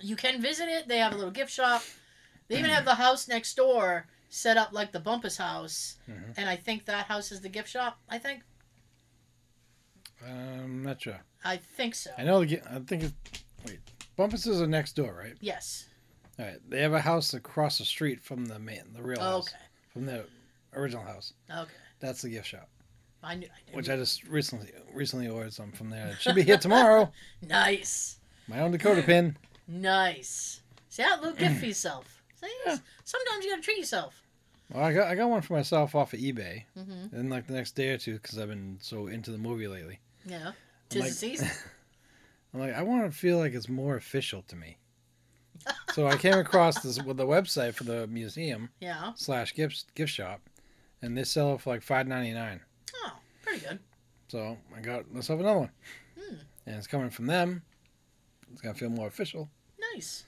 you 0.01 0.17
can 0.17 0.41
visit 0.41 0.69
it. 0.69 0.89
They 0.89 0.99
have 0.99 1.13
a 1.13 1.17
little 1.17 1.31
gift 1.31 1.53
shop. 1.53 1.83
They 2.49 2.59
even 2.59 2.71
have 2.71 2.85
the 2.85 2.95
house 2.95 3.29
next 3.29 3.55
door 3.57 4.07
set 4.29 4.57
up 4.57 4.73
like 4.73 4.93
the 4.93 5.01
Bumpus 5.01 5.37
house, 5.37 5.97
Mhm. 6.09 6.35
and 6.37 6.49
I 6.49 6.57
think 6.57 6.85
that 6.87 7.07
house 7.07 7.31
is 7.31 7.41
the 7.41 7.49
gift 7.49 7.69
shop. 7.69 7.99
I 8.09 8.19
think. 8.19 8.43
I'm 10.25 10.83
not 10.83 11.01
sure. 11.03 11.21
I 11.45 11.57
think 11.57 11.95
so. 11.95 12.11
I 12.19 12.25
know. 12.25 12.45
The, 12.45 12.61
I 12.71 12.79
think 12.81 13.05
it. 13.05 13.13
Wait, 13.67 13.79
Bumpus's 14.17 14.61
are 14.61 14.67
next 14.67 14.95
door, 14.97 15.15
right? 15.19 15.35
Yes. 15.41 15.87
All 16.39 16.45
right. 16.47 16.59
They 16.69 16.81
have 16.83 16.93
a 16.93 17.01
house 17.01 17.35
across 17.35 17.79
the 17.79 17.85
street 17.85 18.23
from 18.23 18.45
the 18.47 18.59
main, 18.59 18.83
the 18.95 19.03
real 19.03 19.21
house, 19.21 19.49
Okay. 19.49 19.63
from 19.93 20.07
the 20.07 20.25
original 20.75 21.03
house. 21.05 21.33
Okay. 21.51 21.71
That's 22.01 22.23
the 22.23 22.29
gift 22.31 22.47
shop, 22.47 22.69
I 23.23 23.35
knew. 23.35 23.47
I 23.47 23.71
knew. 23.71 23.77
which 23.77 23.89
I 23.89 23.97
just 23.97 24.27
recently 24.29 24.71
recently 24.93 25.29
ordered 25.29 25.53
some 25.53 25.73
from 25.73 25.91
there. 25.91 26.09
It 26.09 26.17
should 26.21 26.35
be 26.35 26.43
here 26.43 26.59
tomorrow. 26.59 27.11
Nice. 27.49 28.19
My 28.49 28.61
own 28.61 28.73
decoder 28.77 29.05
pin. 29.05 29.37
Nice. 29.69 30.61
See, 30.91 31.03
that 31.03 31.21
little 31.21 31.37
gift 31.37 31.59
for 31.61 31.67
yourself. 31.67 32.23
See, 32.41 32.47
Yeah. 32.67 32.77
sometimes 33.05 33.45
you 33.45 33.51
gotta 33.51 33.63
treat 33.63 33.79
yourself. 33.79 34.23
Well, 34.73 34.85
I 34.85 34.93
got 34.93 35.09
I 35.09 35.15
got 35.15 35.29
one 35.29 35.43
for 35.43 35.55
myself 35.55 35.95
off 35.95 36.13
of 36.13 36.21
eBay, 36.21 36.65
Mm-hmm. 36.79 37.17
and 37.17 37.31
like 37.31 37.47
the 37.47 37.53
next 37.55 37.75
day 37.77 37.89
or 37.91 37.99
two, 37.99 38.15
because 38.15 38.39
I've 38.39 38.49
been 38.49 38.79
so 38.81 39.07
into 39.09 39.31
the 39.33 39.39
movie 39.39 39.67
lately. 39.69 39.99
Yeah. 40.27 40.53
Tis 40.89 41.01
like, 41.03 41.11
the 41.11 41.15
season. 41.17 41.49
I'm 42.55 42.61
like, 42.61 42.75
I 42.75 42.83
want 42.83 43.11
to 43.11 43.17
feel 43.17 43.39
like 43.39 43.55
it's 43.55 43.69
more 43.69 43.97
official 43.97 44.43
to 44.49 44.57
me. 44.57 44.79
so 45.95 46.07
I 46.07 46.17
came 46.17 46.35
across 46.35 46.81
this 46.83 47.03
with 47.03 47.17
the 47.17 47.27
website 47.27 47.75
for 47.75 47.85
the 47.85 48.07
museum 48.09 48.69
Yeah. 48.81 49.13
slash 49.17 49.55
gift 49.55 49.95
gift 49.95 50.13
shop, 50.13 50.41
and 51.03 51.17
they 51.17 51.25
sell 51.25 51.55
it 51.55 51.61
for 51.61 51.71
like 51.71 51.83
five 51.83 52.07
ninety 52.07 52.33
nine. 52.33 52.61
Oh, 53.05 53.13
pretty 53.43 53.61
good. 53.67 53.79
So 54.29 54.57
I 54.77 54.81
got 54.81 55.11
myself 55.13 55.41
another 55.41 55.61
one, 55.61 55.71
Hmm. 56.19 56.35
and 56.67 56.77
it's 56.77 56.87
coming 56.87 57.11
from 57.11 57.27
them. 57.27 57.63
It's 58.53 58.61
gonna 58.61 58.75
feel 58.75 58.91
more 58.91 59.07
official. 59.09 59.49
Nice. 59.95 60.25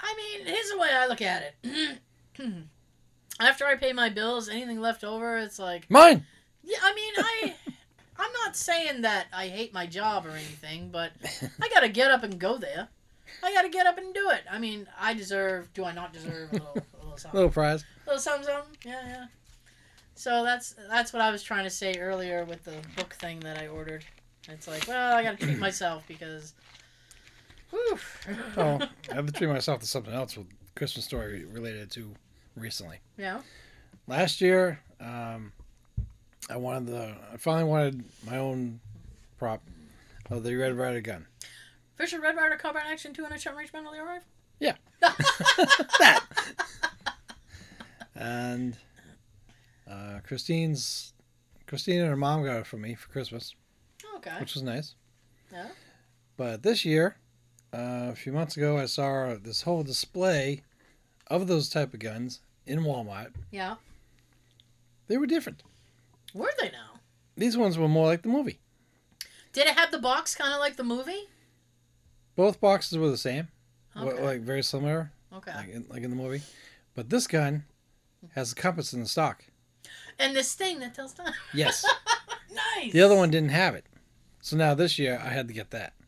I 0.00 0.14
mean, 0.16 0.46
here's 0.46 0.70
the 0.70 0.78
way 0.78 0.90
I 0.92 1.06
look 1.06 1.22
at 1.22 1.54
it. 1.64 1.98
After 3.40 3.64
I 3.64 3.76
pay 3.76 3.92
my 3.92 4.08
bills, 4.08 4.48
anything 4.48 4.80
left 4.80 5.04
over, 5.04 5.38
it's 5.38 5.58
like, 5.58 5.88
Mine. 5.90 6.24
yeah. 6.62 6.78
I 6.82 6.94
mean, 6.94 7.14
I, 7.18 7.54
I'm 8.18 8.32
not 8.44 8.56
saying 8.56 9.02
that 9.02 9.26
I 9.32 9.48
hate 9.48 9.72
my 9.72 9.86
job 9.86 10.26
or 10.26 10.30
anything, 10.30 10.90
but 10.90 11.12
I 11.62 11.68
gotta 11.68 11.88
get 11.88 12.10
up 12.10 12.22
and 12.22 12.38
go 12.38 12.58
there. 12.58 12.88
I 13.42 13.52
gotta 13.52 13.68
get 13.68 13.86
up 13.86 13.98
and 13.98 14.12
do 14.12 14.30
it. 14.30 14.42
I 14.50 14.58
mean, 14.58 14.88
I 14.98 15.14
deserve. 15.14 15.72
Do 15.74 15.84
I 15.84 15.92
not 15.92 16.12
deserve 16.12 16.50
a 16.50 16.54
little, 16.54 16.76
a 16.76 16.98
little 16.98 17.16
something? 17.16 17.38
Little 17.38 17.50
prize. 17.50 17.84
A 18.06 18.10
little 18.10 18.20
something, 18.20 18.46
something. 18.46 18.76
Yeah, 18.84 19.06
yeah. 19.06 19.26
So 20.14 20.42
that's 20.44 20.74
that's 20.88 21.12
what 21.12 21.22
I 21.22 21.30
was 21.30 21.42
trying 21.42 21.64
to 21.64 21.70
say 21.70 21.94
earlier 21.98 22.44
with 22.44 22.64
the 22.64 22.74
book 22.96 23.14
thing 23.14 23.38
that 23.40 23.58
I 23.58 23.68
ordered. 23.68 24.04
It's 24.48 24.66
like, 24.66 24.88
well, 24.88 25.16
I 25.16 25.22
gotta 25.22 25.36
treat 25.36 25.58
myself 25.58 26.04
because. 26.08 26.54
Whew. 27.70 27.98
Oh, 28.56 28.80
I 29.12 29.14
have 29.14 29.26
to 29.26 29.32
treat 29.32 29.48
myself 29.48 29.80
to 29.80 29.86
something 29.86 30.12
else 30.12 30.36
with 30.36 30.46
Christmas 30.74 31.04
story 31.04 31.44
related 31.44 31.90
to 31.92 32.14
recently. 32.56 32.98
Yeah. 33.18 33.42
Last 34.06 34.40
year, 34.40 34.80
um, 35.00 35.52
I 36.48 36.56
wanted 36.56 36.86
the. 36.88 37.14
I 37.32 37.36
finally 37.36 37.64
wanted 37.64 38.04
my 38.26 38.38
own 38.38 38.80
prop 39.38 39.62
of 40.30 40.42
the 40.42 40.54
Red 40.54 40.76
Ryder 40.76 41.00
gun. 41.00 41.26
Fisher 41.96 42.20
Red 42.20 42.36
Ryder 42.36 42.56
Carbine 42.56 42.82
Action 42.86 43.12
200 43.12 43.40
shot 43.40 43.56
range 43.56 43.72
bundle 43.72 43.92
arrived? 43.94 44.24
Yeah. 44.60 44.74
that. 45.00 46.20
And 48.14 48.76
uh, 49.88 50.20
Christine's 50.26 51.12
Christine 51.66 52.00
and 52.00 52.08
her 52.08 52.16
mom 52.16 52.44
got 52.44 52.58
it 52.60 52.66
for 52.66 52.76
me 52.76 52.94
for 52.94 53.08
Christmas, 53.08 53.54
Okay. 54.16 54.32
which 54.40 54.54
was 54.54 54.62
nice. 54.62 54.94
Yeah. 55.52 55.68
But 56.36 56.62
this 56.62 56.84
year, 56.84 57.16
uh, 57.72 58.08
a 58.10 58.14
few 58.14 58.32
months 58.32 58.56
ago, 58.56 58.78
I 58.78 58.86
saw 58.86 59.36
this 59.40 59.62
whole 59.62 59.82
display 59.82 60.62
of 61.28 61.46
those 61.46 61.68
type 61.68 61.94
of 61.94 62.00
guns 62.00 62.40
in 62.66 62.80
Walmart. 62.80 63.32
Yeah. 63.50 63.76
They 65.08 65.16
were 65.16 65.26
different. 65.26 65.62
Were 66.34 66.50
they 66.60 66.70
now? 66.70 67.00
These 67.36 67.56
ones 67.56 67.78
were 67.78 67.88
more 67.88 68.06
like 68.06 68.22
the 68.22 68.28
movie. 68.28 68.58
Did 69.52 69.66
it 69.66 69.76
have 69.76 69.90
the 69.90 69.98
box 69.98 70.34
kind 70.34 70.52
of 70.52 70.60
like 70.60 70.76
the 70.76 70.84
movie? 70.84 71.28
Both 72.36 72.60
boxes 72.60 72.98
were 72.98 73.10
the 73.10 73.16
same, 73.16 73.48
Okay. 73.96 74.22
like 74.22 74.40
very 74.42 74.62
similar, 74.62 75.10
okay. 75.32 75.52
like 75.54 75.68
in, 75.70 75.86
like 75.88 76.02
in 76.02 76.10
the 76.10 76.16
movie. 76.16 76.42
But 76.94 77.08
this 77.10 77.26
gun 77.26 77.64
has 78.34 78.52
a 78.52 78.54
compass 78.54 78.92
in 78.92 79.00
the 79.00 79.08
stock. 79.08 79.44
and 80.18 80.34
this 80.36 80.54
thing 80.54 80.78
that 80.80 80.94
tells 80.94 81.14
time. 81.14 81.32
Yes. 81.54 81.84
nice. 82.76 82.92
The 82.92 83.00
other 83.02 83.16
one 83.16 83.30
didn't 83.30 83.50
have 83.50 83.74
it. 83.74 83.86
So 84.42 84.56
now 84.56 84.74
this 84.74 84.98
year 84.98 85.20
I 85.24 85.28
had 85.30 85.48
to 85.48 85.54
get 85.54 85.70
that. 85.70 85.94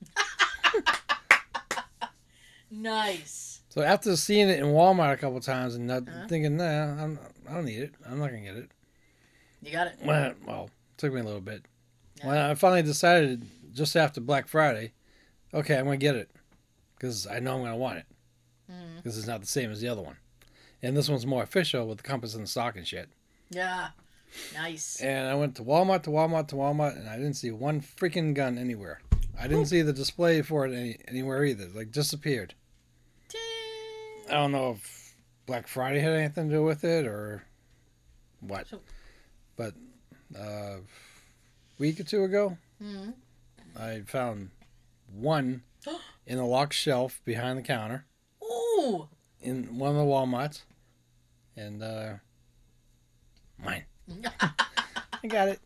Nice. 2.73 3.63
So 3.69 3.83
after 3.83 4.15
seeing 4.17 4.49
it 4.49 4.61
in 4.61 4.67
Walmart 4.67 5.13
a 5.15 5.17
couple 5.17 5.41
times 5.41 5.75
and 5.75 5.87
not 5.89 6.03
Uh-huh. 6.09 6.27
thinking, 6.29 6.57
nah, 6.57 7.03
I'm, 7.03 7.19
I 7.49 7.55
don't 7.55 7.65
need 7.65 7.81
it. 7.83 7.95
I'm 8.09 8.19
not 8.21 8.27
gonna 8.29 8.41
get 8.43 8.57
it. 8.57 8.71
You 9.63 9.73
got 9.73 9.89
it. 9.89 9.99
Well, 10.05 10.35
well, 10.47 10.65
it 10.65 10.99
took 10.99 11.13
me 11.13 11.21
a 11.21 11.25
little 11.25 11.41
bit. 11.41 11.65
Yeah. 12.19 12.27
When 12.27 12.37
I 12.37 12.55
finally 12.55 12.83
decided 12.83 13.47
just 13.73 13.97
after 13.97 14.21
Black 14.21 14.49
Friday, 14.49 14.93
okay, 15.53 15.77
I'm 15.77 15.85
gonna 15.85 15.97
get 15.97 16.17
it 16.17 16.31
because 16.97 17.27
I 17.27 17.41
know 17.41 17.57
I'm 17.57 17.63
gonna 17.63 17.77
want 17.77 17.99
it 17.99 18.07
mm-hmm. 18.71 18.97
because 18.97 19.19
it's 19.19 19.27
not 19.27 19.41
the 19.41 19.47
same 19.47 19.71
as 19.71 19.81
the 19.81 19.89
other 19.89 20.03
one, 20.03 20.17
and 20.83 20.97
this 20.97 21.09
one's 21.09 21.27
more 21.27 21.43
official 21.43 21.87
with 21.87 21.99
the 21.99 22.05
compass 22.05 22.35
and 22.35 22.45
the 22.45 22.49
stock 22.49 22.77
and 22.77 22.87
shit. 22.87 23.09
Yeah. 23.51 23.89
Nice. 24.55 25.01
And 25.01 25.29
I 25.29 25.35
went 25.35 25.57
to 25.57 25.63
Walmart 25.63 26.05
to 26.05 26.11
Walmart 26.11 26.49
to 26.49 26.55
Walmart, 26.55 26.97
and 26.97 27.09
I 27.09 27.17
didn't 27.17 27.35
see 27.35 27.51
one 27.51 27.81
freaking 27.81 28.33
gun 28.33 28.59
anywhere. 28.59 29.01
I 29.39 29.49
didn't 29.49 29.67
see 29.67 29.83
the 29.83 29.93
display 29.93 30.43
for 30.43 30.67
it 30.67 30.75
any, 30.75 30.99
anywhere 31.09 31.45
either. 31.45 31.69
Like 31.75 31.91
disappeared. 31.91 32.55
Ting. 33.29 33.41
I 34.29 34.35
don't 34.35 34.53
know 34.53 34.73
if 34.73 35.15
Black 35.47 35.67
Friday 35.67 36.01
had 36.01 36.13
anything 36.13 36.49
to 36.49 36.57
do 36.57 36.63
with 36.63 36.85
it 36.85 37.07
or 37.07 37.43
what. 38.41 38.69
So- 38.69 38.81
But 39.61 39.75
uh, 40.41 40.79
a 40.79 40.81
week 41.79 42.01
or 42.01 42.05
two 42.05 42.25
ago, 42.25 42.57
Mhm. 42.83 43.13
I 43.77 44.01
found 44.07 44.53
one 45.13 45.65
in 46.27 46.39
a 46.39 46.47
locked 46.47 46.73
shelf 46.73 47.21
behind 47.27 47.59
the 47.59 47.63
counter 47.63 48.07
Ooh. 48.43 49.09
in 49.43 49.79
one 49.79 49.91
of 49.91 49.97
the 49.97 50.05
Walmarts, 50.05 50.63
and 51.57 51.83
uh, 51.83 52.15
mine. 53.59 53.85
I 55.23 55.27
got 55.29 55.49
it. 55.49 55.61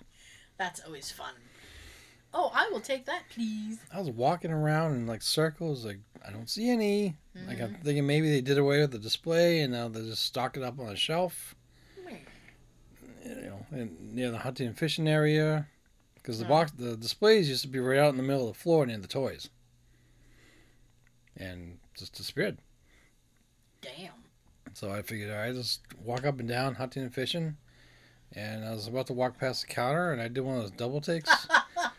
That's 0.58 0.80
always 0.84 1.12
fun. 1.12 1.34
Oh, 2.32 2.50
I 2.52 2.68
will 2.72 2.80
take 2.80 3.06
that, 3.06 3.22
please. 3.32 3.78
I 3.92 4.00
was 4.00 4.10
walking 4.10 4.50
around 4.50 4.94
in 4.96 5.06
like 5.06 5.22
circles, 5.22 5.84
like 5.84 6.00
I 6.26 6.32
don't 6.32 6.50
see 6.50 6.68
any. 6.68 7.14
Like 7.46 7.60
I'm 7.60 7.74
Mhm. 7.76 7.82
thinking 7.84 8.06
maybe 8.08 8.28
they 8.28 8.40
did 8.40 8.58
away 8.58 8.80
with 8.80 8.90
the 8.90 8.98
display 8.98 9.60
and 9.60 9.72
now 9.72 9.86
they 9.86 10.00
just 10.00 10.24
stock 10.24 10.56
it 10.56 10.64
up 10.64 10.80
on 10.80 10.88
a 10.88 10.96
shelf. 10.96 11.54
You 13.24 13.34
know, 13.34 13.66
in, 13.72 13.96
near 14.14 14.30
the 14.30 14.38
hunting 14.38 14.66
and 14.68 14.78
fishing 14.78 15.08
area, 15.08 15.66
because 16.14 16.38
the 16.38 16.44
Hmm. 16.44 16.50
box, 16.50 16.72
the 16.72 16.96
displays 16.96 17.48
used 17.48 17.62
to 17.62 17.68
be 17.68 17.78
right 17.78 17.98
out 17.98 18.10
in 18.10 18.16
the 18.16 18.22
middle 18.22 18.48
of 18.48 18.54
the 18.54 18.60
floor 18.60 18.84
near 18.86 18.98
the 18.98 19.08
toys, 19.08 19.48
and 21.36 21.78
just 21.96 22.14
disappeared. 22.14 22.58
Damn. 23.80 24.12
So 24.72 24.90
I 24.90 25.02
figured, 25.02 25.30
all 25.30 25.36
right, 25.36 25.54
just 25.54 25.80
walk 26.02 26.24
up 26.24 26.40
and 26.40 26.48
down 26.48 26.74
hunting 26.76 27.02
and 27.02 27.14
fishing, 27.14 27.56
and 28.32 28.64
I 28.64 28.72
was 28.72 28.86
about 28.88 29.06
to 29.08 29.12
walk 29.12 29.38
past 29.38 29.62
the 29.66 29.72
counter, 29.72 30.12
and 30.12 30.20
I 30.20 30.28
did 30.28 30.40
one 30.40 30.56
of 30.56 30.62
those 30.62 30.70
double 30.72 31.00
takes, 31.00 31.30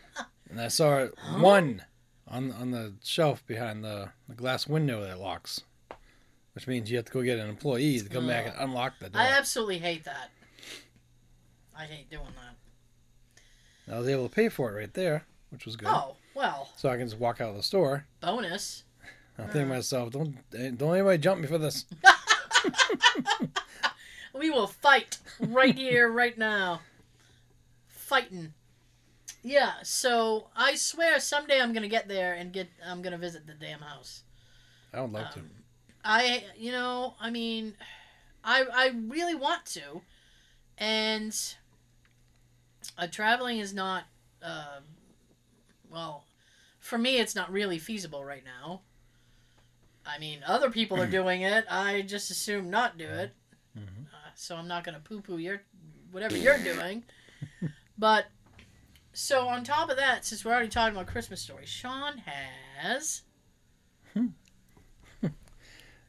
and 0.50 0.60
I 0.60 0.68
saw 0.68 0.98
it 0.98 1.14
Huh? 1.18 1.40
one 1.40 1.82
on 2.28 2.50
on 2.52 2.72
the 2.72 2.94
shelf 3.04 3.46
behind 3.46 3.84
the, 3.84 4.10
the 4.28 4.34
glass 4.34 4.66
window 4.66 5.02
that 5.04 5.18
locks, 5.20 5.62
which 6.54 6.66
means 6.66 6.90
you 6.90 6.96
have 6.96 7.06
to 7.06 7.12
go 7.12 7.22
get 7.22 7.38
an 7.38 7.48
employee 7.48 8.00
to 8.00 8.08
come 8.08 8.26
back 8.26 8.46
and 8.46 8.54
unlock 8.58 8.94
the 8.98 9.08
door. 9.08 9.22
I 9.22 9.28
absolutely 9.38 9.78
hate 9.78 10.04
that. 10.04 10.30
I 11.78 11.84
hate 11.84 12.10
doing 12.10 12.26
that. 12.36 13.94
I 13.94 13.98
was 13.98 14.08
able 14.08 14.28
to 14.28 14.34
pay 14.34 14.48
for 14.48 14.70
it 14.72 14.80
right 14.80 14.92
there, 14.94 15.24
which 15.50 15.64
was 15.66 15.76
good. 15.76 15.88
Oh, 15.90 16.16
well, 16.34 16.70
So 16.76 16.88
I 16.88 16.96
can 16.96 17.06
just 17.06 17.18
walk 17.18 17.40
out 17.40 17.50
of 17.50 17.56
the 17.56 17.62
store. 17.62 18.06
bonus. 18.20 18.82
I 19.38 19.42
think 19.42 19.52
to 19.52 19.66
myself, 19.66 20.10
don't 20.12 20.36
don't 20.50 20.94
anybody 20.94 21.18
jump 21.18 21.40
me 21.42 21.46
for 21.46 21.58
this. 21.58 21.84
We 24.38 24.50
will 24.50 24.66
fight 24.66 25.18
right 25.40 25.74
here, 25.74 26.10
right 26.10 26.36
now. 26.36 26.80
Fighting. 27.86 28.52
Yeah, 29.42 29.74
so 29.82 30.48
I 30.54 30.74
swear 30.74 31.18
someday 31.20 31.58
I'm 31.60 31.72
gonna 31.72 31.88
get 31.88 32.06
there 32.06 32.34
and 32.34 32.52
get 32.52 32.68
I'm 32.86 33.00
gonna 33.00 33.16
visit 33.18 33.46
the 33.46 33.54
damn 33.54 33.80
house. 33.80 34.24
I 34.92 35.00
would 35.00 35.12
love 35.12 35.32
to. 35.34 35.40
Um, 35.40 35.50
I 36.04 36.44
you 36.56 36.70
know, 36.70 37.14
I 37.18 37.30
mean 37.30 37.74
I 38.44 38.64
I 38.70 38.88
really 39.08 39.34
want 39.34 39.64
to. 39.66 40.02
And 40.76 41.34
uh, 42.98 43.06
traveling 43.06 43.58
is 43.58 43.72
not 43.74 44.04
uh, 44.42 44.80
well 45.90 46.24
for 46.78 46.98
me 46.98 47.18
it's 47.18 47.34
not 47.34 47.50
really 47.52 47.78
feasible 47.78 48.24
right 48.24 48.44
now. 48.44 48.82
I 50.08 50.18
mean, 50.20 50.40
other 50.46 50.70
people 50.70 51.00
are 51.00 51.06
doing 51.06 51.42
it. 51.42 51.64
I 51.68 52.02
just 52.02 52.30
assume 52.30 52.70
not 52.70 52.96
do 52.96 53.06
it. 53.06 53.32
Mhm. 53.76 54.04
Uh, 54.06 54.30
so 54.36 54.54
I'm 54.56 54.68
not 54.68 54.84
going 54.84 54.94
to 54.94 55.00
poo 55.00 55.20
poo 55.20 55.38
your 55.38 55.62
whatever 56.12 56.36
you're 56.36 56.58
doing. 56.58 57.02
but 57.98 58.26
so 59.12 59.48
on 59.48 59.64
top 59.64 59.90
of 59.90 59.96
that, 59.96 60.24
since 60.24 60.44
we're 60.44 60.52
already 60.52 60.68
talking 60.68 60.94
about 60.94 61.08
Christmas 61.08 61.40
stories, 61.40 61.68
Sean 61.68 62.18
has 62.18 63.22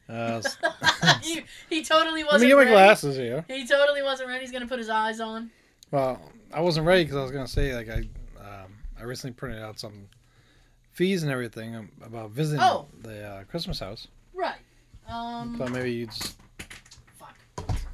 Uh, 0.09 0.41
he, 1.21 1.43
he 1.69 1.83
totally 1.83 2.23
wasn't 2.23 2.43
me 2.43 2.47
get 2.47 2.55
my 2.55 2.61
ready. 2.61 2.71
glasses 2.71 3.17
here. 3.17 3.43
He 3.47 3.67
totally 3.67 4.01
wasn't 4.01 4.29
ready. 4.29 4.39
He's 4.41 4.53
gonna 4.53 4.67
put 4.67 4.79
his 4.79 4.87
eyes 4.89 5.19
on. 5.19 5.49
Well, 5.91 6.21
I 6.53 6.61
wasn't 6.61 6.85
ready 6.85 7.03
because 7.03 7.17
I 7.17 7.21
was 7.23 7.31
gonna 7.31 7.47
say 7.47 7.75
like 7.75 7.89
I, 7.89 7.99
um, 8.39 8.73
I 8.99 9.03
recently 9.03 9.33
printed 9.33 9.61
out 9.61 9.79
some 9.79 10.07
fees 10.91 11.23
and 11.23 11.31
everything 11.31 11.89
about 12.03 12.31
visiting 12.31 12.61
Oh. 12.63 12.87
the 13.01 13.23
uh, 13.23 13.43
Christmas 13.45 13.79
house. 13.79 14.07
Right. 14.33 14.59
Um. 15.07 15.55
So 15.57 15.67
maybe 15.67 15.91
you 15.93 16.07
just 16.07 16.37
Fuck. 17.17 17.37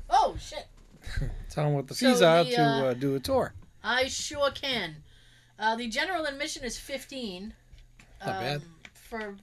Oh 0.09 0.35
shit. 0.39 0.65
tell 1.49 1.65
them 1.65 1.73
what 1.73 1.87
the 1.87 1.93
So 1.95 2.11
fees 2.11 2.21
are 2.21 2.43
the, 2.43 2.51
to 2.51 2.61
uh, 2.61 2.81
uh, 2.85 2.93
do 2.93 3.15
a 3.15 3.19
tour. 3.19 3.53
I 3.83 4.07
sure 4.07 4.49
can. 4.51 4.95
Uh, 5.59 5.75
the 5.75 5.87
general 5.87 6.25
admission 6.25 6.63
is 6.63 6.77
fifteen. 6.79 7.53
Not 8.25 8.39
bad. 8.39 8.55
Um, 8.57 8.63
For 8.93 9.35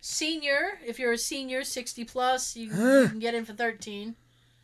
senior, 0.00 0.78
if 0.86 0.98
you're 0.98 1.12
a 1.12 1.18
senior, 1.18 1.64
sixty 1.64 2.04
plus, 2.04 2.54
you, 2.56 2.66
you 3.02 3.08
can 3.08 3.18
get 3.18 3.34
in 3.34 3.44
for 3.44 3.54
thirteen. 3.54 4.14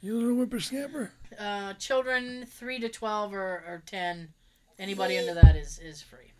You 0.00 0.14
little 0.14 0.36
whippersnapper. 0.36 1.10
Uh, 1.38 1.72
children 1.74 2.46
three 2.46 2.78
to 2.80 2.88
twelve 2.88 3.32
or, 3.34 3.64
or 3.66 3.82
ten, 3.86 4.28
anybody 4.78 5.18
under 5.18 5.34
that 5.34 5.56
is 5.56 5.78
is 5.78 6.02
free. 6.02 6.32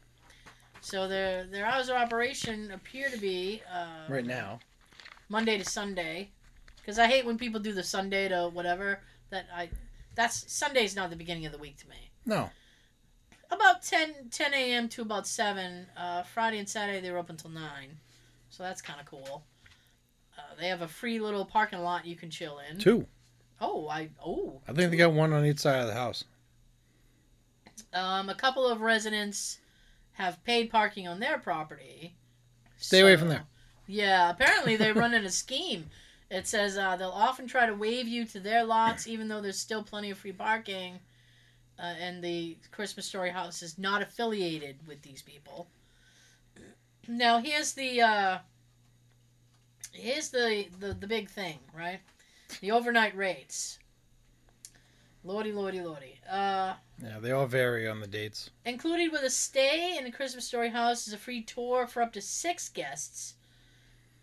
So 0.81 1.09
their 1.09 1.45
their 1.45 1.67
hours 1.67 1.89
of 1.89 1.97
operation 1.97 2.71
appear 2.71 3.09
to 3.09 3.19
be 3.19 3.63
uh, 3.73 4.09
Right 4.09 4.27
now. 4.27 4.61
Monday 5.29 5.59
to 5.59 5.65
Sunday, 5.65 6.31
because 6.77 6.99
I 6.99 7.07
hate 7.09 7.27
when 7.27 7.39
people 7.39 7.61
do 7.61 7.73
the 7.73 7.83
Sunday 7.83 8.29
to 8.29 8.51
whatever. 8.53 9.01
That 9.31 9.47
I 9.55 9.71
that's 10.15 10.51
Sunday's 10.53 10.95
not 10.95 11.11
the 11.11 11.17
beginning 11.17 11.47
of 11.47 11.53
the 11.53 11.59
week 11.59 11.77
to 11.79 11.89
me. 11.89 12.11
No. 12.25 12.51
About 13.51 13.83
10, 13.83 14.31
10 14.33 14.55
a.m. 14.55 14.89
to 14.89 15.03
about 15.03 15.25
7. 15.25 15.87
Uh, 15.97 16.23
Friday 16.25 16.59
and 16.59 16.69
Saturday, 16.69 17.01
they're 17.01 17.17
open 17.17 17.35
until 17.35 17.51
9. 17.51 17.63
So 18.51 18.65
that's 18.65 18.83
kind 18.83 18.99
of 18.99 19.07
cool. 19.07 19.45
Uh, 20.37 20.43
they 20.59 20.67
have 20.67 20.83
a 20.83 20.89
free 20.89 21.21
little 21.21 21.45
parking 21.45 21.79
lot 21.79 22.07
you 22.07 22.17
can 22.17 22.29
chill 22.29 22.61
in. 22.69 22.79
Two. 22.79 23.07
Oh, 23.61 23.89
I. 23.89 24.11
Oh. 24.25 24.61
I 24.69 24.73
think 24.73 24.91
they 24.91 24.97
got 24.97 25.13
one 25.13 25.33
on 25.33 25.45
each 25.45 25.59
side 25.59 25.81
of 25.81 25.87
the 25.87 25.95
house. 25.95 26.25
Um, 27.93 28.29
a 28.29 28.35
couple 28.35 28.67
of 28.67 28.81
residents 28.81 29.59
have 30.13 30.43
paid 30.45 30.71
parking 30.71 31.09
on 31.09 31.21
their 31.21 31.39
property. 31.39 32.15
Stay 32.79 33.01
away 33.01 33.17
from 33.17 33.29
there. 33.29 33.45
Yeah, 33.87 34.31
apparently 34.31 34.77
they're 34.77 34.95
running 34.95 35.25
a 35.25 35.31
scheme. 35.31 35.87
It 36.31 36.47
says 36.47 36.77
uh, 36.77 36.97
they'll 36.97 37.11
often 37.11 37.47
try 37.47 37.67
to 37.67 37.75
wave 37.75 38.09
you 38.09 38.25
to 38.27 38.41
their 38.41 38.65
lots, 38.65 39.07
even 39.07 39.29
though 39.29 39.41
there's 39.41 39.59
still 39.59 39.83
plenty 39.83 40.11
of 40.11 40.19
free 40.19 40.33
parking. 40.33 40.99
Uh, 41.79 41.95
and 42.01 42.25
the 42.25 42.57
Christmas 42.73 43.07
Story 43.07 43.31
House 43.31 43.63
is 43.63 43.79
not 43.79 44.03
affiliated 44.03 44.77
with 44.87 45.03
these 45.03 45.23
people. 45.23 45.69
Now 47.07 47.39
here's 47.39 47.75
the 47.75 48.01
uh, 48.01 48.39
here's 49.93 50.31
the, 50.31 50.67
the 50.81 50.95
the 50.95 51.07
big 51.07 51.29
thing, 51.29 51.59
right? 51.75 52.01
The 52.61 52.71
overnight 52.73 53.17
rates. 53.17 53.79
Lordy, 55.25 55.51
lordy, 55.53 55.81
lordy. 55.81 56.19
Uh, 56.31 56.75
Yeah, 57.03 57.19
they 57.21 57.33
all 57.33 57.47
vary 57.47 57.89
on 57.89 58.01
the 58.01 58.07
dates. 58.07 58.51
Included 58.65 59.11
with 59.11 59.23
a 59.23 59.31
stay 59.31 59.97
in 59.99 60.05
the 60.05 60.13
Christmas 60.13 60.47
Story 60.47 60.69
house 60.71 61.07
is 61.09 61.13
a 61.13 61.19
free 61.19 61.43
tour 61.43 61.87
for 61.87 62.01
up 62.03 62.13
to 62.13 62.21
six 62.21 62.69
guests, 62.69 63.35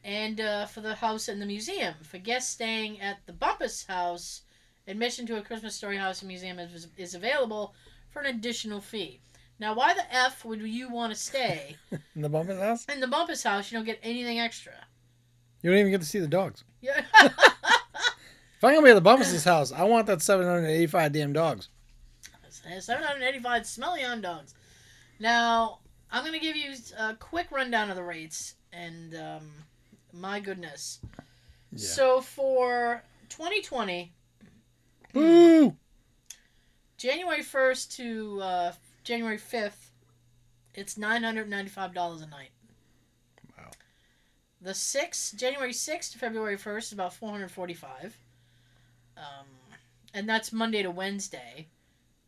and 0.03 0.39
uh, 0.39 0.65
for 0.65 0.79
the 0.81 0.95
house 0.95 1.27
and 1.27 1.41
the 1.41 1.45
museum. 1.45 1.95
For 2.03 2.17
guests 2.19 2.51
staying 2.51 3.01
at 3.01 3.17
the 3.25 3.33
Bumpus 3.33 3.83
house, 3.85 4.43
admission 4.87 5.25
to 5.27 5.37
a 5.37 5.41
Christmas 5.41 5.75
Story 5.75 5.97
house 5.97 6.21
and 6.21 6.29
museum 6.29 6.57
is, 6.59 6.87
is 6.97 7.15
available 7.15 7.75
for 8.09 8.21
an 8.21 8.27
additional 8.35 8.79
fee. 8.79 9.19
Now, 9.59 9.75
why 9.75 9.93
the 9.93 10.13
f 10.13 10.45
would 10.45 10.61
you 10.61 10.89
want 10.89 11.13
to 11.13 11.19
stay 11.19 11.75
In 12.15 12.21
the 12.21 12.29
Bumpus 12.29 12.59
house? 12.59 12.85
in 12.85 13.01
the 13.01 13.07
Bumpus 13.07 13.43
house? 13.43 13.69
You 13.71 13.77
don't 13.77 13.85
get 13.85 13.99
anything 14.01 14.39
extra. 14.39 14.73
You 15.61 15.69
don't 15.69 15.79
even 15.79 15.91
get 15.91 16.01
to 16.01 16.07
see 16.07 16.19
the 16.19 16.27
dogs. 16.27 16.63
Yeah. 16.81 17.03
If 18.63 18.67
I'm 18.67 18.75
gonna 18.75 18.85
be 18.85 18.91
at 18.91 18.95
the 18.95 19.01
Bumpus' 19.01 19.43
house, 19.43 19.73
I 19.73 19.83
want 19.83 20.07
that 20.07 20.21
785 20.21 21.11
damn 21.11 21.33
dogs. 21.33 21.67
785 22.79 23.65
smelly 23.65 24.05
on 24.05 24.21
dogs. 24.21 24.53
Now, 25.19 25.79
I'm 26.09 26.21
going 26.23 26.31
to 26.31 26.39
give 26.39 26.55
you 26.55 26.73
a 26.97 27.13
quick 27.15 27.51
rundown 27.51 27.89
of 27.89 27.97
the 27.97 28.03
rates, 28.05 28.55
and 28.71 29.13
um, 29.15 29.51
my 30.13 30.39
goodness. 30.39 31.01
Yeah. 31.73 31.77
So 31.77 32.21
for 32.21 33.03
2020, 33.27 34.13
Boo! 35.11 35.75
January 36.95 37.43
1st 37.43 37.95
to 37.97 38.41
uh, 38.41 38.71
January 39.03 39.39
5th, 39.39 39.89
it's 40.73 40.95
$995 40.95 42.23
a 42.23 42.27
night. 42.27 42.51
Wow. 43.57 43.71
The 44.61 44.71
6th, 44.71 45.35
January 45.35 45.73
6th 45.73 46.13
to 46.13 46.17
February 46.17 46.55
1st 46.55 46.77
is 46.77 46.91
about 46.93 47.13
445 47.13 48.17
um, 49.17 49.47
And 50.13 50.27
that's 50.29 50.51
Monday 50.53 50.83
to 50.83 50.91
Wednesday. 50.91 51.67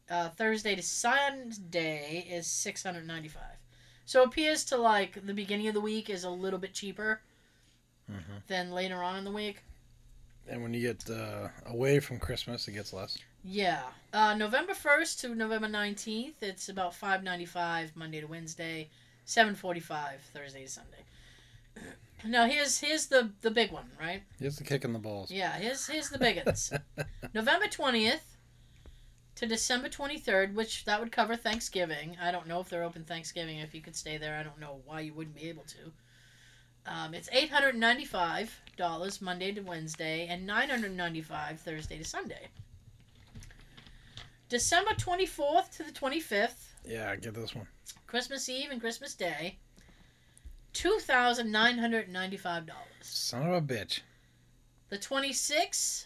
Uh, 0.10 0.30
Thursday 0.30 0.76
to 0.76 0.82
Sunday 0.84 2.28
is 2.30 2.46
695 2.48 3.42
So 4.06 4.22
it 4.22 4.28
appears 4.28 4.64
to 4.66 4.78
like 4.78 5.26
the 5.26 5.34
beginning 5.34 5.68
of 5.68 5.74
the 5.74 5.82
week 5.82 6.10
is 6.10 6.24
a 6.24 6.30
little 6.30 6.60
bit 6.60 6.74
cheaper 6.74 7.22
Mhm. 8.12 8.46
than 8.48 8.72
later 8.72 9.02
on 9.02 9.18
in 9.18 9.24
the 9.24 9.32
week. 9.32 9.64
And 10.48 10.62
when 10.62 10.76
you 10.76 10.82
get 10.82 11.10
uh, 11.10 11.50
away 11.66 12.00
from 12.00 12.20
Christmas, 12.20 12.68
it 12.68 12.74
gets 12.74 12.94
less. 12.94 13.18
Yeah. 13.44 13.82
Uh, 14.14 14.36
November 14.36 14.74
1st 14.76 15.20
to 15.22 15.34
November 15.36 15.68
19th, 15.68 16.36
it's 16.42 16.70
about 16.70 16.94
595 16.94 17.96
Monday 17.96 18.22
to 18.22 18.28
Wednesday, 18.28 18.90
745 19.26 20.22
Thursday 20.34 20.64
to 20.66 20.70
Sunday. 20.70 21.04
Now 22.26 22.46
here's 22.48 22.80
here's 22.80 23.08
the 23.08 23.32
the 23.42 23.52
big 23.52 23.72
one, 23.72 23.90
right? 24.00 24.24
Here's 24.40 24.56
the 24.58 24.64
kick 24.64 24.84
in 24.84 24.94
the 24.94 25.00
balls. 25.00 25.30
Yeah, 25.32 25.54
here's 25.58 25.88
here's 25.88 26.10
the 26.10 26.18
big 26.18 26.46
ones. 26.46 26.72
November 27.34 27.68
20th 27.68 28.20
to 29.36 29.46
December 29.46 29.90
23rd, 29.90 30.54
which 30.54 30.86
that 30.86 31.00
would 31.00 31.12
cover 31.12 31.36
Thanksgiving. 31.36 32.18
I 32.22 32.32
don't 32.32 32.48
know 32.48 32.62
if 32.62 32.70
they're 32.70 32.84
open 32.84 33.04
Thanksgiving 33.04 33.60
if 33.60 33.76
you 33.76 33.82
could 33.82 33.96
stay 33.96 34.18
there. 34.18 34.38
I 34.38 34.44
don't 34.44 34.60
know 34.60 34.82
why 34.86 35.02
you 35.02 35.14
wouldn't 35.14 35.36
be 35.36 35.50
able 35.50 35.66
to. 35.66 35.92
Um, 36.88 37.14
it's 37.14 37.30
$895 37.30 39.22
Monday 39.22 39.52
to 39.52 39.62
Wednesday 39.62 40.28
and 40.30 40.46
995 40.46 41.60
Thursday 41.60 41.98
to 41.98 42.04
Sunday. 42.06 42.48
December 44.50 44.92
24th 44.92 45.76
to 45.78 45.84
the 45.84 45.92
25th, 45.92 46.74
Yeah, 46.86 47.16
get 47.16 47.34
this 47.34 47.56
one. 47.56 47.68
Christmas 48.06 48.48
Eve 48.48 48.70
and 48.70 48.80
Christmas 48.80 49.16
Day, 49.16 49.58
$2,995. 50.76 52.70
Son 53.02 53.48
of 53.48 53.54
a 53.54 53.62
bitch. 53.62 54.02
The 54.90 54.98
26th 54.98 56.06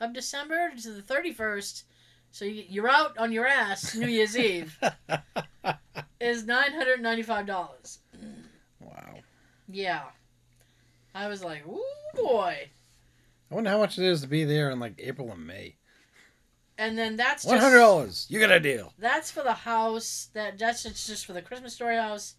of 0.00 0.12
December 0.12 0.70
to 0.82 0.90
the 0.92 1.02
31st, 1.02 1.82
so 2.30 2.44
you- 2.44 2.64
you're 2.68 2.88
out 2.88 3.16
on 3.18 3.32
your 3.32 3.46
ass 3.46 3.94
New 3.94 4.06
Year's 4.08 4.36
Eve, 4.38 4.78
is 6.20 6.44
$995. 6.44 7.98
Wow. 8.80 9.14
Yeah. 9.68 10.04
I 11.14 11.28
was 11.28 11.42
like, 11.42 11.66
ooh 11.66 11.82
boy. 12.14 12.68
I 13.50 13.54
wonder 13.54 13.70
how 13.70 13.78
much 13.78 13.98
it 13.98 14.04
is 14.04 14.20
to 14.22 14.28
be 14.28 14.44
there 14.44 14.70
in 14.70 14.78
like 14.78 14.94
April 14.98 15.32
and 15.32 15.44
May. 15.46 15.74
And 16.78 16.96
then 16.96 17.16
that's 17.16 17.44
hundred 17.44 17.76
dollars. 17.78 18.26
You 18.30 18.40
got 18.40 18.50
a 18.52 18.60
deal. 18.60 18.94
that's 18.98 19.30
for 19.30 19.42
the 19.42 19.52
house. 19.52 20.28
That 20.32 20.56
that's 20.58 20.84
just 20.84 21.26
for 21.26 21.34
the 21.34 21.42
Christmas 21.42 21.74
story 21.74 21.96
house. 21.96 22.36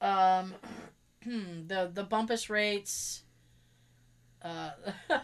Um, 0.00 0.54
the 1.24 1.90
the 1.92 2.04
bumpus 2.04 2.48
rates. 2.50 3.22
Uh, 4.42 4.70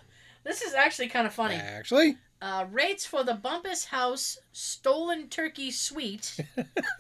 this 0.45 0.63
is 0.63 0.75
actually 0.75 1.09
kind 1.09 1.27
of 1.27 1.35
funny. 1.35 1.55
Actually, 1.57 2.17
Uh, 2.41 2.65
rates 2.71 3.05
for 3.05 3.23
the 3.23 3.35
Bumpus 3.35 3.85
House 3.85 4.39
Stolen 4.53 5.29
Turkey 5.29 5.71
Suite, 5.71 6.41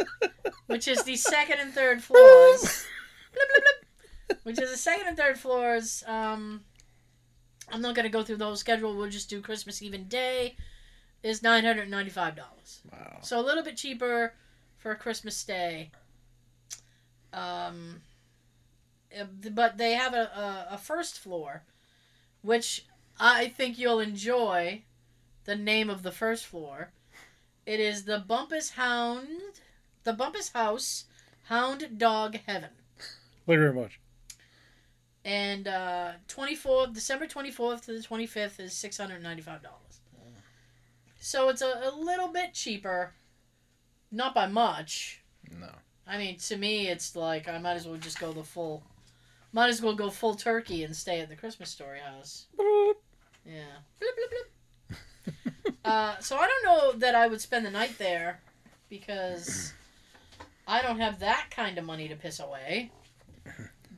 which 0.66 0.86
is 0.86 1.02
the 1.04 1.16
second 1.16 1.58
and 1.60 1.72
third 1.72 2.02
floors. 2.02 2.60
Blip, 3.32 3.48
blip, 3.48 3.64
blip. 4.28 4.40
which 4.44 4.60
is 4.60 4.70
the 4.70 4.76
second 4.76 5.06
and 5.08 5.16
third 5.16 5.38
floors. 5.38 6.04
Um, 6.06 6.62
I'm 7.72 7.80
not 7.80 7.94
going 7.94 8.04
to 8.04 8.10
go 8.12 8.22
through 8.22 8.36
the 8.36 8.44
whole 8.44 8.56
schedule. 8.56 8.94
We'll 8.94 9.08
just 9.08 9.30
do 9.30 9.40
Christmas 9.40 9.80
Eve 9.80 9.94
and 9.94 10.08
Day. 10.08 10.56
Is 11.22 11.42
nine 11.42 11.64
hundred 11.64 11.88
ninety-five 11.88 12.34
dollars. 12.36 12.80
wow. 12.92 13.18
So 13.22 13.38
a 13.40 13.44
little 13.44 13.62
bit 13.62 13.76
cheaper 13.76 14.34
for 14.78 14.90
a 14.92 14.96
Christmas 14.96 15.36
stay. 15.36 15.90
Um, 17.32 18.00
but 19.54 19.78
they 19.78 19.92
have 19.92 20.14
a, 20.14 20.66
a, 20.70 20.74
a 20.74 20.78
first 20.78 21.18
floor, 21.18 21.62
which 22.42 22.86
I 23.18 23.48
think 23.48 23.78
you'll 23.78 24.00
enjoy. 24.00 24.82
The 25.46 25.56
name 25.56 25.88
of 25.90 26.02
the 26.02 26.12
first 26.12 26.46
floor. 26.46 26.92
It 27.66 27.80
is 27.80 28.04
the 28.04 28.18
Bumpus 28.18 28.70
Hound, 28.70 29.26
the 30.04 30.12
Bumpus 30.12 30.50
House 30.50 31.06
Hound 31.44 31.98
Dog 31.98 32.38
Heaven, 32.46 32.70
Thank 33.46 33.56
you 33.56 33.58
very 33.58 33.72
much. 33.72 33.98
and 35.24 35.66
uh, 35.66 36.12
twenty 36.28 36.54
fourth 36.54 36.92
December 36.92 37.26
twenty 37.26 37.50
fourth 37.50 37.86
to 37.86 37.92
the 37.92 38.02
twenty 38.02 38.26
fifth 38.26 38.60
is 38.60 38.72
six 38.74 38.96
hundred 38.98 39.22
ninety 39.22 39.42
five 39.42 39.62
dollars. 39.62 40.00
So 41.18 41.48
it's 41.48 41.62
a, 41.62 41.80
a 41.84 41.94
little 41.96 42.28
bit 42.28 42.54
cheaper, 42.54 43.12
not 44.12 44.34
by 44.34 44.46
much. 44.46 45.22
No. 45.58 45.68
I 46.06 46.18
mean, 46.18 46.36
to 46.38 46.56
me, 46.56 46.88
it's 46.88 47.16
like 47.16 47.48
I 47.48 47.58
might 47.58 47.74
as 47.74 47.86
well 47.86 47.96
just 47.96 48.20
go 48.20 48.32
the 48.32 48.42
full, 48.44 48.82
Might 49.52 49.68
as 49.68 49.82
well 49.82 49.94
go 49.94 50.10
full 50.10 50.34
turkey 50.34 50.84
and 50.84 50.94
stay 50.94 51.20
at 51.20 51.28
the 51.28 51.36
Christmas 51.36 51.70
Story 51.70 51.98
house. 51.98 52.46
Yeah. 53.44 53.64
Bloop, 54.00 54.08
bloop, 54.16 54.94
bloop. 54.94 55.74
uh, 55.84 56.18
so 56.20 56.36
I 56.36 56.46
don't 56.46 56.64
know 56.64 56.98
that 56.98 57.14
I 57.14 57.26
would 57.26 57.40
spend 57.40 57.66
the 57.66 57.70
night 57.70 57.98
there 57.98 58.40
because 58.88 59.72
I 60.66 60.82
don't 60.82 61.00
have 61.00 61.18
that 61.20 61.48
kind 61.50 61.78
of 61.78 61.84
money 61.84 62.08
to 62.08 62.16
piss 62.16 62.38
away. 62.38 62.92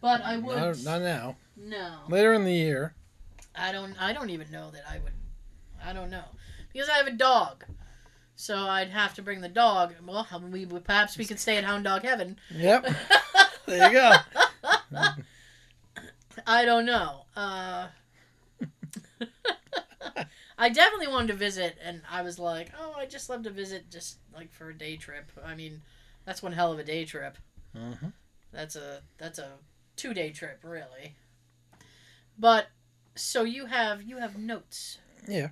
But 0.00 0.22
I 0.22 0.36
would. 0.38 0.56
Not, 0.56 0.82
not 0.82 1.02
now. 1.02 1.36
no, 1.56 1.98
Later 2.08 2.32
in 2.32 2.44
the 2.44 2.52
year. 2.52 2.94
I 3.54 3.72
don't. 3.72 3.94
I 4.00 4.12
don't 4.12 4.30
even 4.30 4.50
know 4.50 4.70
that 4.70 4.82
I 4.88 4.98
would. 4.98 5.12
I 5.84 5.92
don't 5.92 6.10
know 6.10 6.24
because 6.72 6.88
I 6.88 6.94
have 6.94 7.06
a 7.06 7.12
dog. 7.12 7.64
So 8.34 8.56
I'd 8.56 8.88
have 8.88 9.14
to 9.14 9.22
bring 9.22 9.40
the 9.40 9.48
dog. 9.48 9.94
Well, 10.04 10.26
we 10.50 10.66
perhaps 10.66 11.16
we 11.16 11.24
could 11.24 11.38
stay 11.38 11.56
at 11.58 11.64
Hound 11.64 11.84
Dog 11.84 12.02
Heaven. 12.02 12.38
Yep. 12.50 12.88
there 13.66 13.92
you 13.92 13.92
go. 13.92 14.12
I 16.46 16.64
don't 16.64 16.86
know. 16.86 17.24
Uh, 17.36 17.88
I 20.58 20.68
definitely 20.68 21.08
wanted 21.08 21.28
to 21.28 21.34
visit, 21.34 21.76
and 21.82 22.02
I 22.10 22.22
was 22.22 22.38
like, 22.38 22.70
oh, 22.78 22.94
I 22.96 23.06
just 23.06 23.28
love 23.28 23.42
to 23.44 23.50
visit, 23.50 23.90
just 23.90 24.18
like 24.34 24.52
for 24.52 24.70
a 24.70 24.74
day 24.76 24.96
trip. 24.96 25.30
I 25.44 25.54
mean, 25.54 25.82
that's 26.24 26.42
one 26.42 26.52
hell 26.52 26.72
of 26.72 26.78
a 26.78 26.84
day 26.84 27.04
trip. 27.04 27.36
hmm 27.74 28.08
That's 28.52 28.76
a 28.76 29.00
that's 29.18 29.38
a 29.38 29.52
two 29.96 30.14
day 30.14 30.30
trip, 30.30 30.60
really. 30.62 31.14
But 32.38 32.68
so 33.14 33.44
you 33.44 33.66
have 33.66 34.02
you 34.02 34.18
have 34.18 34.38
notes, 34.38 34.98
Yeah. 35.28 35.48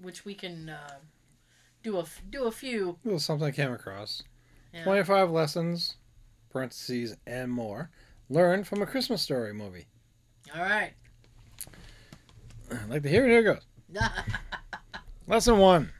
which 0.00 0.24
we 0.24 0.34
can 0.34 0.68
uh, 0.68 0.96
do 1.82 1.98
a 1.98 2.04
do 2.30 2.44
a 2.44 2.52
few. 2.52 2.98
A 3.04 3.06
little 3.06 3.18
something 3.20 3.46
I 3.48 3.50
came 3.52 3.72
across. 3.72 4.22
Yeah. 4.72 4.84
25 4.84 5.30
lessons, 5.30 5.96
parentheses, 6.50 7.16
and 7.26 7.50
more. 7.50 7.90
Learned 8.28 8.66
from 8.66 8.80
a 8.80 8.86
Christmas 8.86 9.20
story 9.20 9.52
movie. 9.52 9.86
All 10.54 10.62
right. 10.62 10.92
I'd 12.70 12.90
like 12.90 13.02
to 13.02 13.08
hear 13.08 13.24
it. 13.24 13.30
Here 13.30 13.40
it 13.40 13.44
goes. 13.44 13.62
Lesson 15.26 15.58
one 15.58 15.90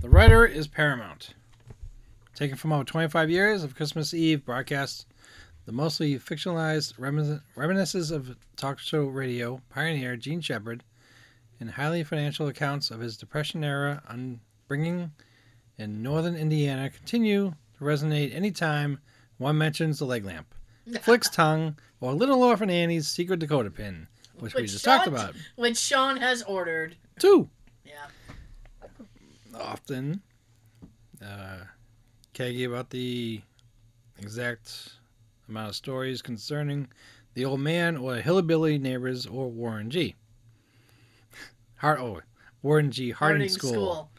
The 0.00 0.08
writer 0.08 0.44
is 0.44 0.68
paramount. 0.68 1.34
Taken 2.34 2.56
from 2.56 2.72
over 2.72 2.84
25 2.84 3.30
years 3.30 3.62
of 3.62 3.76
Christmas 3.76 4.12
Eve 4.12 4.44
broadcasts, 4.44 5.06
the 5.66 5.72
mostly 5.72 6.16
fictionalized 6.18 6.98
remin- 6.98 7.40
reminiscences 7.56 8.10
of 8.10 8.36
talk 8.56 8.78
show 8.78 9.04
radio 9.04 9.60
pioneer 9.70 10.16
Jean 10.16 10.40
Shepherd 10.40 10.84
and 11.60 11.70
highly 11.70 12.04
financial 12.04 12.48
accounts 12.48 12.90
of 12.90 13.00
his 13.00 13.16
Depression 13.16 13.64
era 13.64 14.02
upbringing 14.08 15.12
in 15.78 16.02
northern 16.02 16.34
Indiana 16.36 16.90
continue 16.90 17.54
to 17.78 17.84
resonate 17.84 18.34
anytime 18.34 18.98
one 19.38 19.56
mentions 19.56 19.98
the 19.98 20.04
leg 20.04 20.24
lamp, 20.24 20.54
Flick's 21.02 21.28
tongue, 21.28 21.76
or 22.00 22.12
Little 22.12 22.42
Orphan 22.42 22.70
Annie's 22.70 23.06
secret 23.08 23.40
decoder 23.40 23.72
pin, 23.74 24.06
which 24.38 24.54
we 24.54 24.62
Which 24.62 24.72
just 24.72 24.84
talked 24.84 25.06
about. 25.06 25.34
which 25.56 25.76
Sean 25.78 26.16
has 26.18 26.42
ordered. 26.42 26.96
Two. 27.18 27.48
Yeah. 27.84 28.06
often 29.58 30.20
uh, 31.24 31.58
kaggy 32.34 32.66
about 32.66 32.90
the 32.90 33.40
exact 34.20 34.92
amount 35.48 35.68
of 35.70 35.76
stories 35.76 36.20
concerning 36.22 36.88
the 37.34 37.44
old 37.44 37.60
man 37.60 37.96
or 37.96 38.16
hillbilly 38.16 38.78
neighbors 38.78 39.26
or 39.26 39.48
Warren 39.50 39.90
G. 39.90 40.14
Hart, 41.76 42.00
oh, 42.00 42.20
Warren 42.62 42.90
G. 42.90 43.10
Harding, 43.10 43.40
Harding 43.42 43.48
School. 43.48 44.10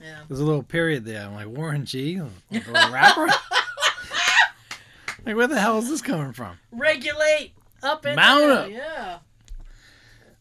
Yeah. 0.00 0.20
There's 0.28 0.40
a 0.40 0.44
little 0.44 0.62
period 0.64 1.04
there. 1.04 1.24
I'm 1.24 1.34
like, 1.34 1.46
Warren 1.46 1.84
G? 1.84 2.16
The 2.50 2.88
rapper? 2.92 3.28
like, 5.24 5.36
where 5.36 5.46
the 5.46 5.60
hell 5.60 5.78
is 5.78 5.88
this 5.88 6.02
coming 6.02 6.32
from? 6.32 6.58
Regulate 6.70 7.52
up 7.82 8.04
and 8.04 8.16
Mount 8.16 8.40
down. 8.42 8.58
up. 8.58 8.70
Yeah. 8.70 9.18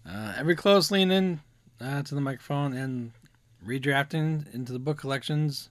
Uh, 0.08 0.34
every 0.38 0.56
close 0.56 0.92
lean 0.92 1.12
in 1.12 1.42
uh, 1.80 2.02
to 2.04 2.16
the 2.16 2.22
microphone 2.22 2.74
and 2.74 3.12
redrafting 3.66 4.52
into 4.54 4.74
the 4.74 4.80
book 4.80 4.98
collections 4.98 5.70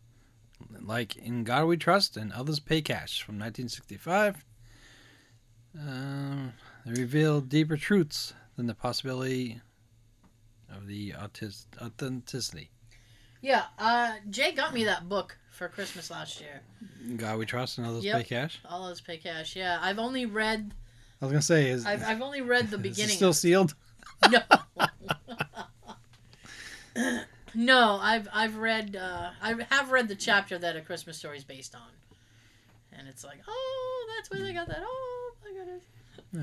like 0.81 1.17
In 1.17 1.43
God 1.45 1.65
We 1.67 1.77
Trust 1.77 2.17
and 2.17 2.33
Others 2.33 2.61
Pay 2.61 2.83
Cash 2.83 3.23
from 3.23 3.35
1965. 3.37 4.45
Um, 5.79 6.53
they 6.85 7.01
reveal 7.01 7.41
deeper 7.41 7.77
truths 7.77 8.35
than 8.57 8.67
the 8.67 8.75
possibility 8.75 9.61
of 10.73 10.87
the 10.87 11.13
autis- 11.13 11.67
authenticity. 11.81 12.71
Yeah. 13.41 13.65
Uh, 13.79 14.15
Jay 14.29 14.53
got 14.53 14.75
me 14.75 14.85
that 14.85 15.09
book 15.09 15.37
for 15.51 15.69
Christmas 15.69 16.11
last 16.11 16.41
year. 16.41 16.61
God 17.17 17.39
We 17.39 17.47
Trust 17.47 17.79
and 17.79 17.87
Others 17.87 18.05
Yep. 18.05 18.17
Pay 18.19 18.25
Cash. 18.25 18.61
All 18.69 18.87
those 18.89 19.01
pay 19.01 19.17
cash. 19.19 19.55
Yeah. 19.57 19.79
I've 19.83 19.99
only 19.99 20.25
read. 20.27 20.73
I 21.21 21.25
was 21.27 21.33
gonna 21.33 21.43
say, 21.43 21.69
is, 21.71 21.85
I've, 21.85 22.03
I've 22.03 22.23
only 22.23 22.41
read 22.41 22.71
the 22.71 22.77
is 22.79 22.81
it 22.81 22.83
beginning. 22.83 23.17
still 23.17 23.33
sealed? 23.35 23.75
no. 24.31 24.41
no, 27.55 27.99
I've 28.01 28.29
I've 28.33 28.57
read 28.57 28.97
uh, 28.97 29.31
I 29.43 29.55
have 29.71 29.91
read 29.91 30.09
the 30.09 30.15
chapter 30.15 30.59
that 30.59 30.77
a 30.77 30.81
Christmas 30.81 31.19
story 31.19 31.37
is 31.39 31.45
based 31.45 31.75
on, 31.75 31.83
and 32.93 33.07
it's 33.09 33.25
like, 33.25 33.39
oh, 33.47 34.09
that's 34.17 34.31
where 34.31 34.41
they 34.41 34.53
got 34.53 34.69
that. 34.69 34.81
Oh 34.83 35.33
my 35.45 35.53
goodness. 35.53 35.85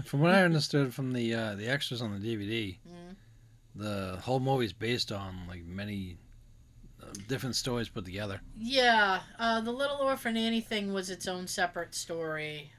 From 0.09 0.19
what 0.21 0.33
I 0.33 0.43
understood 0.43 0.93
from 0.93 1.13
the 1.13 1.33
uh, 1.33 1.55
the 1.55 1.67
extras 1.67 2.01
on 2.01 2.19
the 2.19 2.25
DVD, 2.35 2.77
Mm. 2.87 3.15
the 3.75 4.17
whole 4.21 4.39
movie's 4.39 4.73
based 4.73 5.11
on 5.11 5.41
like 5.47 5.63
many 5.65 6.17
different 7.27 7.55
stories 7.55 7.89
put 7.89 8.05
together. 8.05 8.41
Yeah, 8.57 9.19
uh, 9.39 9.61
the 9.61 9.71
Little 9.71 9.97
Orphan 9.97 10.37
Annie 10.37 10.61
thing 10.61 10.93
was 10.93 11.09
its 11.09 11.27
own 11.27 11.47
separate 11.47 11.93
story. 11.95 12.71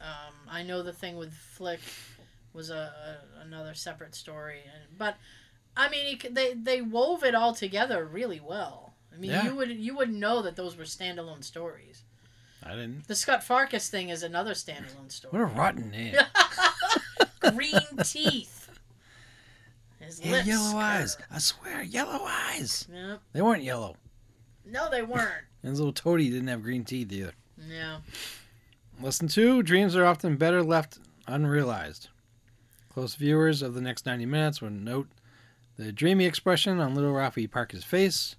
Um, 0.00 0.34
I 0.50 0.62
know 0.62 0.82
the 0.82 0.92
thing 0.92 1.16
with 1.16 1.32
Flick 1.32 1.80
was 2.52 2.70
a, 2.70 3.18
a 3.40 3.40
another 3.44 3.74
separate 3.74 4.14
story, 4.14 4.60
and, 4.64 4.98
but 4.98 5.16
I 5.76 5.88
mean, 5.88 6.18
they 6.30 6.54
they 6.54 6.80
wove 6.82 7.24
it 7.24 7.34
all 7.34 7.54
together 7.54 8.04
really 8.04 8.40
well. 8.40 8.94
I 9.12 9.16
mean, 9.18 9.30
Yeah. 9.30 9.44
you 9.44 9.54
would 9.56 9.70
you 9.70 9.96
wouldn't 9.96 10.18
know 10.18 10.42
that 10.42 10.56
those 10.56 10.76
were 10.76 10.84
standalone 10.84 11.42
stories. 11.44 12.02
I 12.62 12.70
didn't. 12.70 13.06
The 13.08 13.14
Scott 13.14 13.40
Farkus 13.42 13.88
thing 13.88 14.08
is 14.08 14.22
another 14.22 14.52
standalone 14.52 15.10
story. 15.12 15.32
What 15.32 15.42
a 15.42 15.54
rotten 15.54 15.90
name. 15.90 16.14
Green 17.40 17.80
teeth. 18.04 18.63
His 20.06 20.20
Yeah, 20.24 20.32
lips 20.32 20.46
yellow 20.46 20.76
eyes. 20.78 21.16
I 21.30 21.38
swear, 21.38 21.82
yellow 21.82 22.24
eyes. 22.24 22.86
Yep. 22.92 23.20
They 23.32 23.42
weren't 23.42 23.62
yellow. 23.62 23.96
No, 24.64 24.90
they 24.90 25.02
weren't. 25.02 25.44
And 25.62 25.70
his 25.70 25.78
little 25.80 25.92
toady 25.92 26.30
didn't 26.30 26.48
have 26.48 26.62
green 26.62 26.84
teeth 26.84 27.12
either. 27.12 27.32
Yeah. 27.68 27.98
Lesson 29.00 29.28
two: 29.28 29.62
Dreams 29.62 29.96
are 29.96 30.04
often 30.04 30.36
better 30.36 30.62
left 30.62 30.98
unrealized. 31.26 32.08
Close 32.92 33.14
viewers 33.16 33.60
of 33.62 33.74
the 33.74 33.80
next 33.80 34.06
90 34.06 34.24
minutes 34.26 34.60
will 34.62 34.70
note 34.70 35.08
the 35.76 35.90
dreamy 35.90 36.26
expression 36.26 36.78
on 36.78 36.94
little 36.94 37.12
Ralphie 37.12 37.48
Parker's 37.48 37.82
face, 37.82 38.36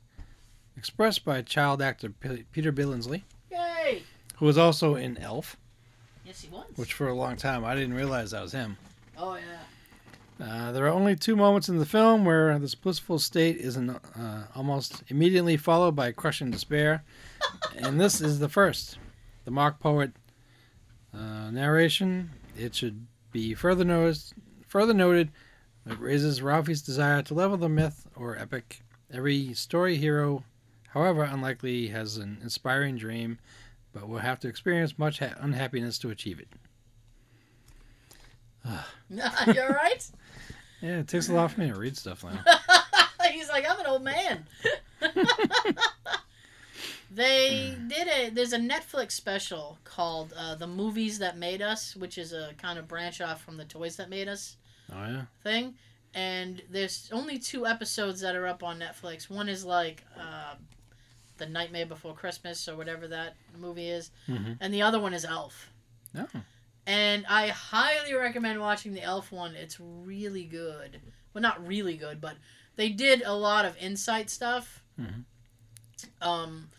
expressed 0.77 1.25
by 1.25 1.41
child 1.41 1.81
actor 1.81 2.09
P- 2.09 2.45
Peter 2.53 2.71
Billingsley, 2.71 3.23
Yay. 3.51 4.03
who 4.37 4.45
was 4.45 4.57
also 4.57 4.95
in 4.95 5.17
Elf, 5.17 5.57
Yes, 6.23 6.39
he 6.41 6.47
was. 6.49 6.63
which 6.77 6.93
for 6.93 7.09
a 7.09 7.13
long 7.13 7.35
time 7.35 7.65
I 7.65 7.75
didn't 7.75 7.95
realize 7.95 8.31
that 8.31 8.41
was 8.41 8.53
him. 8.53 8.77
Oh 9.17 9.35
yeah. 9.35 9.41
Uh, 10.41 10.71
there 10.73 10.85
are 10.85 10.93
only 10.93 11.15
two 11.15 11.35
moments 11.35 11.69
in 11.69 11.77
the 11.77 11.85
film 11.85 12.25
where 12.25 12.59
this 12.59 12.75
blissful 12.75 13.17
state 13.17 13.55
is 13.55 13.77
an, 13.77 13.91
uh, 13.91 14.47
almost 14.53 15.03
immediately 15.07 15.55
followed 15.55 15.95
by 15.95 16.11
crushing 16.11 16.51
despair, 16.51 17.03
and 17.77 17.99
this 17.99 18.19
is 18.19 18.39
the 18.39 18.49
first. 18.49 18.97
The 19.45 19.51
mock 19.51 19.79
poet 19.79 20.11
uh, 21.13 21.51
narration. 21.51 22.31
It 22.57 22.75
should 22.75 23.07
be 23.31 23.53
further 23.53 23.85
noticed, 23.85 24.33
further 24.67 24.93
noted. 24.93 25.31
It 25.85 25.99
raises 25.99 26.41
Ralphie's 26.41 26.81
desire 26.81 27.21
to 27.23 27.33
level 27.33 27.57
the 27.57 27.69
myth 27.69 28.07
or 28.15 28.37
epic. 28.37 28.81
Every 29.11 29.53
story 29.53 29.95
hero, 29.97 30.43
however 30.89 31.23
unlikely, 31.23 31.87
has 31.89 32.17
an 32.17 32.39
inspiring 32.41 32.97
dream, 32.97 33.39
but 33.93 34.09
will 34.09 34.17
have 34.17 34.39
to 34.41 34.47
experience 34.49 34.97
much 34.97 35.19
ha- 35.19 35.35
unhappiness 35.39 35.97
to 35.99 36.09
achieve 36.09 36.39
it. 36.39 36.49
you 39.09 39.61
all 39.61 39.69
right? 39.69 40.09
Yeah, 40.85 40.99
it 40.99 41.07
takes 41.07 41.29
a 41.29 41.33
lot 41.33 41.51
for 41.51 41.61
me 41.61 41.67
to 41.69 41.75
read 41.75 41.97
stuff 41.97 42.23
now. 42.23 42.39
He's 43.31 43.49
like, 43.49 43.65
I'm 43.69 43.79
an 43.79 43.85
old 43.87 44.03
man. 44.03 44.45
they 47.11 47.75
did 47.87 48.07
it. 48.07 48.35
There's 48.35 48.53
a 48.53 48.57
Netflix 48.59 49.11
special 49.13 49.77
called 49.83 50.33
uh, 50.37 50.55
"The 50.55 50.67
Movies 50.67 51.19
That 51.19 51.37
Made 51.37 51.61
Us," 51.61 51.95
which 51.95 52.17
is 52.17 52.33
a 52.33 52.51
kind 52.61 52.77
of 52.79 52.87
branch 52.87 53.21
off 53.21 53.43
from 53.43 53.57
the 53.57 53.65
Toys 53.65 53.95
That 53.97 54.09
Made 54.09 54.27
Us 54.27 54.57
Oh 54.91 55.05
yeah. 55.07 55.21
thing. 55.43 55.75
And 56.13 56.61
there's 56.69 57.09
only 57.11 57.37
two 57.39 57.65
episodes 57.65 58.21
that 58.21 58.35
are 58.35 58.47
up 58.47 58.63
on 58.63 58.79
Netflix. 58.79 59.29
One 59.29 59.49
is 59.49 59.65
like 59.65 60.03
uh, 60.19 60.55
"The 61.37 61.45
Nightmare 61.47 61.85
Before 61.85 62.13
Christmas" 62.13 62.67
or 62.67 62.75
whatever 62.77 63.07
that 63.07 63.35
movie 63.57 63.89
is, 63.89 64.11
Mm-hmm. 64.27 64.53
and 64.59 64.73
the 64.73 64.81
other 64.81 64.99
one 64.99 65.13
is 65.13 65.25
Elf. 65.25 65.71
Oh. 66.17 66.27
And 66.87 67.25
I 67.27 67.47
highly 67.47 68.13
recommend 68.13 68.59
watching 68.59 68.93
the 68.93 69.01
Elf 69.01 69.31
one. 69.31 69.55
It's 69.55 69.79
really 69.79 70.43
good. 70.43 71.01
Well, 71.33 71.41
not 71.41 71.65
really 71.65 71.97
good, 71.97 72.21
but 72.21 72.35
they 72.75 72.89
did 72.89 73.23
a 73.25 73.33
lot 73.33 73.65
of 73.65 73.75
insight 73.77 74.29
stuff. 74.29 74.83
Mhm. 74.99 75.23
Um, 76.21 76.69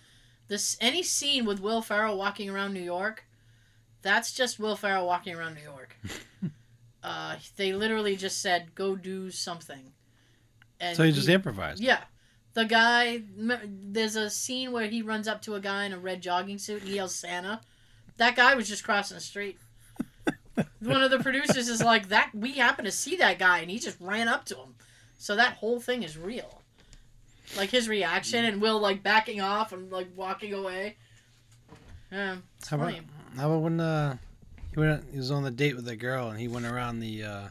this 0.49 0.77
any 0.81 1.03
scene 1.03 1.45
with 1.45 1.61
Will 1.61 1.83
Ferrell 1.83 2.17
walking 2.17 2.49
around 2.49 2.73
New 2.73 2.83
York, 2.83 3.25
that's 4.03 4.33
just 4.33 4.59
Will 4.61 4.77
Ferrell 4.77 5.07
walking 5.07 5.35
around 5.35 5.55
New 5.55 5.63
York. 5.63 5.97
Uh, 7.03 7.37
they 7.55 7.73
literally 7.73 8.17
just 8.17 8.43
said, 8.43 8.75
"Go 8.75 8.97
do 8.97 9.31
something." 9.31 9.93
And 10.81 10.97
So 10.97 11.05
he 11.05 11.13
just 11.13 11.29
he- 11.29 11.35
improvised. 11.35 11.81
Yeah. 11.81 12.03
The 12.55 12.65
guy, 12.65 13.23
there's 13.37 14.17
a 14.17 14.29
scene 14.29 14.73
where 14.73 14.89
he 14.89 15.03
runs 15.03 15.29
up 15.29 15.41
to 15.43 15.55
a 15.55 15.61
guy 15.61 15.85
in 15.85 15.93
a 15.93 15.99
red 16.01 16.21
jogging 16.21 16.59
suit 16.59 16.81
and 16.81 16.89
he 16.89 16.97
yells 16.97 17.15
Santa. 17.15 17.61
That 18.17 18.35
guy 18.35 18.57
was 18.57 18.67
just 18.67 18.83
crossing 18.83 19.15
the 19.15 19.21
street. 19.21 19.57
One 20.81 21.03
of 21.03 21.11
the 21.11 21.19
producers 21.19 21.69
is 21.69 21.83
like, 21.83 22.09
that 22.09 22.31
we 22.35 22.53
happen 22.53 22.85
to 22.85 22.91
see 22.91 23.17
that 23.17 23.39
guy 23.39 23.59
and 23.59 23.71
he 23.71 23.79
just 23.79 24.01
ran 24.01 24.29
up 24.29 24.45
to 24.47 24.57
him. 24.57 24.75
So 25.19 25.37
that 25.37 25.55
whole 25.55 25.81
thing 25.81 26.03
is 26.03 26.17
real. 26.17 26.63
Like 27.57 27.71
his 27.71 27.89
reaction 27.89 28.45
and 28.45 28.61
Will 28.61 28.81
like 28.81 29.03
backing 29.03 29.41
off 29.41 29.73
and 29.73 29.91
like 29.91 30.09
walking 30.17 30.53
away. 30.53 30.97
Yeah, 32.11 32.37
it's 32.59 32.69
How 32.69 32.77
about, 32.77 32.95
how 33.37 33.51
about 33.51 33.63
when 33.63 33.81
uh, 33.81 34.17
he 34.73 34.81
went? 34.81 35.05
He 35.11 35.19
was 35.19 35.31
on 35.31 35.43
the 35.43 35.51
date 35.51 35.77
with 35.77 35.89
a 35.89 35.97
girl, 35.97 36.31
and 36.31 36.39
he 36.39 36.49
went 36.49 36.67
around 36.67 37.01
the 37.01 37.25
uh, 37.25 37.49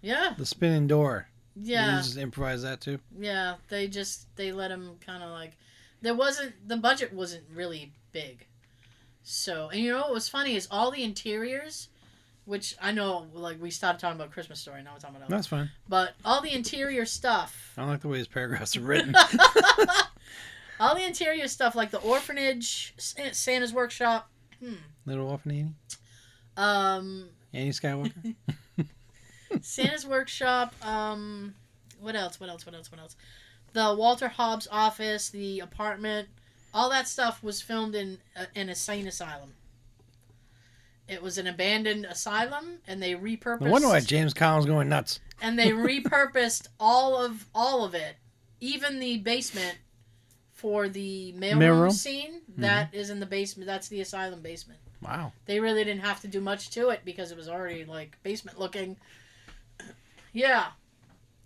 Yeah, 0.00 0.34
the 0.36 0.46
spinning 0.46 0.86
door. 0.86 1.28
Yeah. 1.56 1.96
you 1.96 2.02
just 2.02 2.16
improvise 2.16 2.62
that 2.62 2.80
too? 2.80 2.98
Yeah, 3.18 3.56
they 3.68 3.88
just 3.88 4.34
they 4.36 4.52
let 4.52 4.70
him 4.70 4.96
kind 5.04 5.22
of 5.22 5.30
like 5.30 5.56
there 6.02 6.14
wasn't 6.14 6.54
the 6.66 6.76
budget 6.76 7.12
wasn't 7.12 7.44
really 7.54 7.92
big. 8.12 8.46
So, 9.22 9.68
and 9.68 9.80
you 9.80 9.92
know 9.92 9.98
what 9.98 10.12
was 10.12 10.28
funny 10.28 10.56
is 10.56 10.66
all 10.70 10.90
the 10.90 11.02
interiors 11.02 11.88
which 12.44 12.76
I 12.80 12.92
know 12.92 13.26
like 13.32 13.60
we 13.60 13.70
started 13.70 13.98
talking 13.98 14.16
about 14.20 14.32
Christmas 14.32 14.60
story, 14.60 14.82
now 14.82 14.92
we're 14.92 14.98
talking 14.98 15.16
about 15.16 15.28
That's 15.28 15.46
fine. 15.46 15.70
but 15.88 16.14
all 16.24 16.40
the 16.40 16.52
interior 16.52 17.04
stuff 17.06 17.72
I 17.76 17.82
don't 17.82 17.90
like 17.90 18.00
the 18.00 18.08
way 18.08 18.18
his 18.18 18.28
paragraphs 18.28 18.76
are 18.76 18.80
written. 18.80 19.14
all 20.80 20.94
the 20.94 21.04
interior 21.04 21.48
stuff 21.48 21.74
like 21.74 21.90
the 21.90 22.00
orphanage, 22.00 22.94
Santa's 22.98 23.72
workshop, 23.72 24.30
hmm, 24.62 24.74
Little 25.06 25.28
orphan 25.30 25.52
Annie, 25.52 25.74
um 26.56 27.28
Annie 27.52 27.70
Skywalker. 27.70 28.34
Santa's 29.62 30.06
workshop. 30.06 30.74
Um, 30.84 31.54
what 32.00 32.14
else? 32.14 32.38
What 32.40 32.48
else? 32.48 32.64
What 32.64 32.74
else? 32.74 32.90
What 32.90 33.00
else? 33.00 33.16
The 33.72 33.94
Walter 33.94 34.28
Hobbs 34.28 34.68
office, 34.70 35.28
the 35.30 35.60
apartment, 35.60 36.28
all 36.72 36.90
that 36.90 37.08
stuff 37.08 37.42
was 37.42 37.60
filmed 37.60 37.94
in 37.94 38.18
uh, 38.36 38.44
an 38.54 38.68
insane 38.68 39.06
asylum. 39.06 39.54
It 41.10 41.20
was 41.22 41.38
an 41.38 41.46
abandoned 41.48 42.04
asylum, 42.06 42.78
and 42.86 43.02
they 43.02 43.14
repurposed. 43.14 43.62
No 43.62 43.70
wonder 43.70 43.88
why 43.88 44.00
James 44.00 44.32
Collins 44.32 44.64
going 44.66 44.88
nuts. 44.88 45.18
and 45.42 45.58
they 45.58 45.70
repurposed 45.72 46.68
all 46.78 47.16
of 47.16 47.46
all 47.54 47.84
of 47.84 47.94
it, 47.94 48.16
even 48.60 49.00
the 49.00 49.18
basement 49.18 49.76
for 50.52 50.88
the 50.88 51.34
mailroom 51.36 51.58
Mailroom? 51.58 51.92
scene. 51.92 52.42
That 52.58 52.94
is 52.94 53.10
in 53.10 53.18
the 53.18 53.26
basement. 53.26 53.66
That's 53.66 53.88
the 53.88 54.00
asylum 54.02 54.40
basement 54.42 54.78
Wow. 55.02 55.32
they 55.46 55.58
really 55.60 55.82
didn't 55.82 56.02
have 56.02 56.20
to 56.20 56.28
do 56.28 56.42
much 56.42 56.68
to 56.70 56.90
it 56.90 57.00
because 57.06 57.32
it 57.32 57.36
was 57.38 57.48
already 57.48 57.84
like 57.86 58.18
basement 58.22 58.58
looking. 58.58 58.96
Yeah, 60.32 60.66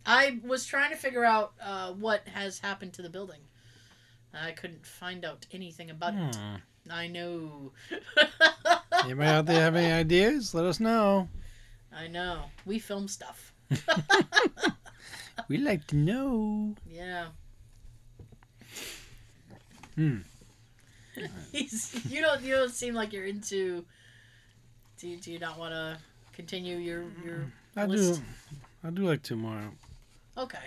I 0.04 0.40
was 0.44 0.66
trying 0.66 0.90
to 0.90 0.96
figure 0.96 1.24
out 1.24 1.54
uh, 1.62 1.92
what 1.92 2.26
has 2.28 2.58
happened 2.58 2.92
to 2.94 3.02
the 3.02 3.08
building. 3.08 3.40
I 4.34 4.50
couldn't 4.50 4.84
find 4.84 5.24
out 5.24 5.46
anything 5.52 5.88
about 5.90 6.14
it. 6.14 6.36
I 6.90 7.06
know. 7.06 7.72
Anybody 9.04 9.28
out 9.28 9.46
there 9.46 9.60
have 9.60 9.76
any 9.76 9.92
ideas? 9.92 10.54
Let 10.54 10.64
us 10.64 10.80
know. 10.80 11.28
I 11.96 12.08
know. 12.08 12.42
We 12.66 12.78
film 12.78 13.08
stuff. 13.08 13.52
We'd 15.48 15.62
like 15.62 15.86
to 15.88 15.96
know. 15.96 16.74
Yeah. 16.88 17.26
Hmm. 19.94 20.18
He's, 21.52 22.04
you 22.10 22.20
don't. 22.20 22.42
You 22.42 22.54
don't 22.54 22.72
seem 22.72 22.94
like 22.94 23.12
you're 23.12 23.26
into. 23.26 23.84
Do 24.98 25.08
you, 25.08 25.16
do 25.18 25.32
you 25.32 25.38
not 25.38 25.58
want 25.58 25.72
to 25.72 25.98
continue 26.32 26.76
your 26.76 27.04
your? 27.24 27.52
I 27.76 27.86
do. 27.86 28.16
I 28.82 28.90
do 28.90 29.02
like 29.02 29.22
tomorrow. 29.22 29.70
Okay. 30.36 30.58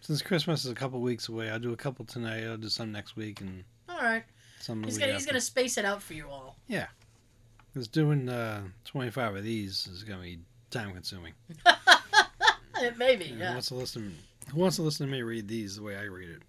Since 0.00 0.22
Christmas 0.22 0.64
is 0.64 0.70
a 0.70 0.74
couple 0.74 1.00
weeks 1.00 1.28
away, 1.28 1.50
I'll 1.50 1.58
do 1.58 1.72
a 1.72 1.76
couple 1.76 2.04
tonight. 2.04 2.44
I'll 2.44 2.56
do 2.56 2.68
some 2.68 2.92
next 2.92 3.16
week 3.16 3.40
and 3.40 3.64
All 3.88 3.98
right. 3.98 4.24
Some. 4.66 4.82
He's 4.84 4.98
gonna 4.98 5.12
he's 5.14 5.26
gonna 5.26 5.40
space 5.40 5.78
it 5.78 5.84
out 5.84 6.02
for 6.02 6.14
you 6.14 6.26
all. 6.30 6.56
Yeah, 6.68 6.86
because 7.72 7.88
doing 7.88 8.28
uh, 8.28 8.62
25 8.84 9.36
of 9.36 9.44
these 9.44 9.86
is 9.92 10.02
going 10.02 10.18
to 10.18 10.24
be 10.24 10.38
time 10.70 10.92
consuming. 10.92 11.32
Maybe. 12.98 13.26
Who 13.28 13.38
Yeah. 13.38 13.52
wants 13.52 13.68
to 13.68 13.74
listen? 13.74 14.16
Who 14.52 14.60
wants 14.60 14.76
to 14.76 14.82
listen 14.82 15.06
to 15.06 15.12
me 15.12 15.22
read 15.22 15.48
these 15.48 15.76
the 15.76 15.82
way 15.82 15.96
I 15.96 16.02
read 16.02 16.28
it? 16.28 16.42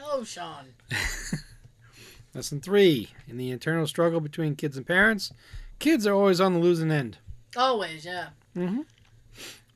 Oh, 0.00 0.22
Sean. 0.24 0.66
Lesson 2.34 2.60
three: 2.60 3.08
In 3.26 3.36
the 3.38 3.50
internal 3.50 3.86
struggle 3.86 4.20
between 4.20 4.54
kids 4.54 4.76
and 4.76 4.86
parents, 4.86 5.32
kids 5.78 6.06
are 6.06 6.14
always 6.14 6.40
on 6.40 6.52
the 6.54 6.60
losing 6.60 6.90
end. 6.90 7.18
Always, 7.56 8.04
yeah. 8.04 8.28
Mm-hmm. 8.56 8.82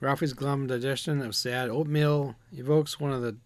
Ralphie's 0.01 0.33
glum 0.35 0.67
digestion 0.67 1.23
of 1.23 1.35
sad 1.35 1.69
oatmeal 1.71 2.35
evokes 2.53 3.01
one 3.01 3.13
of 3.13 3.23
the 3.23 3.37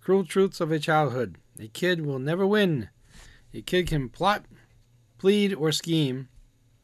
cruel 0.00 0.24
truths 0.24 0.60
of 0.60 0.72
a 0.72 0.78
childhood. 0.78 1.36
A 1.58 1.68
kid 1.68 2.04
will 2.04 2.18
never 2.18 2.46
win. 2.46 2.88
A 3.52 3.62
kid 3.62 3.88
can 3.88 4.08
plot, 4.08 4.44
plead, 5.18 5.54
or 5.54 5.72
scheme, 5.72 6.28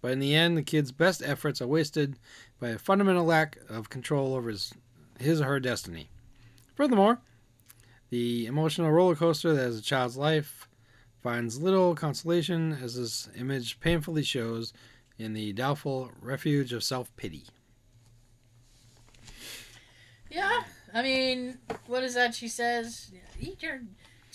but 0.01 0.13
in 0.13 0.19
the 0.19 0.35
end, 0.35 0.57
the 0.57 0.63
kid's 0.63 0.93
best 0.93 1.23
efforts 1.25 1.61
are 1.61 1.67
wasted 1.67 2.19
by 2.61 2.69
a 2.69 2.79
fundamental 2.79 3.25
lack 3.25 3.59
of 3.69 3.91
control 3.91 4.35
over 4.35 4.51
his, 4.51 4.73
his 5.19 5.41
or 5.41 5.45
her 5.45 5.61
destiny. 5.61 6.09
Furthermore, 6.75 7.21
the 8.11 8.47
emotional 8.47 8.91
roller 8.91 9.15
coaster 9.15 9.55
that 9.55 9.67
is 9.67 9.79
a 9.79 9.83
child's 9.83 10.17
life 10.17 10.69
finds 11.23 11.61
little 11.61 11.95
consolation, 11.95 12.79
as 12.83 12.97
this 12.97 13.29
image 13.37 13.81
painfully 13.81 14.23
shows, 14.23 14.73
in 15.19 15.33
the 15.33 15.53
doubtful 15.53 16.11
refuge 16.21 16.73
of 16.73 16.85
self 16.85 17.15
pity. 17.17 17.45
Yeah. 20.31 20.63
I 20.95 21.03
mean, 21.03 21.59
what 21.87 22.05
is 22.05 22.15
that 22.15 22.35
she 22.35 22.49
says? 22.49 23.11
Eat 23.41 23.63
your. 23.63 23.81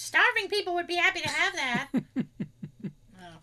Starving 0.02 0.50
people 0.50 0.74
would 0.74 0.88
be 0.88 0.96
happy 0.96 1.22
to 1.22 1.30
have 1.30 1.54
that. 1.54 1.90
oh. 1.94 3.38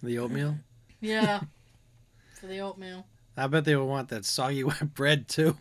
The 0.02 0.18
oatmeal. 0.18 0.56
Yeah. 1.00 1.40
For 2.40 2.46
the 2.46 2.60
oatmeal. 2.60 3.04
I 3.36 3.48
bet 3.48 3.64
they 3.64 3.74
would 3.74 3.84
want 3.84 4.08
that 4.10 4.24
soggy 4.24 4.62
wet 4.62 4.94
bread 4.94 5.26
too. 5.28 5.58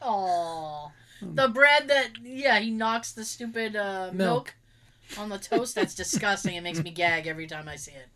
Oh. 0.00 0.90
The 1.20 1.48
bread 1.48 1.88
that, 1.88 2.12
yeah, 2.22 2.58
he 2.60 2.70
knocks 2.70 3.12
the 3.12 3.24
stupid 3.24 3.76
uh, 3.76 4.10
milk. 4.12 4.54
Milk. 5.14 5.18
on 5.18 5.28
the 5.28 5.38
toast. 5.38 5.74
That's 5.74 5.94
disgusting. 5.94 6.54
It 6.54 6.62
makes 6.62 6.82
me 6.82 6.90
gag 6.90 7.26
every 7.26 7.46
time 7.46 7.68
I 7.68 7.76
see 7.76 7.92
it. 7.92 8.08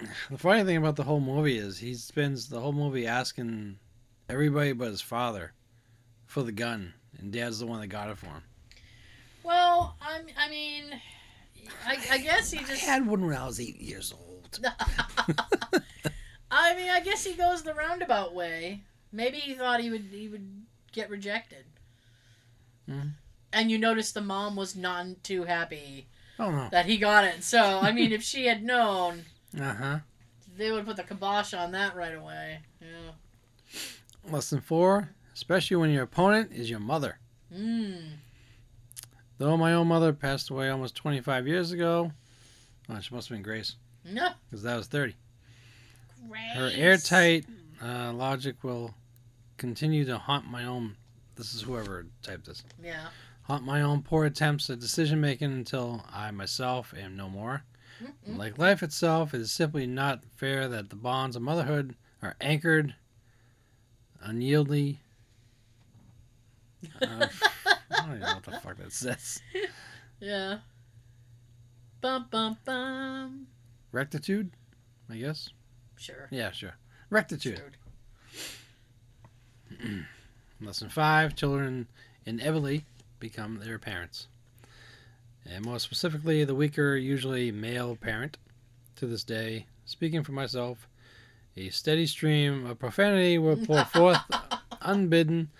The 0.30 0.38
funny 0.38 0.64
thing 0.64 0.78
about 0.78 0.96
the 0.96 1.04
whole 1.04 1.20
movie 1.20 1.58
is 1.58 1.78
he 1.78 1.94
spends 1.94 2.48
the 2.48 2.58
whole 2.60 2.72
movie 2.72 3.06
asking 3.06 3.78
everybody 4.28 4.72
but 4.72 4.88
his 4.88 5.00
father 5.02 5.52
for 6.26 6.42
the 6.42 6.52
gun, 6.52 6.94
and 7.18 7.32
Dad's 7.32 7.60
the 7.60 7.66
one 7.66 7.80
that 7.80 7.86
got 7.86 8.10
it 8.10 8.18
for 8.18 8.26
him. 8.26 8.42
Well, 9.44 9.96
I'm, 10.00 10.24
I 10.38 10.48
mean, 10.50 10.84
I, 11.86 11.96
I 12.12 12.18
guess 12.18 12.50
he 12.50 12.58
just. 12.64 12.82
had 12.84 13.06
one 13.06 13.24
when 13.26 13.36
I 13.36 13.46
was 13.46 13.60
eight 13.60 13.80
years 13.80 14.12
old. 14.12 14.58
I 16.50 16.74
mean, 16.76 16.88
I 16.90 17.00
guess 17.00 17.24
he 17.24 17.34
goes 17.34 17.62
the 17.62 17.74
roundabout 17.74 18.34
way. 18.34 18.82
Maybe 19.12 19.38
he 19.38 19.54
thought 19.54 19.80
he 19.80 19.90
would 19.90 20.06
he 20.12 20.28
would 20.28 20.64
get 20.92 21.10
rejected. 21.10 21.64
Mhm. 22.88 23.12
And 23.52 23.70
you 23.70 23.78
notice 23.78 24.12
the 24.12 24.20
mom 24.20 24.56
was 24.56 24.74
not 24.76 25.22
too 25.22 25.44
happy 25.44 26.08
Oh 26.38 26.50
no. 26.50 26.68
that 26.70 26.86
he 26.86 26.96
got 26.98 27.24
it. 27.24 27.42
So 27.44 27.80
I 27.80 27.92
mean, 27.92 28.12
if 28.18 28.22
she 28.22 28.46
had 28.46 28.62
known, 28.64 29.24
Uh 29.58 29.74
huh. 29.74 29.98
they 30.56 30.70
would 30.72 30.86
put 30.86 30.96
the 30.96 31.02
kibosh 31.04 31.54
on 31.54 31.72
that 31.72 31.94
right 31.96 32.14
away. 32.14 32.60
Yeah. 32.80 33.80
Lesson 34.30 34.60
four: 34.60 35.10
especially 35.34 35.76
when 35.76 35.90
your 35.90 36.04
opponent 36.04 36.52
is 36.52 36.70
your 36.70 36.80
mother. 36.80 37.18
Mm. 37.52 38.18
Though 39.38 39.56
my 39.56 39.74
own 39.74 39.88
mother 39.88 40.12
passed 40.12 40.50
away 40.50 40.70
almost 40.70 40.94
25 40.94 41.46
years 41.48 41.72
ago, 41.72 42.12
oh, 42.88 43.00
she 43.00 43.14
must 43.14 43.28
have 43.28 43.34
been 43.36 43.42
Grace, 43.42 43.76
No. 44.04 44.30
because 44.48 44.62
that 44.62 44.76
was 44.76 44.86
30. 44.86 45.14
Grace. 46.28 46.40
Her 46.54 46.70
airtight 46.74 47.44
uh, 47.82 48.12
logic 48.12 48.62
will 48.62 48.94
continue 49.56 50.04
to 50.04 50.18
haunt 50.18 50.46
my 50.46 50.64
own. 50.64 50.96
This 51.36 51.52
is 51.54 51.62
whoever 51.62 52.06
typed 52.22 52.46
this. 52.46 52.62
Yeah. 52.82 53.06
Haunt 53.42 53.64
my 53.64 53.82
own 53.82 54.02
poor 54.02 54.24
attempts 54.24 54.70
at 54.70 54.78
decision 54.80 55.20
making 55.20 55.52
until 55.52 56.04
I 56.12 56.30
myself 56.30 56.94
am 56.96 57.16
no 57.16 57.28
more. 57.28 57.64
Mm-mm. 58.02 58.38
Like 58.38 58.56
life 58.58 58.82
itself, 58.82 59.34
it 59.34 59.40
is 59.40 59.52
simply 59.52 59.86
not 59.86 60.24
fair 60.36 60.68
that 60.68 60.90
the 60.90 60.96
bonds 60.96 61.36
of 61.36 61.42
motherhood 61.42 61.94
are 62.22 62.36
anchored, 62.40 62.94
unyieldly. 64.22 65.00
Uh, 67.02 67.26
don't 68.06 68.16
even 68.16 68.20
know 68.28 68.34
what 68.34 68.44
the 68.44 68.60
fuck 68.60 68.76
that 68.78 68.92
says. 68.92 69.40
Yeah. 70.20 70.58
Bum 72.00 72.26
bum 72.30 72.56
bum. 72.64 73.46
Rectitude, 73.92 74.50
I 75.10 75.16
guess. 75.16 75.50
Sure. 75.96 76.28
Yeah, 76.30 76.50
sure. 76.52 76.76
Rectitude. 77.10 77.60
Lesson 80.60 80.88
five: 80.88 81.34
Children 81.34 81.88
inevitably 82.24 82.84
become 83.18 83.58
their 83.58 83.78
parents, 83.78 84.28
and 85.44 85.64
more 85.64 85.78
specifically, 85.78 86.44
the 86.44 86.54
weaker, 86.54 86.96
usually 86.96 87.50
male 87.50 87.96
parent. 87.96 88.38
To 88.96 89.06
this 89.06 89.24
day, 89.24 89.66
speaking 89.84 90.22
for 90.22 90.32
myself, 90.32 90.86
A 91.56 91.68
steady 91.70 92.06
stream 92.06 92.64
of 92.66 92.78
profanity 92.78 93.36
will 93.38 93.56
pour 93.56 93.84
forth 93.94 94.18
unbidden 94.80 95.50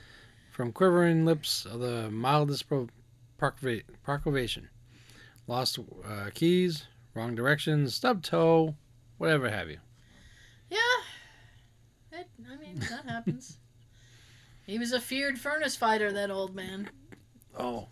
from 0.54 0.70
quivering 0.70 1.24
lips 1.24 1.64
of 1.64 1.80
the 1.80 2.08
mildest 2.12 2.68
pro- 2.68 2.86
proclamation. 3.36 4.68
Lost 5.48 5.80
uh, 6.08 6.30
keys, 6.32 6.86
wrong 7.12 7.34
directions, 7.34 7.92
stubbed 7.92 8.24
toe, 8.24 8.76
whatever 9.18 9.50
have 9.50 9.68
you. 9.68 9.78
Yeah. 10.70 10.78
It, 12.12 12.28
I 12.48 12.56
mean, 12.56 12.78
that 12.78 13.04
happens. 13.04 13.58
he 14.64 14.78
was 14.78 14.92
a 14.92 15.00
feared 15.00 15.40
furnace 15.40 15.74
fighter, 15.74 16.12
that 16.12 16.30
old 16.30 16.54
man. 16.54 16.88
Oh, 17.58 17.88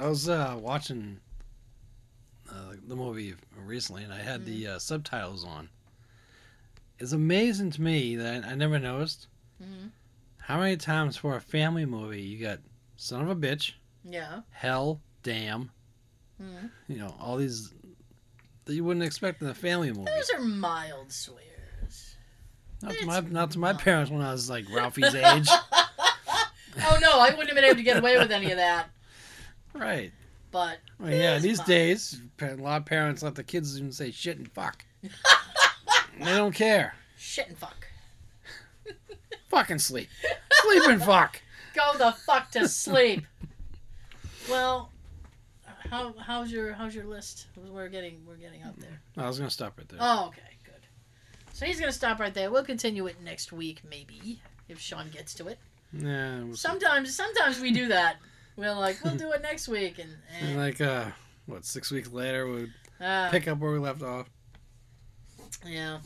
I 0.00 0.08
was 0.08 0.28
uh, 0.28 0.56
watching 0.60 1.20
uh, 2.50 2.74
the 2.88 2.96
movie 2.96 3.34
recently, 3.56 4.02
and 4.02 4.12
I 4.12 4.18
had 4.18 4.44
the 4.44 4.66
uh, 4.66 4.78
subtitles 4.80 5.44
on. 5.44 5.68
It's 6.98 7.12
amazing 7.12 7.70
to 7.72 7.82
me 7.82 8.16
that 8.16 8.44
I, 8.44 8.56
never 8.56 8.80
noticed 8.80 9.28
hmm 9.62 9.88
how 10.46 10.58
many 10.60 10.76
times 10.76 11.16
for 11.16 11.36
a 11.36 11.40
family 11.40 11.84
movie 11.86 12.22
you 12.22 12.38
got 12.44 12.58
"son 12.96 13.22
of 13.22 13.28
a 13.30 13.36
bitch," 13.36 13.72
Yeah. 14.04 14.40
"hell," 14.50 15.00
"damn," 15.22 15.70
hmm 16.40 16.66
you 16.88 16.96
know, 16.98 17.14
all 17.20 17.36
these 17.36 17.72
that 18.64 18.74
you 18.74 18.82
wouldn't 18.84 19.04
expect 19.04 19.42
in 19.42 19.48
a 19.48 19.54
family 19.54 19.92
movie. 19.92 20.10
Those 20.10 20.30
are 20.30 20.40
mild 20.40 21.12
swears. 21.12 22.16
Not 22.82 22.94
to 22.96 23.06
my 23.06 23.20
not 23.20 23.50
to 23.52 23.58
my 23.58 23.72
not. 23.72 23.80
parents 23.80 24.10
when 24.10 24.22
I 24.22 24.32
was 24.32 24.50
like 24.50 24.64
Ralphie's 24.70 25.14
age. 25.14 25.48
oh 26.78 26.98
no, 27.00 27.18
I 27.20 27.30
wouldn't 27.30 27.48
have 27.48 27.54
been 27.56 27.64
able 27.64 27.76
to 27.76 27.82
get 27.82 27.96
away 27.98 28.18
with 28.18 28.30
any 28.30 28.50
of 28.50 28.56
that. 28.58 28.88
right. 29.74 30.12
But 30.52 30.78
Well, 30.98 31.10
yeah, 31.12 31.38
these 31.38 31.58
fine. 31.58 31.66
days, 31.66 32.20
a 32.40 32.54
lot 32.54 32.78
of 32.82 32.86
parents 32.86 33.22
let 33.22 33.34
the 33.34 33.42
kids 33.44 33.76
even 33.78 33.92
say 33.92 34.10
shit 34.10 34.38
and 34.38 34.50
fuck. 34.52 34.84
they 35.02 36.24
don't 36.24 36.54
care. 36.54 36.94
shit 37.18 37.48
and 37.48 37.58
fuck. 37.58 37.85
Fucking 39.56 39.78
sleep. 39.78 40.08
Sleep 40.52 40.82
and 40.86 41.02
fuck. 41.02 41.40
Go 41.74 41.96
the 41.96 42.12
fuck 42.12 42.50
to 42.50 42.68
sleep. 42.68 43.24
well, 44.50 44.90
how 45.90 46.12
how's 46.18 46.52
your 46.52 46.74
how's 46.74 46.94
your 46.94 47.04
list? 47.04 47.46
We're 47.56 47.88
getting 47.88 48.20
we're 48.28 48.36
getting 48.36 48.62
up 48.64 48.76
there. 48.78 49.00
I 49.16 49.26
was 49.26 49.38
gonna 49.38 49.50
stop 49.50 49.78
right 49.78 49.88
there. 49.88 49.98
Oh, 50.02 50.26
okay, 50.28 50.42
good. 50.64 50.74
So 51.54 51.64
he's 51.64 51.80
gonna 51.80 51.90
stop 51.92 52.18
right 52.20 52.34
there. 52.34 52.50
We'll 52.50 52.64
continue 52.64 53.06
it 53.06 53.16
next 53.24 53.50
week, 53.50 53.80
maybe, 53.88 54.42
if 54.68 54.78
Sean 54.78 55.08
gets 55.08 55.32
to 55.34 55.46
it. 55.48 55.58
yeah. 55.92 56.44
was- 56.44 56.60
Sometimes 56.60 57.16
sometimes 57.16 57.58
we 57.58 57.72
do 57.72 57.88
that. 57.88 58.16
We're 58.56 58.74
like, 58.74 59.02
we'll 59.04 59.16
do 59.16 59.32
it 59.32 59.40
next 59.40 59.68
week, 59.68 59.98
and, 59.98 60.10
and 60.38 60.48
and 60.48 60.56
like 60.58 60.82
uh, 60.82 61.06
what 61.46 61.64
six 61.64 61.90
weeks 61.90 62.12
later 62.12 62.46
we 62.46 62.52
would 62.52 62.72
uh, 63.00 63.30
pick 63.30 63.48
up 63.48 63.56
where 63.58 63.72
we 63.72 63.78
left 63.78 64.02
off. 64.02 64.28
yeah. 65.66 65.98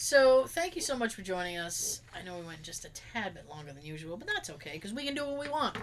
So 0.00 0.46
thank 0.46 0.76
you 0.76 0.80
so 0.80 0.96
much 0.96 1.16
for 1.16 1.22
joining 1.22 1.56
us. 1.56 2.02
I 2.16 2.22
know 2.22 2.38
we 2.38 2.46
went 2.46 2.62
just 2.62 2.84
a 2.84 2.88
tad 2.88 3.34
bit 3.34 3.48
longer 3.48 3.72
than 3.72 3.82
usual, 3.82 4.16
but 4.16 4.28
that's 4.28 4.48
okay 4.50 4.74
because 4.74 4.92
we 4.92 5.04
can 5.04 5.12
do 5.12 5.26
what 5.26 5.40
we 5.40 5.48
want. 5.48 5.76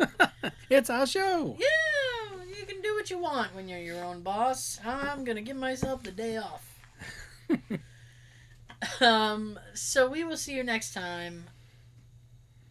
it's 0.70 0.90
our 0.90 1.06
show. 1.06 1.56
Yeah, 1.56 2.44
you 2.48 2.66
can 2.66 2.82
do 2.82 2.96
what 2.96 3.10
you 3.10 3.18
want 3.18 3.54
when 3.54 3.68
you're 3.68 3.78
your 3.78 4.02
own 4.02 4.22
boss. 4.22 4.80
I'm 4.84 5.22
gonna 5.22 5.40
give 5.40 5.56
myself 5.56 6.02
the 6.02 6.10
day 6.10 6.36
off. 6.36 6.80
um, 9.00 9.56
so 9.72 10.10
we 10.10 10.24
will 10.24 10.36
see 10.36 10.56
you 10.56 10.64
next 10.64 10.92
time. 10.92 11.44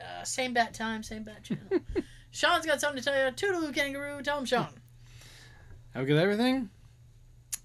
Uh, 0.02 0.26
same 0.26 0.54
bat 0.54 0.74
time, 0.74 1.02
same 1.02 1.24
bat 1.24 1.44
channel. 1.44 1.80
Sean's 2.32 2.66
got 2.66 2.82
something 2.82 3.02
to 3.02 3.10
tell 3.10 3.18
you. 3.18 3.32
Toodaloo 3.32 3.74
kangaroo. 3.74 4.22
Tell 4.22 4.38
him, 4.38 4.44
Sean. 4.44 4.68
Have 5.94 6.04
a 6.04 6.06
good 6.06 6.22
everything. 6.22 6.70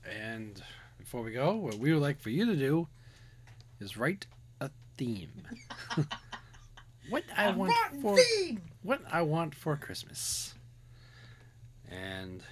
And 0.09 0.63
before 1.01 1.23
we 1.25 1.33
go, 1.33 1.57
what 1.57 1.75
we 1.75 1.93
would 1.93 2.01
like 2.01 2.21
for 2.21 2.31
you 2.31 2.47
to 2.47 2.55
do 2.55 2.87
is 3.81 3.97
write 3.97 4.27
a 4.61 4.71
theme. 4.97 5.43
what 7.11 7.25
I 7.37 7.51
want 7.51 7.73
for 8.01 8.17
theme. 8.17 8.63
what 8.83 9.01
I 9.11 9.23
want 9.23 9.55
for 9.55 9.77
Christmas. 9.77 10.55
And 11.91 12.43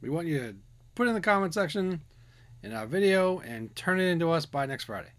we 0.00 0.10
want 0.10 0.26
you 0.26 0.38
to 0.38 0.56
put 0.94 1.06
it 1.06 1.10
in 1.10 1.14
the 1.14 1.20
comment 1.20 1.54
section 1.54 2.00
in 2.62 2.72
our 2.72 2.86
video 2.86 3.38
and 3.40 3.74
turn 3.76 4.00
it 4.00 4.06
into 4.06 4.30
us 4.30 4.46
by 4.46 4.66
next 4.66 4.84
Friday. 4.84 5.10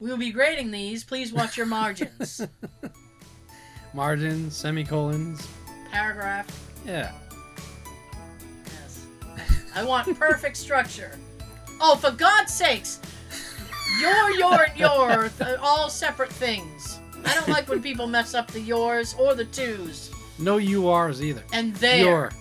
We 0.00 0.10
will 0.10 0.16
be 0.16 0.30
grading 0.30 0.70
these. 0.70 1.02
Please 1.02 1.32
watch 1.32 1.56
your 1.56 1.66
margins. 1.66 2.46
Margins, 3.94 4.56
semicolons. 4.56 5.46
Paragraph. 5.90 6.46
Yeah. 6.86 7.10
Yes. 8.64 9.06
I 9.74 9.82
want 9.82 10.16
perfect 10.16 10.56
structure. 10.56 11.18
Oh, 11.80 11.96
for 11.96 12.10
God's 12.10 12.52
sakes! 12.52 13.00
Your, 14.00 14.30
your, 14.32 14.64
and 14.64 14.78
your, 14.78 15.30
all 15.60 15.88
separate 15.88 16.30
things. 16.32 16.98
I 17.24 17.34
don't 17.34 17.48
like 17.48 17.68
when 17.68 17.82
people 17.82 18.06
mess 18.06 18.34
up 18.34 18.50
the 18.50 18.60
yours 18.60 19.14
or 19.18 19.34
the 19.34 19.44
twos. 19.46 20.10
No 20.38 20.58
URs 20.58 21.20
either. 21.20 21.42
And 21.52 21.74
there. 21.76 22.04
Your. 22.04 22.32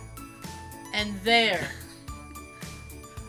And 0.93 1.19
there. 1.23 1.67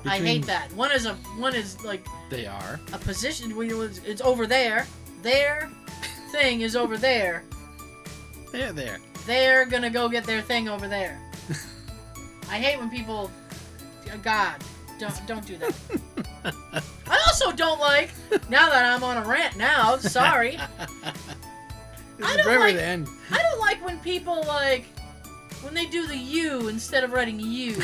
Between 0.02 0.12
I 0.12 0.18
hate 0.18 0.46
that. 0.46 0.72
One 0.74 0.92
is 0.92 1.06
a 1.06 1.14
one 1.38 1.54
is 1.54 1.82
like 1.84 2.04
They 2.30 2.46
are. 2.46 2.78
a 2.92 2.98
position 2.98 3.56
where 3.56 3.66
you- 3.66 3.82
it's 3.82 3.98
it's 4.04 4.20
over 4.20 4.46
there. 4.46 4.86
Their 5.22 5.70
thing 6.30 6.60
is 6.60 6.76
over 6.76 6.96
there. 6.96 7.42
They're 8.52 8.72
there. 8.72 8.98
They're 9.26 9.64
gonna 9.66 9.90
go 9.90 10.08
get 10.08 10.24
their 10.24 10.42
thing 10.42 10.68
over 10.68 10.86
there. 10.88 11.18
I 12.50 12.58
hate 12.58 12.78
when 12.78 12.90
people. 12.90 13.30
God, 14.22 14.54
don't 14.98 15.26
don't 15.26 15.46
do 15.46 15.56
that. 15.58 15.74
I 17.06 17.22
also 17.26 17.52
don't 17.52 17.80
like 17.80 18.10
now 18.48 18.68
that 18.68 18.84
I'm 18.84 19.02
on 19.02 19.16
a 19.16 19.28
rant. 19.28 19.56
Now, 19.56 19.96
sorry, 19.96 20.58
I 22.22 22.36
don't 22.36 22.46
like-. 22.60 22.76
I 22.76 23.42
don't 23.42 23.60
like 23.60 23.84
when 23.84 23.98
people 24.00 24.44
like 24.46 24.84
when 25.62 25.74
they 25.74 25.86
do 25.86 26.06
the 26.06 26.16
you 26.16 26.68
instead 26.68 27.04
of 27.04 27.12
writing 27.12 27.40
you. 27.40 27.76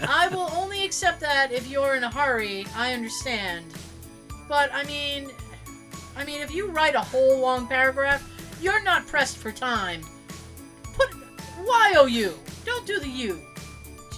I 0.00 0.28
will 0.28 0.50
only 0.52 0.84
accept 0.84 1.20
that 1.20 1.52
if 1.52 1.68
you're 1.68 1.94
in 1.94 2.04
a 2.04 2.10
hurry. 2.10 2.66
I 2.74 2.92
understand, 2.92 3.66
but 4.48 4.72
I 4.72 4.84
mean, 4.84 5.30
I 6.16 6.24
mean, 6.24 6.40
if 6.40 6.52
you 6.52 6.68
write 6.68 6.94
a 6.94 7.00
whole 7.00 7.38
long 7.38 7.66
paragraph, 7.66 8.28
you're 8.60 8.82
not 8.82 9.06
pressed 9.06 9.38
for 9.38 9.52
time. 9.52 10.02
Put 10.94 11.14
Y 11.64 11.94
O 11.96 12.06
U. 12.06 12.34
Don't 12.64 12.86
do 12.86 12.98
the 12.98 13.08
U. 13.08 13.40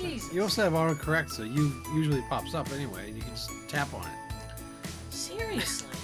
Jesus. 0.01 0.33
You 0.33 0.43
also 0.43 0.63
have 0.65 0.73
autocorrect, 0.73 1.31
so 1.31 1.43
you 1.43 1.73
usually 1.95 2.23
pops 2.29 2.55
up 2.55 2.71
anyway. 2.73 3.09
and 3.09 3.17
You 3.17 3.23
can 3.23 3.31
just 3.33 3.51
tap 3.69 3.93
on 3.95 4.03
it. 4.03 4.13
Seriously. 5.11 5.89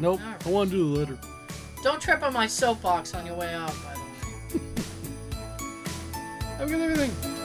Nope. 0.00 0.20
Alright. 0.20 0.46
I 0.46 0.50
want 0.50 0.70
to 0.70 0.76
do 0.76 0.94
the 0.94 1.00
letter. 1.00 1.18
Don't 1.82 2.00
trip 2.00 2.22
on 2.22 2.32
my 2.32 2.46
soapbox 2.46 3.14
on 3.14 3.26
your 3.26 3.34
way 3.34 3.52
out, 3.52 3.72
by 3.82 3.94
the 3.94 4.58
way. 4.58 4.62
A 6.60 6.66
good 6.68 6.80
everything. 6.80 7.37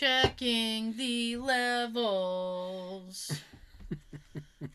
Checking 0.00 0.96
the 0.96 1.36
levels. 1.36 3.30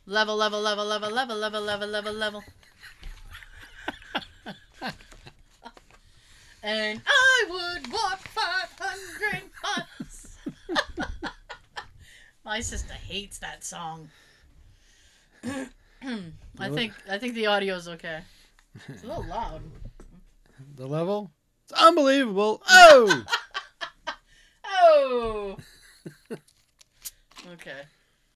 level, 0.05 0.35
level, 0.35 0.61
level, 0.61 0.85
level, 0.85 1.09
level, 1.09 1.35
level, 1.35 1.61
level, 1.61 1.87
level, 1.89 2.13
level. 2.13 2.43
and 6.61 7.01
I 7.07 7.45
would 7.49 7.91
walk 7.91 8.19
500 8.19 9.41
miles. 9.63 10.37
My 12.45 12.59
sister 12.59 12.93
hates 12.93 13.39
that 13.39 13.63
song. 13.63 14.09
I 15.43 16.69
think 16.69 16.93
I 17.09 17.17
think 17.17 17.33
the 17.33 17.47
audio's 17.47 17.87
okay. 17.87 18.19
It's 18.87 19.03
a 19.03 19.07
little 19.07 19.25
loud. 19.25 19.63
The 20.75 20.85
level? 20.85 21.31
It's 21.63 21.81
unbelievable. 21.81 22.61
Oh! 22.69 23.25
Oh. 24.81 25.57
Okay. 27.53 27.83